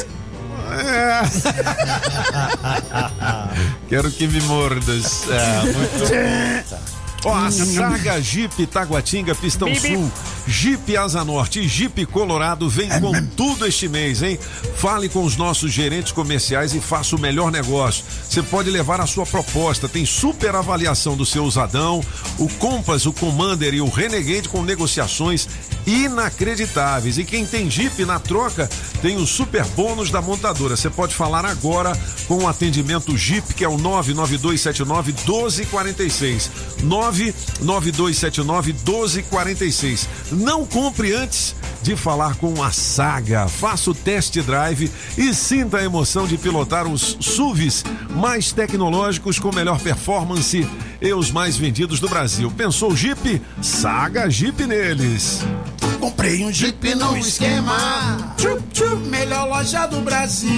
É. 0.70 1.23
Quero 3.89 4.09
que 4.11 4.27
me 4.28 4.40
mordas. 4.43 5.24
É, 5.28 5.62
muito 5.65 6.07
Ó, 7.25 7.35
a 7.35 7.51
Saga 7.51 8.21
Jeep 8.21 8.67
Taguatinga 8.67 9.35
Pistão 9.35 9.69
Bip, 9.69 9.81
bip. 9.81 9.95
Sul, 9.95 10.13
Jeep 10.47 10.97
Asa 10.97 11.25
Norte 11.25 11.61
e 11.61 11.69
Jeep 11.69 12.07
Colorado 12.07 12.69
vem 12.69 12.89
com 12.89 13.13
tudo 13.37 13.67
este 13.67 13.89
mês, 13.89 14.23
hein? 14.23 14.39
Fale 14.77 15.09
com 15.09 15.23
os 15.23 15.37
nossos 15.37 15.71
gerentes 15.71 16.13
comerciais 16.13 16.75
e 16.75 16.81
faça 16.81 17.15
o 17.15 17.21
melhor 17.21 17.53
negócio. 17.53 18.05
Você 18.29 18.43
pode 18.43 18.71
levar 18.71 19.01
a 19.01 19.07
sua 19.07 19.27
proposta, 19.27 19.89
tem 19.89 20.07
super 20.07 20.55
avaliação 20.55 21.17
do 21.17 21.27
seu 21.27 21.45
usadão, 21.45 22.03
o 22.39 22.49
Compass, 22.55 23.05
o 23.07 23.13
Commander 23.13 23.75
e 23.75 23.81
o 23.81 23.89
Renegade 23.89 24.49
com 24.49 24.63
negociações 24.63 25.47
inacreditáveis. 25.87 27.19
E 27.19 27.25
quem 27.25 27.45
tem 27.45 27.71
Jeep 27.71 28.05
na 28.05 28.19
troca 28.19 28.69
tem 29.03 29.17
o 29.17 29.27
super 29.27 29.65
bônus 29.69 30.11
da 30.11 30.23
montadora. 30.23 30.77
Você 30.77 30.91
pode 30.91 31.15
falar 31.15 31.45
agora 31.45 31.97
com 32.27 32.45
o 32.45 32.49
atendimento 32.49 33.17
Jeep, 33.17 33.55
que 33.55 33.65
é 33.65 33.69
o 33.69 33.79
99279 33.79 35.13
1246. 35.13 36.51
99279 37.61 38.73
1246. 38.73 40.09
Não 40.32 40.65
compre 40.65 41.12
antes 41.12 41.55
de 41.82 41.97
falar 41.97 42.37
com 42.37 42.62
a 42.62 42.70
Saga. 42.70 43.49
Faça 43.49 43.91
o 43.91 43.95
test 43.95 44.39
drive 44.41 44.91
e 45.16 45.35
sinta 45.35 45.78
a 45.78 45.85
emoção 45.85 46.27
de 46.27 46.37
pilotar 46.37 46.87
os 46.87 47.16
SUVs 47.20 47.85
mais 48.11 48.53
tecnológicos 48.53 49.39
com 49.39 49.55
melhor 49.55 49.81
performance 49.81 50.66
e 51.01 51.12
os 51.12 51.31
mais 51.31 51.57
vendidos 51.57 52.01
do 52.01 52.09
Brasil. 52.09 52.51
Pensou 52.51 52.95
Jeep? 52.95 53.41
Saga 53.62 54.28
Jeep 54.28 54.66
neles. 54.66 55.41
Comprei 55.99 56.45
um 56.45 56.53
Jeep 56.53 56.95
no 56.95 57.16
esquema. 57.16 58.35
Tchup, 58.37 58.62
tchup, 58.73 58.97
melhor 59.09 59.49
loja 59.49 59.87
do 59.87 60.01
Brasil. 60.01 60.51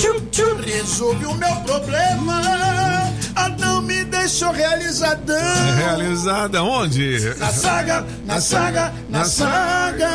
Tchup, 0.00 0.26
tchup, 0.30 0.62
resolve 0.62 1.26
o 1.26 1.34
meu 1.34 1.56
problema. 1.56 2.99
Ah, 4.20 4.22
deixou 4.22 4.52
realizadão. 4.52 5.74
Realizada 5.76 6.62
onde? 6.62 7.34
Na 7.38 7.50
saga, 7.50 8.06
na 8.26 8.40
saga, 8.40 8.92
na 9.08 9.24
saga. 9.24 10.10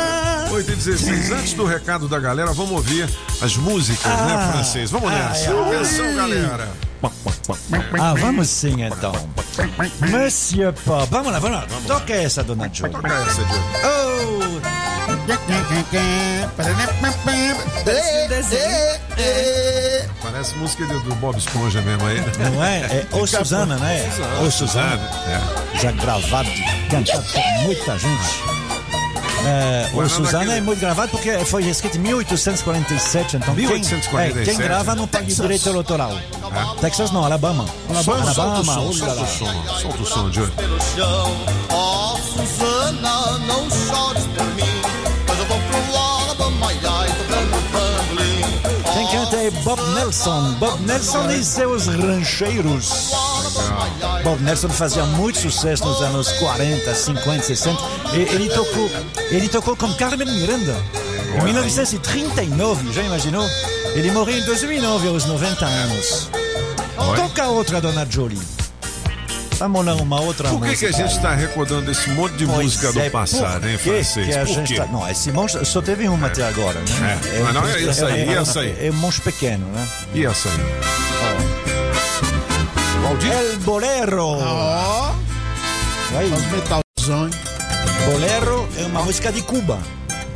8 0.52 0.70
e 0.72 0.76
16. 0.76 1.32
Antes 1.32 1.52
do 1.54 1.64
recado 1.64 2.08
da 2.08 2.18
galera, 2.20 2.52
vamos 2.52 2.70
ouvir 2.72 3.08
as 3.42 3.56
músicas, 3.56 4.06
Ah. 4.12 4.24
né, 4.26 4.52
francês? 4.52 4.90
Vamos 4.92 5.10
nessa. 5.10 5.50
Atenção, 5.50 6.14
galera. 6.14 6.68
Ah, 7.98 8.14
vamos 8.14 8.48
sim 8.48 8.82
então. 8.82 9.12
Monsieur 10.10 10.72
Pop. 10.72 11.08
Vamos 11.10 11.32
lá, 11.32 11.38
vamos 11.38 11.56
lá. 11.58 11.66
Toca 11.86 12.12
essa, 12.14 12.42
dona 12.44 12.70
Jolie. 12.72 12.92
Toca 12.94 13.08
essa, 13.12 13.42
Jolie. 13.42 14.75
Parece 20.22 20.54
música 20.56 20.86
do, 20.86 21.00
do 21.00 21.14
Bob 21.16 21.36
Esponja 21.38 21.80
mesmo 21.82 22.06
aí. 22.06 22.22
Não 22.52 22.62
é? 22.64 22.80
É 22.80 23.06
Ô 23.16 23.26
Suzana, 23.26 23.76
né? 23.76 24.08
Ô 24.44 24.50
Suzana. 24.50 25.10
É. 25.26 25.78
Já 25.80 25.90
gravado, 25.92 26.48
cantado 26.90 27.24
por 27.32 27.42
muita 27.64 27.98
gente. 27.98 28.66
É, 29.46 29.88
o 29.94 30.08
Suzana 30.08 30.56
é 30.56 30.60
muito 30.60 30.80
gravado 30.80 31.10
porque 31.10 31.38
foi 31.44 31.64
escrito 31.64 31.96
em 31.98 32.00
1847, 32.00 33.36
então 33.36 33.54
quem- 33.54 33.66
1847, 33.66 34.40
é, 34.40 34.44
quem, 34.44 34.56
grava 34.56 34.94
não 34.96 35.06
paga 35.06 35.24
Texas. 35.24 35.42
direito 35.42 35.70
autoral. 35.70 36.12
É. 36.12 36.80
Texas 36.80 37.10
não, 37.12 37.24
Alabama. 37.24 37.64
Alabama, 37.88 38.04
som, 38.04 38.10
olha 38.10 38.34
solta 38.34 38.60
o 38.60 39.26
som, 39.26 39.64
solta 39.80 40.02
o 40.02 40.06
som, 40.06 40.32
chão. 40.32 41.46
Ó, 41.70 42.16
Suzana, 42.16 43.38
não 43.46 43.70
chores 43.70 44.24
por 44.34 44.46
mim. 44.56 44.95
Quem 48.92 49.06
canta 49.08 49.36
é 49.36 49.50
Bob 49.62 49.80
Nelson. 49.94 50.54
Bob 50.58 50.80
Nelson 50.82 51.30
e 51.30 51.44
seus 51.44 51.86
rancheiros. 51.86 53.12
Bob 54.24 54.42
Nelson 54.42 54.68
fazia 54.68 55.04
muito 55.04 55.38
sucesso 55.38 55.84
nos 55.84 56.00
anos 56.00 56.32
40, 56.32 56.94
50, 56.94 57.42
60. 57.42 57.82
E 58.14 58.20
ele 58.20 58.48
tocou, 58.48 58.90
ele 59.30 59.48
tocou 59.48 59.76
com 59.76 59.92
Carmen 59.94 60.26
Miranda 60.26 60.76
em 61.38 61.44
1939, 61.44 62.92
já 62.92 63.02
imaginou? 63.02 63.46
Ele 63.94 64.10
morreu 64.10 64.38
em 64.38 64.44
2009, 64.44 65.08
aos 65.08 65.26
90 65.26 65.66
anos. 65.66 66.30
Toca 67.14 67.48
outra, 67.48 67.80
Dona 67.80 68.06
Jolie. 68.08 68.40
Vamos 69.58 69.84
lá, 69.86 69.94
uma 69.94 70.20
outra 70.20 70.50
Por 70.50 70.60
que, 70.60 70.66
música. 70.68 70.88
que 70.88 70.94
a 70.94 70.98
gente 70.98 71.16
está 71.16 71.34
recordando 71.34 71.90
esse 71.90 72.10
monte 72.10 72.34
de 72.36 72.46
Pois 72.46 72.58
música 72.64 72.92
do 72.92 73.00
é, 73.00 73.08
passado, 73.10 73.66
hein, 73.66 73.78
francês? 73.78 74.26
que 74.26 74.34
a 74.34 74.44
Por 74.44 74.54
gente 74.54 74.74
quê? 74.74 74.80
tá- 74.80 74.86
Não, 74.86 75.08
esse 75.08 75.32
monstro 75.32 75.64
só 75.64 75.80
teve 75.80 76.06
uma 76.08 76.26
até 76.26 76.46
agora, 76.46 76.78
né? 76.80 77.18
É. 77.34 77.40
Mas 77.42 77.54
não, 77.54 77.66
é 77.66 77.84
essa 77.84 78.06
aí, 78.06 78.28
é, 78.28 78.32
essa 78.34 78.60
aí. 78.60 78.76
É, 78.78 78.86
é 78.88 78.90
um 78.90 78.94
monstro 78.96 79.22
pequeno, 79.24 79.66
né? 79.68 79.88
E 80.14 80.26
essa 80.26 80.48
aí? 80.50 80.56
Valdir? 83.02 83.32
El 83.32 83.58
Bolero. 83.60 84.24
Ó, 84.26 85.12
Aí. 86.18 86.30
os 86.32 86.44
metalzão, 86.52 87.26
hein? 87.26 87.30
Bolero 88.10 88.68
é 88.78 88.82
uma 88.86 89.02
música 89.02 89.32
de 89.32 89.40
Cuba. 89.42 89.78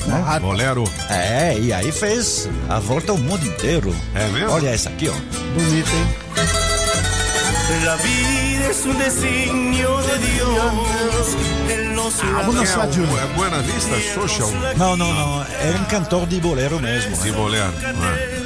Né? 0.06 0.38
Bolero. 0.40 0.84
É, 1.10 1.58
e 1.58 1.72
aí 1.74 1.92
fez 1.92 2.48
a 2.70 2.78
volta 2.78 3.12
ao 3.12 3.18
mundo 3.18 3.44
inteiro. 3.46 3.94
É 4.14 4.26
mesmo? 4.28 4.50
Olha 4.50 4.70
essa 4.70 4.88
aqui, 4.88 5.08
ó. 5.08 5.12
Bonito, 5.12 5.90
hein? 5.90 6.06
La 7.84 7.96
vida 7.96 8.49
es 8.70 8.84
un 8.86 8.96
designio 8.98 9.96
de 10.02 10.18
Dios. 10.18 11.36
Ah, 12.22 12.42
é, 12.42 12.92
Júlio. 12.92 13.12
o- 13.14 13.18
é 13.18 13.26
Buena 13.36 13.62
Vista 13.62 13.96
Social 14.14 14.50
Não, 14.76 14.96
não, 14.96 15.12
não. 15.12 15.42
É 15.42 15.76
um 15.80 15.84
cantor 15.84 16.26
de 16.26 16.40
bolero 16.40 16.80
mesmo. 16.80 17.16
de 17.16 17.32
bolero. 17.32 17.70
né? 17.72 18.40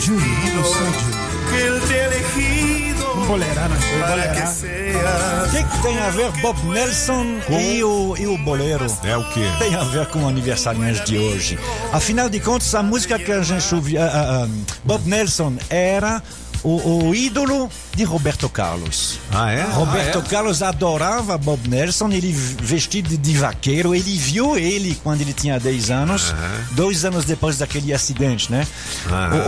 Júlio, 0.00 0.20
vamos 0.42 0.72
dançar, 0.72 0.92
Júlio. 0.92 1.26
que 1.48 1.70
para 1.98 2.20
que 2.22 3.26
boleirar. 3.26 4.46
seas 4.52 5.46
O 5.46 5.50
que, 5.50 5.64
que 5.64 5.82
tem 5.82 5.98
a 5.98 6.10
ver 6.10 6.30
Bob 6.42 6.58
Nelson 6.68 7.26
e 7.50 7.82
o, 7.84 8.16
e 8.18 8.26
o 8.26 8.38
bolero? 8.38 8.86
É 9.04 9.16
o 9.16 9.24
quê? 9.30 9.40
Tem 9.58 9.74
a 9.74 9.84
ver 9.84 10.06
com 10.06 10.20
o 10.24 10.28
aniversariante 10.28 11.04
de 11.04 11.18
hoje. 11.18 11.58
Afinal 11.92 12.28
de 12.28 12.40
contas, 12.40 12.74
a 12.74 12.82
música 12.82 13.18
que 13.18 13.32
a 13.32 13.42
gente 13.42 13.74
ouvia, 13.74 14.04
ah, 14.04 14.44
ah, 14.44 14.48
Bob 14.84 15.08
Nelson 15.08 15.54
era 15.70 16.22
o, 16.62 17.08
o 17.08 17.14
ídolo 17.14 17.70
de 17.94 18.04
Roberto 18.04 18.48
Carlos. 18.48 19.18
Ah, 19.30 19.50
é? 19.52 19.62
Roberto 19.62 20.18
Ah, 20.18 20.22
é? 20.26 20.28
Carlos 20.30 20.62
adorava 20.62 21.36
Bob 21.38 21.68
Nelson, 21.68 22.08
ele 22.10 22.32
vestido 22.32 23.16
de 23.16 23.36
vaqueiro, 23.36 23.94
ele 23.94 24.16
viu 24.16 24.56
ele 24.58 24.98
quando 25.02 25.20
ele 25.20 25.32
tinha 25.32 25.58
10 25.60 25.90
anos, 25.90 26.34
dois 26.72 27.04
anos 27.04 27.24
depois 27.24 27.58
daquele 27.58 27.92
acidente, 27.92 28.50
né? 28.50 28.66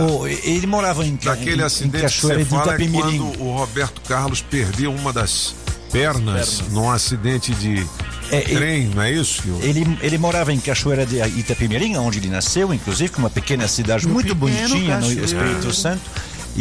O- 0.01 0.21
o- 0.21 0.27
ele 0.27 0.65
morava 0.67 1.05
em, 1.05 1.15
Daquele 1.15 1.61
em, 1.61 1.65
acidente 1.65 1.87
em 1.97 1.99
que 1.99 2.01
Cachoeira 2.01 2.39
você 2.39 2.43
de 2.45 2.49
fala 2.49 2.61
é 2.61 2.75
Itapemirim. 2.75 3.17
quando 3.19 3.41
o 3.41 3.57
Roberto 3.57 4.01
Carlos 4.01 4.41
perdeu 4.41 4.93
uma 4.93 5.11
das 5.13 5.53
pernas, 5.91 6.61
num 6.69 6.89
acidente 6.89 7.53
de 7.55 7.85
É, 8.31 8.41
trem, 8.41 8.85
não 8.93 9.01
é 9.01 9.11
isso? 9.11 9.41
que 9.41 9.49
o- 9.49 9.59
Ele, 9.63 9.97
ele 10.01 10.17
morava 10.19 10.53
em 10.53 10.59
Cachoeira 10.59 11.03
de 11.05 11.17
Itapemirim, 11.17 11.97
onde 11.97 12.19
ele 12.19 12.29
nasceu, 12.29 12.71
inclusive, 12.73 13.11
uma 13.17 13.29
pequena 13.29 13.67
cidade 13.67 14.05
No 14.07 14.13
muito 14.13 14.35
bonitinha 14.35 14.95
no 14.97 15.01
Cachoeira. 15.07 15.25
Espírito 15.25 15.73
Santo. 15.73 16.01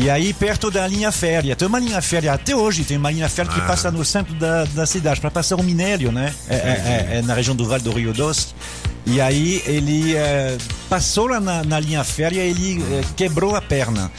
E 0.00 0.08
aí, 0.08 0.32
perto 0.32 0.70
da 0.70 0.86
linha 0.86 1.10
férrea. 1.10 1.56
Tem 1.56 1.66
uma 1.66 1.80
linha 1.80 2.00
férrea 2.00 2.32
até 2.34 2.54
hoje, 2.54 2.84
tem 2.84 2.96
uma 2.96 3.10
linha 3.10 3.28
férrea 3.28 3.52
que 3.52 3.60
Ah. 3.60 3.64
passa 3.64 3.90
no 3.90 4.04
centro 4.04 4.32
da, 4.34 4.64
da 4.66 4.86
cidade, 4.86 5.20
para 5.20 5.28
passar 5.28 5.56
o 5.56 5.62
minério, 5.62 6.12
né? 6.12 6.32
É, 6.48 6.54
é- 6.54 6.58
é- 6.58 7.18
é 7.18 7.22
na 7.22 7.34
região 7.34 7.54
do 7.56 7.66
Vale 7.66 7.82
do 7.82 7.90
Rio 7.90 8.12
Doce. 8.12 8.48
E 9.04 9.20
aí, 9.20 9.60
ele 9.66 10.14
eh, 10.14 10.56
passou 10.88 11.26
lá 11.26 11.40
na, 11.40 11.64
na 11.64 11.80
linha 11.80 12.04
férrea 12.04 12.42
ele 12.42 12.80
eh, 12.80 13.02
quebrou 13.16 13.56
a 13.56 13.60
perna. 13.60 14.12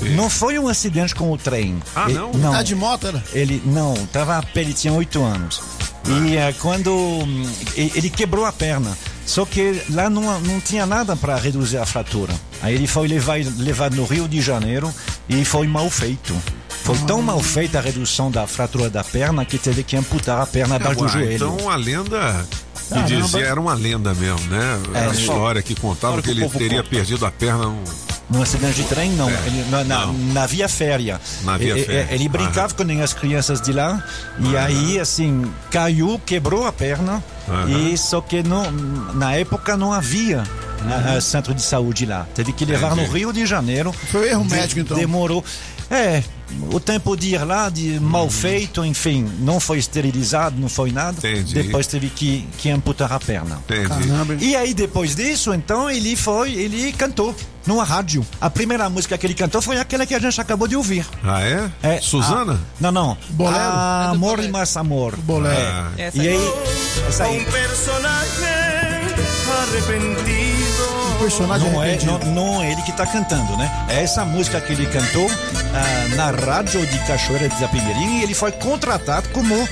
Não 0.00 0.28
foi 0.28 0.58
um 0.58 0.68
acidente 0.68 1.14
com 1.14 1.30
o 1.32 1.38
trem. 1.38 1.80
Ah, 1.94 2.06
Ele- 2.08 2.18
não? 2.18 2.32
não. 2.32 2.52
Tá 2.52 2.62
de 2.62 2.74
moto, 2.74 3.06
era? 3.06 3.22
Ele 3.32 3.62
não, 3.64 3.94
tava 4.12 4.36
a 4.36 4.42
pé, 4.42 4.60
ele 4.62 4.74
tinha 4.74 4.92
oito 4.92 5.22
anos. 5.22 5.60
E 6.08 6.36
eh, 6.36 6.52
quando 6.58 6.92
hum, 6.92 7.46
ele 7.76 8.10
quebrou 8.10 8.44
a 8.44 8.52
perna, 8.52 8.96
só 9.24 9.44
que 9.44 9.82
lá 9.90 10.10
não, 10.10 10.40
não 10.40 10.60
tinha 10.60 10.84
nada 10.84 11.16
para 11.16 11.36
reduzir 11.36 11.78
a 11.78 11.86
fratura. 11.86 12.34
Aí 12.60 12.74
ele 12.74 12.86
foi 12.86 13.08
levar, 13.08 13.38
levado 13.58 13.96
no 13.96 14.04
Rio 14.04 14.28
de 14.28 14.40
Janeiro 14.40 14.92
e 15.28 15.44
foi 15.44 15.66
mal 15.66 15.88
feito. 15.88 16.34
Foi 16.84 16.98
tão 16.98 17.22
mal 17.22 17.40
feita 17.40 17.78
a 17.78 17.80
redução 17.80 18.30
da 18.30 18.46
fratura 18.46 18.90
da 18.90 19.04
perna 19.04 19.44
que 19.44 19.56
teve 19.56 19.84
que 19.84 19.96
amputar 19.96 20.40
a 20.40 20.46
perna 20.46 20.76
abaixo 20.76 20.96
do 20.96 21.04
Ué, 21.04 21.10
joelho. 21.10 21.34
Então 21.34 21.70
a 21.70 21.76
lenda 21.76 22.44
que 22.92 23.02
dizia 23.04 23.46
era 23.46 23.60
uma 23.60 23.74
lenda 23.74 24.12
mesmo, 24.14 24.46
né? 24.48 24.80
É, 24.94 25.06
a 25.06 25.12
história 25.12 25.62
que 25.62 25.74
contava 25.76 26.16
que 26.16 26.22
que 26.22 26.30
ele 26.30 26.48
teria 26.48 26.82
conta. 26.82 26.90
perdido 26.90 27.24
a 27.24 27.30
perna 27.30 27.72
num- 28.32 28.38
No 28.38 28.42
acidente 28.42 28.82
de 28.82 28.88
trem, 28.88 29.10
não. 29.12 29.28
É. 29.28 29.32
Ele- 29.46 29.64
na, 29.70 29.84
na- 29.84 30.06
na 30.06 30.46
via 30.46 30.68
férrea. 30.68 31.20
Na 31.44 31.56
via 31.56 31.72
ele, 31.74 31.84
férrea. 31.84 32.14
ele 32.14 32.28
brincava 32.28 32.74
com 32.74 33.02
as 33.02 33.12
crianças 33.12 33.60
de 33.60 33.72
lá. 33.72 34.02
E 34.40 34.56
aí, 34.56 34.98
assim, 34.98 35.44
caiu, 35.70 36.20
quebrou 36.24 36.66
a 36.66 36.72
perna. 36.72 37.22
Aham. 37.48 37.68
E 37.68 37.98
só 37.98 38.20
que 38.20 38.42
não, 38.42 38.70
na 39.14 39.34
época 39.34 39.76
não 39.76 39.92
havia 39.92 40.44
ah, 40.84 41.14
ah, 41.16 41.20
centro 41.20 41.52
de 41.54 41.62
saúde 41.62 42.06
lá. 42.06 42.26
Teve 42.34 42.52
que 42.52 42.64
levar 42.64 42.94
no 42.96 43.02
Entendi. 43.02 43.18
Rio 43.18 43.32
de 43.32 43.44
Janeiro. 43.46 43.92
Foi 44.10 44.30
erro 44.30 44.44
De- 44.44 44.50
médico, 44.54 44.80
então. 44.80 44.96
Demorou. 44.96 45.44
É, 45.90 46.22
o 46.72 46.80
tempo 46.80 47.16
de 47.16 47.34
ir 47.34 47.44
lá, 47.44 47.68
de 47.68 47.98
mal 48.00 48.28
feito, 48.30 48.84
enfim, 48.84 49.30
não 49.40 49.58
foi 49.60 49.78
esterilizado, 49.78 50.58
não 50.60 50.68
foi 50.68 50.90
nada. 50.92 51.16
Entendi. 51.18 51.54
Depois 51.54 51.86
teve 51.86 52.08
que, 52.10 52.46
que 52.58 52.70
amputar 52.70 53.12
a 53.12 53.18
perna. 53.20 53.60
Entendi. 53.68 54.44
E 54.44 54.56
aí, 54.56 54.74
depois 54.74 55.14
disso, 55.14 55.52
então, 55.54 55.90
ele 55.90 56.16
foi, 56.16 56.52
ele 56.52 56.92
cantou 56.92 57.34
numa 57.66 57.84
rádio. 57.84 58.26
A 58.40 58.50
primeira 58.50 58.88
música 58.88 59.16
que 59.16 59.26
ele 59.26 59.34
cantou 59.34 59.62
foi 59.62 59.78
aquela 59.78 60.04
que 60.06 60.14
a 60.14 60.18
gente 60.18 60.40
acabou 60.40 60.66
de 60.66 60.76
ouvir. 60.76 61.06
Ah, 61.22 61.42
é? 61.42 61.70
É, 61.82 62.00
Suzana? 62.00 62.54
ah, 62.54 62.66
não, 62.80 62.92
não. 62.92 63.18
Bolero? 63.30 63.56
Ah, 63.58 64.06
É 64.08 64.14
amor 64.14 64.40
e 64.42 64.48
mais 64.48 64.76
amor. 64.76 65.16
Bolero. 65.18 65.92
Essa 65.96 66.16
E 66.18 66.28
aí. 66.28 66.36
aí, 66.36 66.52
essa 67.08 67.24
aí. 67.24 67.38
un 67.38 67.44
personaje 67.44 68.44
arrepentido. 69.62 70.51
Personagem 71.22 71.70
Não 71.70 71.82
é, 71.82 71.98
não, 72.04 72.18
não 72.32 72.62
é 72.62 72.72
ele 72.72 72.82
que 72.82 72.90
está 72.90 73.06
cantando, 73.06 73.56
né? 73.56 73.70
É 73.88 74.02
essa 74.02 74.24
música 74.24 74.60
que 74.60 74.72
ele 74.72 74.86
cantou 74.86 75.30
ah, 75.30 76.14
na 76.16 76.30
rádio 76.30 76.84
de 76.86 76.98
Cachoeira 77.06 77.48
de 77.48 77.54
Itapemirim 77.54 78.18
e 78.18 78.22
ele 78.24 78.34
foi 78.34 78.50
contratado 78.52 79.28
como 79.28 79.68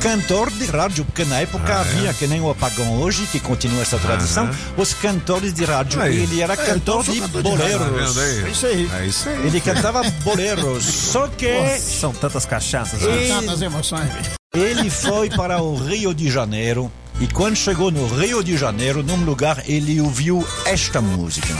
cantor 0.00 0.50
de 0.50 0.64
rádio, 0.66 1.04
porque 1.04 1.24
na 1.24 1.40
época 1.40 1.72
Ah, 1.74 1.80
havia, 1.80 2.10
é? 2.10 2.12
que 2.12 2.26
nem 2.26 2.40
o 2.40 2.50
apagão 2.50 3.00
hoje, 3.00 3.26
que 3.30 3.38
continua 3.40 3.82
essa 3.82 3.98
tradição, 3.98 4.44
Aham. 4.44 4.54
os 4.76 4.94
cantores 4.94 5.52
de 5.52 5.64
rádio. 5.64 6.00
Aí. 6.00 6.22
Ele 6.22 6.40
era 6.40 6.54
É, 6.54 6.56
cantor 6.56 7.04
de 7.04 7.20
cantor 7.20 7.42
de 7.42 7.50
rádio, 7.50 7.78
boleros. 7.78 8.14
tá 8.14 8.20
vendo 8.20 8.20
aí? 8.20 8.44
É 8.44 8.48
isso 8.50 8.66
aí. 8.66 8.90
É 9.00 9.06
isso 9.06 9.28
aí. 9.28 9.46
Ele 9.46 9.60
cantava 9.60 10.02
boleros, 10.24 10.84
só 11.12 11.26
que... 11.28 11.78
São 11.78 12.12
tantas 12.12 12.44
cachaças. 12.46 13.00
Ele- 13.02 13.28
Tantas 13.28 13.62
emoções. 13.62 14.08
Ele 14.54 14.90
foi 14.90 15.30
para 15.30 15.62
o 15.62 15.76
Rio 15.76 16.12
de 16.12 16.30
Janeiro 16.30 16.90
e 17.20 17.26
quando 17.28 17.56
chegou 17.56 17.90
no 17.90 18.06
Rio 18.06 18.42
de 18.42 18.56
Janeiro, 18.56 19.02
num 19.02 19.24
lugar, 19.24 19.62
ele 19.66 20.00
ouviu 20.00 20.46
esta 20.64 21.00
música. 21.00 21.54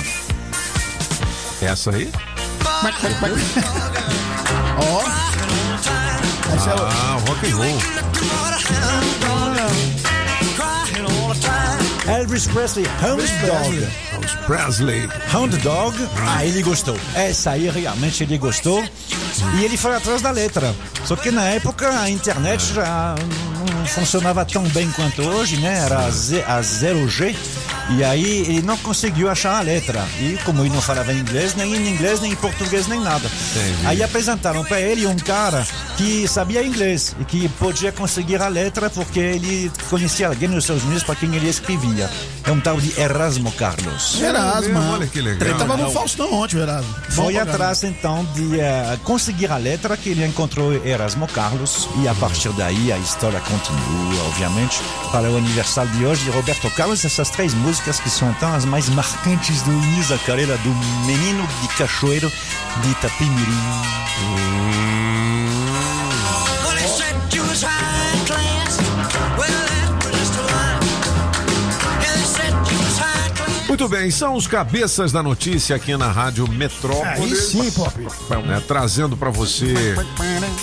Essa 1.60 1.90
aí? 1.90 2.10
Ó. 4.78 5.02
Essa 6.56 6.70
é 6.70 6.74
o- 6.74 6.82
Ah, 6.86 7.18
rock 7.28 7.46
and 7.50 7.56
roll. 7.56 7.78
Elvis 12.08 12.46
Presley, 12.48 12.84
Hound 13.02 13.22
Dog. 13.46 13.88
Elvis 14.12 14.32
Presley. 14.46 15.08
Hound 15.32 15.56
Dog. 15.58 15.96
Ah, 16.26 16.44
ele 16.44 16.62
gostou. 16.62 16.98
Essa 17.14 17.52
aí 17.52 17.68
realmente 17.70 18.24
ele 18.24 18.36
gostou. 18.38 18.82
E 19.58 19.64
ele 19.64 19.76
foi 19.76 19.94
atrás 19.94 20.20
da 20.20 20.30
letra. 20.30 20.74
Só 21.04 21.14
que 21.16 21.30
na 21.30 21.44
época 21.44 21.88
a 22.00 22.10
internet 22.10 22.74
já 22.74 23.14
funcionava 23.88 24.44
tão 24.44 24.62
bem 24.64 24.90
quanto 24.92 25.22
hoje, 25.22 25.56
né? 25.58 25.78
Era 25.78 26.06
a, 26.06 26.10
Z, 26.10 26.42
a 26.46 26.60
0G. 26.60 27.36
E 27.90 28.04
aí 28.04 28.40
ele 28.42 28.62
não 28.62 28.76
conseguiu 28.78 29.28
achar 29.28 29.58
a 29.58 29.60
letra. 29.60 30.06
E 30.20 30.38
como 30.44 30.62
ele 30.62 30.74
não 30.74 30.80
falava 30.80 31.12
inglês, 31.12 31.54
nem 31.54 31.74
em 31.74 31.88
inglês, 31.88 32.20
nem 32.20 32.32
em 32.32 32.36
português, 32.36 32.86
nem 32.86 33.00
nada. 33.00 33.28
Entendi. 33.50 33.86
Aí 33.86 34.02
apresentaram 34.02 34.64
para 34.64 34.80
ele 34.80 35.06
um 35.06 35.16
cara 35.16 35.66
que 35.96 36.26
sabia 36.28 36.64
inglês 36.64 37.14
e 37.20 37.24
que 37.24 37.48
podia 37.50 37.92
conseguir 37.92 38.40
a 38.40 38.48
letra 38.48 38.88
porque 38.88 39.18
ele 39.18 39.70
conhecia 39.90 40.28
alguém 40.28 40.48
nos 40.48 40.64
Estados 40.64 40.84
Unidos 40.84 41.02
para 41.02 41.16
quem 41.16 41.34
ele 41.34 41.48
escrevia. 41.48 42.08
É 42.44 42.50
um 42.50 42.60
tal 42.60 42.80
de 42.80 42.98
Erasmo 42.98 43.52
Carlos. 43.52 44.20
Erasmo. 44.20 44.78
olha 44.92 45.06
que 45.06 45.20
legal. 45.20 45.48
Ele 45.48 45.58
tava 45.58 45.76
no 45.76 45.84
Não. 45.84 45.92
Faustão 45.92 46.32
ontem, 46.32 46.58
Erasmo. 46.58 46.94
Foi 47.10 47.36
atrás 47.38 47.84
então 47.84 48.24
de 48.34 48.58
eh, 48.58 48.98
conseguir 49.04 49.50
a 49.50 49.56
letra 49.56 49.96
que 49.96 50.08
ele 50.08 50.24
encontrou 50.24 50.72
Erasmo 50.84 51.26
Carlos 51.28 51.88
e 52.02 52.08
a 52.08 52.14
partir 52.14 52.50
daí 52.50 52.92
a 52.92 52.98
história 52.98 53.40
continua, 53.40 54.24
obviamente, 54.28 54.80
para 55.10 55.30
o 55.30 55.36
aniversário 55.36 55.90
de 55.92 56.04
hoje 56.04 56.24
de 56.24 56.30
Roberto 56.30 56.70
Carlos, 56.70 57.04
essas 57.04 57.30
três 57.30 57.52
músicas 57.54 57.71
que 57.80 58.10
são 58.10 58.30
então 58.30 58.54
as 58.54 58.64
mais 58.64 58.88
marcantes 58.88 59.62
do 59.62 59.72
início 59.72 60.16
da 60.16 60.24
carreira 60.24 60.56
do 60.58 60.70
menino 61.06 61.46
de 61.60 61.68
cachoeiro 61.68 62.30
de 62.82 62.90
Itapimirim. 62.90 63.52
Well, 64.22 65.61
Muito 73.72 73.88
bem, 73.88 74.10
são 74.10 74.34
os 74.34 74.46
cabeças 74.46 75.12
da 75.12 75.22
notícia 75.22 75.74
aqui 75.74 75.96
na 75.96 76.12
Rádio 76.12 76.44
Aí 76.46 76.54
Metrópolis. 76.54 77.38
sim, 77.44 77.70
Pop. 77.70 77.98
né, 78.46 78.62
trazendo 78.68 79.16
para 79.16 79.30
você 79.30 79.94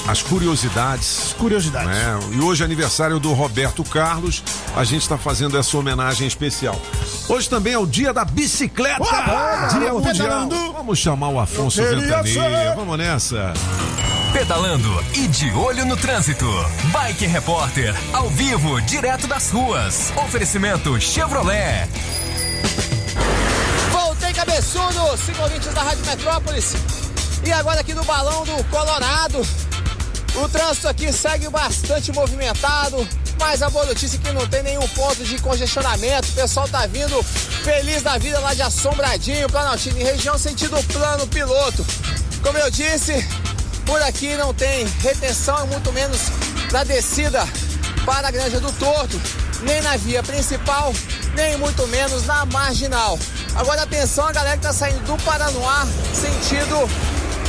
as 0.08 0.22
curiosidades. 0.22 1.34
Curiosidades. 1.36 1.90
né? 1.90 2.20
E 2.34 2.40
hoje 2.40 2.62
é 2.62 2.66
aniversário 2.66 3.20
do 3.20 3.34
Roberto 3.34 3.84
Carlos. 3.84 4.44
A 4.76 4.84
gente 4.84 5.02
está 5.02 5.18
fazendo 5.18 5.58
essa 5.58 5.76
homenagem 5.76 6.28
especial. 6.28 6.80
Hoje 7.28 7.50
também 7.50 7.74
é 7.74 7.80
o 7.80 7.88
dia 7.88 8.14
da 8.14 8.24
bicicleta. 8.24 9.04
Dia 9.04 9.88
vamos 9.88 10.04
mundial. 10.04 10.28
pedalando. 10.28 10.74
Vamos 10.74 11.00
chamar 11.00 11.30
o 11.30 11.40
Afonso 11.40 11.82
Ventania. 11.82 12.76
Vamos 12.76 12.96
nessa. 12.96 13.54
Pedalando 14.32 15.04
e 15.16 15.28
de 15.28 15.50
olho 15.54 15.84
no 15.84 15.98
trânsito. 15.98 16.46
Bike 16.94 17.26
Repórter, 17.26 17.96
ao 18.14 18.30
vivo, 18.30 18.80
direto 18.82 19.26
das 19.26 19.50
ruas. 19.50 20.14
Oferecimento 20.16 21.02
Chevrolet. 21.02 21.90
Cabeçudo, 24.50 25.16
cinco 25.24 25.44
ouvintes 25.44 25.72
da 25.76 25.84
Rádio 25.84 26.04
Metrópolis. 26.08 26.74
E 27.46 27.52
agora 27.52 27.82
aqui 27.82 27.94
no 27.94 28.04
Balão 28.04 28.44
do 28.44 28.64
Colorado. 28.66 29.46
O 30.36 30.50
trânsito 30.50 30.88
aqui 30.88 31.14
segue 31.14 31.48
bastante 31.50 32.12
movimentado, 32.12 33.08
mas 33.38 33.62
a 33.62 33.70
boa 33.70 33.86
notícia 33.86 34.18
é 34.18 34.20
que 34.20 34.34
não 34.34 34.48
tem 34.48 34.64
nenhum 34.64 34.88
ponto 34.90 35.24
de 35.24 35.38
congestionamento. 35.40 36.30
O 36.30 36.34
pessoal 36.34 36.68
tá 36.68 36.88
vindo 36.88 37.22
feliz 37.64 38.02
da 38.02 38.18
vida 38.18 38.40
lá 38.40 38.56
de 38.56 38.64
Assombradinho, 38.64 39.48
Planaltino, 39.50 40.00
em 40.00 40.04
região 40.04 40.36
sentido 40.36 40.84
plano 40.92 41.28
piloto. 41.28 41.86
Como 42.42 42.58
eu 42.58 42.72
disse, 42.72 43.24
por 43.86 44.02
aqui 44.02 44.36
não 44.36 44.52
tem 44.52 44.84
retenção, 45.04 45.68
muito 45.68 45.94
menos 45.94 46.22
na 46.72 46.84
descida 46.84 47.48
para 48.04 48.30
a 48.30 48.32
Granja 48.32 48.60
do 48.60 48.72
Torto, 48.74 49.22
nem 49.62 49.80
na 49.82 49.96
via 49.98 50.24
principal, 50.24 50.92
nem 51.40 51.56
muito 51.58 51.88
menos 51.88 52.26
na 52.26 52.46
marginal. 52.48 53.18
Agora 53.56 53.84
atenção 53.84 54.28
a 54.28 54.32
galera 54.34 54.58
que 54.58 54.66
está 54.66 54.74
saindo 54.74 55.00
do 55.06 55.24
Paranoá, 55.24 55.88
sentido 56.14 56.90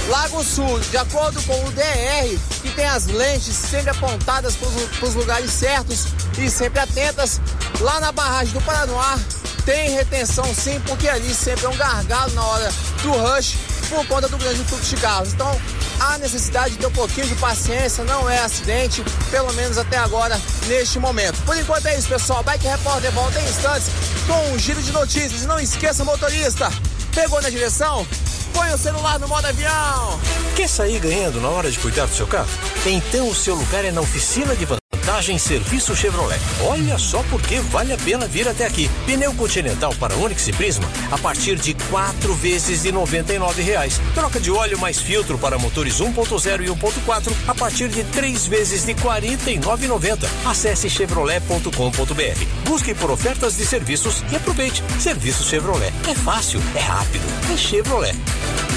Lago 0.08 0.44
Sul, 0.44 0.78
de 0.78 0.96
acordo 0.96 1.42
com 1.42 1.64
o 1.64 1.70
DR, 1.72 2.38
que 2.62 2.70
tem 2.70 2.86
as 2.86 3.06
lentes 3.06 3.52
sempre 3.52 3.90
apontadas 3.90 4.54
para 4.54 5.08
os 5.08 5.14
lugares 5.16 5.50
certos 5.50 6.06
e 6.38 6.48
sempre 6.48 6.78
atentas, 6.78 7.40
lá 7.80 7.98
na 7.98 8.12
barragem 8.12 8.52
do 8.52 8.60
Paranoá 8.60 9.18
tem 9.64 9.90
retenção 9.90 10.44
sim, 10.54 10.80
porque 10.86 11.08
ali 11.08 11.34
sempre 11.34 11.66
é 11.66 11.68
um 11.68 11.76
gargalo 11.76 12.32
na 12.32 12.44
hora 12.44 12.72
do 13.02 13.10
rush 13.10 13.56
por 13.90 14.06
conta 14.06 14.28
do 14.28 14.38
grande 14.38 14.62
fluxo 14.64 14.94
de 14.94 15.02
carros. 15.02 15.32
Então 15.34 15.60
há 15.98 16.16
necessidade 16.18 16.70
de 16.70 16.78
ter 16.78 16.86
um 16.86 16.92
pouquinho 16.92 17.26
de 17.26 17.34
paciência, 17.34 18.04
não 18.04 18.30
é 18.30 18.38
acidente, 18.38 19.04
pelo 19.30 19.52
menos 19.52 19.76
até 19.76 19.98
agora, 19.98 20.40
neste 20.66 20.98
momento. 20.98 21.36
Por 21.44 21.56
enquanto 21.56 21.86
é 21.86 21.98
isso, 21.98 22.08
pessoal. 22.08 22.42
Bike 22.42 22.66
Repórter 22.66 23.10
volta 23.12 23.38
em 23.40 23.44
instantes 23.44 23.88
com 24.26 24.54
um 24.54 24.58
giro 24.58 24.80
de 24.80 24.92
notícias. 24.92 25.42
E 25.42 25.46
não 25.46 25.58
esqueça, 25.58 26.04
motorista, 26.04 26.70
pegou 27.14 27.42
na 27.42 27.50
direção? 27.50 28.06
Põe 28.54 28.72
o 28.72 28.78
celular 28.78 29.18
no 29.18 29.28
modo 29.28 29.46
avião. 29.46 30.20
Quer 30.56 30.68
sair 30.68 30.98
ganhando 31.00 31.40
na 31.40 31.48
hora 31.48 31.70
de 31.70 31.78
cuidar 31.78 32.06
do 32.06 32.14
seu 32.14 32.26
carro? 32.26 32.48
Então 32.86 33.28
o 33.28 33.34
seu 33.34 33.54
lugar 33.54 33.84
é 33.84 33.92
na 33.92 34.00
oficina 34.00 34.56
de 34.56 34.66
vantagem 35.10 35.38
Serviço 35.38 35.96
Chevrolet. 35.96 36.40
Olha 36.62 36.96
só 36.96 37.20
porque 37.24 37.58
vale 37.58 37.92
a 37.92 37.98
pena 37.98 38.28
vir 38.28 38.46
até 38.46 38.64
aqui. 38.64 38.88
Pneu 39.06 39.34
Continental 39.34 39.92
para 39.98 40.14
Onix 40.14 40.46
e 40.46 40.52
Prisma 40.52 40.88
a 41.10 41.18
partir 41.18 41.56
de 41.56 41.74
quatro 41.90 42.32
vezes 42.34 42.82
de 42.82 42.92
99 42.92 43.60
reais. 43.60 44.00
Troca 44.14 44.38
de 44.38 44.52
óleo 44.52 44.78
mais 44.78 45.00
filtro 45.00 45.36
para 45.36 45.58
motores 45.58 46.00
1.0 46.00 46.62
e 46.62 46.68
1.4 46.68 47.32
a 47.48 47.54
partir 47.54 47.88
de 47.88 48.04
três 48.04 48.46
vezes 48.46 48.84
de 48.84 48.92
R$ 48.92 49.00
49,90. 49.00 50.28
Acesse 50.46 50.88
chevrolet.com.br. 50.88 52.44
Busque 52.64 52.94
por 52.94 53.10
ofertas 53.10 53.56
de 53.56 53.66
serviços 53.66 54.22
e 54.30 54.36
aproveite. 54.36 54.82
Serviço 55.00 55.42
Chevrolet. 55.42 55.92
É 56.08 56.14
fácil, 56.14 56.60
é 56.76 56.80
rápido, 56.80 57.24
é 57.52 57.56
Chevrolet. 57.56 58.14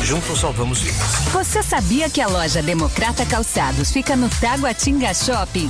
Juntos 0.03 0.39
salvamos 0.39 0.81
vidas. 0.81 0.97
Você 1.31 1.61
sabia 1.61 2.09
que 2.09 2.19
a 2.19 2.27
loja 2.27 2.61
Democrata 2.61 3.23
Calçados 3.23 3.91
fica 3.91 4.15
no 4.15 4.29
Taguatinga 4.29 5.13
Shopping? 5.13 5.69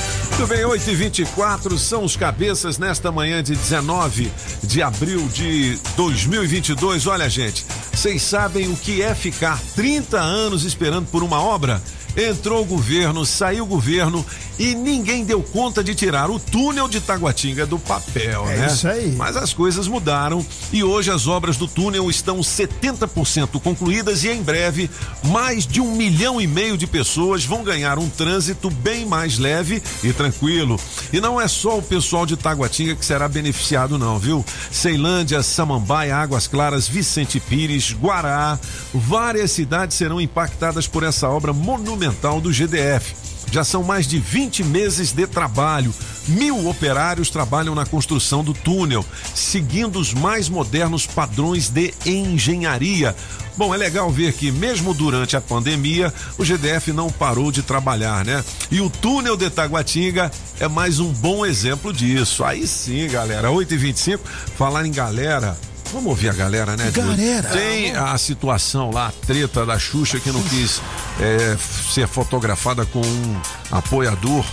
Muito 0.31 0.47
bem, 0.47 0.63
8 0.63 0.89
e 0.89 0.95
24 0.95 1.77
são 1.77 2.05
os 2.05 2.15
cabeças 2.15 2.77
nesta 2.77 3.11
manhã 3.11 3.43
de 3.43 3.53
19 3.53 4.31
de 4.63 4.81
abril 4.81 5.27
de 5.27 5.77
2022. 5.97 7.05
Olha, 7.05 7.29
gente, 7.29 7.65
vocês 7.91 8.21
sabem 8.23 8.71
o 8.71 8.75
que 8.75 9.01
é 9.01 9.13
ficar 9.13 9.59
30 9.75 10.17
anos 10.17 10.63
esperando 10.63 11.05
por 11.07 11.21
uma 11.21 11.41
obra? 11.43 11.81
Entrou 12.15 12.61
o 12.61 12.65
governo, 12.65 13.25
saiu 13.25 13.65
o 13.65 13.67
governo 13.67 14.25
e 14.61 14.75
ninguém 14.75 15.25
deu 15.25 15.41
conta 15.41 15.83
de 15.83 15.95
tirar 15.95 16.29
o 16.29 16.39
túnel 16.39 16.87
de 16.87 17.01
Taguatinga 17.01 17.65
do 17.65 17.79
papel, 17.79 18.47
É 18.47 18.57
né? 18.57 18.67
isso 18.67 18.87
aí. 18.87 19.15
Mas 19.17 19.35
as 19.35 19.51
coisas 19.53 19.87
mudaram 19.87 20.45
e 20.71 20.83
hoje 20.83 21.09
as 21.09 21.25
obras 21.25 21.57
do 21.57 21.67
túnel 21.67 22.11
estão 22.11 22.37
70% 22.41 23.59
concluídas 23.59 24.23
e 24.23 24.29
em 24.29 24.43
breve 24.43 24.87
mais 25.23 25.65
de 25.65 25.81
um 25.81 25.95
milhão 25.95 26.39
e 26.39 26.45
meio 26.45 26.77
de 26.77 26.85
pessoas 26.85 27.43
vão 27.43 27.63
ganhar 27.63 27.97
um 27.97 28.07
trânsito 28.07 28.69
bem 28.69 29.03
mais 29.03 29.39
leve 29.39 29.81
e 30.03 30.13
tranquilo. 30.13 30.79
E 31.11 31.19
não 31.19 31.41
é 31.41 31.47
só 31.47 31.79
o 31.79 31.81
pessoal 31.81 32.27
de 32.27 32.37
Taguatinga 32.37 32.95
que 32.95 33.03
será 33.03 33.27
beneficiado, 33.27 33.97
não, 33.97 34.19
viu? 34.19 34.45
Ceilândia, 34.71 35.41
Samambaia, 35.41 36.15
Águas 36.15 36.45
Claras, 36.45 36.87
Vicente 36.87 37.39
Pires, 37.39 37.93
Guará, 37.99 38.59
várias 38.93 39.49
cidades 39.49 39.97
serão 39.97 40.21
impactadas 40.21 40.85
por 40.85 41.01
essa 41.01 41.27
obra 41.27 41.51
monumental 41.51 42.39
do 42.39 42.51
GDF. 42.53 43.20
Já 43.51 43.65
são 43.65 43.83
mais 43.83 44.07
de 44.07 44.17
20 44.17 44.63
meses 44.63 45.11
de 45.11 45.27
trabalho. 45.27 45.93
Mil 46.27 46.67
operários 46.67 47.29
trabalham 47.29 47.75
na 47.75 47.85
construção 47.85 48.43
do 48.43 48.53
túnel, 48.53 49.05
seguindo 49.35 49.99
os 49.99 50.13
mais 50.13 50.47
modernos 50.47 51.05
padrões 51.05 51.69
de 51.69 51.93
engenharia. 52.05 53.15
Bom, 53.57 53.75
é 53.75 53.77
legal 53.77 54.09
ver 54.09 54.31
que, 54.33 54.51
mesmo 54.51 54.93
durante 54.93 55.35
a 55.35 55.41
pandemia, 55.41 56.13
o 56.37 56.45
GDF 56.45 56.93
não 56.93 57.09
parou 57.09 57.51
de 57.51 57.61
trabalhar, 57.61 58.23
né? 58.23 58.43
E 58.71 58.79
o 58.79 58.89
túnel 58.89 59.35
de 59.35 59.49
Taguatinga 59.49 60.31
é 60.59 60.67
mais 60.69 60.99
um 60.99 61.11
bom 61.11 61.45
exemplo 61.45 61.91
disso. 61.91 62.45
Aí 62.45 62.65
sim, 62.65 63.07
galera. 63.09 63.49
8h25, 63.49 64.19
falar 64.57 64.85
em 64.85 64.91
galera. 64.91 65.57
Vamos 65.91 66.07
ouvir 66.07 66.29
a 66.29 66.33
galera, 66.33 66.77
né? 66.77 66.89
Galera. 66.91 67.49
Tem 67.49 67.95
a 67.95 68.17
situação 68.17 68.91
lá, 68.91 69.07
a 69.07 69.11
treta 69.11 69.65
da 69.65 69.77
Xuxa 69.77 70.19
que 70.19 70.31
não 70.31 70.41
quis 70.43 70.81
é, 71.19 71.57
ser 71.93 72.07
fotografada 72.07 72.85
com 72.85 73.01
um 73.01 73.41
apoiador. 73.71 74.45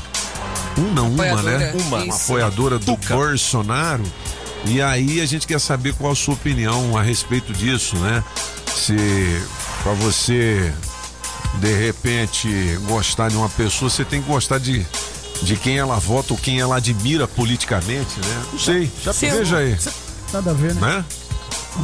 Um 0.77 0.93
não, 0.93 1.09
uma, 1.11 1.25
Apoiadora, 1.25 1.59
né? 1.59 1.73
uma. 1.75 1.97
Uma 2.05 2.15
apoiadora 2.15 2.79
do 2.79 2.97
Bolsonaro. 2.97 4.03
E 4.65 4.83
aí 4.83 5.21
a 5.21 5.27
gente 5.27 5.47
quer 5.47 5.61
saber 5.61 5.95
qual 5.95 6.13
a 6.13 6.17
sua 6.17 6.35
opinião 6.35 6.97
a 6.97 7.03
respeito 7.03 7.53
disso, 7.53 7.97
né? 7.97 8.23
Se 8.75 8.97
pra 9.83 9.93
você 9.93 10.73
de 11.55 11.73
repente 11.75 12.49
gostar 12.87 13.29
de 13.29 13.37
uma 13.37 13.49
pessoa, 13.49 13.91
você 13.91 14.05
tem 14.05 14.21
que 14.21 14.29
gostar 14.29 14.59
de, 14.59 14.85
de 15.43 15.57
quem 15.57 15.79
ela 15.79 15.97
vota 15.97 16.33
ou 16.33 16.39
quem 16.39 16.61
ela 16.61 16.77
admira 16.77 17.27
politicamente, 17.27 18.19
né? 18.21 18.43
Não 18.53 18.59
sei. 18.59 18.91
Já 19.03 19.13
Sim. 19.13 19.31
veja 19.31 19.59
aí, 19.59 19.77
Nada 20.33 20.51
a 20.51 20.55
ver, 20.55 20.75
né? 20.75 20.81
né? 20.81 21.05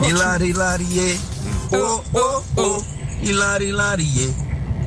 Hilari, 0.03 0.47
hilarie. 0.49 1.19
Oh, 1.73 2.03
oh, 2.15 2.43
oh. 2.57 2.85
Hilari, 3.23 3.67
hilarie. 3.67 4.35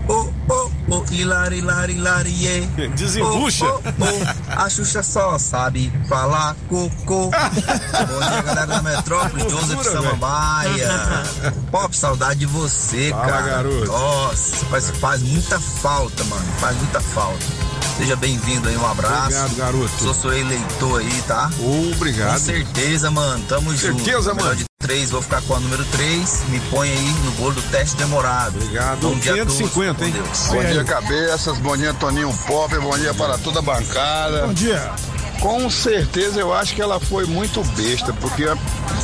Oh, 0.09 0.29
oh, 0.49 0.71
oh. 0.89 1.03
Hilari, 1.11 1.57
hilari, 1.59 1.93
hilarie. 1.93 2.67
Desembucha. 2.95 3.65
Oh, 3.65 3.81
oh, 3.85 4.03
oh. 4.03 4.61
A 4.63 4.69
Xuxa 4.69 5.03
só 5.03 5.37
sabe 5.37 5.91
falar 6.07 6.55
cocô. 6.69 7.29
Bom 7.31 8.19
dia, 8.19 8.41
galera 8.41 8.65
da 8.67 8.81
Metrópole. 8.81 9.49
Joseph 9.49 9.83
Samambaia. 9.83 11.23
Pop, 11.71 11.95
saudade 11.95 12.39
de 12.39 12.45
você, 12.45 13.09
Fala, 13.09 13.25
cara. 13.25 13.45
garoto. 13.47 13.85
Nossa, 13.91 14.65
faz, 14.67 14.89
faz 14.91 15.21
muita 15.23 15.59
falta, 15.59 16.23
mano. 16.25 16.45
Faz 16.59 16.77
muita 16.77 17.01
falta. 17.01 17.66
Seja 17.97 18.15
bem-vindo 18.15 18.69
aí, 18.69 18.77
um 18.77 18.85
abraço. 18.85 19.25
Obrigado, 19.25 19.55
garoto. 19.55 20.03
Sou 20.03 20.13
seu 20.13 20.37
eleitor 20.37 21.01
aí, 21.01 21.21
tá? 21.23 21.49
Obrigado. 21.95 22.33
Com 22.33 22.39
certeza, 22.39 23.09
mano. 23.09 23.43
Tamo 23.49 23.75
junto. 23.75 24.03
Certeza, 24.03 24.35
mano. 24.35 24.55
de 24.55 24.65
três, 24.79 25.09
vou 25.09 25.21
ficar 25.21 25.41
com 25.41 25.55
a 25.55 25.59
número 25.59 25.83
3. 25.85 26.43
Me 26.49 26.59
põe 26.69 26.89
aí 26.91 27.13
no 27.25 27.31
bolo 27.31 27.55
do 27.55 27.61
teste 27.71 27.97
demorado. 27.97 28.55
Obrigado. 28.57 28.99
Bom 28.99 29.17
dia 29.17 29.33
a 29.33 29.37
todos. 29.37 29.57
550, 29.57 30.05
hein? 30.05 30.13
Bom 30.49 30.63
dia, 30.63 30.83
cabeças. 30.83 31.57
Bom 31.57 31.75
dia, 31.75 31.93
Toninho 31.95 32.31
Pop. 32.45 32.77
Bom 32.77 32.97
dia 32.99 33.13
para 33.15 33.37
toda 33.39 33.59
a 33.59 33.61
bancada. 33.63 34.45
Bom 34.45 34.53
dia. 34.53 34.93
Com 35.39 35.69
certeza 35.69 36.39
eu 36.39 36.53
acho 36.53 36.75
que 36.75 36.81
ela 36.81 36.99
foi 36.99 37.25
muito 37.25 37.63
besta, 37.75 38.13
porque 38.13 38.43
a 38.45 38.57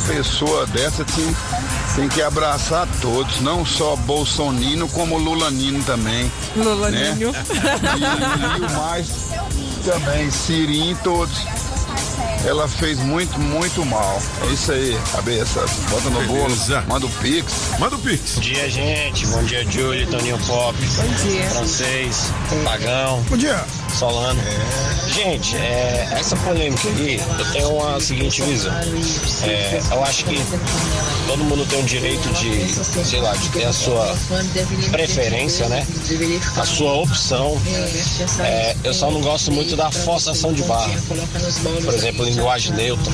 pessoa 0.06 0.66
dessa 0.66 1.04
tem, 1.04 1.36
tem 1.94 2.08
que 2.08 2.20
abraçar 2.20 2.88
todos, 3.00 3.40
não 3.40 3.64
só 3.64 3.94
Bolsonino, 3.96 4.88
como 4.88 5.16
Lulanino 5.16 5.82
também. 5.84 6.30
Lulaninho. 6.56 7.32
Né? 7.32 7.38
E, 7.98 8.60
e 8.60 8.66
o 8.66 8.70
mais 8.78 9.08
também, 9.84 10.30
Sirim, 10.30 10.96
todos. 11.04 11.38
Ela 12.46 12.68
fez 12.68 12.98
muito, 12.98 13.38
muito 13.38 13.84
mal. 13.86 14.20
É 14.42 14.52
isso 14.52 14.72
aí, 14.72 14.98
cabeça. 15.12 15.64
Bota 15.88 16.10
no 16.10 16.20
Beleza. 16.20 16.74
bolo, 16.80 16.88
manda 16.88 17.06
o 17.06 17.10
pix. 17.10 17.54
Manda 17.78 17.96
o 17.96 17.98
pix. 17.98 18.34
Bom 18.34 18.40
dia, 18.40 18.70
gente. 18.70 19.26
Bom 19.26 19.42
dia, 19.44 19.64
Júlio, 19.70 20.06
Toninho 20.08 20.38
Pop. 20.46 20.78
Bom 20.78 21.28
dia. 21.28 21.48
Francês, 21.50 22.30
Pagão, 22.64 23.22
Bom 23.30 23.36
dia. 23.36 23.64
Solano. 23.94 24.40
Gente, 25.08 25.56
é, 25.56 26.08
essa 26.12 26.34
polêmica 26.36 26.88
aí, 26.88 27.20
eu 27.38 27.52
tenho 27.52 27.68
uma 27.70 28.00
seguinte 28.00 28.42
visão. 28.42 28.72
É, 29.44 29.80
eu 29.92 30.02
acho 30.02 30.24
que 30.24 30.36
todo 31.28 31.44
mundo 31.44 31.64
tem 31.66 31.80
o 31.80 31.84
direito 31.84 32.28
de, 32.32 32.74
sei 33.04 33.20
lá, 33.20 33.32
de 33.34 33.48
ter 33.50 33.64
a 33.64 33.72
sua 33.72 34.16
preferência, 34.90 35.68
né? 35.68 35.86
A 36.56 36.64
sua 36.64 36.94
opção. 36.94 37.56
É, 38.40 38.76
eu 38.82 38.92
só 38.92 39.10
não 39.10 39.20
gosto 39.20 39.52
muito 39.52 39.76
da 39.76 39.90
forçação 39.90 40.52
de 40.52 40.62
barra. 40.64 40.90
Por 41.84 41.94
exemplo, 41.94 42.24
linguagem 42.24 42.72
neutra. 42.72 43.12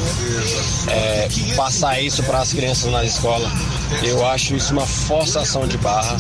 É, 0.88 1.28
passar 1.54 2.00
isso 2.00 2.22
para 2.22 2.38
as 2.40 2.52
crianças 2.52 2.90
na 2.90 3.04
escola. 3.04 3.50
Eu 4.02 4.24
acho 4.26 4.56
isso 4.56 4.72
uma 4.72 4.86
forçação 4.86 5.66
de 5.66 5.76
barra. 5.78 6.16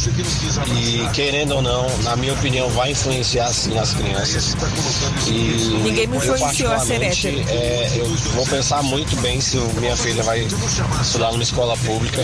E 0.66 1.08
querendo 1.14 1.56
ou 1.56 1.62
não, 1.62 1.86
na 2.02 2.16
minha 2.16 2.32
opinião, 2.34 2.68
vai 2.70 2.90
influenciar 2.90 3.48
sim 3.52 3.78
as 3.78 3.94
crianças. 3.94 4.49
E 5.26 5.80
Ninguém 5.82 6.06
me 6.06 6.16
influenciou 6.16 6.72
a 6.72 6.78
ser 6.78 7.02
hétero. 7.02 7.44
é, 7.48 7.92
eu 7.96 8.06
vou 8.34 8.46
pensar 8.46 8.82
muito 8.82 9.16
bem 9.20 9.40
se 9.40 9.56
minha 9.78 9.96
filha 9.96 10.22
vai 10.22 10.46
estudar 11.00 11.30
numa 11.32 11.42
escola 11.42 11.76
pública, 11.78 12.22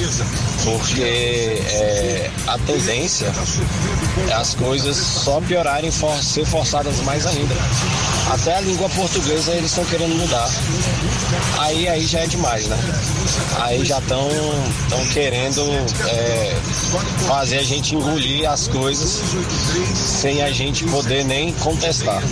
porque 0.64 1.02
é, 1.02 2.30
a 2.46 2.58
tendência 2.58 3.32
é 4.28 4.32
as 4.32 4.54
coisas 4.54 4.96
só 4.96 5.40
piorarem, 5.40 5.90
for, 5.90 6.16
ser 6.22 6.44
forçadas 6.44 7.00
mais 7.00 7.26
ainda. 7.26 7.54
Até 8.30 8.56
a 8.56 8.60
língua 8.60 8.88
portuguesa 8.88 9.52
eles 9.52 9.70
estão 9.70 9.84
querendo 9.84 10.14
mudar. 10.16 10.48
Aí 11.58 11.88
aí 11.88 12.04
já 12.04 12.20
é 12.20 12.26
demais, 12.26 12.66
né? 12.66 12.76
Aí 13.60 13.84
já 13.84 13.98
estão 13.98 14.28
estão 14.82 15.06
querendo 15.06 15.62
é, 16.08 16.56
fazer 17.26 17.58
a 17.58 17.62
gente 17.62 17.94
engolir 17.94 18.48
as 18.50 18.68
coisas 18.68 19.22
sem 19.94 20.42
a 20.42 20.50
gente 20.50 20.84
poder 20.84 21.24
nem 21.24 21.52
contestar. 21.54 22.22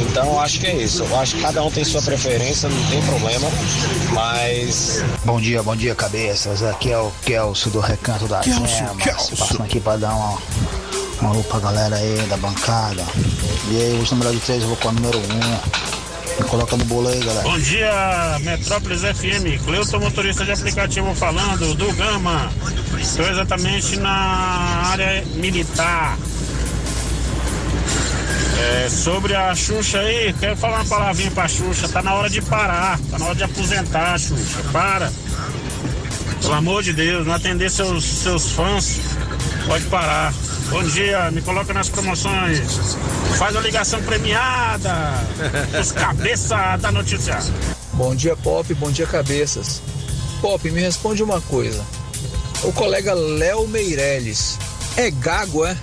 Então 0.00 0.40
acho 0.40 0.60
que 0.60 0.66
é 0.66 0.76
isso. 0.76 1.02
Eu 1.04 1.18
acho 1.18 1.36
que 1.36 1.42
cada 1.42 1.62
um 1.62 1.70
tem 1.70 1.84
sua 1.84 2.02
preferência, 2.02 2.68
não 2.68 2.86
tem 2.86 3.02
problema, 3.02 3.48
mas 4.12 5.02
Bom 5.24 5.40
dia, 5.40 5.62
bom 5.62 5.74
dia, 5.74 5.94
cabeças. 5.94 6.62
Aqui 6.62 6.92
é 6.92 6.98
o 6.98 7.10
Kelso 7.24 7.70
do 7.70 7.80
Recanto 7.80 8.28
das 8.28 8.44
Kelso, 8.44 8.66
Gemas. 8.66 9.02
Kelso. 9.02 9.36
Passando 9.36 9.62
aqui 9.62 9.80
pra 9.80 9.96
dar 9.96 10.14
uma, 10.14 10.38
uma 11.20 11.30
alô 11.30 11.42
pra 11.42 11.58
galera 11.58 11.96
aí 11.96 12.16
da 12.28 12.36
bancada. 12.36 13.04
E 13.70 13.76
aí, 13.76 14.00
os 14.00 14.10
números 14.10 14.34
de 14.34 14.40
três, 14.40 14.62
eu 14.62 14.68
vou 14.68 14.76
com 14.76 14.88
a 14.88 14.92
número 14.92 15.18
um. 15.18 16.42
Me 16.42 16.48
coloca 16.48 16.76
no 16.76 16.84
bolo 16.84 17.08
aí, 17.08 17.18
galera. 17.18 17.42
Bom 17.42 17.58
dia, 17.58 18.38
Metrópolis 18.42 19.00
FM. 19.00 19.64
Cleuton, 19.64 19.98
motorista 19.98 20.44
de 20.44 20.52
aplicativo 20.52 21.14
falando, 21.14 21.74
do 21.74 21.92
Gama. 21.94 22.50
Estou 23.00 23.26
exatamente 23.28 23.96
na 23.96 24.10
área 24.90 25.24
militar. 25.34 26.18
É, 28.58 28.88
sobre 28.88 29.34
a 29.34 29.54
Xuxa 29.54 30.00
aí, 30.00 30.34
quero 30.38 30.56
falar 30.56 30.76
uma 30.76 30.84
palavrinha 30.84 31.30
pra 31.30 31.48
Xuxa. 31.48 31.88
Tá 31.88 32.02
na 32.02 32.14
hora 32.14 32.28
de 32.28 32.42
parar, 32.42 32.98
tá 33.10 33.18
na 33.18 33.26
hora 33.26 33.34
de 33.34 33.44
aposentar, 33.44 34.18
Xuxa. 34.18 34.62
Para. 34.72 35.12
Pelo 36.40 36.54
amor 36.54 36.82
de 36.82 36.92
Deus, 36.92 37.26
não 37.26 37.34
atender 37.34 37.70
seus, 37.70 38.04
seus 38.04 38.52
fãs. 38.52 39.00
Pode 39.66 39.84
parar. 39.86 40.32
Bom 40.70 40.82
dia, 40.84 41.30
me 41.30 41.42
coloca 41.42 41.74
nas 41.74 41.88
promoções. 41.88 42.96
Faz 43.36 43.56
a 43.56 43.60
ligação 43.60 44.00
premiada. 44.02 44.92
Os 45.80 45.92
cabeça 45.92 46.76
da 46.76 46.92
notícia. 46.92 47.38
Bom 47.92 48.14
dia, 48.14 48.36
Pop. 48.36 48.72
Bom 48.74 48.90
dia, 48.90 49.06
cabeças. 49.06 49.82
Pop, 50.40 50.70
me 50.70 50.80
responde 50.80 51.22
uma 51.22 51.40
coisa. 51.40 51.84
O 52.62 52.72
colega 52.72 53.12
Léo 53.14 53.66
Meirelles 53.66 54.58
é 54.96 55.10
gago, 55.10 55.64
é? 55.64 55.76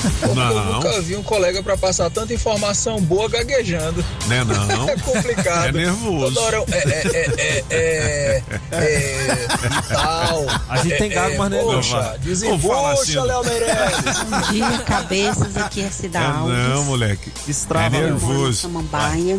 Porque 0.00 0.24
Eu 0.24 0.34
Não. 0.34 0.72
nunca 0.74 1.00
vi 1.02 1.16
um 1.16 1.22
colega 1.22 1.62
pra 1.62 1.76
passar 1.76 2.10
tanta 2.10 2.32
informação 2.32 3.00
boa 3.00 3.28
gaguejando. 3.28 4.04
Né 4.26 4.44
não? 4.44 4.88
É 4.90 4.96
complicado. 4.96 5.66
É 5.68 5.72
nervoso. 5.72 6.34
Toda 6.34 6.40
hora 6.46 6.64
é, 6.72 6.78
é, 6.78 7.00
é, 7.12 7.64
é, 7.70 7.70
é, 7.70 8.42
é, 8.72 9.46
e 9.66 9.94
tal. 9.94 10.46
A 10.68 10.76
gente 10.78 10.96
tem 10.98 11.10
gago, 11.10 11.36
mas 11.38 11.50
não 11.50 11.58
é 11.58 11.62
não, 11.62 11.74
Poxa, 11.74 12.18
desembucha, 12.20 13.22
Léo 13.24 13.44
Meirelles. 13.44 14.18
Bom 14.28 14.52
dia, 14.52 14.78
cabeças. 14.78 15.56
Aqui 15.56 15.82
é 15.82 15.90
Cida 15.90 16.18
É 16.18 16.24
Alves. 16.24 16.56
não, 16.56 16.84
moleque. 16.84 17.32
Estrava, 17.46 17.96
é 17.96 18.00
nervoso. 18.00 18.54
Samambaia. 18.62 19.38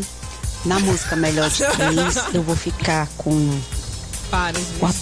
Na 0.66 0.80
música 0.80 1.16
Melhor 1.16 1.50
de 1.50 1.66
Três, 1.66 2.16
eu 2.34 2.44
vou 2.44 2.56
ficar 2.56 3.08
com 3.18 3.60
Para, 4.30 4.58
o 4.60 4.94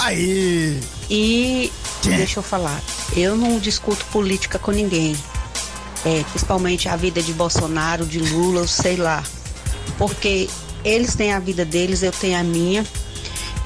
Aí! 0.00 0.80
E 1.10 1.72
deixa 2.04 2.38
eu 2.38 2.42
falar, 2.42 2.80
eu 3.16 3.36
não 3.36 3.58
discuto 3.58 4.04
política 4.06 4.58
com 4.58 4.70
ninguém. 4.70 5.16
É, 6.04 6.24
principalmente 6.30 6.88
a 6.88 6.96
vida 6.96 7.20
de 7.22 7.32
Bolsonaro, 7.32 8.06
de 8.06 8.18
Lula, 8.18 8.66
sei 8.66 8.96
lá. 8.96 9.22
Porque 9.98 10.48
eles 10.84 11.14
têm 11.14 11.32
a 11.32 11.38
vida 11.38 11.64
deles, 11.64 12.02
eu 12.02 12.12
tenho 12.12 12.38
a 12.38 12.42
minha. 12.42 12.86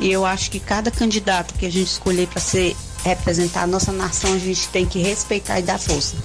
E 0.01 0.11
eu 0.11 0.25
acho 0.27 0.51
que 0.51 0.59
cada 0.59 0.91
candidato 0.91 1.55
que 1.55 1.67
a 1.67 1.71
gente 1.71 1.89
escolher 1.89 2.27
para 2.27 2.41
ser 2.41 2.77
representar 3.05 3.63
a 3.63 3.67
nossa 3.67 3.93
nação, 3.93 4.33
a 4.33 4.39
gente 4.39 4.67
tem 4.69 4.87
que 4.87 5.01
respeitar 5.01 5.61
e 5.61 5.63
dar 5.63 5.79
força. 5.79 6.17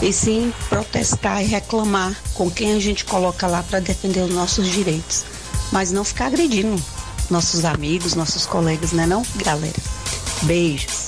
E 0.00 0.12
sim 0.12 0.52
protestar 0.68 1.42
e 1.42 1.46
reclamar 1.46 2.16
com 2.32 2.50
quem 2.50 2.72
a 2.72 2.80
gente 2.80 3.04
coloca 3.04 3.46
lá 3.46 3.62
para 3.62 3.80
defender 3.80 4.20
os 4.20 4.30
nossos 4.30 4.70
direitos. 4.70 5.24
Mas 5.70 5.90
não 5.90 6.04
ficar 6.04 6.26
agredindo 6.26 6.82
nossos 7.30 7.64
amigos, 7.64 8.14
nossos 8.14 8.46
colegas, 8.46 8.92
né 8.92 9.06
não, 9.06 9.22
galera? 9.36 9.80
Beijos. 10.42 11.03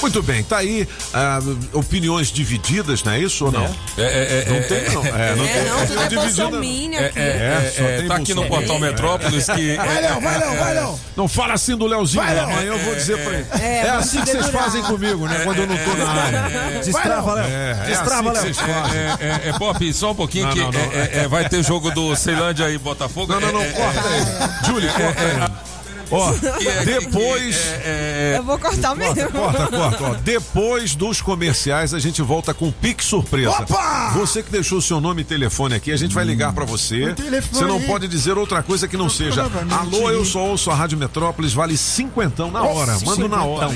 Muito 0.00 0.22
bem, 0.22 0.42
tá 0.42 0.58
aí 0.58 0.88
ah, 1.12 1.38
opiniões 1.72 2.28
divididas, 2.32 3.02
não 3.02 3.12
é 3.12 3.18
isso 3.18 3.44
ou 3.46 3.52
não? 3.52 3.64
É, 3.64 4.02
é, 4.02 4.44
é, 4.46 4.48
não 4.48 4.56
é, 4.56 4.60
tem, 4.60 4.90
não. 4.90 5.04
É, 5.06 5.34
não 5.36 5.44
É, 5.44 5.48
tem. 5.52 5.64
não, 5.70 5.86
tudo 5.86 6.00
é 6.02 6.08
bolsominion 6.10 6.98
É, 7.00 7.06
aqui. 7.06 7.18
é, 7.18 7.22
é, 7.22 7.72
só 7.76 7.82
é, 7.84 7.96
tem 7.98 8.08
tá 8.08 8.16
aqui 8.16 8.34
no 8.34 8.46
portal 8.46 8.78
Metrópolis 8.78 9.46
que. 9.46 9.76
Vai, 9.80 10.00
Léo, 10.00 10.20
vai, 10.20 10.38
Léo, 10.38 10.58
vai, 10.58 10.74
Léo. 10.74 11.00
Não 11.16 11.28
fala 11.28 11.54
assim 11.54 11.76
do 11.76 11.86
Leozinho, 11.86 12.22
Vai, 12.22 12.34
Léo. 12.34 12.44
amanhã 12.44 12.72
eu 12.72 12.78
vou 12.78 12.94
dizer 12.94 13.18
pra 13.22 13.32
ele. 13.34 13.46
É, 13.60 13.86
É, 13.86 13.90
assim 13.90 14.20
que 14.22 14.30
vocês 14.30 14.46
fazem 14.48 14.82
comigo, 14.82 15.26
né? 15.26 15.40
Quando 15.44 15.58
eu 15.58 15.66
não 15.66 15.76
tô 15.76 15.94
na 15.94 16.10
área. 16.10 16.80
Destrava, 16.82 17.34
Léo. 17.34 17.44
É, 17.46 17.70
é 17.70 17.86
Destrava, 17.86 18.30
assim 18.32 18.40
que 18.40 18.46
Léo. 18.46 18.54
vocês 18.54 18.56
fazem. 18.58 19.00
É, 19.00 19.16
é, 19.46 19.48
é, 19.50 19.52
Pop, 19.58 19.92
só 19.92 20.12
um 20.12 20.14
pouquinho 20.14 20.46
Não, 20.46 20.52
que 20.54 20.60
não, 20.60 20.70
não. 20.72 20.80
é, 20.80 21.10
é, 21.12 21.18
é, 21.24 21.28
vai 21.28 21.48
ter 21.48 21.62
jogo 21.62 21.90
do 21.90 22.14
Ceilândia 22.16 22.70
e 22.70 22.78
Botafogo. 22.78 23.32
Não, 23.32 23.40
não, 23.40 23.52
não, 23.52 23.72
corta 23.72 24.00
aí. 24.08 24.66
Júlio, 24.66 24.90
corta 24.92 25.20
aí. 25.22 25.69
Ó, 26.10 26.32
é- 26.32 26.84
depois. 26.84 27.56
que 27.56 27.62
é- 27.62 28.34
é- 28.34 28.38
Eu 28.38 28.42
vou 28.44 28.58
cortar 28.58 28.94
mesmo. 28.94 29.30
Corta, 29.30 29.66
corta, 29.68 30.04
ó. 30.04 30.14
Depois 30.22 30.94
dos 30.94 31.20
comerciais, 31.22 31.94
a 31.94 31.98
gente 31.98 32.20
volta 32.22 32.52
com 32.52 32.70
Pix 32.72 33.04
Surpresa. 33.04 33.50
Opa! 33.50 34.10
Você 34.14 34.42
que 34.42 34.50
deixou 34.50 34.80
seu 34.80 35.00
nome 35.00 35.22
e 35.22 35.24
telefone 35.24 35.74
aqui, 35.74 35.92
a 35.92 35.96
gente 35.96 36.14
vai 36.14 36.24
ligar 36.24 36.52
pra 36.52 36.64
você. 36.64 37.10
O 37.10 37.14
telefone 37.14 37.52
Você 37.58 37.64
não 37.64 37.80
pode 37.82 38.08
dizer 38.08 38.36
outra 38.36 38.62
coisa 38.62 38.88
que 38.88 38.96
não 38.96 39.08
seja. 39.08 39.42
Alô, 39.70 40.10
eu 40.10 40.24
só 40.24 40.40
ouço 40.46 40.70
a 40.70 40.74
Rádio 40.74 40.98
Metrópolis, 40.98 41.52
vale 41.52 41.76
cinquentão 41.76 42.50
na 42.50 42.62
hora. 42.62 42.98
Manda 43.04 43.28
na 43.28 43.44
hora. 43.44 43.70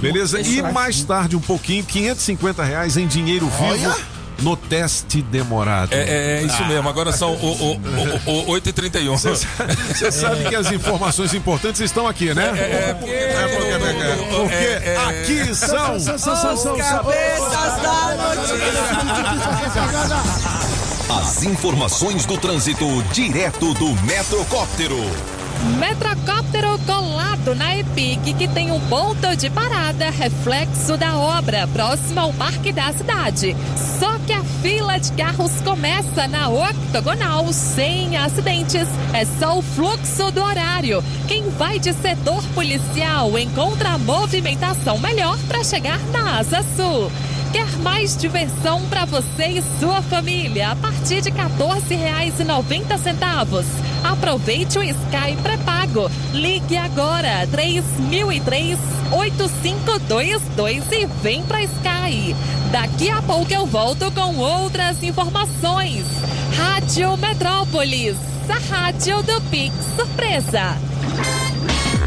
Beleza? 0.00 0.40
E 0.40 0.62
mais 0.62 1.02
tarde, 1.02 1.34
um 1.36 1.40
pouquinho, 1.40 1.82
550 1.84 2.62
reais 2.62 2.96
em 2.96 3.06
dinheiro 3.06 3.48
vivo 3.48 3.94
no 4.42 4.56
teste 4.56 5.22
demorado. 5.22 5.92
É, 5.92 5.98
é, 5.98 6.38
é 6.38 6.42
isso 6.42 6.64
mesmo, 6.66 6.88
agora 6.88 7.12
são 7.12 7.34
o, 7.34 7.46
o, 7.46 7.72
o, 8.26 8.52
o 8.52 8.60
8h31. 8.60 9.16
Você 9.16 10.10
sabe 10.12 10.44
que 10.44 10.54
as 10.54 10.70
informações 10.72 11.34
importantes 11.34 11.80
estão 11.80 12.06
aqui, 12.06 12.32
né? 12.34 12.52
É, 12.56 12.94
porque, 12.94 13.12
Porque 14.30 14.54
é, 14.54 14.94
é, 14.94 14.96
aqui 15.08 15.54
são. 15.54 15.98
São. 15.98 16.76
Cabeças 16.76 17.82
da 17.82 18.34
notícia. 18.34 18.58
As 21.20 21.42
informações 21.42 22.26
do 22.26 22.36
trânsito 22.36 23.02
direto 23.12 23.74
do 23.74 23.94
Metrocóptero. 24.02 25.37
Metrocóptero 25.78 26.78
colado 26.86 27.54
na 27.54 27.76
EPIC, 27.76 28.32
que 28.34 28.48
tem 28.48 28.70
um 28.70 28.80
ponto 28.88 29.36
de 29.36 29.50
parada, 29.50 30.08
reflexo 30.08 30.96
da 30.96 31.16
obra, 31.16 31.66
próximo 31.68 32.20
ao 32.20 32.32
Parque 32.32 32.72
da 32.72 32.92
Cidade. 32.92 33.56
Só 33.98 34.18
que 34.20 34.32
a 34.32 34.42
fila 34.62 34.98
de 34.98 35.12
carros 35.12 35.50
começa 35.62 36.28
na 36.28 36.48
octogonal, 36.48 37.52
sem 37.52 38.16
acidentes. 38.16 38.88
É 39.12 39.24
só 39.24 39.58
o 39.58 39.62
fluxo 39.62 40.30
do 40.30 40.42
horário. 40.42 41.02
Quem 41.26 41.50
vai 41.50 41.80
de 41.80 41.92
setor 41.92 42.42
policial 42.54 43.36
encontra 43.36 43.90
a 43.90 43.98
movimentação 43.98 44.98
melhor 44.98 45.36
para 45.48 45.64
chegar 45.64 45.98
na 46.12 46.38
Asa 46.38 46.64
Sul. 46.76 47.10
Quer 47.52 47.66
mais 47.78 48.16
diversão 48.16 48.82
para 48.88 49.06
você 49.06 49.46
e 49.46 49.64
sua 49.80 50.00
família 50.02 50.70
a 50.70 50.76
partir 50.76 51.20
de 51.20 51.30
R$ 51.30 51.36
14,90? 51.58 53.87
Aproveite 54.04 54.78
o 54.78 54.82
Sky 54.82 55.36
pré-pago. 55.42 56.10
Ligue 56.32 56.76
agora 56.76 57.46
3003 57.50 58.78
8522 59.10 60.92
e 60.92 61.06
vem 61.22 61.42
pra 61.44 61.62
Sky. 61.62 62.34
Daqui 62.70 63.10
a 63.10 63.22
pouco 63.22 63.52
eu 63.52 63.66
volto 63.66 64.10
com 64.12 64.36
outras 64.36 65.02
informações. 65.02 66.04
Rádio 66.56 67.16
Metrópolis, 67.16 68.16
a 68.48 68.74
rádio 68.74 69.22
do 69.22 69.40
Pix 69.50 69.74
Surpresa. 69.96 70.76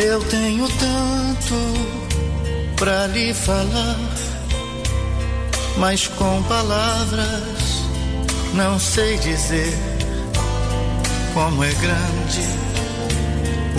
Eu 0.00 0.22
tenho 0.24 0.68
tanto 0.68 1.54
pra 2.76 3.08
lhe 3.08 3.34
falar, 3.34 3.98
mas 5.76 6.06
com 6.06 6.40
palavras 6.44 7.68
não 8.54 8.78
sei 8.78 9.18
dizer 9.18 9.76
como 11.34 11.64
é 11.64 11.72
grande 11.72 12.42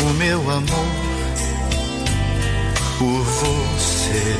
o 0.03 0.13
meu 0.15 0.41
amor 0.51 1.09
por 2.97 3.23
você. 3.23 4.35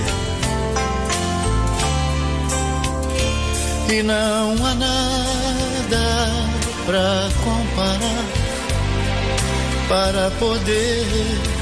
E 3.92 4.04
não 4.04 4.52
há 4.66 4.76
nada 4.76 6.06
pra 6.86 7.30
comparar 7.44 8.26
para 9.88 10.30
poder 10.32 11.59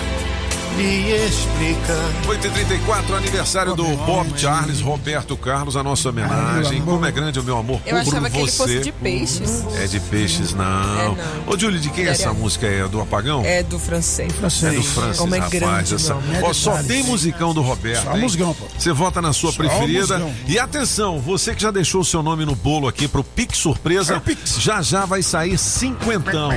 lhe 0.77 1.11
explicar. 1.25 2.11
8h34, 2.27 3.17
aniversário 3.17 3.75
do 3.75 3.83
Bob 4.05 4.31
Charles, 4.37 4.79
Roberto 4.81 5.35
Carlos, 5.35 5.75
a 5.75 5.83
nossa 5.83 6.09
homenagem. 6.09 6.81
Como 6.83 7.05
é 7.05 7.11
grande 7.11 7.39
o 7.39 7.43
meu 7.43 7.57
amor 7.57 7.81
Eu 7.85 7.95
por 7.97 8.07
achava 8.07 8.29
que 8.29 8.37
ele 8.37 8.51
você. 8.51 8.57
fosse 8.57 8.79
de 8.79 8.91
peixes. 8.91 9.63
É 9.75 9.87
de 9.87 9.99
peixes, 9.99 10.53
não. 10.53 10.63
É, 10.99 11.05
não. 11.05 11.17
Ô, 11.53 11.57
Júlio, 11.57 11.79
de 11.79 11.89
quem 11.89 12.05
é 12.05 12.09
essa 12.09 12.31
música? 12.33 12.67
É 12.67 12.87
do 12.87 13.01
Apagão? 13.01 13.43
É 13.43 13.63
do 13.63 13.79
francês. 13.79 14.31
É 14.63 14.71
do 14.71 14.83
Francis, 14.83 15.17
Como 15.17 15.33
é 15.35 15.39
rapaz. 15.39 15.59
grande, 15.59 15.95
essa-. 15.95 16.17
Ó, 16.43 16.53
só 16.53 16.81
tem 16.83 17.03
musicão 17.03 17.53
do 17.53 17.61
Roberto. 17.61 18.03
Só 18.03 18.15
hein? 18.15 18.21
musicão, 18.21 18.53
pô. 18.53 18.65
Você 18.77 18.91
vota 18.93 19.21
na 19.21 19.33
sua 19.33 19.51
Só 19.51 19.57
preferida. 19.57 20.19
musicão. 20.19 20.33
E 20.47 20.59
atenção, 20.59 21.19
você 21.19 21.55
que 21.55 21.61
já 21.61 21.71
deixou 21.71 22.01
o 22.01 22.05
seu 22.05 22.21
nome 22.21 22.45
no 22.45 22.55
bolo 22.55 22.87
aqui 22.87 23.07
pro 23.07 23.23
Pix 23.23 23.57
Surpresa, 23.57 24.21
já 24.59 24.81
já 24.81 25.05
vai 25.05 25.23
sair 25.23 25.57
cinquentão. 25.57 26.51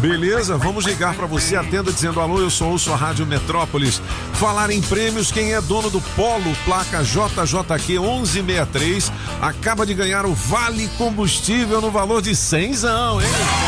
Beleza? 0.00 0.56
Vamos 0.58 0.84
ligar 0.84 1.14
pra 1.14 1.26
você. 1.26 1.56
Atenda 1.56 1.92
dizendo 1.92 2.20
alô, 2.20 2.40
eu 2.40 2.50
sou 2.50 2.70
ouço 2.70 2.92
a 2.92 2.96
Rádio 2.96 3.24
Metrópolis. 3.54 4.02
Falar 4.34 4.70
em 4.70 4.80
prêmios, 4.82 5.30
quem 5.30 5.54
é 5.54 5.60
dono 5.60 5.88
do 5.88 6.00
Polo, 6.00 6.54
placa 6.64 7.04
JJQ 7.04 8.00
1163, 8.00 9.12
acaba 9.40 9.86
de 9.86 9.94
ganhar 9.94 10.26
o 10.26 10.34
Vale 10.34 10.88
Combustível 10.98 11.80
no 11.80 11.90
valor 11.90 12.20
de 12.20 12.34
100, 12.34 12.64
hein? 12.64 12.72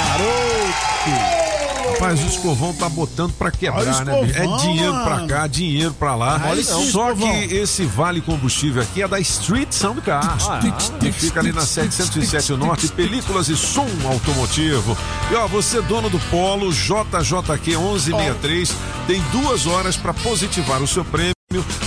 Garoto! 0.08 1.35
Rapaz, 1.98 2.22
o 2.22 2.26
escovão 2.26 2.74
tá 2.74 2.88
botando 2.88 3.32
pra 3.32 3.50
quebrar, 3.50 4.04
né? 4.04 4.22
bicho? 4.22 4.38
É 4.38 4.46
dinheiro 4.58 4.92
pra 5.02 5.26
cá, 5.26 5.46
dinheiro 5.46 5.94
pra 5.94 6.14
lá. 6.14 6.40
Olha 6.46 6.62
Só 6.62 7.14
que 7.14 7.54
esse 7.54 7.84
vale 7.84 8.20
combustível 8.20 8.82
aqui 8.82 9.02
é 9.02 9.08
da 9.08 9.18
Street 9.18 9.72
Soundcar. 9.72 10.36
que 11.00 11.10
fica 11.10 11.40
ali 11.40 11.52
na 11.52 11.62
707 11.62 12.52
Norte, 12.52 12.88
películas 12.88 13.48
e 13.48 13.56
som 13.56 13.86
automotivo. 14.04 14.96
E 15.30 15.34
ó, 15.34 15.46
você 15.46 15.80
dono 15.82 16.10
do 16.10 16.18
Polo 16.30 16.70
JJQ 16.72 17.76
1163, 17.76 18.74
tem 19.06 19.22
duas 19.32 19.66
horas 19.66 19.96
pra 19.96 20.12
positivar 20.12 20.82
o 20.82 20.86
seu 20.86 21.04
prêmio 21.04 21.35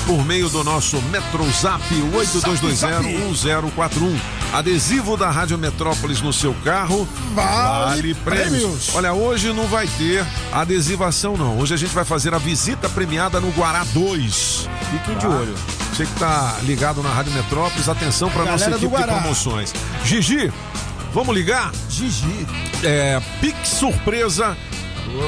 por 0.06 0.26
meio 0.26 0.50
do 0.50 0.64
nosso 0.64 1.02
Metrozap 1.04 1.84
82201041. 2.14 4.18
Adesivo 4.54 5.18
da 5.18 5.30
Rádio 5.30 5.58
Metrópolis 5.58 6.22
no 6.22 6.32
seu 6.32 6.54
carro. 6.64 7.06
Vale 7.36 8.16
prêmios. 8.16 8.50
prêmios. 8.50 8.96
Olha, 8.96 9.12
hoje 9.12 9.52
não 9.52 9.68
vai 9.68 9.86
ter 9.86 10.26
adesivação, 10.54 11.36
não. 11.36 11.60
Hoje 11.60 11.74
a 11.74 11.78
gente 11.78 11.94
vai 11.94 12.06
fazer 12.06 12.34
a 12.34 12.38
visita 12.38 12.88
premiada 12.88 13.42
no 13.42 13.52
Guará 13.52 13.84
2. 13.94 14.70
Fiquem 14.92 15.18
de 15.18 15.28
olho. 15.28 15.54
Você 15.94 16.06
que 16.06 16.14
tá 16.14 16.56
ligado 16.64 17.04
na 17.04 17.10
Rádio 17.10 17.34
Metrópolis, 17.34 17.90
atenção 17.90 18.30
para 18.30 18.46
nossa 18.46 18.72
equipe 18.72 18.96
de 18.96 19.04
promoções. 19.04 19.74
Gigi, 20.06 20.54
vamos 21.14 21.36
ligar? 21.36 21.70
Gigi. 21.90 22.48
É, 22.82 23.22
Pix 23.42 23.68
surpresa. 23.68 24.56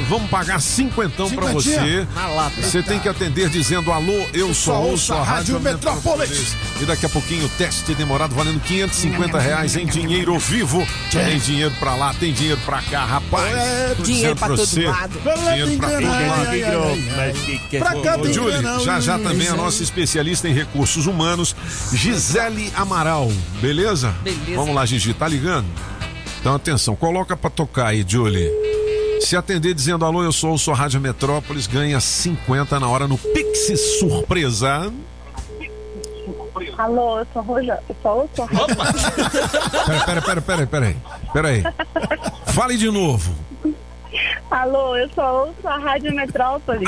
Vamos 0.08 0.30
pagar 0.30 0.62
cinquentão 0.62 1.30
pra 1.30 1.48
você. 1.48 1.72
Cinquentinha? 1.72 2.08
Na 2.14 2.28
lata. 2.28 2.62
Você 2.62 2.84
tem 2.84 3.00
que 3.00 3.10
atender 3.10 3.50
dizendo 3.50 3.92
alô, 3.92 4.26
eu 4.34 4.54
só 4.54 4.82
ouço 4.82 5.14
a 5.14 5.24
Rádio 5.24 5.60
Metrópolis. 5.60 6.56
E 6.80 6.86
daqui 6.86 7.06
a 7.06 7.10
pouquinho, 7.10 7.50
teste 7.58 7.94
demorado 7.96 8.36
valendo 8.36 8.60
550 8.62 9.40
reais 9.40 9.76
em 9.76 9.86
dinheiro 9.86 10.38
vivo. 10.40 10.86
Tem 11.12 11.38
dinheiro 11.40 11.74
pra 11.80 11.96
lá, 11.96 12.14
tem 12.14 12.34
dinheiro 12.34 12.60
pra 12.66 12.82
cá, 12.82 13.06
rapaz. 13.06 13.56
É, 13.56 13.94
Tô 13.96 14.04
dinheiro 14.04 14.36
pra 14.36 14.48
todo 14.50 14.58
você, 14.66 14.86
lado. 14.88 15.20
Dinheiro 15.20 15.78
pra 15.78 15.90
todo 15.90 16.04
lado. 16.04 16.14
ai, 16.14 16.64
ai, 16.64 16.64
ai, 16.64 17.34
ai. 17.72 17.80
Pra 17.80 18.02
cá 18.02 18.18
tem 18.18 18.34
já 18.84 19.00
já 19.00 19.20
também 19.20 19.48
a 19.48 19.56
nossa 19.56 19.84
especialista 19.84 20.48
em 20.48 20.54
recursos 20.54 21.06
humanos, 21.06 21.56
Gisele 21.94 22.72
Amaral. 22.76 23.32
Beleza? 23.62 24.14
Beleza. 24.24 24.56
Vamos 24.56 24.76
lá, 24.76 24.86
Gigi, 24.86 25.14
tá 25.14 25.28
ligando? 25.28 25.68
Então 26.40 26.56
atenção, 26.56 26.96
coloca 26.96 27.38
pra 27.38 27.50
tocar 27.50 27.88
aí, 27.88 28.04
Julie. 28.08 28.50
Se 29.22 29.38
atender 29.38 29.74
dizendo 29.74 30.04
alô, 30.04 30.24
eu 30.24 30.32
sou, 30.32 30.58
sou 30.58 30.74
Rádio 30.74 31.00
Metrópolis, 31.00 31.68
ganha 31.68 32.00
50 32.00 32.80
na 32.80 32.88
hora 32.88 33.08
no 33.08 33.18
Pix 33.18 33.80
Surpresa. 34.00 34.92
Alô, 36.78 37.20
eu 37.20 37.28
sou 37.32 37.42
Roja. 37.44 37.80
Eu 37.88 37.96
sou, 38.02 38.22
eu 38.22 38.30
sou 38.36 38.48
Pera, 39.86 40.06
pera, 40.06 40.22
pera, 40.22 40.42
pera, 40.42 40.68
pera 40.68 40.86
aí. 40.88 40.98
Pera 41.32 41.48
aí. 41.48 41.64
Fale 42.48 42.78
de 42.78 42.90
novo. 42.90 43.34
Alô, 44.50 44.98
eu 44.98 45.10
só 45.14 45.46
ouço 45.46 45.68
a 45.68 45.78
Rádio 45.78 46.14
Metrópole. 46.14 46.86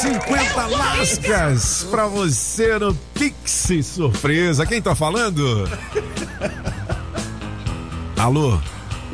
50 0.00 0.66
lascas 0.66 1.86
pra 1.90 2.06
você 2.06 2.78
no 2.78 2.94
Pix 2.94 3.68
Surpresa. 3.84 4.64
Quem 4.64 4.80
tá 4.80 4.94
falando? 4.94 5.68
Alô? 8.16 8.58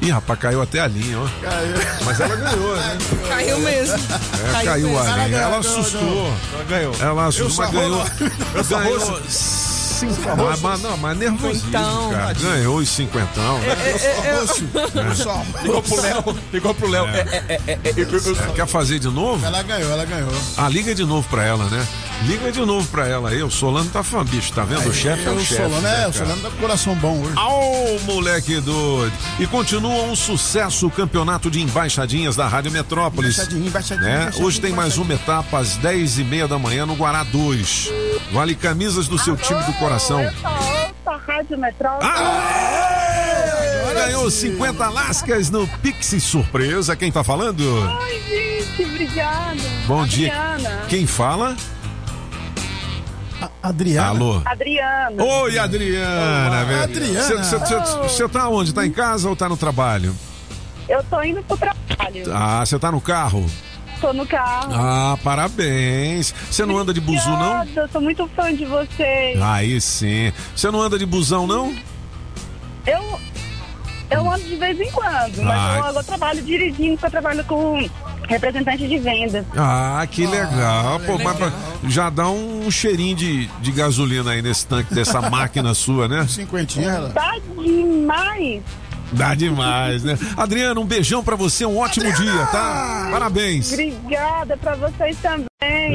Ih, 0.06 0.12
rapaz, 0.12 0.38
caiu 0.38 0.62
até 0.62 0.78
a 0.78 0.86
linha, 0.86 1.18
ó. 1.18 1.26
Mas 2.04 2.20
ela 2.20 2.36
ganhou, 2.36 2.76
né? 2.76 2.98
Caiu 3.28 3.58
mesmo. 3.58 3.96
É, 3.96 4.64
caiu, 4.64 4.98
a 5.00 5.02
linha. 5.26 5.38
Ela 5.38 5.58
assustou. 5.58 6.32
Ela 6.54 6.64
ganhou. 6.68 6.94
Ela 7.00 7.26
assustou, 7.26 7.64
mas 7.64 7.74
ganhou. 7.74 8.04
Eu 8.54 8.64
sou 8.64 8.78
ganhou 8.78 9.20
roxo. 10.04 10.14
cinco, 10.14 10.60
mas, 10.62 10.82
não, 10.82 10.96
mas 10.96 11.18
nervosismo, 11.18 11.68
Então. 11.68 12.10
cara. 12.10 12.32
Ganhou 12.34 12.76
os 12.78 12.88
cinquentão. 12.88 13.60
Ficou 15.62 15.82
pro 15.82 16.00
Léo. 16.00 16.38
Ficou 16.50 16.74
pro 16.74 16.88
Léo. 16.88 17.06
É. 17.06 17.16
É, 17.48 17.60
é, 17.66 18.52
Quer 18.54 18.66
fazer 18.66 18.98
de 18.98 19.08
novo? 19.08 19.44
Ela 19.44 19.62
ganhou, 19.62 19.90
ela 19.90 20.04
ganhou. 20.04 20.32
Ah, 20.56 20.68
liga 20.68 20.94
de 20.94 21.04
novo 21.04 21.26
pra 21.28 21.44
ela, 21.44 21.64
né? 21.66 21.86
Liga 22.24 22.50
de 22.50 22.60
novo 22.64 22.86
pra 22.88 23.06
ela 23.06 23.30
aí. 23.30 23.42
O 23.42 23.50
Solano 23.50 23.90
tá 23.90 24.02
fã, 24.02 24.24
bicho, 24.24 24.52
tá 24.52 24.64
vendo? 24.64 24.88
o 24.88 24.94
chefe 24.94 25.26
é 25.26 25.30
o 25.30 25.34
o 25.34 25.40
chefe. 25.40 25.62
Solano, 25.62 25.80
né, 25.82 26.04
é, 26.04 26.08
o? 26.08 26.12
Solano 26.12 26.40
tá 26.40 26.50
com 26.50 26.56
coração 26.56 26.94
bom 26.94 27.20
hoje. 27.20 27.32
Au, 27.36 27.98
moleque 28.04 28.58
doido! 28.60 29.12
E 29.38 29.46
continua 29.46 30.04
um 30.04 30.16
sucesso 30.16 30.86
o 30.86 30.90
campeonato 30.90 31.50
de 31.50 31.60
embaixadinhas 31.60 32.34
da 32.34 32.46
Rádio 32.48 32.70
Metrópolis. 32.72 33.34
Embaixadinha, 33.36 33.66
embaixadinha, 33.68 34.08
Né? 34.08 34.14
embaixadinha, 34.22 34.46
Hoje 34.46 34.60
tem 34.60 34.72
mais 34.72 34.96
uma 34.98 35.12
etapa 35.14 35.58
às 35.58 35.76
10 35.76 36.18
e 36.18 36.24
meia 36.24 36.48
da 36.48 36.58
manhã 36.58 36.86
no 36.86 36.94
Guará 36.94 37.22
2. 37.24 37.90
Vale 38.32 38.54
camisas 38.54 39.06
do 39.08 39.18
seu 39.18 39.36
time 39.36 39.62
do 39.64 39.72
coração. 39.86 40.20
Eu 40.20 40.32
só 40.32 40.48
ouço 40.48 40.94
a 41.06 41.16
Rádio 41.16 41.58
Metrópole. 41.58 42.10
Ganhou 43.94 44.30
50 44.30 44.88
lascas 44.90 45.50
no 45.50 45.66
Pix 45.78 46.22
Surpresa. 46.22 46.96
Quem 46.96 47.10
tá 47.10 47.22
falando? 47.22 47.62
Ai, 48.00 48.20
gente, 48.28 48.84
obrigada. 48.84 49.60
Bom 49.86 50.04
dia. 50.04 50.34
Adriana. 50.34 50.82
Quem 50.88 51.06
fala? 51.06 51.56
Adriana. 53.62 54.08
Alô? 54.08 54.42
Adriana. 54.44 55.22
Oi, 55.22 55.58
Adriana. 55.58 56.64
velho. 56.64 56.82
Adriana. 56.82 57.44
Você 58.02 58.28
tá 58.28 58.48
onde? 58.48 58.74
Tá 58.74 58.84
em 58.84 58.90
casa 58.90 59.28
ou 59.28 59.36
tá 59.36 59.48
no 59.48 59.56
trabalho? 59.56 60.14
Eu 60.88 61.02
tô 61.04 61.22
indo 61.22 61.42
pro 61.42 61.56
trabalho. 61.56 62.24
Ah, 62.32 62.64
você 62.64 62.78
tá 62.78 62.92
no 62.92 63.00
carro? 63.00 63.46
Tô 64.06 64.12
no 64.12 64.24
carro. 64.24 64.72
Ah, 64.72 65.18
parabéns. 65.24 66.32
Você 66.48 66.64
não 66.64 66.78
anda 66.78 66.94
de 66.94 67.00
buzu, 67.00 67.28
não? 67.28 67.64
Eu 67.74 67.88
sou 67.88 68.00
muito 68.00 68.24
fã 68.36 68.54
de 68.54 68.64
vocês. 68.64 69.42
Aí 69.42 69.80
sim. 69.80 70.32
Você 70.54 70.70
não 70.70 70.80
anda 70.80 70.96
de 70.96 71.04
busão, 71.04 71.44
não? 71.44 71.74
Eu, 72.86 73.20
eu 74.08 74.30
ando 74.30 74.44
de 74.44 74.54
vez 74.54 74.78
em 74.78 74.88
quando, 74.92 75.42
mas 75.42 75.58
Ah. 75.60 75.74
eu, 75.78 75.84
agora 75.86 76.04
trabalho 76.04 76.40
dirigindo, 76.40 76.92
porque 76.92 77.06
eu 77.06 77.10
trabalho 77.10 77.44
com 77.46 77.90
representante 78.28 78.86
de 78.86 78.96
vendas. 78.98 79.44
Ah, 79.56 80.06
que 80.08 80.24
legal. 80.24 81.00
Pô, 81.00 81.18
mas 81.18 81.36
pra- 81.36 81.52
já 81.88 82.08
dá 82.08 82.28
um 82.28 82.70
cheirinho 82.70 83.16
de, 83.16 83.46
de 83.60 83.72
gasolina 83.72 84.30
aí 84.30 84.40
nesse 84.40 84.68
tanque 84.68 84.94
dessa 84.94 85.20
máquina 85.28 85.74
sua, 85.74 86.06
né? 86.06 86.24
Cinquentinha, 86.28 86.90
ela. 86.90 87.10
Tá 87.10 87.34
demais. 87.60 88.62
Dá 89.12 89.34
demais, 89.34 90.02
né? 90.04 90.18
Adriana, 90.36 90.80
um 90.80 90.84
beijão 90.86 91.22
pra 91.22 91.36
você, 91.36 91.64
um 91.64 91.78
ótimo 91.78 92.12
dia, 92.12 92.46
tá? 92.46 93.08
Parabéns. 93.10 93.72
Obrigada 93.72 94.56
pra 94.56 94.74
vocês 94.74 95.16
também, 95.18 95.46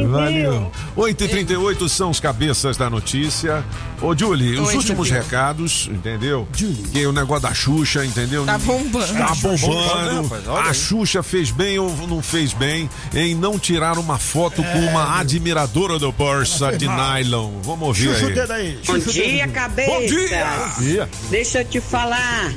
Valeu. 0.10 0.72
viu? 0.96 1.04
8h38 1.06 1.88
são 1.88 2.10
os 2.10 2.20
cabeças 2.20 2.78
da 2.78 2.90
notícia. 2.90 3.64
Ô, 4.02 4.18
Julie, 4.18 4.60
os 4.60 4.70
Oi, 4.70 4.76
últimos 4.78 5.08
Julie. 5.08 5.22
recados, 5.22 5.88
entendeu? 5.92 6.48
Que 6.52 7.06
o 7.06 7.12
negócio 7.12 7.44
da 7.44 7.54
Xuxa, 7.54 8.04
entendeu? 8.04 8.44
Tá 8.44 8.58
bombando. 8.58 9.14
Tá 9.14 9.36
Bombando, 9.36 10.22
bombando. 10.24 10.52
A. 10.58 10.74
Xuxa 10.74 11.22
fez 11.22 11.52
bem 11.52 11.78
ou 11.78 11.96
não 12.08 12.24
fez 12.24 12.54
bem 12.54 12.90
em 13.14 13.36
não 13.36 13.60
tirar 13.60 14.00
uma 14.00 14.18
foto 14.18 14.64
com 14.64 14.80
uma 14.80 15.20
admiradora 15.20 16.00
do 16.00 16.12
Porsche 16.12 16.78
de 16.78 16.88
nylon. 16.88 17.52
Vamos 17.62 17.88
ouvir 17.90 18.10
aí. 18.52 18.80
Bom 18.86 18.98
dia, 18.98 19.48
cabeça. 19.48 19.92
Bom 19.92 20.06
dia! 20.08 20.56
dia. 20.80 21.10
Deixa 21.30 21.60
eu 21.62 21.66
te 21.66 21.80
falar. 21.80 22.52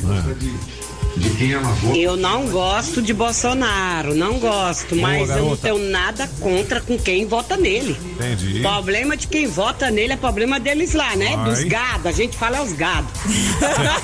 De 1.17 1.31
quem 1.31 1.53
ela 1.53 1.73
Eu 1.95 2.17
não 2.17 2.47
gosto 2.49 3.01
de 3.01 3.13
Bolsonaro, 3.15 4.15
não 4.15 4.39
gosto, 4.39 4.97
mas 4.97 5.31
eu 5.31 5.45
não 5.51 5.57
tenho 5.57 5.79
nada 5.79 6.29
contra 6.41 6.81
com 6.81 6.99
quem 6.99 7.27
vota 7.27 7.57
nele. 7.57 7.97
Entendi. 8.15 8.61
Problema 8.61 9.17
de 9.17 9.27
quem 9.29 9.47
vota 9.47 9.91
nele 9.91 10.13
é 10.15 10.17
problema 10.17 10.59
deles 10.59 10.93
lá, 10.93 11.15
né? 11.17 11.35
Ai. 11.39 11.45
Dos 11.45 11.63
gados. 11.65 12.07
A 12.07 12.13
gente 12.13 12.37
fala 12.37 12.57
é 12.59 12.63
os 12.63 12.73
gados. 12.73 13.11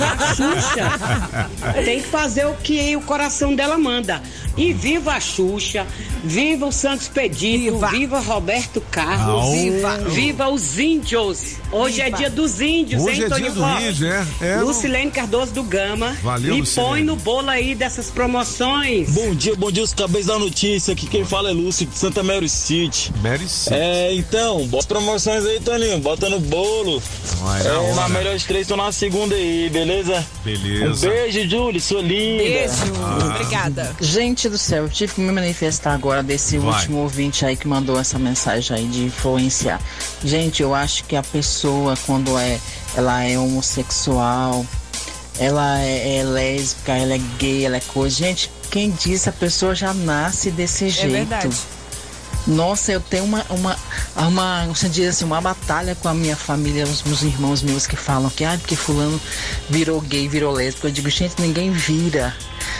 A 0.00 0.34
Xuxa 0.34 1.40
tem 1.84 2.00
que 2.00 2.08
fazer 2.08 2.46
o 2.46 2.54
que 2.54 2.96
o 2.96 3.00
coração 3.02 3.54
dela 3.54 3.76
manda. 3.78 4.22
E 4.56 4.72
viva 4.72 5.12
a 5.14 5.20
Xuxa, 5.20 5.86
viva 6.22 6.66
o 6.66 6.72
Santos 6.72 7.08
Pedito, 7.08 7.78
viva, 7.90 8.20
Roberto 8.20 8.80
Carlos, 8.90 9.44
Au. 9.44 9.52
viva, 9.52 9.98
viva 10.10 10.48
os 10.48 10.78
índios. 10.78 11.56
Hoje 11.72 12.00
é 12.00 12.06
Viva. 12.06 12.16
dia 12.18 12.30
dos 12.30 12.60
índios, 12.60 13.00
Hoje 13.02 13.20
hein, 13.20 13.24
é 13.24 13.26
dia 13.26 13.28
Toninho 13.28 13.52
do 13.52 13.80
índio, 13.80 14.06
é? 14.08 14.26
É, 14.40 14.56
Lucilene 14.60 15.10
Cardoso 15.10 15.52
do 15.52 15.62
Gama. 15.62 16.16
Valeu, 16.22 16.54
Me 16.54 16.60
Lucilene. 16.60 16.88
põe 16.88 16.99
no 17.02 17.16
bolo 17.16 17.50
aí 17.50 17.74
dessas 17.74 18.10
promoções. 18.10 19.10
Bom 19.10 19.34
dia, 19.34 19.54
bom 19.56 19.70
dia, 19.70 19.82
os 19.82 19.94
cabeças 19.94 20.26
da 20.26 20.38
notícia. 20.38 20.92
Aqui 20.92 21.06
quem 21.06 21.24
fala 21.24 21.50
é 21.50 21.52
Lúcio 21.52 21.86
de 21.86 21.96
Santa 21.96 22.22
Mary 22.22 22.48
City. 22.48 23.12
Mary 23.22 23.48
City. 23.48 23.74
É, 23.74 24.14
então, 24.14 24.66
bota 24.66 24.86
promoções 24.86 25.44
aí, 25.44 25.60
Toninho. 25.60 25.98
Bota 25.98 26.28
no 26.28 26.40
bolo. 26.40 27.02
Vai 27.40 27.66
é, 27.66 27.72
hora. 27.72 27.94
na 27.94 28.08
melhor 28.08 28.36
de 28.36 28.44
três, 28.44 28.66
tô 28.66 28.76
na 28.76 28.92
segunda 28.92 29.34
aí, 29.34 29.68
beleza? 29.70 30.24
Beleza. 30.44 31.06
Um 31.06 31.10
beijo, 31.10 31.48
Julie, 31.48 31.80
sua 31.80 32.02
linda. 32.02 32.42
Beijo. 32.42 32.74
Ah. 33.02 33.34
Obrigada. 33.34 33.96
Gente 34.00 34.48
do 34.48 34.58
céu, 34.58 34.84
eu 34.84 34.88
tive 34.88 35.14
que 35.14 35.20
me 35.20 35.32
manifestar 35.32 35.94
agora 35.94 36.22
desse 36.22 36.58
Vai. 36.58 36.74
último 36.74 36.98
ouvinte 36.98 37.44
aí 37.44 37.56
que 37.56 37.66
mandou 37.66 37.98
essa 37.98 38.18
mensagem 38.18 38.76
aí 38.76 38.86
de 38.86 39.04
influenciar. 39.04 39.80
Gente, 40.24 40.62
eu 40.62 40.74
acho 40.74 41.04
que 41.04 41.16
a 41.16 41.22
pessoa, 41.22 41.94
quando 42.06 42.36
é, 42.38 42.58
ela 42.94 43.24
é 43.24 43.38
homossexual, 43.38 44.64
ela 45.40 45.80
é, 45.80 46.18
é 46.18 46.22
lésbica, 46.22 46.92
ela 46.92 47.14
é 47.14 47.20
gay, 47.38 47.64
ela 47.64 47.78
é 47.78 47.80
coisa. 47.80 48.14
Gente, 48.14 48.50
quem 48.70 48.90
diz 48.90 49.26
a 49.26 49.32
pessoa 49.32 49.74
já 49.74 49.94
nasce 49.94 50.50
desse 50.50 50.90
jeito. 50.90 51.12
verdade. 51.12 51.56
Nossa, 52.46 52.92
eu 52.92 53.00
tenho 53.00 53.24
uma, 53.24 53.44
uma, 53.48 53.76
uma, 54.16 54.66
você 54.66 54.88
diz 54.88 55.08
assim, 55.08 55.24
uma 55.24 55.40
batalha 55.40 55.94
com 55.94 56.08
a 56.08 56.14
minha 56.14 56.36
família, 56.36 56.84
os 56.84 57.02
meus 57.02 57.22
irmãos 57.22 57.62
meus 57.62 57.86
que 57.86 57.96
falam 57.96 58.28
que, 58.30 58.44
ah, 58.44 58.56
porque 58.58 58.76
fulano 58.76 59.20
virou 59.68 60.00
gay, 60.02 60.28
virou 60.28 60.52
lésbico. 60.52 60.86
Eu 60.86 60.90
digo, 60.90 61.08
gente, 61.08 61.40
ninguém 61.40 61.70
vira. 61.70 62.34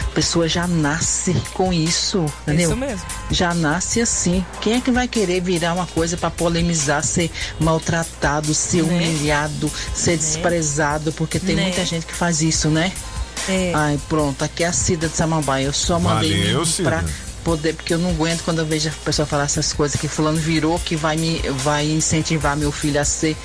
A 0.06 0.10
pessoa 0.14 0.48
já 0.48 0.66
nasce 0.66 1.34
com 1.54 1.72
isso, 1.72 2.24
entendeu? 2.42 2.68
Isso 2.70 2.76
mesmo. 2.76 3.06
Já 3.30 3.54
nasce 3.54 4.00
assim. 4.00 4.44
Quem 4.60 4.74
é 4.74 4.80
que 4.80 4.90
vai 4.90 5.06
querer 5.08 5.40
virar 5.40 5.72
uma 5.74 5.86
coisa 5.86 6.16
pra 6.16 6.30
polemizar, 6.30 7.02
ser 7.04 7.30
maltratado, 7.58 8.52
ser 8.54 8.82
Né? 8.82 8.92
humilhado, 8.94 9.70
ser 9.94 10.16
desprezado? 10.16 11.12
Porque 11.12 11.38
tem 11.38 11.54
Né? 11.56 11.62
muita 11.62 11.84
gente 11.84 12.06
que 12.06 12.14
faz 12.14 12.42
isso, 12.42 12.68
né? 12.68 12.92
É. 13.48 13.72
Ai, 13.74 13.98
pronto, 14.08 14.44
aqui 14.44 14.62
é 14.64 14.66
a 14.66 14.72
Cida 14.72 15.08
de 15.08 15.16
Samambaia. 15.16 15.64
Eu 15.66 15.72
só 15.72 15.98
mandei 15.98 16.52
Valeu, 16.52 16.66
pra 16.82 17.02
poder, 17.50 17.74
porque 17.74 17.92
eu 17.94 17.98
não 17.98 18.10
aguento 18.10 18.42
quando 18.44 18.60
eu 18.60 18.66
vejo 18.66 18.88
a 18.88 18.92
pessoa 19.04 19.26
falar 19.26 19.44
essas 19.44 19.72
coisas 19.72 20.00
que 20.00 20.06
fulano 20.06 20.38
virou, 20.38 20.78
que 20.78 20.94
vai 20.94 21.16
me 21.16 21.40
vai 21.64 21.90
incentivar 21.90 22.56
meu 22.56 22.70
filho 22.70 23.00
a 23.00 23.04
ser. 23.04 23.36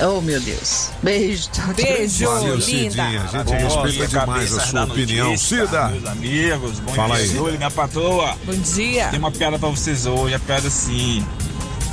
Oh, 0.00 0.20
meu 0.20 0.40
Deus. 0.40 0.90
Beijo. 1.02 1.48
tchau, 1.52 1.64
tchau. 1.66 1.74
Beijo, 1.74 2.24
Valeu, 2.26 2.56
linda. 2.56 2.60
Cidinha. 2.62 3.22
A 3.32 3.38
gente 3.38 3.52
respeita 3.52 4.06
demais 4.08 4.58
a 4.58 4.60
sua 4.60 4.84
opinião. 4.84 5.26
notícia, 5.28 5.66
Cida! 5.66 5.88
Meus 5.88 6.06
amigos, 6.06 6.80
bom 6.80 6.92
Fala 6.94 7.16
dia, 7.22 7.40
aí. 7.40 7.56
Minha 7.56 7.70
patroa. 7.70 8.36
Bom 8.44 8.54
dia. 8.54 9.08
Tem 9.08 9.18
uma 9.20 9.30
piada 9.30 9.56
pra 9.58 9.68
vocês 9.68 10.04
hoje, 10.06 10.34
a 10.34 10.38
piada 10.40 10.66
assim. 10.66 11.24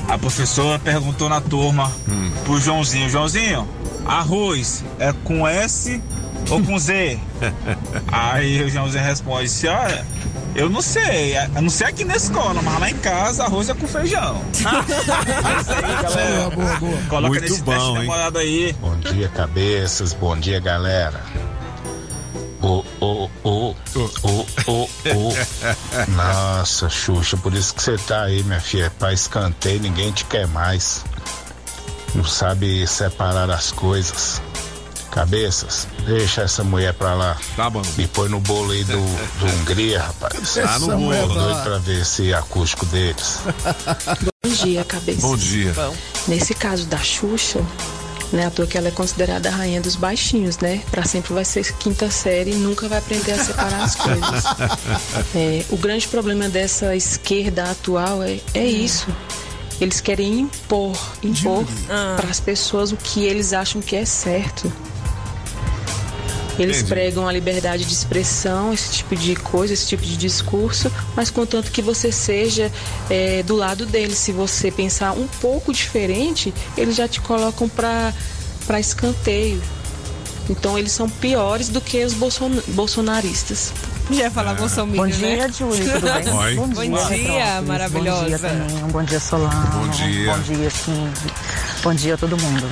A 0.07 0.17
professora 0.17 0.79
perguntou 0.79 1.29
na 1.29 1.39
turma 1.39 1.91
Hum. 2.09 2.31
pro 2.43 2.59
Joãozinho, 2.59 3.07
Joãozinho, 3.07 3.67
arroz 4.05 4.83
é 4.99 5.13
com 5.23 5.47
S 5.47 6.01
ou 6.51 6.61
com 6.61 6.77
Z? 6.77 7.19
Aí 8.11 8.63
o 8.63 8.69
Joãozinho 8.69 9.03
responde, 9.03 9.49
senhora, 9.49 10.05
eu 10.53 10.69
não 10.69 10.81
sei, 10.81 11.37
eu 11.37 11.61
não 11.61 11.69
sei 11.69 11.87
aqui 11.87 12.03
na 12.03 12.15
escola, 12.15 12.61
mas 12.61 12.79
lá 12.79 12.89
em 12.89 12.97
casa 12.97 13.45
arroz 13.45 13.69
é 13.69 13.73
com 13.73 13.87
feijão. 13.87 14.41
é 14.53 15.61
isso 15.61 15.71
aí, 15.71 16.03
galera. 16.03 16.49
Boa, 16.49 16.75
boa. 16.77 16.97
Coloca 17.07 17.27
Muito 17.29 17.41
nesse 17.41 17.61
bom, 17.61 17.71
teste 17.71 18.37
aí. 18.37 18.73
Bom 18.73 18.95
dia, 18.97 19.29
cabeças. 19.29 20.13
Bom 20.13 20.37
dia, 20.37 20.59
galera. 20.59 21.21
Ô, 22.61 22.83
ô, 22.99 23.29
ô, 23.43 23.75
ô, 23.95 24.87
ô. 25.07 25.33
Nossa, 26.09 26.89
Xuxa, 26.89 27.37
por 27.37 27.53
isso 27.53 27.73
que 27.73 27.81
você 27.81 27.97
tá 27.97 28.23
aí, 28.23 28.43
minha 28.43 28.59
filha. 28.59 28.85
É 28.85 28.89
pra 28.89 29.13
escanteio, 29.13 29.81
ninguém 29.81 30.11
te 30.11 30.25
quer 30.25 30.47
mais. 30.47 31.03
Não 32.13 32.25
sabe 32.25 32.85
separar 32.85 33.49
as 33.49 33.71
coisas. 33.71 34.41
Cabeças, 35.11 35.87
deixa 36.05 36.41
essa 36.43 36.63
mulher 36.63 36.93
pra 36.93 37.13
lá. 37.13 37.37
Tá 37.55 37.69
bom. 37.69 37.81
Me 37.97 38.07
põe 38.07 38.29
no 38.29 38.39
bolo 38.39 38.71
aí 38.71 38.83
do, 38.85 38.93
do 38.93 39.45
Hungria, 39.45 40.01
rapaz. 40.01 40.53
Tá 40.53 40.79
no 40.79 40.87
Tô 40.87 40.97
bolo. 40.97 41.33
doido 41.33 41.63
pra 41.63 41.77
ver 41.79 42.01
esse 42.01 42.33
acústico 42.33 42.85
deles. 42.85 43.39
Bom 44.43 44.49
dia, 44.49 44.83
cabeça. 44.85 45.21
Bom 45.21 45.35
dia. 45.35 45.73
Nesse 46.27 46.53
caso 46.53 46.85
da 46.85 46.97
Xuxa, 46.97 47.59
né, 48.31 48.45
à 48.45 48.49
toa 48.49 48.65
que 48.65 48.77
ela 48.77 48.87
é 48.87 48.91
considerada 48.91 49.49
a 49.49 49.51
rainha 49.51 49.81
dos 49.81 49.97
baixinhos, 49.97 50.57
né? 50.59 50.81
Pra 50.89 51.03
sempre 51.03 51.33
vai 51.33 51.43
ser 51.43 51.73
quinta 51.73 52.09
série 52.09 52.51
e 52.51 52.55
nunca 52.55 52.87
vai 52.87 52.99
aprender 52.99 53.33
a 53.33 53.43
separar 53.43 53.83
as 53.83 53.95
coisas. 53.95 54.43
É, 55.35 55.63
o 55.69 55.77
grande 55.77 56.07
problema 56.07 56.47
dessa 56.49 56.95
esquerda 56.95 57.69
atual 57.71 58.23
é, 58.23 58.39
é 58.53 58.65
isso. 58.65 59.07
Eles 59.79 59.99
querem 59.99 60.41
impor, 60.41 60.97
impor 61.23 61.65
para 62.15 62.29
as 62.29 62.39
pessoas 62.39 62.91
o 62.91 62.97
que 62.97 63.23
eles 63.25 63.51
acham 63.53 63.81
que 63.81 63.95
é 63.95 64.05
certo. 64.05 64.71
Eles 66.59 66.77
Entendi. 66.77 66.89
pregam 66.89 67.27
a 67.27 67.31
liberdade 67.31 67.85
de 67.85 67.93
expressão, 67.93 68.73
esse 68.73 68.91
tipo 68.91 69.15
de 69.15 69.35
coisa, 69.35 69.73
esse 69.73 69.87
tipo 69.87 70.03
de 70.03 70.15
discurso, 70.17 70.91
mas 71.15 71.29
contanto 71.31 71.71
que 71.71 71.81
você 71.81 72.11
seja 72.11 72.71
é, 73.09 73.41
do 73.43 73.55
lado 73.55 73.85
deles. 73.85 74.17
Se 74.17 74.31
você 74.31 74.69
pensar 74.69 75.13
um 75.13 75.27
pouco 75.39 75.73
diferente, 75.73 76.53
eles 76.77 76.95
já 76.95 77.07
te 77.07 77.21
colocam 77.21 77.67
para 77.69 78.13
para 78.67 78.79
escanteio. 78.79 79.61
Então 80.49 80.77
eles 80.77 80.91
são 80.91 81.09
piores 81.09 81.69
do 81.69 81.79
que 81.81 82.03
os 82.03 82.13
bolson- 82.13 82.61
bolsonaristas. 82.69 83.71
Já 84.09 84.23
ia 84.23 84.31
falar 84.31 84.53
bolsominion, 84.55 85.03
Bom 85.03 85.07
dia, 85.09 85.47
né? 85.47 85.53
Júlia, 85.57 85.93
tudo 85.93 86.11
bem? 86.13 86.33
Oi. 86.35 86.55
Bom 86.55 87.07
dia, 87.07 87.61
maravilhosa. 87.61 88.21
Bom 88.21 88.27
dia 88.27 88.39
também, 88.39 88.83
um 88.83 88.87
bom 88.87 89.03
dia 89.03 89.19
Solano. 89.19 89.67
Bom 89.71 89.87
dia. 89.89 90.33
Bom 90.35 90.39
dia, 90.41 90.69
sim. 90.69 91.11
Bom 91.81 91.93
dia 91.93 92.13
a 92.15 92.17
todo 92.17 92.37
mundo. 92.37 92.67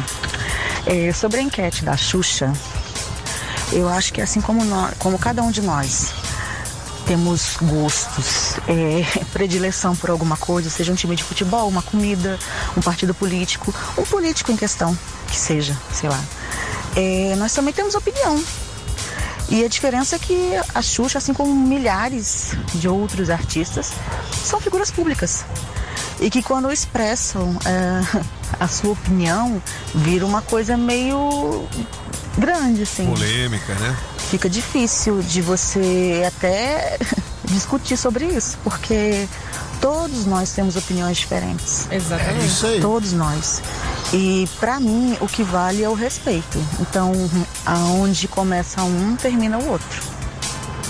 É, 0.86 1.12
sobre 1.14 1.40
a 1.40 1.42
enquete 1.44 1.84
da 1.86 1.96
Xuxa, 1.96 2.52
eu 3.72 3.88
acho 3.88 4.14
que 4.14 4.22
assim 4.22 4.42
como, 4.42 4.64
nós, 4.66 4.94
como 5.00 5.18
cada 5.18 5.42
um 5.44 5.52
de 5.52 5.62
nós 5.62 6.14
temos 7.06 7.58
gostos, 7.62 8.56
é, 8.68 9.04
predileção 9.34 9.96
por 9.96 10.10
alguma 10.10 10.38
coisa, 10.38 10.70
seja 10.70 10.92
um 10.92 10.96
time 10.96 11.16
de 11.16 11.24
futebol, 11.24 11.68
uma 11.68 11.82
comida, 11.82 12.38
um 12.78 12.82
partido 12.82 13.16
político, 13.16 13.74
um 13.98 14.04
político 14.04 14.52
em 14.52 14.56
questão, 14.56 14.98
que 15.28 15.36
seja, 15.36 15.76
sei 15.92 16.08
lá. 16.08 16.24
É, 16.96 17.36
nós 17.38 17.54
também 17.54 17.74
temos 17.74 17.96
opinião. 17.96 18.40
E 19.50 19.64
a 19.64 19.68
diferença 19.68 20.16
é 20.16 20.20
que 20.20 20.52
a 20.76 20.82
Xuxa, 20.82 21.18
assim 21.18 21.34
como 21.34 21.56
milhares 21.56 22.54
de 22.76 22.88
outros 22.88 23.32
artistas, 23.32 23.92
são 24.46 24.62
figuras 24.62 24.92
públicas. 24.92 25.44
E 26.20 26.30
que 26.30 26.44
quando 26.44 26.72
expressam 26.72 27.58
é, 27.66 28.22
a 28.60 28.68
sua 28.68 28.92
opinião, 28.92 29.60
vira 29.96 30.26
uma 30.26 30.44
coisa 30.44 30.78
meio 30.78 31.68
grande, 32.38 32.84
assim. 32.84 33.06
Polêmica, 33.08 33.74
né? 33.76 33.96
Fica 34.30 34.50
difícil 34.50 35.22
de 35.22 35.42
você 35.42 36.24
até 36.28 36.98
discutir 37.46 37.98
sobre 37.98 38.26
isso, 38.26 38.58
porque 38.64 39.28
todos 39.82 40.26
nós 40.26 40.52
temos 40.52 40.76
opiniões 40.76 41.18
diferentes. 41.18 41.88
Exatamente. 41.92 42.42
É 42.44 42.46
isso 42.46 42.66
aí. 42.68 42.80
Todos 42.80 43.14
nós. 43.14 43.62
E 44.14 44.48
pra 44.60 44.80
mim 44.80 45.18
o 45.20 45.28
que 45.28 45.44
vale 45.44 45.84
é 45.84 45.90
o 45.90 45.94
respeito. 45.94 46.64
Então, 46.80 47.12
aonde 47.66 48.28
começa 48.28 48.84
um, 48.84 49.16
termina 49.16 49.58
o 49.58 49.68
outro. 49.70 50.02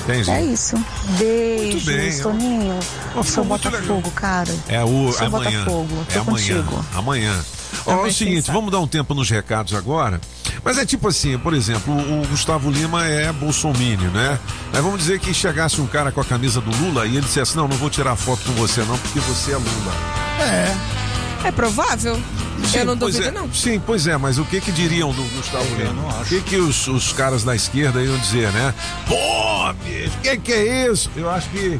Entendi. 0.04 0.32
É 0.32 0.42
isso. 0.42 0.76
Beijos, 1.20 1.84
bem. 1.84 2.20
Toninho. 2.20 2.80
Ó, 3.16 3.20
Eu 3.20 3.24
sou 3.24 3.44
Botafogo, 3.44 4.10
cara. 4.12 4.54
É 4.68 4.84
o 4.84 5.12
Sou 5.12 5.28
amanhã. 5.28 5.64
Botafogo. 5.64 6.06
É 6.10 6.14
Tô 6.14 6.22
amanhã. 6.22 6.64
contigo. 6.64 6.86
Amanhã. 6.96 7.46
Ó, 7.90 8.06
é 8.06 8.10
o 8.10 8.14
seguinte, 8.14 8.52
vamos 8.52 8.72
dar 8.72 8.80
um 8.80 8.88
tempo 8.88 9.14
nos 9.14 9.30
recados 9.30 9.74
agora. 9.74 10.20
Mas 10.64 10.78
é 10.78 10.86
tipo 10.86 11.08
assim, 11.08 11.38
por 11.38 11.54
exemplo, 11.54 11.94
o, 11.94 12.22
o 12.22 12.28
Gustavo 12.28 12.70
Lima 12.70 13.06
é 13.06 13.32
bolsomínio, 13.32 14.10
né? 14.12 14.40
Mas 14.72 14.84
vamos 14.84 15.00
dizer 15.00 15.20
que 15.20 15.34
chegasse 15.34 15.80
um 15.82 15.88
cara 15.88 16.12
com 16.12 16.22
a 16.22 16.26
camisa 16.26 16.62
do 16.62 16.72
Lula 16.78 17.06
e 17.06 17.18
ele 17.18 17.22
dissesse, 17.22 17.56
não, 17.56 17.68
não 17.68 17.78
vou 17.78 17.90
tirar 17.90 18.16
foto 18.16 18.42
com 18.44 18.54
você 18.54 18.82
não, 18.84 18.98
porque 18.98 19.20
você 19.20 19.52
é 19.52 19.56
Lula. 19.56 19.94
É. 20.42 21.00
É 21.48 21.52
provável. 21.52 22.20
Sim, 22.66 22.80
eu 22.80 22.86
não 22.86 22.98
duvido, 22.98 23.24
é. 23.24 23.32
não. 23.32 23.52
Sim, 23.54 23.82
pois 23.86 24.06
é, 24.06 24.18
mas 24.18 24.38
o 24.38 24.44
que 24.44 24.60
que 24.60 24.72
diriam 24.72 25.12
do 25.14 25.24
Gustavo 25.36 25.74
Lima? 25.76 26.22
O 26.22 26.26
que 26.26 26.42
que 26.42 26.58
os, 26.58 26.88
os 26.88 27.14
caras 27.14 27.44
da 27.44 27.56
esquerda 27.56 28.04
iam 28.04 28.18
dizer, 28.18 28.52
né? 28.52 28.74
Pô, 29.08 29.74
bicho, 29.84 30.18
o 30.18 30.22
que 30.22 30.38
que 30.38 30.52
é 30.52 30.92
isso? 30.92 31.10
Eu 31.16 31.30
acho 31.30 31.50
que 31.50 31.80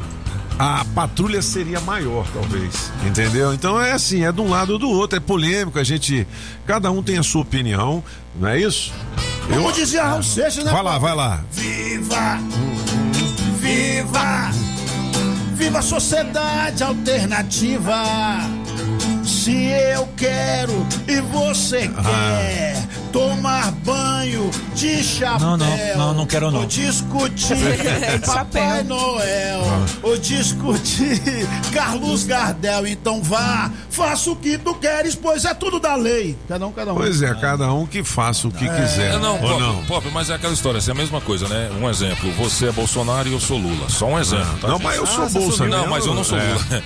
a 0.58 0.84
patrulha 0.94 1.40
seria 1.42 1.80
maior, 1.80 2.26
talvez, 2.32 2.92
entendeu? 3.06 3.52
Então 3.54 3.80
é 3.80 3.92
assim, 3.92 4.24
é 4.24 4.32
de 4.32 4.40
um 4.40 4.48
lado 4.50 4.74
ou 4.74 4.78
do 4.78 4.90
outro, 4.90 5.16
é 5.16 5.20
polêmico, 5.20 5.78
a 5.78 5.84
gente, 5.84 6.26
cada 6.66 6.90
um 6.90 7.02
tem 7.02 7.16
a 7.18 7.22
sua 7.22 7.42
opinião, 7.42 8.02
não 8.38 8.48
é 8.48 8.60
isso? 8.60 8.92
Como 9.48 9.72
dizia 9.72 10.04
Raul 10.04 10.22
Seixas, 10.22 10.64
né? 10.64 10.70
Vai 10.70 10.82
lá, 10.82 10.98
vai 10.98 11.14
lá. 11.14 11.42
Viva! 11.52 12.38
Viva! 13.60 14.50
Viva 15.54 15.78
a 15.78 15.82
sociedade 15.82 16.82
alternativa! 16.82 18.02
Se 19.24 19.52
eu 19.94 20.08
quero 20.16 20.86
e 21.08 21.20
você 21.20 21.90
Ah. 21.96 22.02
quer 22.02 22.88
tomar 23.12 23.70
banho 23.72 24.50
de 24.74 25.02
chapéu. 25.02 25.40
Não, 25.40 25.56
não, 25.56 25.96
não, 25.96 26.14
não 26.14 26.26
quero 26.26 26.50
não. 26.50 26.60
Ou 26.60 26.66
discutir 26.66 27.56
Papai. 28.24 28.82
Noel. 28.82 29.62
Ou 30.02 30.16
discutir 30.16 31.20
Carlos 31.72 32.24
Gardel. 32.24 32.86
Então 32.86 33.22
vá, 33.22 33.70
faça 33.90 34.30
o 34.30 34.36
que 34.36 34.56
tu 34.58 34.74
queres, 34.74 35.14
pois 35.14 35.44
é 35.44 35.54
tudo 35.54 35.78
da 35.80 35.94
lei. 35.94 36.36
Cada 36.48 36.66
um, 36.66 36.72
cada 36.72 36.92
um. 36.92 36.96
Pois 36.96 37.22
é, 37.22 37.34
cada 37.34 37.72
um 37.72 37.86
que 37.86 38.02
faça 38.02 38.48
o 38.48 38.50
que 38.52 38.68
quiser. 38.68 39.18
Não, 39.18 39.40
ou 39.42 39.60
não. 39.60 39.84
Pop, 39.84 40.06
mas 40.12 40.30
é 40.30 40.34
aquela 40.34 40.52
história, 40.52 40.78
assim, 40.78 40.90
é 40.90 40.94
a 40.94 40.96
mesma 40.96 41.20
coisa, 41.20 41.48
né? 41.48 41.70
Um 41.80 41.88
exemplo, 41.88 42.30
você 42.32 42.68
é 42.68 42.72
Bolsonaro 42.72 43.28
e 43.28 43.32
eu 43.32 43.40
sou 43.40 43.58
Lula. 43.58 43.88
Só 43.88 44.06
um 44.06 44.18
exemplo. 44.18 44.58
tá? 44.60 44.68
Não, 44.68 44.78
mas 44.78 44.96
eu 44.96 45.06
sou 45.06 45.28
você 45.28 45.38
Bolsa 45.38 45.66
Não, 45.66 45.86
mas 45.86 46.06
eu 46.06 46.14
não 46.14 46.24
sou 46.24 46.38
É. 46.38 46.44
Lula. 46.52 46.82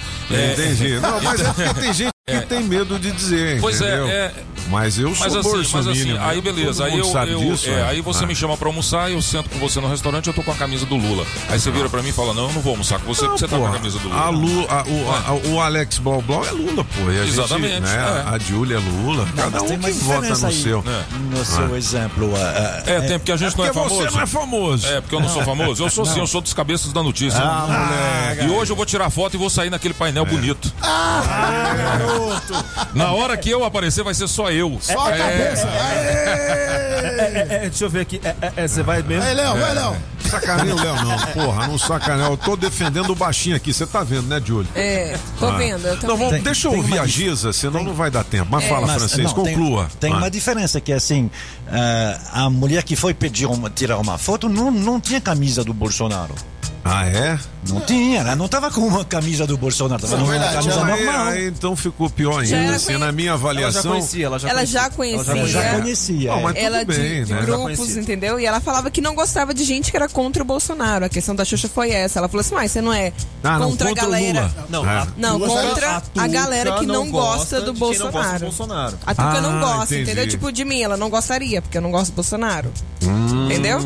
Entendi. 0.53 0.99
Não, 1.05 1.21
mas 1.23 1.41
é 1.41 1.45
porque 1.53 1.75
tem 1.81 1.93
gente 1.93 2.14
que 2.27 2.41
tem 2.47 2.63
medo 2.63 2.99
de 2.99 3.13
dizer. 3.13 3.61
Pois 3.61 3.83
é, 3.83 3.85
entendeu? 3.89 4.09
é. 4.09 4.33
Mas 4.71 4.99
eu 4.99 5.15
sou 5.15 5.27
Mas 5.27 5.37
assim, 5.37 5.69
mas 5.75 5.87
assim, 5.87 6.19
aí 6.19 6.37
né? 6.37 6.41
beleza, 6.41 6.85
Todo 6.85 6.93
aí 6.95 6.99
eu, 6.99 7.05
sabe 7.05 7.33
eu- 7.33 7.39
disso, 7.41 7.69
é, 7.69 7.73
é. 7.81 7.83
aí 7.85 8.01
você 8.01 8.25
Ah. 8.25 8.27
me 8.27 8.35
chama 8.35 8.57
pra 8.57 8.67
almoçar, 8.67 9.11
eu 9.11 9.21
sento 9.21 9.51
com 9.51 9.59
você 9.59 9.79
no 9.79 9.87
restaurante, 9.89 10.27
eu 10.29 10.33
tô 10.33 10.43
com 10.43 10.51
a 10.51 10.55
camisa 10.55 10.87
do 10.87 10.97
Lula. 10.97 11.27
Aí 11.51 11.61
você 11.61 11.71
vira 11.71 11.87
pra 11.91 12.03
mim 12.03 12.09
e 12.09 12.13
fala: 12.13 12.33
"Não, 12.33 12.47
eu 12.49 12.53
não 12.55 12.63
vou 12.63 12.71
almoçar 12.73 12.99
com 12.99 13.05
você, 13.05 13.27
porque 13.27 13.41
você 13.41 13.47
tá 13.47 13.59
com 13.59 13.67
a 13.67 13.73
camisa 13.73 13.99
do 13.99 14.09
Lula". 14.09 14.21
A 14.23 14.31
Lu, 14.31 14.67
a- 14.71 14.85
o, 14.89 15.11
a- 15.13 15.49
o 15.51 15.61
Alex 15.61 15.99
Blau 15.99 16.23
Blau 16.23 16.47
é 16.47 16.51
Lula, 16.51 16.83
pô. 16.83 17.11
E 17.13 17.21
a 17.21 17.25
gente, 17.27 17.29
Exatamente, 17.35 17.81
né, 17.81 18.25
é. 18.27 18.35
A 18.35 18.39
Júlia 18.39 18.77
é 18.77 18.79
Lula. 18.81 19.27
Não, 19.27 19.51
Cada 19.51 19.63
um 19.63 19.67
tem 19.67 19.79
que 19.79 19.91
vota 19.93 20.35
no 20.39 20.47
aí, 20.47 20.63
seu. 20.63 20.83
né? 20.83 21.05
No 21.31 21.45
seu 21.45 21.77
exemplo. 21.77 22.33
ah, 22.35 22.83
ah, 22.87 22.91
É, 22.91 23.01
tem 23.03 23.19
porque 23.19 23.33
a 23.33 23.37
gente 23.37 23.59
não 23.59 23.67
é 23.67 23.73
famoso. 23.73 23.97
você 23.97 24.11
não 24.11 24.21
é 24.23 24.27
famoso. 24.27 24.87
É, 24.87 25.01
porque 25.03 25.15
eu 25.15 25.21
não 25.21 25.29
sou 25.29 25.43
famoso. 25.45 25.85
Eu 25.85 25.91
sou 25.91 26.07
sim, 26.07 26.13
Não. 26.13 26.19
eu 26.21 26.27
sou 26.27 26.41
dos 26.41 26.55
cabeças 26.55 26.91
da 26.91 27.03
notícia. 27.03 27.39
Ah, 27.39 27.67
moleque. 28.31 28.47
E 28.47 28.51
hoje 28.51 28.73
eu 28.73 28.77
vou 28.77 28.87
tirar 28.87 29.11
foto 29.11 29.35
e 29.35 29.37
vou 29.37 29.51
sair 29.51 29.69
naquele 29.69 29.93
painel 29.93 30.25
bonito. 30.25 30.73
Ah, 30.81 32.14
garoto! 32.19 32.65
Na 32.95 33.13
hora 33.13 33.37
que 33.37 33.51
eu 33.51 33.65
aparecer, 33.65 34.03
vai 34.05 34.15
ser 34.15 34.29
só 34.29 34.51
eu. 34.51 34.79
Só 34.81 35.07
a 35.07 35.15
É. 35.15 35.19
cabeça. 35.19 35.69
É, 35.69 37.47
é, 37.51 37.59
deixa 37.61 37.85
eu 37.85 37.91
ver 37.91 38.01
aqui. 38.01 38.21
É, 38.25 38.29
é, 38.41 38.53
é, 38.65 38.69
você 38.69 38.83
vai 38.83 39.03
mesmo? 39.03 39.23
Aí, 39.25 39.35
Léo, 39.35 39.57
vai, 39.57 39.75
Léo. 39.75 39.97
Sacaneia 40.29 40.75
o 40.75 40.81
Léo, 40.81 40.95
não. 41.05 41.19
Porra, 41.33 41.67
não 41.69 41.79
sacaneia. 41.79 42.27
Eu 42.29 42.37
tô 42.37 42.57
defendendo 42.57 43.11
o 43.11 43.15
baixinho 43.15 43.57
aqui. 43.57 43.73
Você 43.73 43.87
tá 43.87 44.03
vendo, 44.03 44.27
né, 44.27 44.41
Júlia? 44.45 44.69
É, 44.75 45.17
tô 45.39 45.47
Ah. 45.47 45.57
vendo. 45.57 45.87
Eu 45.87 45.97
Não, 46.03 46.17
vamos, 46.17 46.33
Tem- 46.35 46.43
deixa 46.43 46.67
eu 46.69 46.73
tem 46.73 46.81
ouvir 46.81 46.93
uma 46.95 47.03
a 47.03 47.07
Giza, 47.07 47.53
senão 47.53 47.85
não 47.85 47.95
vai 47.95 48.11
dar 48.11 48.25
tempo. 48.25 48.49
Mas 48.51 48.65
É. 48.65 48.69
fala, 48.69 48.87
Mas, 48.87 48.97
francês, 48.97 49.33
não, 49.33 49.45
tem- 49.45 49.55
conclua. 49.55 49.89
Tem, 50.01 50.13
Ah. 50.13 50.17
uma 50.17 50.31
diferença 50.31 50.81
que 50.81 50.93
assim, 50.93 51.31
ah, 51.71 52.19
a 52.45 52.51
mulher 52.51 52.83
que 52.83 52.97
foi 52.97 53.15
pedir 53.15 53.47
uma, 53.47 53.71
tirar 53.71 53.99
uma 53.99 54.19
foto 54.19 54.49
não, 54.49 54.71
não 54.71 55.01
tinha 55.01 55.21
camisa 55.21 55.63
do 55.65 55.73
Bolsonaro. 55.73 56.35
Ah, 56.87 57.07
é? 57.07 57.39
Não 57.67 57.81
tinha, 57.81 58.21
ela 58.21 58.37
não 58.37 58.47
tava 58.47 58.71
com 58.71 58.83
uma 58.83 59.07
camisa 59.07 59.47
do 59.47 59.57
Bolsonaro, 59.57 60.03
tava 60.03 60.19
com 60.19 60.25
uma 60.25 60.39
camisa 60.39 60.85
Aí- 60.85 61.05
normal. 61.07 61.27
aí, 61.29 61.47
então 61.47 61.75
ficou 61.75 62.11
pior 62.11 62.45
Já 62.45 62.59
ainda. 62.59 62.77
Assim, 62.77 62.87
conhe- 62.89 62.99
na 62.99 63.11
minha 63.11 63.33
avaliação. 63.33 63.81
Ela 63.95 64.67
já 64.67 64.91
conhecia. 64.91 65.31
Ela 65.33 65.47
já 65.49 65.71
conhecia. 65.81 66.31
É. 66.31 66.43
mas 66.43 66.55
tudo 66.55 66.63
ela 66.67 66.85
de, 66.85 66.85
bem, 66.85 67.25
de 67.25 67.33
né? 67.33 67.41
grupos, 67.41 67.97
entendeu? 67.97 68.39
E 68.39 68.45
ela 68.45 68.61
falava 68.61 68.91
que 68.91 69.01
não 69.01 69.15
gostava 69.15 69.55
de 69.55 69.65
gente 69.65 69.91
que 69.91 69.97
era 69.97 70.11
contra 70.15 70.43
o 70.43 70.47
Bolsonaro. 70.47 71.05
A 71.05 71.09
questão 71.11 71.35
da 71.35 71.45
Xuxa 71.45 71.69
foi 71.69 71.91
essa. 71.91 72.19
Ela 72.21 72.29
falou 72.29 72.41
assim, 72.41 72.55
mas 72.55 72.71
você 72.71 72.81
não 72.81 72.93
é 72.93 73.13
Ah, 73.43 73.59
não, 73.59 73.71
contra, 73.71 73.89
contra 73.89 74.03
a 74.03 74.07
galera. 74.07 74.55
Não, 74.71 74.89
É. 74.89 74.99
a 75.01 75.07
Não, 75.19 75.39
contra 75.41 76.03
a 76.17 76.27
galera 76.29 76.73
que 76.79 76.87
não, 76.87 77.11
gosta 77.11 77.61
do 77.61 77.75
Bolsonaro. 77.75 78.39
do 78.39 78.45
Bolsonaro. 78.47 78.99
A 79.05 79.15
Tuca 79.15 79.41
não 79.43 79.57
Ah, 79.59 79.61
gosta, 79.61 79.95
entendi. 79.95 80.03
entendeu? 80.13 80.29
Tipo, 80.29 80.51
de 80.53 80.65
mim, 80.65 80.81
ela 80.81 80.97
não 80.97 81.11
gostaria, 81.11 81.61
porque 81.61 81.77
eu 81.77 81.83
não 81.83 81.91
gosto 81.91 82.13
do 82.13 82.15
Bolsonaro. 82.15 82.73
Hum. 83.03 83.47
Entendeu? 83.47 83.79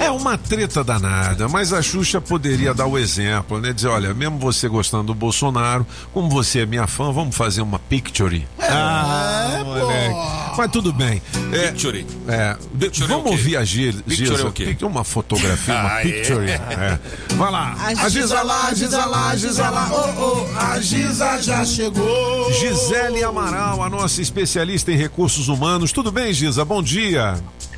É 0.00 0.10
uma 0.10 0.36
treta 0.38 0.82
danada, 0.82 1.46
mas 1.48 1.72
a 1.72 1.80
Xuxa 1.82 2.20
poderia 2.20 2.72
dar 2.74 2.86
o 2.86 2.98
exemplo, 2.98 3.60
né? 3.60 3.72
Dizer, 3.72 3.88
olha, 3.88 4.12
mesmo 4.14 4.38
você 4.38 4.68
gostando 4.68 5.04
do 5.04 5.14
Bolsonaro, 5.14 5.86
como 6.12 6.28
você 6.30 6.60
é 6.60 6.66
minha 6.66 6.86
fã, 6.86 7.12
vamos 7.12 7.36
fazer 7.36 7.60
uma 7.60 7.78
picture. 7.78 8.46
ah, 8.58 9.62
moleque. 9.64 10.56
Mas 10.56 10.70
tudo 10.70 10.92
bem. 10.92 11.20
É, 11.52 11.70
Picture. 11.70 12.06
é, 12.28 12.56
Picture 12.78 13.04
é 13.04 13.08
vamos 13.08 13.30
ouvir 13.30 13.56
a 13.58 13.64
Gi- 13.64 13.92
Picture 13.92 14.16
Giza. 14.30 14.42
é 14.42 14.46
o 14.46 14.52
quê? 14.52 14.64
Pic- 14.66 14.82
Uma 14.82 15.04
fotografia, 15.04 15.65
uma 15.72 15.92
Ah, 15.94 16.00
é. 16.00 16.02
picture. 16.02 16.50
É. 16.50 16.98
Vai 17.34 17.50
lá. 17.50 17.74
A 17.78 18.08
Giza 18.08 18.42
lá, 18.42 18.66
a 18.68 18.74
Giza 18.74 19.04
lá, 19.06 19.28
a 19.30 19.36
Giza 19.36 19.70
lá, 19.70 19.88
oh, 19.92 20.46
oh, 20.46 20.58
a 20.58 20.80
Giza 20.80 21.42
já 21.42 21.64
chegou. 21.64 22.52
Gisele 22.52 23.22
Amaral, 23.24 23.82
a 23.82 23.88
nossa 23.90 24.20
especialista 24.22 24.90
em 24.92 24.96
recursos 24.96 25.48
humanos. 25.48 25.92
Tudo 25.92 26.10
bem, 26.12 26.32
Giza? 26.32 26.64
Bom 26.64 26.82
dia. 26.82 27.34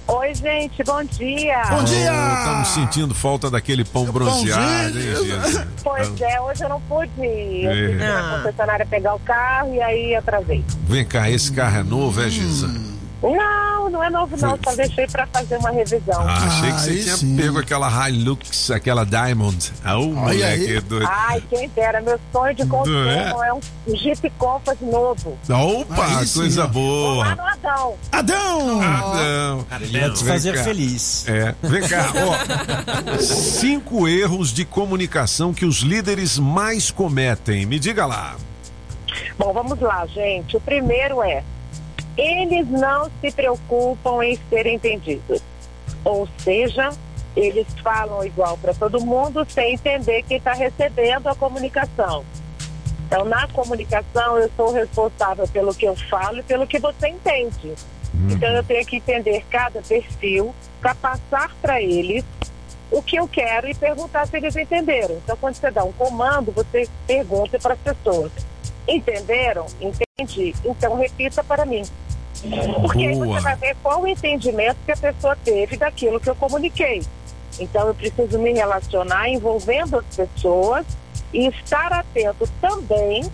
Oi, 0.06 0.34
gente, 0.34 0.82
bom 0.84 1.04
dia. 1.04 1.60
Estamos 1.62 2.68
sentindo 2.70 3.14
falta 3.14 3.50
daquele 3.50 3.84
pão 3.84 4.06
bronzeado, 4.06 4.98
hein, 4.98 5.14
Giza? 5.22 5.68
Pois 5.84 6.20
é, 6.20 6.40
hoje 6.40 6.64
eu 6.64 6.68
não 6.70 6.80
pude 6.80 7.10
ir. 7.20 7.64
Eu 7.64 7.70
É. 7.72 7.88
fui 7.88 7.94
na 7.96 8.38
concessionária 8.38 8.86
pegar 8.86 9.14
o 9.14 9.18
carro 9.20 9.74
e 9.74 9.82
aí 9.82 10.14
atrasei. 10.14 10.64
Vem 10.88 11.04
cá, 11.04 11.28
esse 11.30 11.52
carro 11.52 11.80
é 11.80 11.82
novo, 11.82 12.22
é, 12.22 12.30
Giza? 12.30 12.70
Não, 13.22 13.90
não 13.90 14.02
é 14.02 14.10
novo 14.10 14.36
não, 14.36 14.56
só 14.62 14.74
deixei 14.76 15.06
pra 15.08 15.26
fazer 15.26 15.56
uma 15.56 15.70
revisão. 15.70 16.20
Ah, 16.20 16.46
achei 16.46 16.72
que 16.72 16.80
você 16.80 17.16
tinha 17.16 17.36
pego 17.36 17.58
aquela 17.58 18.08
Hilux, 18.08 18.70
aquela 18.70 19.04
Diamond. 19.04 19.72
Ah, 19.84 19.98
o 19.98 20.12
moleque 20.12 20.76
é 20.76 20.80
doido. 20.80 21.08
Ai, 21.10 21.42
quem 21.50 21.68
dera, 21.70 22.00
meu 22.00 22.18
sonho 22.32 22.54
de 22.54 22.64
consumo 22.66 23.08
é? 23.08 23.48
é? 23.48 23.52
um 23.52 23.60
Jeep 23.88 24.30
Compass 24.38 24.78
novo. 24.80 25.36
Opa, 25.48 26.18
Aí 26.18 26.26
sim, 26.26 26.40
coisa. 26.40 26.62
Lá 26.62 26.66
boa. 26.68 27.34
no 27.34 27.42
Adão. 27.42 27.94
Adão! 28.12 28.82
Adão. 28.82 29.66
Ele 29.80 30.00
vai 30.00 30.10
te 30.12 30.24
fazer 30.24 30.54
cá. 30.54 30.64
feliz. 30.64 31.28
É, 31.28 31.54
vem 31.62 31.82
cá, 31.88 32.12
ó. 32.14 33.18
Cinco 33.18 34.06
erros 34.06 34.52
de 34.52 34.64
comunicação 34.64 35.52
que 35.52 35.64
os 35.64 35.78
líderes 35.78 36.38
mais 36.38 36.90
cometem. 36.90 37.66
Me 37.66 37.80
diga 37.80 38.06
lá. 38.06 38.36
Bom, 39.38 39.52
vamos 39.52 39.80
lá, 39.80 40.06
gente. 40.06 40.56
O 40.56 40.60
primeiro 40.60 41.22
é: 41.22 41.42
eles 42.18 42.68
não 42.68 43.08
se 43.20 43.30
preocupam 43.30 44.24
em 44.24 44.36
ser 44.50 44.66
entendidos. 44.66 45.40
Ou 46.04 46.28
seja, 46.38 46.90
eles 47.36 47.66
falam 47.82 48.24
igual 48.24 48.58
para 48.58 48.74
todo 48.74 49.00
mundo 49.00 49.46
sem 49.48 49.74
entender 49.74 50.24
quem 50.24 50.38
está 50.38 50.52
recebendo 50.52 51.28
a 51.28 51.34
comunicação. 51.36 52.24
Então, 53.06 53.24
na 53.24 53.46
comunicação, 53.48 54.36
eu 54.36 54.50
sou 54.56 54.72
responsável 54.72 55.46
pelo 55.48 55.74
que 55.74 55.86
eu 55.86 55.96
falo 55.96 56.40
e 56.40 56.42
pelo 56.42 56.66
que 56.66 56.78
você 56.78 57.08
entende. 57.08 57.72
Então, 58.30 58.48
eu 58.50 58.64
tenho 58.64 58.84
que 58.84 58.96
entender 58.96 59.44
cada 59.48 59.80
perfil 59.80 60.54
para 60.80 60.94
passar 60.94 61.54
para 61.62 61.80
eles 61.80 62.24
o 62.90 63.02
que 63.02 63.16
eu 63.16 63.28
quero 63.28 63.68
e 63.68 63.74
perguntar 63.74 64.26
se 64.26 64.36
eles 64.36 64.56
entenderam. 64.56 65.16
Então, 65.16 65.36
quando 65.36 65.54
você 65.54 65.70
dá 65.70 65.84
um 65.84 65.92
comando, 65.92 66.52
você 66.52 66.88
pergunta 67.06 67.58
para 67.58 67.74
as 67.74 67.80
pessoas: 67.80 68.32
entenderam? 68.86 69.66
Entendi. 69.80 70.54
Então, 70.64 70.96
repita 70.96 71.44
para 71.44 71.64
mim. 71.64 71.82
Porque 72.80 73.06
aí 73.06 73.14
Boa. 73.14 73.26
você 73.26 73.40
vai 73.40 73.56
ver 73.56 73.76
qual 73.82 74.02
o 74.02 74.06
entendimento 74.06 74.76
que 74.84 74.92
a 74.92 74.96
pessoa 74.96 75.36
teve 75.36 75.76
daquilo 75.76 76.20
que 76.20 76.30
eu 76.30 76.34
comuniquei. 76.36 77.02
Então, 77.58 77.88
eu 77.88 77.94
preciso 77.94 78.38
me 78.38 78.52
relacionar 78.52 79.28
envolvendo 79.28 79.98
as 79.98 80.16
pessoas 80.16 80.86
e 81.32 81.48
estar 81.48 81.92
atento 81.92 82.48
também 82.60 83.24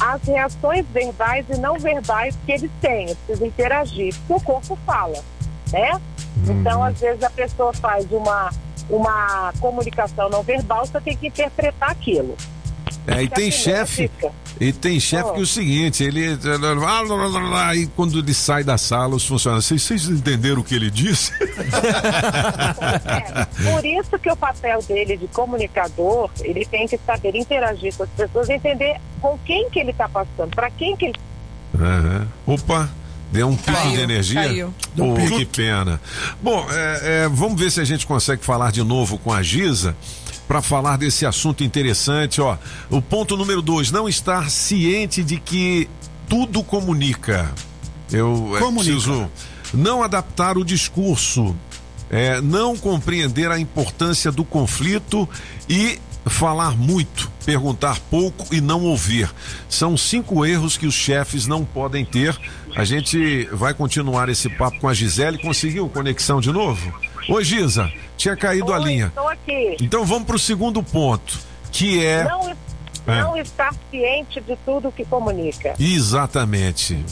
às 0.00 0.22
reações 0.22 0.86
verbais 0.92 1.44
e 1.50 1.58
não 1.58 1.78
verbais 1.78 2.36
que 2.46 2.52
eles 2.52 2.70
têm. 2.80 3.08
Eu 3.08 3.16
preciso 3.16 3.46
interagir, 3.46 4.14
porque 4.26 4.32
o 4.32 4.40
corpo 4.40 4.78
fala, 4.86 5.18
né? 5.72 6.00
Então, 6.48 6.82
às 6.82 6.98
vezes, 6.98 7.22
a 7.22 7.30
pessoa 7.30 7.72
faz 7.72 8.10
uma, 8.10 8.50
uma 8.88 9.52
comunicação 9.60 10.28
não 10.28 10.42
verbal, 10.42 10.86
você 10.86 11.00
tem 11.00 11.16
que 11.16 11.28
interpretar 11.28 11.90
aquilo. 11.90 12.36
É, 13.06 13.22
e 13.22 13.28
tem 13.28 13.48
assim, 13.48 13.58
chefe. 13.58 14.08
fica. 14.08 14.32
E 14.62 14.72
tem 14.72 15.00
chefe 15.00 15.32
que 15.32 15.40
é 15.40 15.42
o 15.42 15.46
seguinte, 15.46 16.04
ele. 16.04 16.38
Aí 17.66 17.88
quando 17.96 18.16
ele 18.20 18.32
sai 18.32 18.62
da 18.62 18.78
sala, 18.78 19.16
os 19.16 19.26
funcionários. 19.26 19.66
Vocês, 19.66 19.82
vocês 19.82 20.08
entenderam 20.08 20.60
o 20.60 20.64
que 20.64 20.76
ele 20.76 20.88
disse? 20.88 21.32
Por 23.72 23.84
isso 23.84 24.16
que 24.20 24.30
o 24.30 24.36
papel 24.36 24.80
dele 24.82 25.16
de 25.16 25.26
comunicador, 25.26 26.30
ele 26.42 26.64
tem 26.64 26.86
que 26.86 26.96
saber 27.04 27.34
interagir 27.34 27.92
com 27.96 28.04
as 28.04 28.10
pessoas, 28.10 28.48
entender 28.48 29.00
com 29.20 29.36
quem 29.44 29.68
que 29.68 29.80
ele 29.80 29.90
está 29.90 30.08
passando, 30.08 30.54
para 30.54 30.70
quem 30.70 30.96
que 30.96 31.06
ele 31.06 31.18
Aham. 31.74 32.28
Opa, 32.46 32.88
deu 33.32 33.48
um 33.48 33.56
pico 33.56 33.72
Caiu, 33.72 33.96
de 33.96 34.00
energia. 34.00 34.42
caiu. 34.42 34.74
Oh, 34.96 35.14
que 35.38 35.44
pena. 35.44 36.00
Bom, 36.40 36.64
é, 36.70 37.24
é, 37.24 37.28
vamos 37.28 37.60
ver 37.60 37.72
se 37.72 37.80
a 37.80 37.84
gente 37.84 38.06
consegue 38.06 38.44
falar 38.44 38.70
de 38.70 38.84
novo 38.84 39.18
com 39.18 39.32
a 39.32 39.42
Giza 39.42 39.96
para 40.46 40.62
falar 40.62 40.96
desse 40.98 41.24
assunto 41.24 41.64
interessante. 41.64 42.40
Ó, 42.40 42.56
o 42.90 43.00
ponto 43.00 43.36
número 43.36 43.62
dois: 43.62 43.90
não 43.90 44.08
estar 44.08 44.50
ciente 44.50 45.22
de 45.22 45.38
que 45.38 45.88
tudo 46.28 46.62
comunica. 46.62 47.52
Eu 48.10 48.56
é, 48.56 48.60
Comunica. 48.60 48.92
preciso 48.92 49.30
não 49.72 50.02
adaptar 50.02 50.58
o 50.58 50.64
discurso, 50.64 51.54
é, 52.10 52.40
não 52.40 52.76
compreender 52.76 53.50
a 53.50 53.58
importância 53.58 54.30
do 54.30 54.44
conflito 54.44 55.28
e 55.68 55.98
falar 56.26 56.76
muito, 56.76 57.30
perguntar 57.44 57.98
pouco 58.10 58.54
e 58.54 58.60
não 58.60 58.82
ouvir. 58.82 59.30
São 59.68 59.96
cinco 59.96 60.44
erros 60.44 60.76
que 60.76 60.86
os 60.86 60.94
chefes 60.94 61.46
não 61.46 61.64
podem 61.64 62.04
ter. 62.04 62.38
A 62.76 62.84
gente 62.84 63.48
vai 63.52 63.74
continuar 63.74 64.28
esse 64.28 64.48
papo 64.48 64.78
com 64.78 64.88
a 64.88 64.94
Gisele. 64.94 65.38
Conseguiu 65.38 65.88
conexão 65.88 66.40
de 66.40 66.52
novo? 66.52 66.92
Oi, 67.28 67.44
Gisa, 67.44 67.90
tinha 68.16 68.36
caído 68.36 68.72
a 68.72 68.78
linha. 68.78 69.06
Estou 69.06 69.28
aqui. 69.28 69.76
Então 69.80 70.04
vamos 70.04 70.24
para 70.24 70.36
o 70.36 70.38
segundo 70.38 70.82
ponto, 70.82 71.38
que 71.70 72.04
é. 72.04 72.24
não, 72.24 72.54
não 73.06 73.36
estar 73.36 73.74
ciente 73.90 74.40
de 74.40 74.56
tudo 74.64 74.90
que 74.92 75.04
comunica. 75.04 75.74
Exatamente. 75.78 77.04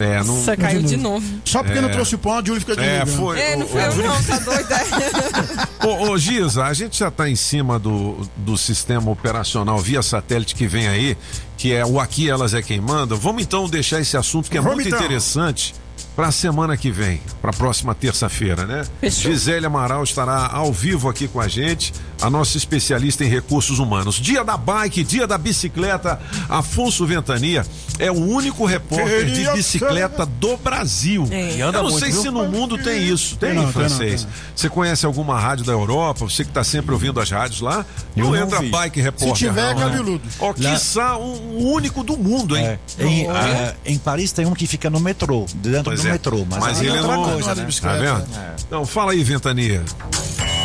É, 0.00 0.18
não... 0.24 0.34
Nossa, 0.36 0.56
caiu 0.56 0.82
de 0.82 0.96
novo. 0.96 1.24
Só 1.44 1.62
porque 1.62 1.78
É. 1.78 1.80
não 1.80 1.90
trouxe 1.90 2.14
o 2.16 2.18
pão, 2.18 2.32
a 2.38 2.42
Júlia 2.44 2.58
fica 2.60 2.74
de 2.74 2.82
É, 2.82 3.06
foi. 3.06 3.38
É, 3.38 3.56
não 3.56 3.66
o- 3.66 3.68
fui 3.68 3.84
eu 3.84 3.90
o- 3.92 3.96
não, 3.96 4.22
tá 4.24 4.38
doida? 4.38 4.76
Ô, 5.86 6.10
ô 6.10 6.18
Giza, 6.18 6.64
a 6.64 6.72
gente 6.72 6.98
já 6.98 7.08
está 7.08 7.28
em 7.28 7.36
cima 7.36 7.78
do, 7.78 8.26
do 8.36 8.56
sistema 8.56 9.10
operacional 9.10 9.78
via 9.78 10.02
satélite 10.02 10.54
que 10.56 10.66
vem 10.66 10.88
aí, 10.88 11.16
que 11.56 11.72
é 11.72 11.84
o 11.86 12.00
Aqui 12.00 12.28
Elas 12.28 12.52
é 12.54 12.62
Quem 12.62 12.80
Manda. 12.80 13.14
Vamos 13.14 13.42
então 13.42 13.68
deixar 13.68 14.00
esse 14.00 14.16
assunto 14.16 14.50
que 14.50 14.56
é 14.58 14.60
Vamos 14.60 14.76
muito 14.76 14.88
então. 14.88 14.98
interessante 14.98 15.72
para 16.14 16.28
a 16.28 16.32
semana 16.32 16.76
que 16.76 16.90
vem, 16.90 17.20
para 17.40 17.50
a 17.50 17.54
próxima 17.54 17.94
terça-feira, 17.94 18.66
né? 18.66 18.84
Fechou. 19.00 19.30
Gisele 19.30 19.66
Amaral 19.66 20.04
estará 20.04 20.46
ao 20.46 20.72
vivo 20.72 21.08
aqui 21.08 21.26
com 21.26 21.40
a 21.40 21.48
gente, 21.48 21.92
a 22.22 22.30
nossa 22.30 22.56
especialista 22.56 23.24
em 23.24 23.28
recursos 23.28 23.78
humanos. 23.78 24.16
Dia 24.16 24.44
da 24.44 24.56
bike, 24.56 25.02
dia 25.04 25.26
da 25.26 25.36
bicicleta, 25.36 26.20
Afonso 26.48 27.04
Ventania 27.06 27.66
é 27.98 28.10
o 28.10 28.14
único 28.14 28.64
repórter 28.64 29.26
de 29.26 29.50
bicicleta 29.52 30.24
do 30.24 30.56
Brasil. 30.56 31.26
É. 31.30 31.54
Eu 31.60 31.72
não 31.72 31.82
muito, 31.84 31.98
sei 31.98 32.10
viu? 32.12 32.22
se 32.22 32.30
no 32.30 32.48
mundo 32.48 32.78
tem 32.78 33.02
isso. 33.06 33.36
Tem, 33.36 33.50
Tem 33.50 33.58
não, 33.58 33.72
tem 33.72 33.82
não, 33.82 33.88
francês? 33.90 34.26
Você 34.54 34.68
conhece 34.68 35.04
alguma 35.06 35.38
rádio 35.38 35.64
da 35.64 35.72
Europa? 35.72 36.24
Você 36.24 36.44
que 36.44 36.50
está 36.50 36.64
sempre 36.64 36.92
ouvindo 36.92 37.20
as 37.20 37.30
rádios 37.30 37.60
lá? 37.60 37.84
Eu 38.16 38.24
não 38.24 38.32
não 38.32 38.38
entra 38.42 38.60
vi. 38.60 38.70
bike 38.70 39.00
repórter. 39.00 39.28
Se 39.36 39.44
tiver, 39.46 39.70
é 39.70 39.74
não, 39.74 39.80
né? 39.80 39.86
cabeludo. 39.90 40.22
Ó, 40.38 40.48
Lá- 40.48 40.54
quiçá 40.54 41.16
um, 41.18 41.58
um 41.58 41.72
único 41.72 42.02
do 42.02 42.16
mundo, 42.16 42.56
hein? 42.56 42.78
Em, 42.98 43.28
Ah, 43.28 43.46
eh, 43.46 43.74
em 43.86 43.98
Paris 43.98 44.32
tem 44.32 44.46
um 44.46 44.52
que 44.54 44.66
fica 44.66 44.88
no 44.90 45.00
metrô, 45.00 45.46
dentro 45.54 45.84
Pois 45.84 46.00
do 46.02 46.08
é. 46.08 46.12
metrô. 46.12 46.46
Mas, 46.48 46.58
Mas 46.60 46.80
ele 46.80 46.90
é 46.90 47.00
outra 47.00 47.16
não- 47.16 47.24
coisa, 47.24 47.54
não 47.54 47.64
né? 47.64 47.70
Tá 47.80 47.92
vendo? 47.94 48.24
Então, 48.66 48.86
fala 48.86 49.12
aí, 49.12 49.22
Ventania. 49.24 49.82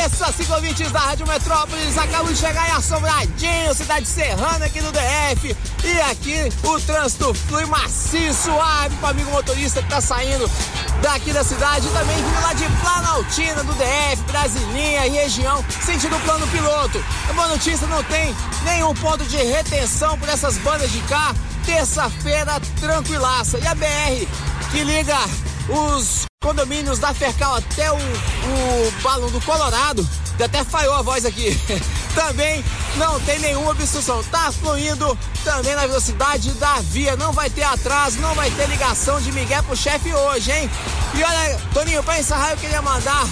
Cabeça, 0.00 0.32
cinco 0.32 0.54
ouvintes 0.54 0.90
da 0.90 0.98
Rádio 0.98 1.26
Metrópolis. 1.26 1.98
Acabo 1.98 2.32
de 2.32 2.36
chegar 2.38 2.70
em 2.70 2.72
Assombradinho, 2.72 3.74
cidade 3.74 4.06
serrana 4.06 4.64
aqui 4.64 4.80
no 4.80 4.90
DF. 4.90 5.54
E 5.84 6.00
aqui 6.00 6.36
o 6.64 6.80
trânsito 6.80 7.34
flui 7.34 7.66
macio, 7.66 8.32
suave 8.32 8.96
pro 8.96 9.08
amigo 9.08 9.30
motorista 9.30 9.82
que 9.82 9.90
tá 9.90 10.00
saindo 10.00 10.50
daqui 11.02 11.34
da 11.34 11.44
cidade. 11.44 11.86
E 11.86 11.90
também 11.90 12.16
vindo 12.16 12.40
lá 12.40 12.54
de 12.54 12.64
Planaltina, 12.80 13.62
do 13.62 13.74
DF, 13.74 14.22
Brasilinha 14.26 15.06
e 15.06 15.10
região, 15.10 15.62
sentido 15.82 16.18
plano 16.24 16.46
piloto. 16.48 17.04
A 17.28 17.32
boa 17.34 17.48
notícia, 17.48 17.86
não 17.86 18.02
tem 18.04 18.34
nenhum 18.64 18.94
ponto 18.94 19.22
de 19.24 19.36
retenção 19.36 20.18
por 20.18 20.30
essas 20.30 20.56
bandas 20.58 20.90
de 20.90 21.00
cá. 21.00 21.34
Terça-feira, 21.66 22.58
tranquilaça. 22.80 23.58
E 23.58 23.66
a 23.66 23.74
BR 23.74 24.26
que 24.70 24.82
liga 24.82 25.18
os 25.68 26.29
condomínios 26.42 26.98
da 26.98 27.12
Fercal 27.12 27.56
até 27.56 27.92
o, 27.92 27.96
o 27.96 28.90
balão 29.02 29.30
do 29.30 29.42
Colorado, 29.42 30.08
até 30.42 30.64
falhou 30.64 30.94
a 30.94 31.02
voz 31.02 31.26
aqui. 31.26 31.54
Também 32.14 32.64
não 32.96 33.20
tem 33.20 33.38
nenhuma 33.40 33.72
obstrução, 33.72 34.24
tá 34.24 34.50
fluindo 34.50 35.16
também 35.44 35.76
na 35.76 35.86
velocidade 35.86 36.50
da 36.52 36.80
via. 36.80 37.14
Não 37.14 37.30
vai 37.30 37.50
ter 37.50 37.62
atraso, 37.62 38.18
não 38.20 38.34
vai 38.34 38.50
ter 38.50 38.66
ligação 38.68 39.20
de 39.20 39.30
Miguel 39.30 39.62
pro 39.62 39.76
chefe 39.76 40.12
hoje, 40.12 40.50
hein? 40.50 40.68
E 41.14 41.22
olha, 41.22 41.60
Toninho, 41.74 42.02
pra 42.02 42.18
encerrar, 42.18 42.52
eu 42.52 42.56
queria 42.56 42.82
mandar 42.82 43.28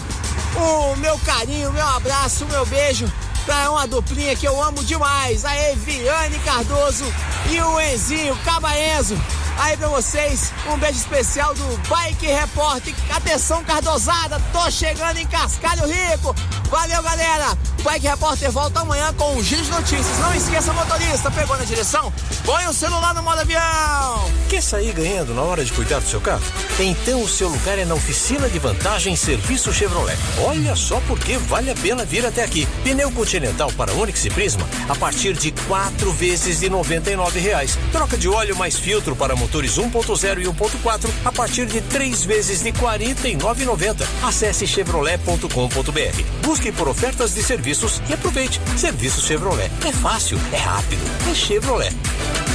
o 0.55 0.94
meu 0.97 1.18
carinho, 1.20 1.70
o 1.70 1.72
meu 1.72 1.86
abraço, 1.89 2.44
o 2.44 2.48
meu 2.48 2.64
beijo 2.66 3.10
pra 3.44 3.70
uma 3.70 3.86
duplinha 3.86 4.36
que 4.36 4.47
eu 4.47 4.62
amo 4.62 4.85
demais, 4.85 5.44
a 5.47 5.70
Eviane 5.70 6.39
Cardoso 6.40 7.05
e 7.51 7.60
o 7.60 7.80
Enzinho 7.80 8.36
Cabaenzo. 8.44 9.18
Aí 9.59 9.76
pra 9.76 9.89
vocês, 9.89 10.52
um 10.72 10.78
beijo 10.78 10.98
especial 10.98 11.52
do 11.52 11.78
Bike 11.89 12.26
Repórter. 12.26 12.94
Atenção, 13.10 13.64
Cardosada, 13.64 14.40
tô 14.52 14.70
chegando 14.70 15.18
em 15.18 15.26
Cascalho 15.26 15.85
Rico. 15.85 16.32
Valeu, 16.70 17.02
galera. 17.02 17.56
Peg 17.82 18.06
Repórter 18.06 18.51
volta 18.51 18.80
amanhã 18.80 19.12
com 19.14 19.36
o 19.36 19.43
Giro 19.43 19.62
de 19.62 19.70
Notícias. 19.70 20.18
Não 20.18 20.35
esqueça, 20.35 20.72
motorista, 20.72 21.30
pegou 21.30 21.56
na 21.56 21.64
direção? 21.64 22.12
Põe 22.44 22.66
o 22.66 22.72
celular 22.72 23.14
no 23.14 23.22
modo 23.22 23.40
avião. 23.40 24.30
Quer 24.48 24.62
sair 24.62 24.93
ganhando 24.93 25.35
na 25.35 25.43
hora 25.43 25.64
de 25.64 25.72
cuidar 25.72 25.98
do 26.01 26.09
seu 26.09 26.20
carro? 26.20 26.43
Então 26.78 27.22
o 27.22 27.28
seu 27.28 27.48
lugar 27.48 27.78
é 27.78 27.85
na 27.85 27.94
oficina 27.94 28.48
de 28.48 28.59
vantagem 28.59 29.16
Serviço 29.16 29.72
Chevrolet. 29.72 30.16
Olha 30.44 30.76
só 30.76 31.01
porque 31.06 31.39
vale 31.39 31.70
a 31.70 31.74
pena 31.74 32.05
vir 32.05 32.26
até 32.26 32.44
aqui. 32.44 32.66
Pneu 32.85 33.10
Continental 33.10 33.72
para 33.72 33.93
Onix 33.93 34.24
e 34.24 34.30
Prisma 34.30 34.68
a 34.89 34.94
partir 34.94 35.35
de 35.35 35.51
quatro 35.66 36.12
vezes 36.12 36.60
de 36.60 36.68
99 36.68 37.40
reais. 37.40 37.78
Troca 37.93 38.16
de 38.16 38.28
óleo 38.28 38.56
mais 38.56 38.76
filtro 38.76 39.16
para 39.16 39.35
motores 39.48 39.78
1.0 39.78 40.42
e 40.42 40.44
1.4 40.44 41.10
a 41.24 41.32
partir 41.32 41.64
de 41.64 41.80
três 41.80 42.22
vezes 42.22 42.60
de 42.60 42.70
R$ 42.70 42.78
49,90. 42.78 44.06
Acesse 44.22 44.66
chevrolet.com.br. 44.66 46.22
Busque 46.42 46.70
por 46.70 46.86
ofertas 46.86 47.34
de 47.34 47.42
serviços 47.42 48.02
e 48.08 48.12
aproveite. 48.12 48.60
Serviço 48.76 49.22
Chevrolet. 49.22 49.70
É 49.86 49.92
fácil, 49.92 50.38
é 50.52 50.58
rápido, 50.58 51.02
é 51.30 51.34
Chevrolet. 51.34 51.96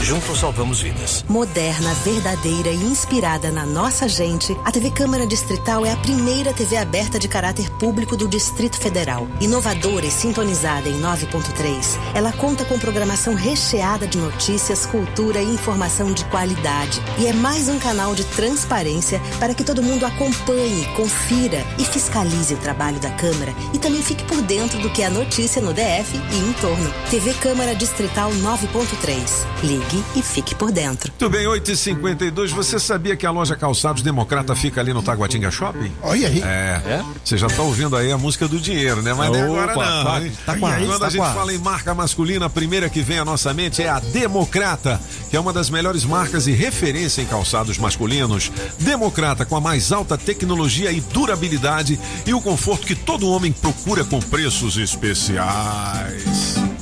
Juntos 0.04 0.40
salvamos 0.40 0.82
vidas. 0.82 1.24
Moderna, 1.30 1.94
verdadeira 2.04 2.70
e 2.70 2.76
inspirada 2.76 3.50
na 3.50 3.66
nossa 3.66 4.08
gente, 4.08 4.56
a 4.66 4.72
TV 4.72 4.92
Câmara 4.92 5.26
Distrital 5.26 5.86
é 5.86 5.94
a 5.94 5.98
primeira 5.98 6.54
TV 6.54 6.76
aberta 6.76 7.18
de 7.18 7.28
caráter 7.30 7.70
público 7.72 8.18
do 8.18 8.28
Distrito 8.28 8.78
Federal. 8.78 9.28
Inovadora 9.40 10.06
e 10.06 10.12
sintonizada 10.12 10.90
em 10.90 11.00
9.3, 11.00 11.98
ela 12.14 12.34
conta 12.34 12.66
com 12.66 12.78
programação 12.78 13.34
recheada 13.34 14.06
de 14.06 14.18
notícias, 14.18 14.86
cultura 14.86 15.42
e 15.42 15.54
informação 15.54 16.12
de 16.12 16.26
qualidade. 16.26 16.83
E 17.18 17.28
é 17.28 17.34
mais 17.34 17.70
um 17.70 17.80
canal 17.80 18.14
de 18.14 18.26
transparência 18.26 19.22
para 19.40 19.54
que 19.54 19.64
todo 19.64 19.82
mundo 19.82 20.06
acompanhe, 20.06 20.86
confira 20.98 21.64
e 21.80 21.86
fiscalize 21.86 22.54
o 22.54 22.58
trabalho 22.58 23.00
da 23.00 23.10
Câmara 23.12 23.54
e 23.74 23.80
também 23.80 24.04
fique 24.04 24.24
por 24.26 24.42
dentro 24.42 24.78
do 24.80 24.90
que 24.90 25.02
é 25.02 25.10
notícia 25.10 25.62
no 25.62 25.72
DF 25.74 26.18
e 26.32 26.38
em 26.40 26.52
torno. 26.54 26.94
TV 27.10 27.34
Câmara 27.36 27.74
Distrital 27.74 28.30
9.3. 28.32 29.18
Ligue 29.64 30.04
e 30.16 30.22
fique 30.22 30.54
por 30.56 30.72
dentro. 30.74 31.10
Muito 31.18 31.30
bem, 31.30 31.46
8h52. 31.48 32.50
Você 32.50 32.78
sabia 32.78 33.16
que 33.16 33.26
a 33.26 33.32
loja 33.32 33.56
Calçados 33.56 34.02
Democrata 34.02 34.54
fica 34.54 34.82
ali 34.82 34.92
no 34.94 35.02
Taguatinga 35.02 35.50
Shopping? 35.52 35.92
Olha 36.02 36.28
aí. 36.28 36.42
É. 36.42 37.02
Você 37.24 37.38
já 37.38 37.48
tá 37.48 37.62
ouvindo 37.62 37.96
aí 37.96 38.12
a 38.12 38.18
música 38.18 38.46
do 38.46 38.60
dinheiro, 38.60 39.02
né? 39.02 39.14
Mas 39.14 39.30
não 39.32 39.38
é 39.38 39.42
agora 39.44 39.72
Opa, 39.72 39.86
não. 39.90 40.04
tá- 40.04 40.22
hein? 40.22 40.32
tá 40.46 40.58
quase, 40.58 40.86
Quando 40.86 41.00
tá 41.00 41.06
a 41.06 41.10
gente 41.10 41.20
quase. 41.20 41.34
fala 41.36 41.54
em 41.54 41.58
marca 41.60 41.94
masculina, 41.94 42.46
a 42.48 42.50
primeira 42.50 42.90
que 42.90 43.02
vem 43.02 43.20
à 43.20 43.24
nossa 43.26 43.54
mente 43.54 43.82
é 43.82 43.88
a 43.88 44.00
Democrata, 44.02 45.00
que 45.30 45.38
é 45.38 45.40
uma 45.40 45.54
das 45.54 45.70
melhores 45.70 46.04
marcas 46.04 46.46
e 46.48 46.52
referência 46.74 47.22
em 47.22 47.26
calçados 47.26 47.78
masculinos. 47.78 48.52
Democrata, 48.80 49.46
com 49.46 49.56
a 49.56 49.62
mais 49.62 49.92
alta 49.92 50.18
tecnologia 50.18 50.92
e 50.92 51.00
durabilidade 51.00 52.00
e 52.26 52.34
o 52.34 52.42
conforto 52.42 52.88
que 52.88 52.96
todo 52.96 53.30
homem 53.30 53.52
procura 53.52 54.04
com 54.04 54.20
preços 54.20 54.76
especiais. 54.78 56.73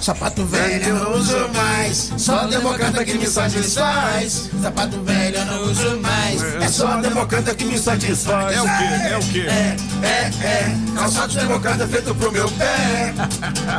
Sapato 0.00 0.44
velho 0.46 0.86
eu 0.86 0.94
não 0.94 1.18
uso 1.18 1.36
mais, 1.54 2.12
só 2.16 2.46
democrata 2.46 3.04
que 3.04 3.14
me 3.18 3.26
satisfaz. 3.26 4.50
Sapato 4.62 5.02
velho 5.02 5.36
eu 5.36 5.44
não 5.44 5.62
uso 5.70 6.00
mais, 6.00 6.42
é 6.42 6.68
só 6.68 6.96
democrata 7.00 7.54
que 7.54 7.64
me 7.66 7.78
satisfaz. 7.78 8.56
É 8.56 8.62
o 8.62 8.64
quê? 8.64 9.08
É 9.10 9.18
o 9.18 9.32
quê? 9.32 9.40
É, 9.40 9.76
é, 10.06 10.46
é, 10.46 10.76
calçado 10.94 11.34
democrata 11.34 11.86
feito 11.86 12.14
pro 12.14 12.32
meu 12.32 12.50
pé. 12.52 13.14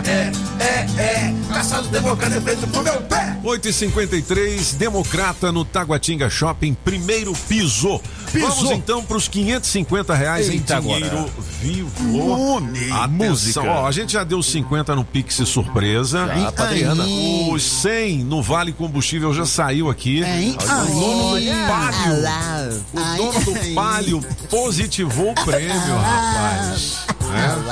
É, 0.06 0.32
é, 0.64 1.02
é, 1.02 1.34
calçado 1.52 1.88
democrata 1.88 2.40
feito 2.40 2.68
pro 2.68 2.84
meu 2.84 3.02
pé. 3.02 3.38
8h53, 3.44 4.76
Democrata 4.76 5.52
no 5.52 5.66
Taguatinga 5.66 6.30
Shopping, 6.30 6.76
primeiro 6.76 7.34
piso. 7.48 8.00
Piso. 8.32 8.48
Vamos 8.48 8.72
então 8.72 9.04
para 9.04 9.18
os 9.18 9.28
550 9.28 10.14
reais 10.14 10.48
Eita, 10.50 10.78
em 10.78 10.82
dinheiro 10.82 11.06
agora. 11.18 11.32
vivo. 11.62 12.04
Nome, 12.04 12.92
Atenção, 12.92 13.08
música. 13.30 13.62
ó, 13.64 13.88
a 13.88 13.92
gente 13.92 14.14
já 14.14 14.24
deu 14.24 14.42
50 14.42 14.96
no 14.96 15.04
Pix 15.04 15.36
surpresa. 15.46 16.28
Já, 16.28 16.52
pra 16.52 16.66
Adriana. 16.66 17.04
Os 17.52 17.64
100 17.64 18.20
no 18.24 18.42
Vale 18.42 18.72
Combustível 18.72 19.34
já 19.34 19.46
saiu 19.46 19.90
aqui. 19.90 20.24
Hein? 20.24 20.56
O 20.56 20.66
dono 20.66 21.40
do 21.40 21.68
Palio, 21.68 22.84
o 22.94 23.18
dono 23.18 23.46
do 23.46 23.76
Palio 23.76 24.22
positivou 24.50 25.32
o 25.32 25.46
prêmio, 25.46 25.74
rapaz. 25.98 26.98
Né? 27.32 27.64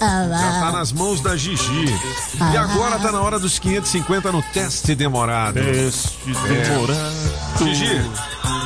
Já 0.00 0.60
tá 0.60 0.72
nas 0.72 0.92
mãos 0.92 1.20
da 1.20 1.36
Gigi. 1.36 1.86
E 2.52 2.56
agora 2.56 2.98
tá 2.98 3.12
na 3.12 3.20
hora 3.20 3.38
dos 3.38 3.58
550 3.58 4.32
no 4.32 4.42
teste 4.42 4.94
demorado. 4.94 5.54
Teste 5.54 6.18
demorado. 6.24 7.58
Gigi, 7.58 8.10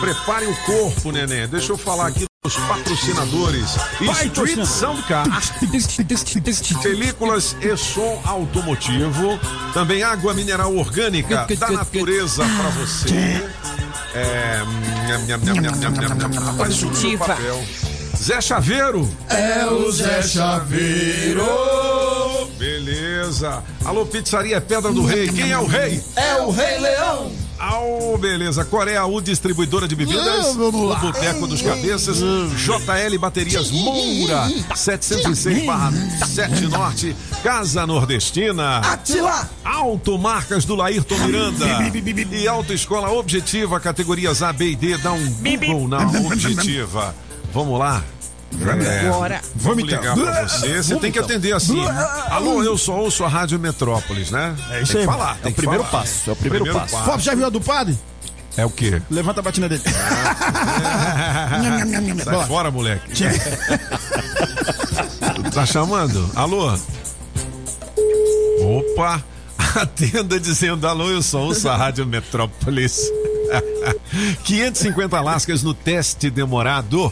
prepare 0.01 0.47
o 0.47 0.57
corpo, 0.65 1.13
neném. 1.13 1.47
Deixa 1.49 1.73
eu 1.73 1.79
falar 1.79 2.09
aqui 2.09 2.27
dos 2.45 2.57
patrocinadores. 2.57 3.77
Vai, 4.05 4.27
Street. 4.27 4.65
Soundcar. 4.67 5.27
Películas 6.83 7.57
e 7.61 7.77
som 7.77 8.21
automotivo. 8.25 9.39
Também 9.73 10.03
água 10.03 10.35
mineral 10.35 10.77
orgânica 10.77 11.47
da 11.59 11.71
natureza 11.71 12.45
pra 12.45 12.69
você. 12.71 13.45
É. 14.15 14.63
nham, 15.09 15.21
nham, 15.27 15.39
nham, 15.39 15.55
nham, 15.55 15.73
nham, 15.77 15.91
nham, 15.93 16.29
nham. 16.29 16.45
Rapaz, 16.45 16.75
subiu 16.75 16.89
o 16.89 16.93
Positiva. 16.93 17.25
papel. 17.27 17.65
Zé 18.23 18.41
Chaveiro. 18.41 19.09
É 19.29 19.67
o 19.67 19.91
Zé 19.91 20.23
Chaveiro. 20.23 21.45
Beleza. 22.57 23.65
Alô, 23.85 24.07
Pizzaria 24.07 24.61
Pedra 24.61 24.93
do 24.93 25.05
Rei. 25.05 25.29
Quem 25.29 25.51
é 25.51 25.59
o 25.59 25.67
rei? 25.67 26.01
É 26.15 26.37
o 26.37 26.53
Rei 26.53 26.79
Leão. 26.79 27.33
Au, 27.59 28.17
beleza. 28.17 28.65
Coreia 28.65 29.05
U, 29.07 29.21
distribuidora 29.21 29.89
de 29.89 29.97
bebidas. 29.97 30.55
Lá. 30.57 30.69
O 30.69 30.97
Boteco 31.01 31.49
dos 31.49 31.63
Cabeças. 31.63 32.19
JL 32.19 33.19
Baterias 33.19 33.73
Moura. 33.73 34.49
706 34.73 35.67
barra 35.67 35.93
7 36.25 36.69
Norte. 36.69 37.17
Casa 37.43 37.85
Nordestina. 37.89 38.79
Atila. 38.79 39.51
Automarcas 39.65 40.65
do 40.65 40.77
Laírton 40.77 41.19
Miranda. 41.19 41.67
E 42.31 42.47
Autoescola 42.47 43.11
Objetiva, 43.11 43.81
categorias 43.81 44.45
A, 44.45 44.53
B 44.53 44.71
e 44.71 44.77
D. 44.77 44.97
Dá 44.99 45.11
um 45.11 45.33
Google 45.33 45.89
na 45.89 46.07
Objetiva. 46.27 47.13
Vamos 47.53 47.79
lá. 47.79 48.03
É, 48.61 49.09
Bora. 49.09 49.41
Vamos 49.55 49.85
ligar 49.85 50.03
então. 50.03 50.15
pra 50.27 50.43
você. 50.47 50.83
Você 50.83 50.97
tem 50.97 51.11
que 51.11 51.19
então. 51.19 51.25
atender 51.25 51.53
assim. 51.55 51.81
Alô, 52.31 52.63
eu 52.63 52.77
só 52.77 52.95
ouço 52.99 53.25
a 53.25 53.29
Rádio 53.29 53.59
Metrópolis, 53.59 54.31
né? 54.31 54.55
É 54.71 54.83
isso 54.83 54.93
Tem 54.93 55.01
aí, 55.03 55.07
que 55.07 55.13
falar. 55.13 55.37
É 55.39 55.43
tem 55.43 55.53
o 55.53 55.55
que 55.55 55.61
primeiro 55.61 55.85
falar. 55.85 56.03
passo, 56.03 56.31
é 56.31 56.33
o 56.33 56.37
primeiro 56.37 56.73
passo. 56.73 56.97
Fábio, 56.99 57.21
já 57.21 57.35
viu 57.35 57.47
a 57.47 57.51
do 57.51 57.61
padre? 57.61 57.99
É 58.57 58.67
o 58.67 58.71
quê? 58.71 59.01
Levanta 59.11 59.41
a 59.41 59.43
batina 59.43 59.69
dele. 59.69 59.83
Sai 62.23 62.47
fora, 62.47 62.71
moleque. 62.71 63.11
tá 65.53 65.65
chamando? 65.65 66.31
Alô? 66.35 66.79
Opa! 68.61 69.23
Atenda 69.75 70.39
dizendo 70.39 70.87
alô, 70.87 71.11
eu 71.11 71.23
sou 71.23 71.47
ouço 71.47 71.67
a 71.69 71.77
Rádio 71.77 72.05
Metrópolis. 72.05 73.01
550 74.45 75.21
lascas 75.21 75.63
no 75.63 75.73
teste 75.73 76.29
demorado. 76.29 77.11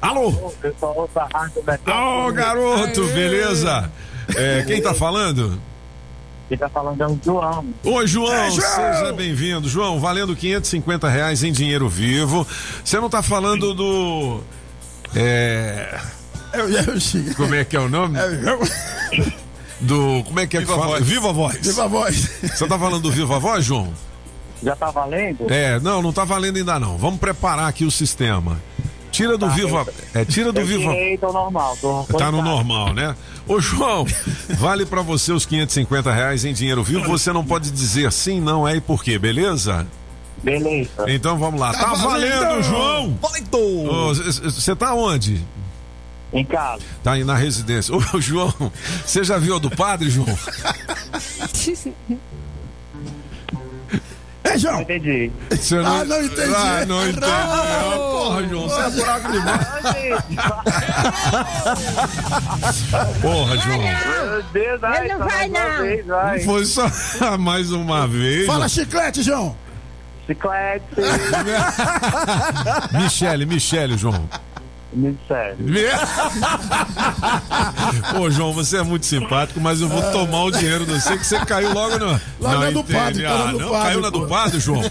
Alô? 0.00 0.32
Pessoal 0.62 1.08
da 1.14 1.28
Rádio 1.32 1.62
Ô, 1.62 2.32
garoto, 2.32 3.04
beleza? 3.08 3.90
É, 4.34 4.62
quem 4.66 4.80
tá 4.80 4.94
falando? 4.94 5.60
Quem 6.48 6.56
tá 6.58 6.68
falando 6.68 7.00
é 7.00 7.06
o 7.06 7.18
João. 7.22 7.64
Oi, 7.84 8.06
João, 8.06 8.32
É, 8.32 8.50
João! 8.50 8.94
seja 8.94 9.12
bem-vindo. 9.12 9.68
João, 9.68 10.00
valendo 10.00 10.34
550 10.34 11.08
reais 11.08 11.44
em 11.44 11.52
dinheiro 11.52 11.88
vivo. 11.88 12.46
Você 12.84 12.98
não 12.98 13.10
tá 13.10 13.22
falando 13.22 13.74
do. 13.74 14.40
É. 15.14 16.00
Eu, 16.52 16.68
eu, 16.68 17.00
Chico. 17.00 17.36
Como 17.36 17.54
é 17.54 17.64
que 17.64 17.76
é 17.76 17.80
o 17.80 17.88
nome? 17.88 18.18
Do. 19.80 20.24
Como 20.24 20.40
é 20.40 20.46
que 20.46 20.56
é 20.56 20.60
Viva 20.60 20.72
que 20.72 20.78
fala? 20.78 20.92
Voz. 20.92 21.06
Viva 21.06 21.32
Voz. 21.32 21.56
Viva 21.58 21.84
a 21.84 21.86
voz. 21.86 22.30
Você 22.42 22.66
tá 22.66 22.78
falando 22.78 23.02
do 23.02 23.12
Viva 23.12 23.38
Voz, 23.38 23.64
João? 23.64 23.92
Já 24.62 24.74
tá 24.76 24.90
valendo? 24.90 25.46
É, 25.48 25.78
não, 25.80 26.02
não 26.02 26.12
tá 26.12 26.24
valendo 26.24 26.56
ainda 26.56 26.78
não. 26.78 26.98
Vamos 26.98 27.20
preparar 27.20 27.68
aqui 27.68 27.84
o 27.84 27.90
sistema. 27.90 28.60
Tira 29.20 29.36
do 29.36 29.46
Tá, 29.46 29.52
Viva. 29.52 29.86
É, 30.14 30.24
tira 30.24 30.50
do 30.50 30.64
tirei 30.64 31.18
do 31.18 31.30
normal. 31.30 31.76
Do 31.82 32.06
Tá 32.16 32.32
no 32.32 32.40
normal, 32.40 32.94
né? 32.94 33.14
Ô, 33.46 33.60
João, 33.60 34.06
vale 34.58 34.86
pra 34.86 35.02
você 35.02 35.30
os 35.30 35.44
550 35.44 36.10
reais 36.10 36.46
em 36.46 36.54
dinheiro 36.54 36.82
vivo. 36.82 37.06
Você 37.06 37.30
não 37.30 37.44
pode 37.44 37.70
dizer 37.70 38.10
sim, 38.12 38.40
não 38.40 38.66
é 38.66 38.76
e 38.76 38.80
por 38.80 39.04
quê, 39.04 39.18
beleza? 39.18 39.86
Beleza. 40.42 40.88
Então 41.06 41.38
vamos 41.38 41.60
lá. 41.60 41.70
Tá, 41.72 41.80
Tá 41.80 41.94
valendo, 41.96 42.40
valendo! 42.40 42.62
João! 42.62 43.18
Você 44.14 44.74
tá 44.74 44.94
onde? 44.94 45.44
Em 46.32 46.44
casa. 46.44 46.82
Tá 47.02 47.12
aí 47.12 47.24
na 47.24 47.34
residência. 47.34 47.94
Ô, 47.94 48.00
João, 48.18 48.54
você 49.04 49.22
já 49.22 49.36
viu 49.36 49.56
a 49.56 49.58
do 49.58 49.70
padre, 49.70 50.08
João? 50.08 50.28
É, 54.50 54.58
João. 54.58 54.80
Entendi. 54.82 55.30
Você 55.50 55.76
Ah, 55.76 56.04
não 56.04 56.22
entendi. 56.24 56.54
Ah, 56.56 56.84
não 56.86 57.08
entendi. 57.08 57.26
Ah, 57.26 57.92
porra, 57.96 58.42
João, 58.48 58.68
você 58.68 58.80
é 58.80 58.90
buraco 58.90 59.32
demais. 59.32 59.60
Porra, 63.22 63.56
João. 63.58 63.78
Meu 63.78 64.42
Deus, 64.52 64.82
ai, 64.84 65.08
não 65.08 65.18
só 65.18 65.24
vai, 65.24 65.48
não. 65.48 65.82
vez, 65.82 66.06
vai. 66.06 66.38
Não 66.38 66.44
foi 66.44 66.64
só 66.64 66.90
mais 67.38 67.70
uma 67.70 68.06
vez. 68.08 68.46
Fala 68.46 68.68
chiclete, 68.68 69.22
João. 69.22 69.54
Chiclete. 70.26 70.84
Michele, 72.92 73.46
Michele, 73.46 73.96
João. 73.96 74.28
Me 74.92 75.12
disseram. 75.12 75.56
Pô, 78.16 78.28
João, 78.30 78.52
você 78.52 78.78
é 78.78 78.82
muito 78.82 79.06
simpático, 79.06 79.60
mas 79.60 79.80
eu 79.80 79.88
vou 79.88 80.02
tomar 80.10 80.42
o 80.44 80.50
dinheiro 80.50 80.84
do 80.84 81.00
você 81.00 81.16
que 81.16 81.24
você 81.24 81.38
caiu 81.44 81.72
logo 81.72 81.96
no. 81.98 82.20
Lá 82.40 82.58
na 82.58 82.70
do 82.70 82.82
padre, 82.82 83.22
tá 83.22 83.30
Ah, 83.30 83.38
na 83.46 83.52
do 83.52 83.58
não, 83.60 83.70
padre, 83.70 83.86
caiu 83.88 84.00
na 84.00 84.10
do 84.10 84.26
padre, 84.26 84.58
João. 84.60 84.82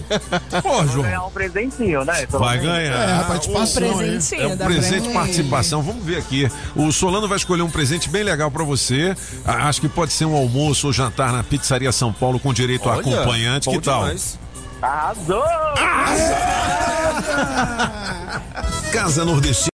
Pô, 0.62 0.86
João. 0.86 1.02
ganhar 1.02 1.24
um 1.26 1.30
presentinho, 1.30 2.02
né? 2.04 2.24
Pelo 2.26 2.42
Vai 2.42 2.58
ganhar. 2.58 2.80
É, 2.80 3.20
a 3.20 3.24
participação, 3.24 3.82
É 3.82 3.94
Presentinho, 3.94 4.52
um 4.52 4.56
presente 4.56 5.04
pra- 5.10 5.20
participação. 5.20 5.82
Vamos 5.82 6.02
ver 6.04 6.16
aqui. 6.16 6.50
O 6.74 6.90
Solano 6.92 7.28
vai 7.28 7.36
escolher 7.36 7.62
um 7.62 7.70
presente 7.70 8.08
bem 8.08 8.22
legal 8.22 8.50
pra 8.50 8.64
você. 8.64 9.14
Acho 9.44 9.82
que 9.82 9.88
pode 9.88 10.12
ser 10.14 10.24
um 10.24 10.34
almoço 10.34 10.86
ou 10.86 10.92
jantar 10.94 11.30
na 11.32 11.42
Pizzaria 11.42 11.92
São 11.92 12.10
Paulo 12.12 12.40
com 12.40 12.54
direito 12.54 12.88
a 12.88 12.92
Olha, 12.92 13.00
acompanhante. 13.00 13.66
bom 13.66 13.72
Que 13.72 13.80
tal? 13.82 14.00
demais. 14.02 14.38
Arrasou! 14.80 15.44
Casa 18.92 19.24
Nordestina, 19.24 19.69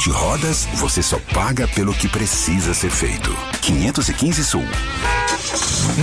Na 0.00 0.06
Multirodas, 0.06 0.66
você 0.76 1.02
só 1.02 1.18
paga 1.34 1.68
pelo 1.68 1.92
que 1.92 2.08
precisa 2.08 2.72
ser 2.72 2.90
feito. 2.90 3.36
515 3.60 4.44
Sul. 4.44 4.64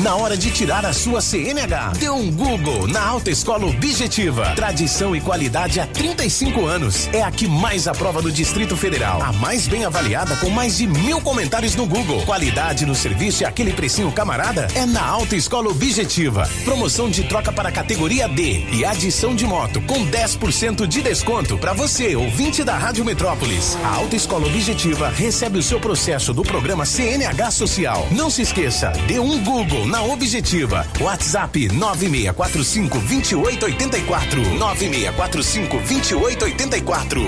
Na 0.04 0.16
hora 0.16 0.38
de 0.38 0.52
tirar 0.52 0.86
a 0.86 0.94
sua 0.94 1.22
CNH, 1.22 1.94
dê 1.98 2.10
um 2.10 2.32
Google 2.32 2.88
na 2.88 3.04
Alta 3.04 3.32
Escola 3.32 3.66
Objetiva. 3.66 4.54
Tradição 4.56 5.16
e 5.16 5.22
qualidade 5.22 5.80
há 5.80 5.88
35 5.88 6.66
anos. 6.66 7.10
É 7.12 7.24
a 7.24 7.32
que 7.32 7.48
mais 7.48 7.88
aprova 7.88 8.22
do 8.22 8.32
Distrito 8.32 8.78
Federal. 8.78 9.22
A 9.22 9.32
mais 9.34 9.68
bem 9.68 9.86
avaliada 9.86 10.36
com 10.36 10.50
mais 10.50 10.78
de 10.78 10.86
mil 10.86 11.20
comentários 11.22 11.76
no 11.76 11.88
Google. 11.88 12.24
Qualidade 12.24 12.86
no 12.86 12.94
serviço 12.94 13.44
e 13.44 13.46
aquele 13.46 13.74
precinho 13.74 14.12
camarada 14.12 14.68
é 14.76 14.86
na 14.86 15.04
Alta 15.04 15.36
Escola 15.36 15.70
Objetiva. 15.70 16.48
Promoção 16.64 17.10
de 17.10 17.24
troca 17.24 17.52
para 17.52 17.72
categoria 17.72 18.28
D 18.28 18.66
e 18.72 18.86
adição 18.86 19.36
de 19.36 19.46
moto 19.46 19.82
com 19.82 20.06
10% 20.06 20.86
de 20.86 21.02
desconto 21.02 21.58
para 21.58 21.74
você, 21.74 22.16
ouvinte 22.16 22.64
da 22.64 22.78
Rádio 22.78 23.04
Metrópolis. 23.04 23.78
A 23.88 23.96
Alta 23.96 24.18
Escola 24.18 24.46
Objetiva 24.48 25.08
recebe 25.08 25.58
o 25.58 25.64
seu 25.64 25.80
processo 25.80 26.34
do 26.34 26.42
programa 26.42 26.86
CNH 26.86 27.52
Social. 27.52 28.06
Não 28.12 28.30
se 28.30 28.42
esqueça, 28.42 28.92
dê 29.08 29.18
um 29.18 29.42
Google 29.42 29.88
na 29.88 30.04
Objetiva. 30.04 30.86
WhatsApp 31.00 31.70
9645 31.70 33.00
2884. 33.00 34.42
9645 34.60 35.78
2884. 35.78 37.22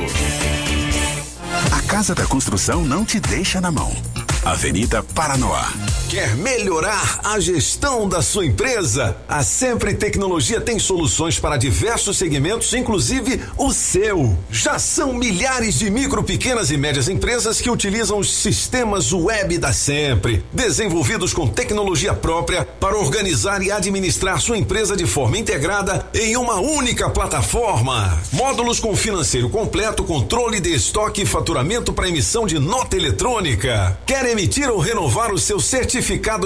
A 1.72 1.82
Casa 1.84 2.14
da 2.14 2.26
Construção 2.26 2.84
não 2.84 3.06
te 3.06 3.22
deixa 3.22 3.62
na 3.62 3.72
mão. 3.72 3.96
Avenida 4.44 5.02
Paranoá. 5.02 5.72
Quer 6.10 6.36
melhorar 6.36 7.20
a 7.24 7.40
gestão 7.40 8.10
da 8.10 8.24
sua 8.24 8.44
empresa? 8.44 9.16
A 9.28 9.44
Sempre 9.44 9.94
Tecnologia 9.94 10.60
tem 10.60 10.80
soluções 10.80 11.38
para 11.38 11.56
diversos 11.56 12.18
segmentos, 12.18 12.74
inclusive 12.74 13.40
o 13.56 13.72
seu. 13.72 14.36
Já 14.50 14.80
são 14.80 15.14
milhares 15.14 15.78
de 15.78 15.88
micro, 15.92 16.24
pequenas 16.24 16.72
e 16.72 16.78
médias 16.78 17.08
empresas 17.08 17.62
que 17.62 17.70
utilizam 17.70 18.18
os 18.18 18.34
sistemas 18.34 19.14
web 19.14 19.60
da 19.60 19.72
Sempre, 19.72 20.44
desenvolvidos 20.52 21.32
com 21.32 21.48
tecnologia 21.48 22.16
própria 22.16 22.66
para 22.66 22.98
organizar 22.98 23.62
e 23.62 23.72
administrar 23.72 24.42
sua 24.42 24.58
empresa 24.58 24.98
de 24.98 25.06
forma 25.06 25.38
integrada 25.38 26.08
em 26.12 26.36
uma 26.36 26.56
única 26.60 27.08
plataforma. 27.08 28.20
Módulos 28.34 28.80
com 28.80 28.96
financeiro 28.96 29.48
completo, 29.48 30.04
controle 30.04 30.60
de 30.60 30.74
estoque 30.74 31.22
e 31.22 31.28
faturamento 31.28 31.94
para 31.94 32.10
emissão 32.10 32.48
de 32.48 32.58
nota 32.58 32.98
eletrônica. 32.98 33.96
Quer 34.08 34.26
emitir 34.26 34.72
ou 34.72 34.80
renovar 34.80 35.32
o 35.32 35.38
seu 35.38 35.60
certificado 35.60 35.99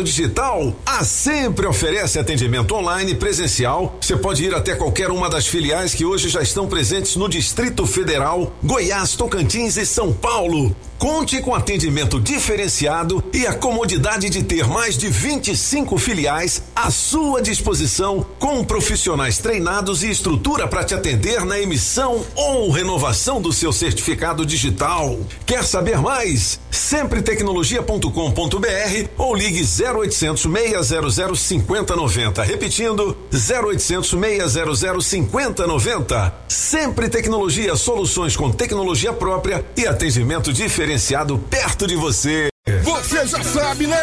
digital? 0.04 0.76
A 0.86 1.04
Sempre 1.04 1.68
oferece 1.68 2.20
atendimento 2.20 2.74
online 2.76 3.16
presencial. 3.16 3.98
Você 4.02 4.18
pode 4.18 4.44
ir 4.44 4.54
até 4.54 4.76
qualquer 4.76 5.10
uma 5.10 5.30
das 5.30 5.48
filiais 5.48 5.94
que 5.94 6.06
hoje 6.06 6.30
já 6.30 6.42
estão 6.42 6.68
presentes 6.68 7.16
no 7.16 7.30
Distrito 7.30 7.86
Federal, 7.86 8.54
Goiás, 8.64 9.16
Tocantins 9.16 9.78
e 9.78 9.86
São 9.86 10.12
Paulo. 10.12 10.76
Conte 11.04 11.42
com 11.42 11.54
atendimento 11.54 12.18
diferenciado 12.18 13.22
e 13.34 13.46
a 13.46 13.54
comodidade 13.54 14.30
de 14.30 14.42
ter 14.42 14.66
mais 14.66 14.98
de 14.98 15.10
25 15.10 15.98
filiais 15.98 16.64
à 16.74 16.90
sua 16.90 17.42
disposição, 17.42 18.26
com 18.40 18.64
profissionais 18.64 19.38
treinados 19.38 20.02
e 20.02 20.10
estrutura 20.10 20.66
para 20.66 20.86
te 20.86 20.94
atender 20.94 21.44
na 21.44 21.60
emissão 21.60 22.26
ou 22.34 22.72
renovação 22.72 23.42
do 23.42 23.52
seu 23.52 23.74
certificado 23.74 24.46
digital. 24.46 25.20
Quer 25.46 25.66
saber 25.66 25.98
mais? 25.98 26.58
Sempretecnologia.com.br 26.72 29.10
ou 29.18 29.36
ligue 29.36 29.62
0800 29.62 30.42
600 30.42 31.38
5090. 31.38 32.44
Repetindo, 32.44 33.18
0800 33.30 34.10
600 34.10 35.06
5090. 35.06 36.34
Sempre 36.48 37.10
Tecnologia, 37.10 37.76
soluções 37.76 38.38
com 38.38 38.50
tecnologia 38.50 39.12
própria 39.12 39.66
e 39.76 39.86
atendimento 39.86 40.54
diferenciado 40.54 40.93
perto 41.38 41.88
de 41.88 41.96
você. 41.96 42.50
Você 42.84 43.28
já 43.28 43.44
sabe, 43.44 43.88
né? 43.88 43.98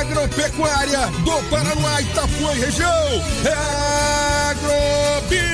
Agropecuária 0.00 1.06
do 1.24 1.50
Paraná, 1.50 2.00
Itapuã 2.00 2.54
e 2.54 2.60
região. 2.60 3.24
É 3.44 4.50
Agrobinha. 4.50 5.53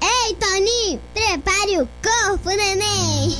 Ei, 0.00 0.34
Toninho, 0.34 1.00
prepare 1.14 1.80
o 1.80 1.88
corpo, 2.02 2.48
neném. 2.48 3.36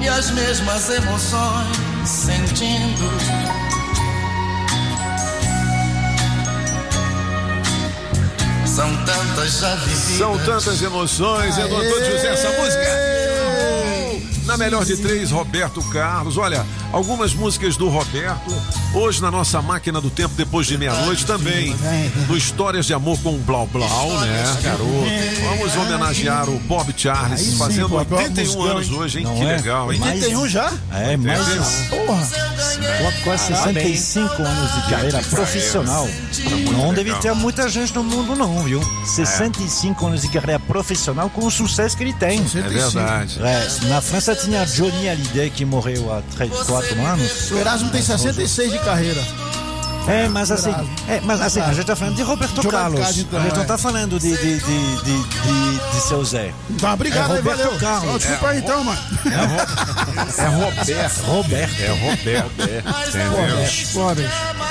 E 0.00 0.08
as 0.08 0.30
mesmas 0.30 0.88
emoções 0.90 1.76
sentindo. 2.04 3.08
São 8.66 9.04
tantas 9.04 9.58
já 9.58 9.74
vividas. 9.74 10.18
São 10.18 10.38
tantas 10.38 10.82
emoções, 10.82 11.58
é 11.58 11.66
do 11.66 11.76
Antônio 11.76 12.12
José 12.12 12.28
essa 12.28 12.50
música. 12.52 13.27
Na 14.48 14.56
melhor 14.56 14.82
de 14.82 14.96
três, 14.96 15.30
Roberto 15.30 15.82
Carlos. 15.90 16.38
Olha, 16.38 16.64
algumas 16.90 17.34
músicas 17.34 17.76
do 17.76 17.90
Roberto. 17.90 18.50
Hoje 18.94 19.20
na 19.20 19.30
nossa 19.30 19.60
máquina 19.60 20.00
do 20.00 20.08
tempo, 20.08 20.34
depois 20.34 20.66
de 20.66 20.78
meia-noite, 20.78 21.26
também 21.26 21.76
no 22.26 22.34
Histórias 22.34 22.86
de 22.86 22.94
Amor 22.94 23.18
com 23.20 23.34
o 23.34 23.38
Blau 23.38 23.66
Blau, 23.66 24.20
né, 24.20 24.58
garoto? 24.62 24.88
Vamos 25.44 25.76
homenagear 25.76 26.48
o 26.48 26.58
Bob 26.60 26.94
Charles, 26.96 27.58
fazendo 27.58 27.90
Bob, 27.90 28.14
81 28.14 28.44
musicão, 28.46 28.62
anos 28.64 28.90
hoje, 28.90 29.18
hein? 29.18 29.26
Que 29.36 29.42
é? 29.42 29.56
legal, 29.56 29.92
hein? 29.92 30.00
81 30.02 30.48
já? 30.48 30.72
É, 30.92 31.14
mais 31.18 31.38
Porra. 31.90 32.28
quase 33.24 33.52
Parabéns. 33.52 34.00
65 34.00 34.42
anos 34.42 34.74
de 34.74 34.90
carreira 34.90 35.22
profissional. 35.24 36.08
Não 36.72 36.94
deve 36.94 37.12
ter 37.16 37.34
muita 37.34 37.68
gente 37.68 37.94
no 37.94 38.02
mundo, 38.02 38.34
não, 38.34 38.62
viu? 38.62 38.80
65 39.04 40.06
anos 40.06 40.22
de 40.22 40.28
carreira 40.28 40.58
profissional 40.58 41.28
com 41.28 41.44
o 41.44 41.50
sucesso 41.50 41.94
que 41.94 42.02
ele 42.02 42.14
tem. 42.14 42.40
É 42.40 42.68
verdade. 42.68 43.38
É, 43.42 43.86
na 43.88 44.00
França 44.00 44.37
tinha 44.38 44.64
Johnny 44.64 45.08
Hallyday 45.08 45.50
que 45.50 45.64
morreu 45.64 46.12
há 46.12 46.22
3, 46.36 46.52
4 46.52 47.06
anos. 47.06 47.50
O 47.50 47.58
Erasmo 47.58 47.90
tem 47.90 48.00
66 48.00 48.72
de 48.72 48.78
carreira. 48.80 49.20
É, 50.08 50.28
mas 50.28 50.50
assim, 50.50 50.74
é, 51.08 51.20
mas 51.22 51.40
assim, 51.40 51.60
a 51.60 51.72
gente 51.72 51.84
tá 51.86 51.94
falando 51.96 52.16
de 52.16 52.22
Roberto 52.22 52.56
Roberto 52.56 52.70
Carlos. 52.70 53.18
Então, 53.18 53.38
a 53.40 53.42
gente 53.42 53.54
não 53.56 53.62
é. 53.62 53.66
tá 53.66 53.78
falando 53.78 54.18
de, 54.18 54.30
de, 54.36 54.58
de, 54.58 54.96
de, 55.02 55.22
de, 55.22 55.92
de 55.94 56.00
seu 56.08 56.24
Zé. 56.24 56.52
Tá, 56.80 56.94
obrigado 56.94 57.32
é 57.32 57.36
aí, 57.36 57.42
Roberto 57.42 57.58
valeu. 57.64 57.78
Carlos. 57.78 58.18
Desculpa 58.22 58.48
aí 58.48 58.58
então, 58.58 58.84
mano. 58.84 59.00
É 60.38 60.46
Roberto. 60.46 61.22
Roberto. 61.26 61.80
É 61.80 61.88
Roberto. 61.88 62.52
Bicho. 63.60 63.98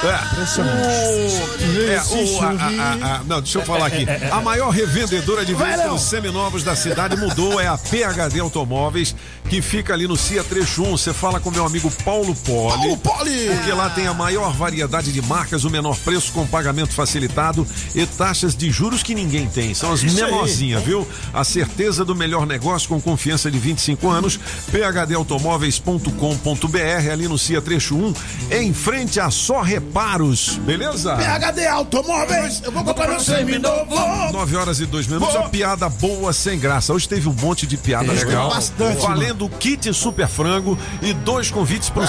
É, 0.04 1.94
é, 1.96 2.02
o, 2.04 2.42
a, 2.42 2.48
a- 2.50 3.16
a- 3.18 3.24
não, 3.24 3.42
deixa 3.42 3.60
eu 3.60 3.66
falar 3.66 3.88
aqui. 3.88 4.06
A 4.32 4.42
maior 4.42 4.70
revendedora 4.70 5.46
de 5.46 5.54
veículos 5.54 6.02
seminovos 6.04 6.64
da 6.64 6.76
cidade 6.76 7.16
mudou, 7.18 7.60
é 7.60 7.68
a 7.68 7.78
PHD 7.78 8.40
Automóveis, 8.40 9.16
que 9.50 9.62
fica 9.62 9.94
ali 9.94 10.08
no 10.08 10.16
CIA 10.16 10.44
Trecho 10.44 10.84
1. 10.84 10.92
Você 10.98 11.14
fala 11.14 11.40
com 11.40 11.50
meu 11.52 11.66
amigo 11.66 11.90
Paulo 12.04 12.36
Poli. 12.36 12.78
Paulo 12.78 12.98
Poli! 12.98 13.48
Porque 13.56 13.72
lá 13.72 13.90
tem 13.90 14.08
a 14.08 14.14
maior 14.14 14.52
variedade 14.54 15.12
de 15.12 15.22
marcas, 15.28 15.66
o 15.66 15.70
menor 15.70 15.98
preço 15.98 16.32
com 16.32 16.48
pagamento 16.48 16.94
facilitado 16.94 17.68
e 17.94 18.06
taxas 18.06 18.56
de 18.56 18.72
juros 18.72 19.04
que 19.04 19.14
ninguém 19.14 19.48
tem. 19.48 19.74
São 19.74 19.92
as 19.92 20.02
menorzinhas, 20.04 20.84
viu? 20.84 21.06
A 21.34 21.44
certeza 21.44 22.06
do 22.06 22.16
melhor 22.16 22.46
negócio 22.46 22.88
com 22.90 23.00
confiança 23.02 23.52
de 23.52 23.60
25 23.60 24.10
anos. 24.10 24.40
phdautomóveis.com.br 24.72 27.12
ali 27.12 27.28
no 27.28 27.38
CIA 27.38 27.62
Trecho 27.62 27.96
1, 27.96 28.14
em 28.52 28.74
frente 28.74 29.20
a 29.20 29.30
Só 29.30 29.62
Reparos, 29.62 30.58
beleza? 30.64 31.16
PHD 31.16 31.68
Automóveis, 31.68 32.62
eu 32.64 32.72
vou 32.72 32.84
comprar 32.84 33.08
meu 33.10 33.20
seminovo. 33.20 33.96
9 34.32 34.56
horas 34.56 34.80
e 34.80 34.86
2 34.86 35.08
minutos, 35.08 35.36
uma 35.36 35.50
piada 35.50 35.88
boa 35.90 36.32
sem 36.34 36.58
graça. 36.60 36.94
Hoje 36.94 37.08
teve 37.08 37.28
um 37.30 37.34
monte 37.34 37.68
de 37.68 37.78
piada 37.78 38.12
É, 38.12 38.16
legal. 38.16 38.50
bastante, 38.50 39.02
Valendo 39.02 39.48
kit 39.50 39.94
super 39.94 40.28
frango 40.28 40.78
e 41.02 41.14
dois 41.14 41.50
convites 41.52 41.90
pro 41.90 42.08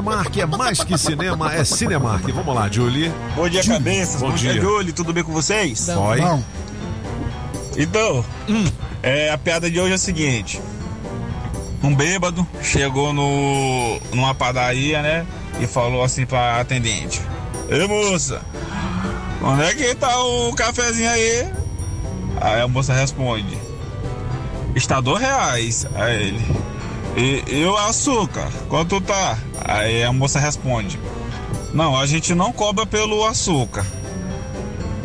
Cinemark. 0.00 0.36
É 0.38 0.46
mais 0.46 0.82
que 0.82 0.96
cinema, 0.96 1.54
é 1.54 1.62
Cinemark. 1.64 2.24
Vamos 2.32 2.54
lá, 2.54 2.68
Julie. 2.70 3.12
Bom 3.36 3.48
dia, 3.48 3.62
cabeças. 3.62 4.20
Bom 4.20 4.30
Bom, 4.30 4.34
dia, 4.34 4.52
dia. 4.54 4.62
Júlio. 4.62 4.92
Tudo 4.94 5.12
bem 5.12 5.22
com 5.22 5.32
vocês? 5.32 5.88
Oi. 5.88 6.20
Não. 6.20 6.42
Então, 7.76 8.24
Hum. 8.48 8.64
é, 9.02 9.30
a 9.30 9.36
piada 9.38 9.70
de 9.70 9.78
hoje 9.78 9.92
é 9.92 9.94
a 9.94 9.98
seguinte. 9.98 10.60
Um 11.82 11.94
bêbado 11.94 12.46
chegou 12.62 13.12
no, 13.12 14.00
numa 14.12 14.34
padaria, 14.34 15.02
né? 15.02 15.26
E 15.60 15.66
falou 15.66 16.02
assim 16.02 16.24
pra 16.24 16.60
atendente. 16.60 17.20
Ei, 17.68 17.86
moça, 17.86 18.40
onde 19.42 19.62
é 19.62 19.74
que 19.74 19.94
tá 19.94 20.18
o 20.22 20.54
cafezinho 20.54 21.10
aí? 21.10 21.48
Aí 22.40 22.60
a 22.60 22.68
moça 22.68 22.92
responde. 22.94 23.56
Está 24.74 25.00
dois 25.00 25.20
reais. 25.20 25.86
Aí 25.94 26.28
ele. 26.28 26.69
E, 27.16 27.42
e 27.48 27.64
o 27.64 27.76
açúcar? 27.76 28.48
Quanto 28.68 29.00
tá? 29.00 29.36
Aí 29.64 30.02
a 30.02 30.12
moça 30.12 30.38
responde. 30.38 30.98
Não, 31.74 31.98
a 31.98 32.06
gente 32.06 32.34
não 32.34 32.52
cobra 32.52 32.86
pelo 32.86 33.24
açúcar. 33.26 33.84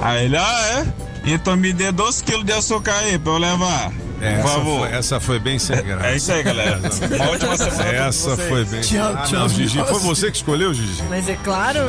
Aí 0.01 0.25
ele, 0.25 0.37
ah, 0.37 0.85
é? 1.25 1.31
Então 1.33 1.55
me 1.55 1.73
dê 1.73 1.91
2 1.91 2.21
quilos 2.21 2.45
de 2.45 2.53
açúcar 2.53 2.93
aí 2.99 3.17
pra 3.17 3.33
eu 3.33 3.37
levar. 3.37 3.91
É, 4.21 4.35
Por 4.35 4.39
essa, 4.39 4.47
favor. 4.49 4.79
foi, 4.87 4.97
essa 4.97 5.19
foi 5.19 5.39
bem 5.39 5.59
sem 5.59 5.83
graça. 5.83 6.07
É 6.07 6.15
isso 6.15 6.31
aí, 6.31 6.41
galera. 6.41 6.79
Uma 6.79 7.31
ótima 7.31 7.57
semana 7.57 7.83
Essa 7.83 8.29
vocês. 8.35 8.47
foi 8.49 8.65
bem. 8.65 8.81
Tinha- 8.81 9.09
ah, 9.09 9.23
tinha 9.23 9.39
não, 9.41 9.49
Gigi, 9.49 9.83
foi 9.83 9.99
você 9.99 10.31
que 10.31 10.37
escolheu, 10.37 10.73
Gigi? 10.73 11.03
Mas 11.09 11.27
é 11.27 11.35
claro. 11.43 11.79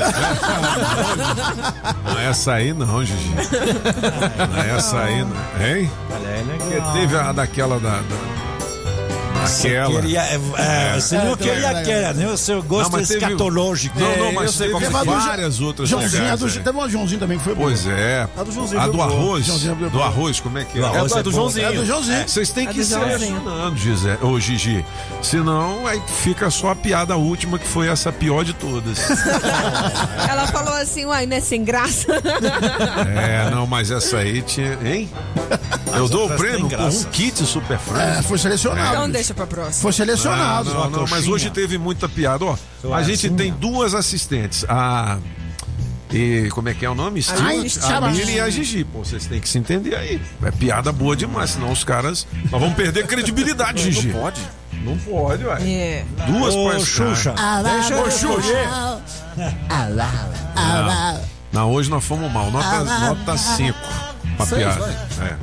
Não, 2.04 2.18
essa 2.20 2.54
aí 2.54 2.72
não, 2.72 3.04
Gigi. 3.04 3.30
Não, 3.30 4.76
essa 4.76 4.98
aí 5.00 5.24
não. 5.24 5.66
Hein? 5.66 5.90
Olha, 6.10 6.26
é 6.28 6.42
legal. 6.42 6.92
teve 6.94 7.16
a 7.16 7.32
daquela 7.32 7.78
da. 7.78 7.90
da 7.98 8.45
daquela. 9.36 10.00
Queria, 10.00 10.20
é, 10.22 10.34
é, 10.34 11.00
você 11.00 11.18
não 11.18 11.32
É, 11.32 11.36
queria 11.36 11.52
é, 11.68 11.80
aquela, 11.80 12.12
né? 12.14 12.26
O 12.28 12.36
seu 12.36 12.62
gosto 12.62 12.92
Não, 12.92 13.00
escatológico. 13.00 13.98
Não, 13.98 14.06
É, 14.06 14.16
não, 14.18 14.26
eu 14.26 14.32
mas 14.32 14.50
sei 14.52 14.72
teve 14.72 14.84
é. 14.86 14.90
várias 14.90 15.60
outras 15.60 15.88
Joãozinho, 15.88 16.36
do, 16.36 16.46
aí. 16.46 16.52
teve 16.52 16.70
uma 16.70 16.88
Joãozinho 16.88 17.20
também 17.20 17.38
que 17.38 17.44
foi 17.44 17.54
boa. 17.54 17.68
Pois 17.68 17.86
é. 17.86 18.28
A 18.36 18.42
do 18.42 18.52
Joãozinho 18.52 18.80
A 18.80 18.88
do 18.88 19.02
arroz. 19.02 19.46
Do 19.46 20.02
arroz, 20.02 20.40
como 20.40 20.58
é 20.58 20.64
que 20.64 20.78
é? 20.78 20.80
Do 20.80 20.86
arroz 20.86 21.12
é 21.12 21.18
é 21.18 21.22
do. 21.22 21.30
Joãozinho. 21.32 21.66
É 21.66 21.72
do 21.72 21.84
Joãozinho. 21.86 22.28
Vocês 22.28 22.50
têm 22.50 22.66
É 22.66 22.70
que 22.70 22.76
do 22.76 22.80
ir 22.82 22.84
Joãozinho. 22.84 23.18
selecionando, 23.18 23.76
Gisé, 23.76 24.18
ô 24.22 24.38
Gigi. 24.40 24.84
Senão, 25.22 25.86
aí 25.86 26.00
fica 26.22 26.50
só 26.50 26.70
a 26.70 26.76
piada 26.76 27.16
última, 27.16 27.58
que 27.58 27.66
foi 27.66 27.88
essa 27.88 28.12
pior 28.12 28.44
de 28.44 28.52
todas. 28.54 28.98
Ela 30.28 30.46
falou 30.48 30.74
assim, 30.74 31.04
uai, 31.04 31.26
não 31.26 31.36
é 31.36 31.40
sem 31.40 31.64
graça? 31.64 32.06
é, 33.16 33.50
não, 33.50 33.66
mas 33.66 33.90
essa 33.90 34.18
aí 34.18 34.42
tinha. 34.42 34.78
Hein? 34.84 35.08
Eu 35.94 36.08
dou 36.08 36.26
o 36.26 36.36
prêmio 36.36 36.68
por 36.68 36.78
um 36.80 37.04
kit 37.04 37.44
super 37.46 37.78
frango. 37.78 38.00
É, 38.18 38.22
foi 38.22 38.38
selecionado. 38.38 39.08
Então 39.08 39.08
deixa 39.26 39.34
pra 39.34 39.46
próxima. 39.46 39.82
Foi 39.82 39.92
selecionado. 39.92 40.72
Não, 40.72 40.90
não, 40.90 41.00
não, 41.00 41.08
mas 41.08 41.26
hoje 41.26 41.50
teve 41.50 41.78
muita 41.78 42.08
piada. 42.08 42.44
Ó, 42.44 42.56
a 42.92 43.02
gente 43.02 43.28
tem 43.30 43.52
duas 43.52 43.94
assistentes. 43.94 44.64
A. 44.68 45.18
E 46.12 46.48
como 46.50 46.68
é 46.68 46.74
que 46.74 46.86
é 46.86 46.90
o 46.90 46.94
nome? 46.94 47.20
Stuart, 47.20 47.78
a. 47.82 48.10
Mili 48.10 48.34
e 48.34 48.40
a 48.40 48.48
Gigi. 48.48 48.84
Pô, 48.84 49.00
vocês 49.00 49.26
têm 49.26 49.40
que 49.40 49.48
se 49.48 49.58
entender 49.58 49.96
aí. 49.96 50.20
É 50.42 50.50
piada 50.50 50.92
boa 50.92 51.16
demais, 51.16 51.50
senão 51.50 51.72
os 51.72 51.82
caras. 51.82 52.26
Nós 52.50 52.60
vamos 52.60 52.76
perder 52.76 53.06
credibilidade, 53.06 53.82
Gigi. 53.82 54.08
Não 54.08 54.20
pode. 54.20 54.40
Não 54.84 54.98
pode, 54.98 55.44
ué. 55.44 55.62
É. 55.62 56.04
Duas 56.26 56.54
Ô, 56.54 56.68
pra 56.68 56.78
Xuxa. 56.78 57.34
Deixa 57.62 57.94
eu 57.94 58.08
escolher. 58.08 58.68
Não. 58.68 59.02
Não, 61.52 61.72
hoje 61.72 61.90
nós 61.90 62.04
fomos 62.04 62.30
mal. 62.32 62.50
Nota, 62.50 62.84
nota 62.84 63.36
5 63.36 63.76
pra 64.36 64.46
piada. 64.46 65.08
É. 65.22 65.36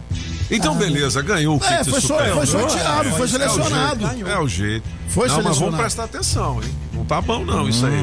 Então, 0.55 0.75
beleza, 0.75 1.21
ganhou 1.21 1.55
o 1.57 1.59
kit 1.59 1.73
É, 1.73 1.83
foi 1.83 2.01
só- 2.01 2.17
super. 2.19 2.33
foi 2.33 2.45
sorteado, 2.45 3.09
foi 3.11 3.21
É 3.21 3.23
o 3.23 3.27
selecionado. 3.27 4.07
jeito, 4.07 4.27
É 4.29 4.39
o 4.39 4.47
jeito. 4.47 4.87
Foi 5.09 5.27
não, 5.27 5.43
mas 5.43 5.57
vamos 5.57 5.75
prestar 5.75 6.03
atenção, 6.05 6.61
hein? 6.63 6.73
Não 6.93 7.05
tá 7.05 7.21
bom, 7.21 7.43
não, 7.43 7.67
isso 7.67 7.85
aí. 7.85 7.93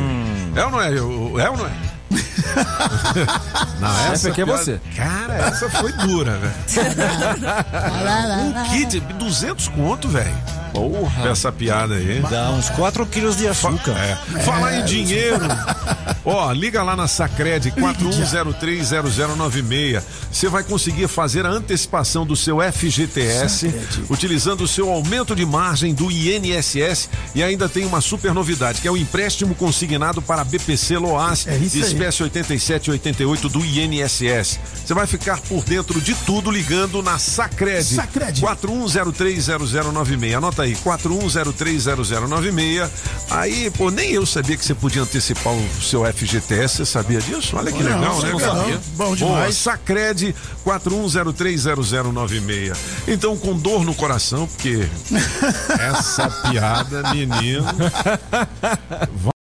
É 0.56 0.64
ou 0.64 0.70
não 0.70 0.80
é? 0.80 0.96
É 0.96 1.00
ou 1.00 1.56
não 1.56 1.66
é? 1.66 1.70
não, 3.80 4.12
essa 4.12 4.28
aqui 4.30 4.40
é 4.42 4.44
você. 4.44 4.80
Cara, 4.96 5.34
essa 5.34 5.70
foi 5.70 5.92
dura, 5.92 6.38
velho. 6.38 6.54
um 8.58 8.62
kit, 8.70 8.98
200 9.00 9.68
conto, 9.68 10.08
velho. 10.08 10.34
Porra. 10.72 11.28
Essa 11.28 11.52
piada 11.52 11.94
aí. 11.94 12.22
Dá 12.30 12.50
uns 12.50 12.68
4 12.70 13.04
quilos 13.06 13.36
de 13.36 13.46
açúcar. 13.46 13.92
É. 13.92 14.16
Falar 14.42 14.78
em 14.78 14.84
dinheiro. 14.84 15.44
Ó, 16.24 16.50
liga 16.52 16.82
lá 16.82 16.96
na 16.96 17.06
Sacred 17.08 17.70
41030096. 17.72 20.02
Você 20.30 20.48
vai 20.48 20.62
conseguir 20.62 21.08
fazer 21.08 21.44
a 21.46 21.50
antecipação 21.50 22.24
do 22.26 22.36
seu 22.36 22.58
FGTS 22.60 23.72
utilizando 24.08 24.62
o 24.62 24.68
seu 24.68 24.90
aumento 24.90 25.34
de 25.34 25.44
margem 25.44 25.94
do 25.94 26.10
INSS 26.10 27.08
e 27.34 27.42
ainda 27.42 27.68
tem 27.68 27.84
uma 27.84 28.00
super 28.00 28.32
novidade, 28.32 28.80
que 28.80 28.88
é 28.88 28.90
o 28.90 28.96
empréstimo 28.96 29.54
consignado 29.54 30.22
para 30.22 30.44
BPC 30.44 30.98
Loas, 30.98 31.46
É 31.46 31.56
espécie 31.56 32.22
87 32.22 32.86
e 32.86 32.90
88 32.92 33.48
do 33.48 33.64
INSS. 33.64 34.58
Você 34.84 34.94
vai 34.94 35.06
ficar 35.06 35.40
por 35.40 35.64
dentro 35.64 36.00
de 36.00 36.14
tudo 36.14 36.50
ligando 36.50 37.02
na 37.02 37.18
Sacred. 37.18 37.84
Sacred. 37.84 38.40
41030096. 38.40 40.36
Anota 40.36 40.59
aí, 40.60 40.76
41030096. 40.76 42.88
Aí, 43.30 43.70
pô, 43.70 43.90
nem 43.90 44.12
eu 44.12 44.24
sabia 44.26 44.56
que 44.56 44.64
você 44.64 44.74
podia 44.74 45.02
antecipar 45.02 45.52
o 45.52 45.82
seu 45.82 46.04
FGTS. 46.04 46.76
Você 46.78 46.86
sabia 46.86 47.20
disso? 47.20 47.56
Olha 47.56 47.72
que 47.72 47.82
Não, 47.82 47.98
legal, 47.98 48.20
não 48.20 48.38
né? 48.38 48.44
cara? 48.44 48.80
Bom 48.96 49.14
demais. 49.16 49.56
Sacred 49.56 50.34
41030096. 50.64 52.76
Então, 53.08 53.36
com 53.36 53.56
dor 53.56 53.84
no 53.84 53.94
coração, 53.94 54.46
porque 54.46 54.86
essa 55.78 56.28
piada, 56.50 57.02
menino. 57.14 57.64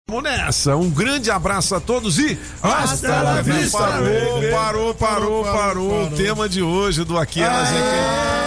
Vamos 0.08 0.24
nessa. 0.24 0.76
Um 0.76 0.90
grande 0.90 1.30
abraço 1.30 1.74
a 1.74 1.80
todos 1.80 2.18
e 2.18 2.38
Hasta 2.62 3.22
la 3.22 3.42
vista, 3.42 3.78
Parou, 3.78 4.06
parou, 4.06 4.50
parou, 4.50 4.52
parou, 4.52 4.94
Parou, 4.94 5.44
parou. 5.44 5.90
parou. 5.90 6.06
O 6.06 6.10
tema 6.16 6.48
de 6.48 6.62
hoje 6.62 7.04
do 7.04 7.16
Aqui 7.16 7.40
Elas 7.40 7.68
é 7.68 8.39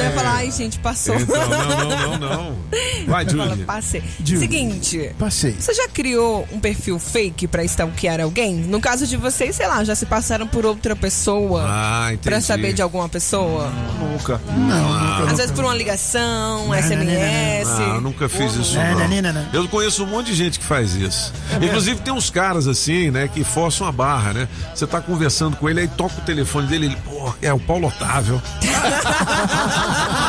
Você 0.00 0.06
ia 0.06 0.10
falar, 0.12 0.32
ai, 0.36 0.50
gente, 0.50 0.78
passou. 0.78 1.14
Então, 1.18 1.48
não, 1.48 1.68
não, 1.68 1.88
não, 1.88 2.18
não. 2.18 2.56
Vai, 3.06 3.28
Julie. 3.28 3.64
passei. 3.64 4.02
Julie. 4.24 4.38
Seguinte. 4.40 5.12
Passei. 5.18 5.52
Você 5.58 5.74
já 5.74 5.88
criou 5.88 6.46
um 6.52 6.60
perfil 6.60 6.98
fake 6.98 7.46
pra 7.48 7.64
stalkear 7.64 8.20
alguém? 8.20 8.54
No 8.54 8.80
caso 8.80 9.06
de 9.06 9.16
vocês, 9.16 9.56
sei 9.56 9.66
lá, 9.66 9.82
já 9.84 9.94
se 9.94 10.06
passaram 10.06 10.46
por 10.46 10.64
outra 10.64 10.94
pessoa 10.94 11.64
Ah, 11.68 12.06
entendi. 12.08 12.22
pra 12.22 12.40
saber 12.40 12.72
de 12.72 12.82
alguma 12.82 13.08
pessoa? 13.08 13.70
Nunca. 13.98 14.40
Não, 14.56 15.26
Às 15.28 15.36
vezes 15.38 15.50
por 15.52 15.64
uma 15.64 15.74
ligação, 15.74 16.72
SMS. 16.74 17.68
Não, 17.68 17.94
eu 17.96 18.00
nunca 18.00 18.28
fiz 18.28 18.54
isso. 18.54 18.74
Não, 18.76 18.98
Não. 18.98 19.08
não, 19.08 19.22
não, 19.22 19.32
não. 19.32 19.46
Eu 19.52 19.68
conheço 19.68 20.04
um 20.04 20.06
monte 20.06 20.26
de 20.26 20.34
gente 20.34 20.58
que 20.58 20.64
faz 20.64 20.94
isso. 20.94 21.32
Inclusive 21.60 22.00
tem 22.00 22.12
uns 22.12 22.30
caras 22.30 22.66
assim, 22.66 23.10
né, 23.10 23.28
que 23.32 23.42
forçam 23.44 23.86
a 23.86 23.92
barra, 23.92 24.32
né? 24.32 24.48
Você 24.74 24.86
tá 24.86 25.00
conversando 25.00 25.56
com 25.56 25.68
ele, 25.68 25.80
aí 25.80 25.88
toca 25.88 26.14
o 26.18 26.24
telefone 26.24 26.66
dele, 26.68 26.86
ele, 26.86 26.96
pô, 27.04 27.19
é 27.42 27.52
o 27.52 27.60
Paulo 27.60 27.88
Otávio. 27.88 28.40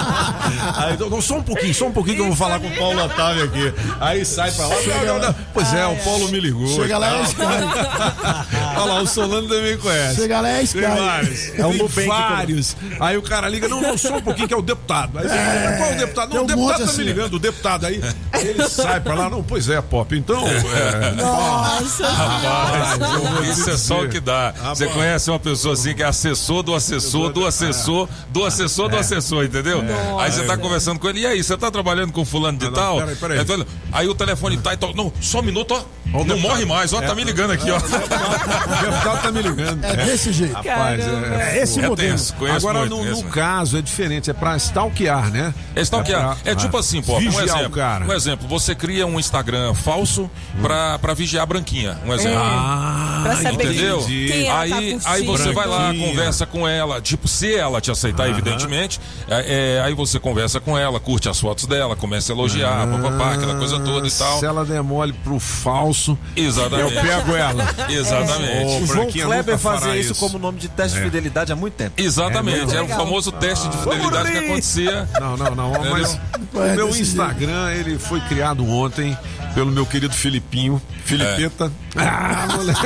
aí, 0.77 0.97
não, 0.97 1.09
não, 1.09 1.21
só 1.21 1.37
um 1.37 1.43
pouquinho, 1.43 1.73
só 1.73 1.87
um 1.87 1.91
pouquinho 1.91 2.15
que 2.17 2.21
eu 2.21 2.27
vou 2.27 2.35
falar 2.35 2.59
com 2.59 2.67
o 2.67 2.75
Paulo 2.77 3.03
Otávio 3.03 3.43
aqui. 3.45 3.73
Aí 3.99 4.25
sai 4.25 4.51
pra 4.51 4.67
lá, 4.67 4.75
não, 4.75 5.05
não, 5.05 5.27
não. 5.27 5.35
Pois 5.53 5.73
é, 5.73 5.85
o 5.85 5.95
Paulo 5.97 6.29
me 6.29 6.39
ligou. 6.39 6.67
Chega 6.67 6.97
lá, 6.97 7.19
é 7.19 7.23
Skype. 7.23 7.45
Olha 8.77 8.93
lá, 8.93 9.01
o 9.01 9.07
Solano 9.07 9.47
também 9.47 9.77
conhece. 9.77 10.15
Chega 10.21 10.41
lá, 10.41 10.49
é 10.49 10.55
Tem 10.55 10.63
Skype. 10.63 10.85
vários. 10.87 11.59
É 11.59 11.65
o 11.65 11.69
Tem 11.69 11.77
Nubank, 11.79 12.07
vários. 12.07 12.77
Aí 12.99 13.17
o 13.17 13.21
cara 13.21 13.47
liga, 13.49 13.67
não, 13.67 13.81
não, 13.81 13.97
só 13.97 14.15
um 14.15 14.21
pouquinho 14.21 14.47
que 14.47 14.53
é 14.53 14.57
o 14.57 14.61
deputado. 14.61 15.17
Aí 15.19 15.27
você, 15.27 15.33
É, 15.35 15.75
qual 15.77 15.89
é 15.89 15.93
o 15.93 15.97
deputado? 15.97 16.33
Não, 16.33 16.45
tem 16.45 16.55
o 16.55 16.59
um 16.59 16.61
deputado 16.61 16.79
tá 16.79 16.85
me 16.85 16.91
assim. 16.91 17.03
ligando, 17.03 17.33
o 17.33 17.39
deputado 17.39 17.85
aí. 17.85 18.01
Ele 18.33 18.69
sai 18.69 18.99
pra 18.99 19.13
lá, 19.13 19.29
não, 19.29 19.43
pois 19.43 19.69
é, 19.69 19.81
Pop. 19.81 20.15
Então. 20.15 20.43
É, 20.47 21.11
Nossa. 21.11 22.07
Rapaz, 22.07 23.57
isso 23.57 23.69
é 23.69 23.77
só 23.77 24.01
o 24.03 24.09
que 24.09 24.19
dá. 24.19 24.53
Você 24.69 24.87
conhece 24.87 25.29
uma 25.29 25.39
pessoa 25.39 25.73
assim 25.73 25.93
que 25.93 26.03
é 26.03 26.05
assessor 26.05 26.63
do 26.63 26.73
assessor, 26.75 27.31
do 27.31 27.45
assessor, 27.45 28.07
do 28.29 28.45
assessor, 28.45 28.89
do 28.89 28.97
assessor, 28.97 29.43
entendeu? 29.45 29.83
Aí 30.19 30.31
você 30.31 30.43
tá 30.43 30.57
conversando 30.61 30.99
com 30.99 31.09
ele, 31.09 31.21
e 31.21 31.25
aí, 31.25 31.43
você 31.43 31.57
tá 31.57 31.69
trabalhando 31.71 32.11
com 32.13 32.23
fulano 32.23 32.57
de 32.57 32.65
Não, 32.65 32.73
tal? 32.73 32.97
peraí, 32.99 33.15
peraí. 33.15 33.39
Então, 33.39 33.65
Aí 33.91 34.07
o 34.07 34.15
telefone 34.15 34.57
tá 34.57 34.73
e 34.73 34.77
toca. 34.77 34.93
Não, 34.95 35.11
só 35.19 35.39
um 35.39 35.43
minuto, 35.43 35.73
ó. 35.73 35.83
Não 36.05 36.19
deputado. 36.25 36.39
morre 36.41 36.65
mais, 36.65 36.91
ó, 36.93 37.01
tá 37.01 37.13
me 37.15 37.23
ligando 37.23 37.51
aqui, 37.51 37.69
ó. 37.69 37.77
O 37.81 38.83
deputado 38.91 39.21
tá 39.21 39.31
me 39.31 39.41
ligando. 39.41 39.83
É 39.85 39.95
desse 40.05 40.31
jeito. 40.33 40.53
Rapaz, 40.53 40.99
é, 41.01 41.57
É 41.57 41.63
esse 41.63 41.79
É 41.79 41.87
modelo. 41.87 42.11
tenso, 42.11 42.33
Agora, 42.55 42.79
muito, 42.79 42.95
no, 42.95 43.11
no 43.11 43.23
caso, 43.25 43.77
é 43.77 43.81
diferente, 43.81 44.29
é 44.29 44.33
pra 44.33 44.55
stalkear, 44.57 45.29
né? 45.31 45.53
É 45.75 45.81
stalkear. 45.81 46.37
pra- 46.37 46.51
É 46.51 46.55
tipo 46.55 46.75
ah, 46.77 46.79
assim, 46.79 47.01
pô. 47.01 47.17
Um 47.17 47.19
Vigiar 47.19 47.43
exemplo. 47.45 47.65
o 47.67 47.69
cara. 47.71 48.05
Um 48.05 48.13
exemplo, 48.13 48.47
você 48.47 48.73
cria 48.75 49.05
um 49.07 49.19
Instagram 49.19 49.73
falso 49.73 50.29
pra, 50.61 50.97
pra 50.99 51.13
vigiar 51.13 51.43
a 51.43 51.45
branquinha. 51.45 51.97
Um 52.05 52.13
exemplo. 52.13 52.39
Ah, 52.41 53.21
Pra 53.23 53.35
saber 53.35 53.65
Entendeu? 53.65 53.99
quem, 53.99 54.25
quem 54.27 54.47
ela 54.47 54.53
tá 54.55 54.61
aí, 54.61 54.71
curtindo. 54.93 55.01
aí 55.05 55.25
você 55.25 55.51
vai 55.53 55.67
lá, 55.67 55.77
Branquinha. 55.89 56.07
conversa 56.09 56.45
com 56.45 56.67
ela. 56.67 56.99
Tipo, 57.01 57.27
se 57.27 57.53
ela 57.53 57.79
te 57.79 57.91
aceitar, 57.91 58.27
evidentemente, 58.29 58.99
é, 59.29 59.77
é, 59.77 59.81
aí 59.83 59.93
você 59.93 60.19
conversa 60.19 60.50
com 60.59 60.77
ela, 60.77 60.99
curte 60.99 61.29
as 61.29 61.39
fotos 61.39 61.65
dela, 61.65 61.95
começa 61.95 62.31
a 62.31 62.35
elogiar, 62.35 62.87
papapá, 62.87 63.33
aquela 63.33 63.55
coisa 63.55 63.79
toda 63.79 64.07
e 64.07 64.11
tal. 64.11 64.39
Se 64.39 64.45
ela 64.45 64.65
der 64.65 64.81
mole 64.83 65.13
pro 65.13 65.39
falso, 65.39 66.17
Exatamente. 66.35 66.95
eu 66.95 67.01
pego 67.01 67.35
ela. 67.35 67.63
Exatamente. 67.89 68.65
Ô, 68.65 68.79
O 68.79 68.85
João 68.87 69.11
Kleber 69.11 69.57
fazia 69.57 69.95
isso 69.97 70.15
como 70.15 70.37
nome 70.39 70.59
de 70.59 70.67
teste 70.67 70.95
de 70.97 71.01
É. 71.01 71.05
fidelidade 71.05 71.51
há 71.51 71.55
muito 71.55 71.73
tempo. 71.73 71.93
Exatamente. 71.97 72.71
É 72.73 72.77
Era 72.77 72.83
o 72.83 72.87
famoso 72.87 73.31
teste 73.31 73.67
de 73.69 73.77
fidelidade 73.77 74.31
que 74.31 74.37
acontecia. 74.37 75.09
Não, 75.19 75.37
não, 75.37 75.55
não. 75.55 75.71
Mas 75.91 76.19
o 76.53 76.61
É 76.61 76.75
meu 76.75 76.89
Instagram, 76.89 77.71
ele 77.71 77.97
foi 77.97 78.19
criado 78.21 78.67
ontem 78.67 79.17
pelo 79.53 79.71
meu 79.71 79.85
querido 79.85 80.13
Filipinho. 80.13 80.81
Filipeta. 81.05 81.71
Ah, 81.95 82.47
moleque. 82.55 82.79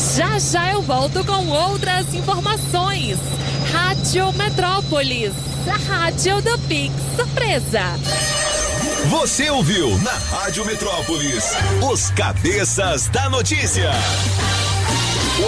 Já 0.00 0.38
já 0.38 0.72
eu 0.72 0.80
volto 0.80 1.22
com 1.24 1.48
outras 1.48 2.14
informações. 2.14 3.18
Rádio 3.70 4.32
Metrópolis, 4.32 5.32
a 5.68 5.76
rádio 5.76 6.40
do 6.40 6.58
Pix 6.60 6.94
Surpresa. 7.14 7.82
Você 9.08 9.50
ouviu 9.50 9.96
na 9.98 10.12
Rádio 10.12 10.64
Metrópolis 10.64 11.44
os 11.92 12.10
cabeças 12.10 13.08
da 13.08 13.28
notícia. 13.28 13.90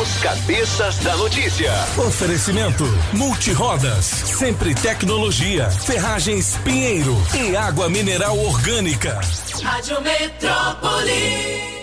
Os 0.00 0.22
cabeças 0.22 0.98
da 0.98 1.16
notícia. 1.16 1.72
Oferecimento 2.06 2.84
Multirodas, 3.14 4.04
sempre 4.04 4.74
tecnologia, 4.74 5.70
ferragens 5.70 6.56
Pinheiro 6.62 7.16
e 7.34 7.56
água 7.56 7.88
mineral 7.88 8.38
orgânica. 8.38 9.18
Rádio 9.62 10.00
Metrópolis. 10.02 11.81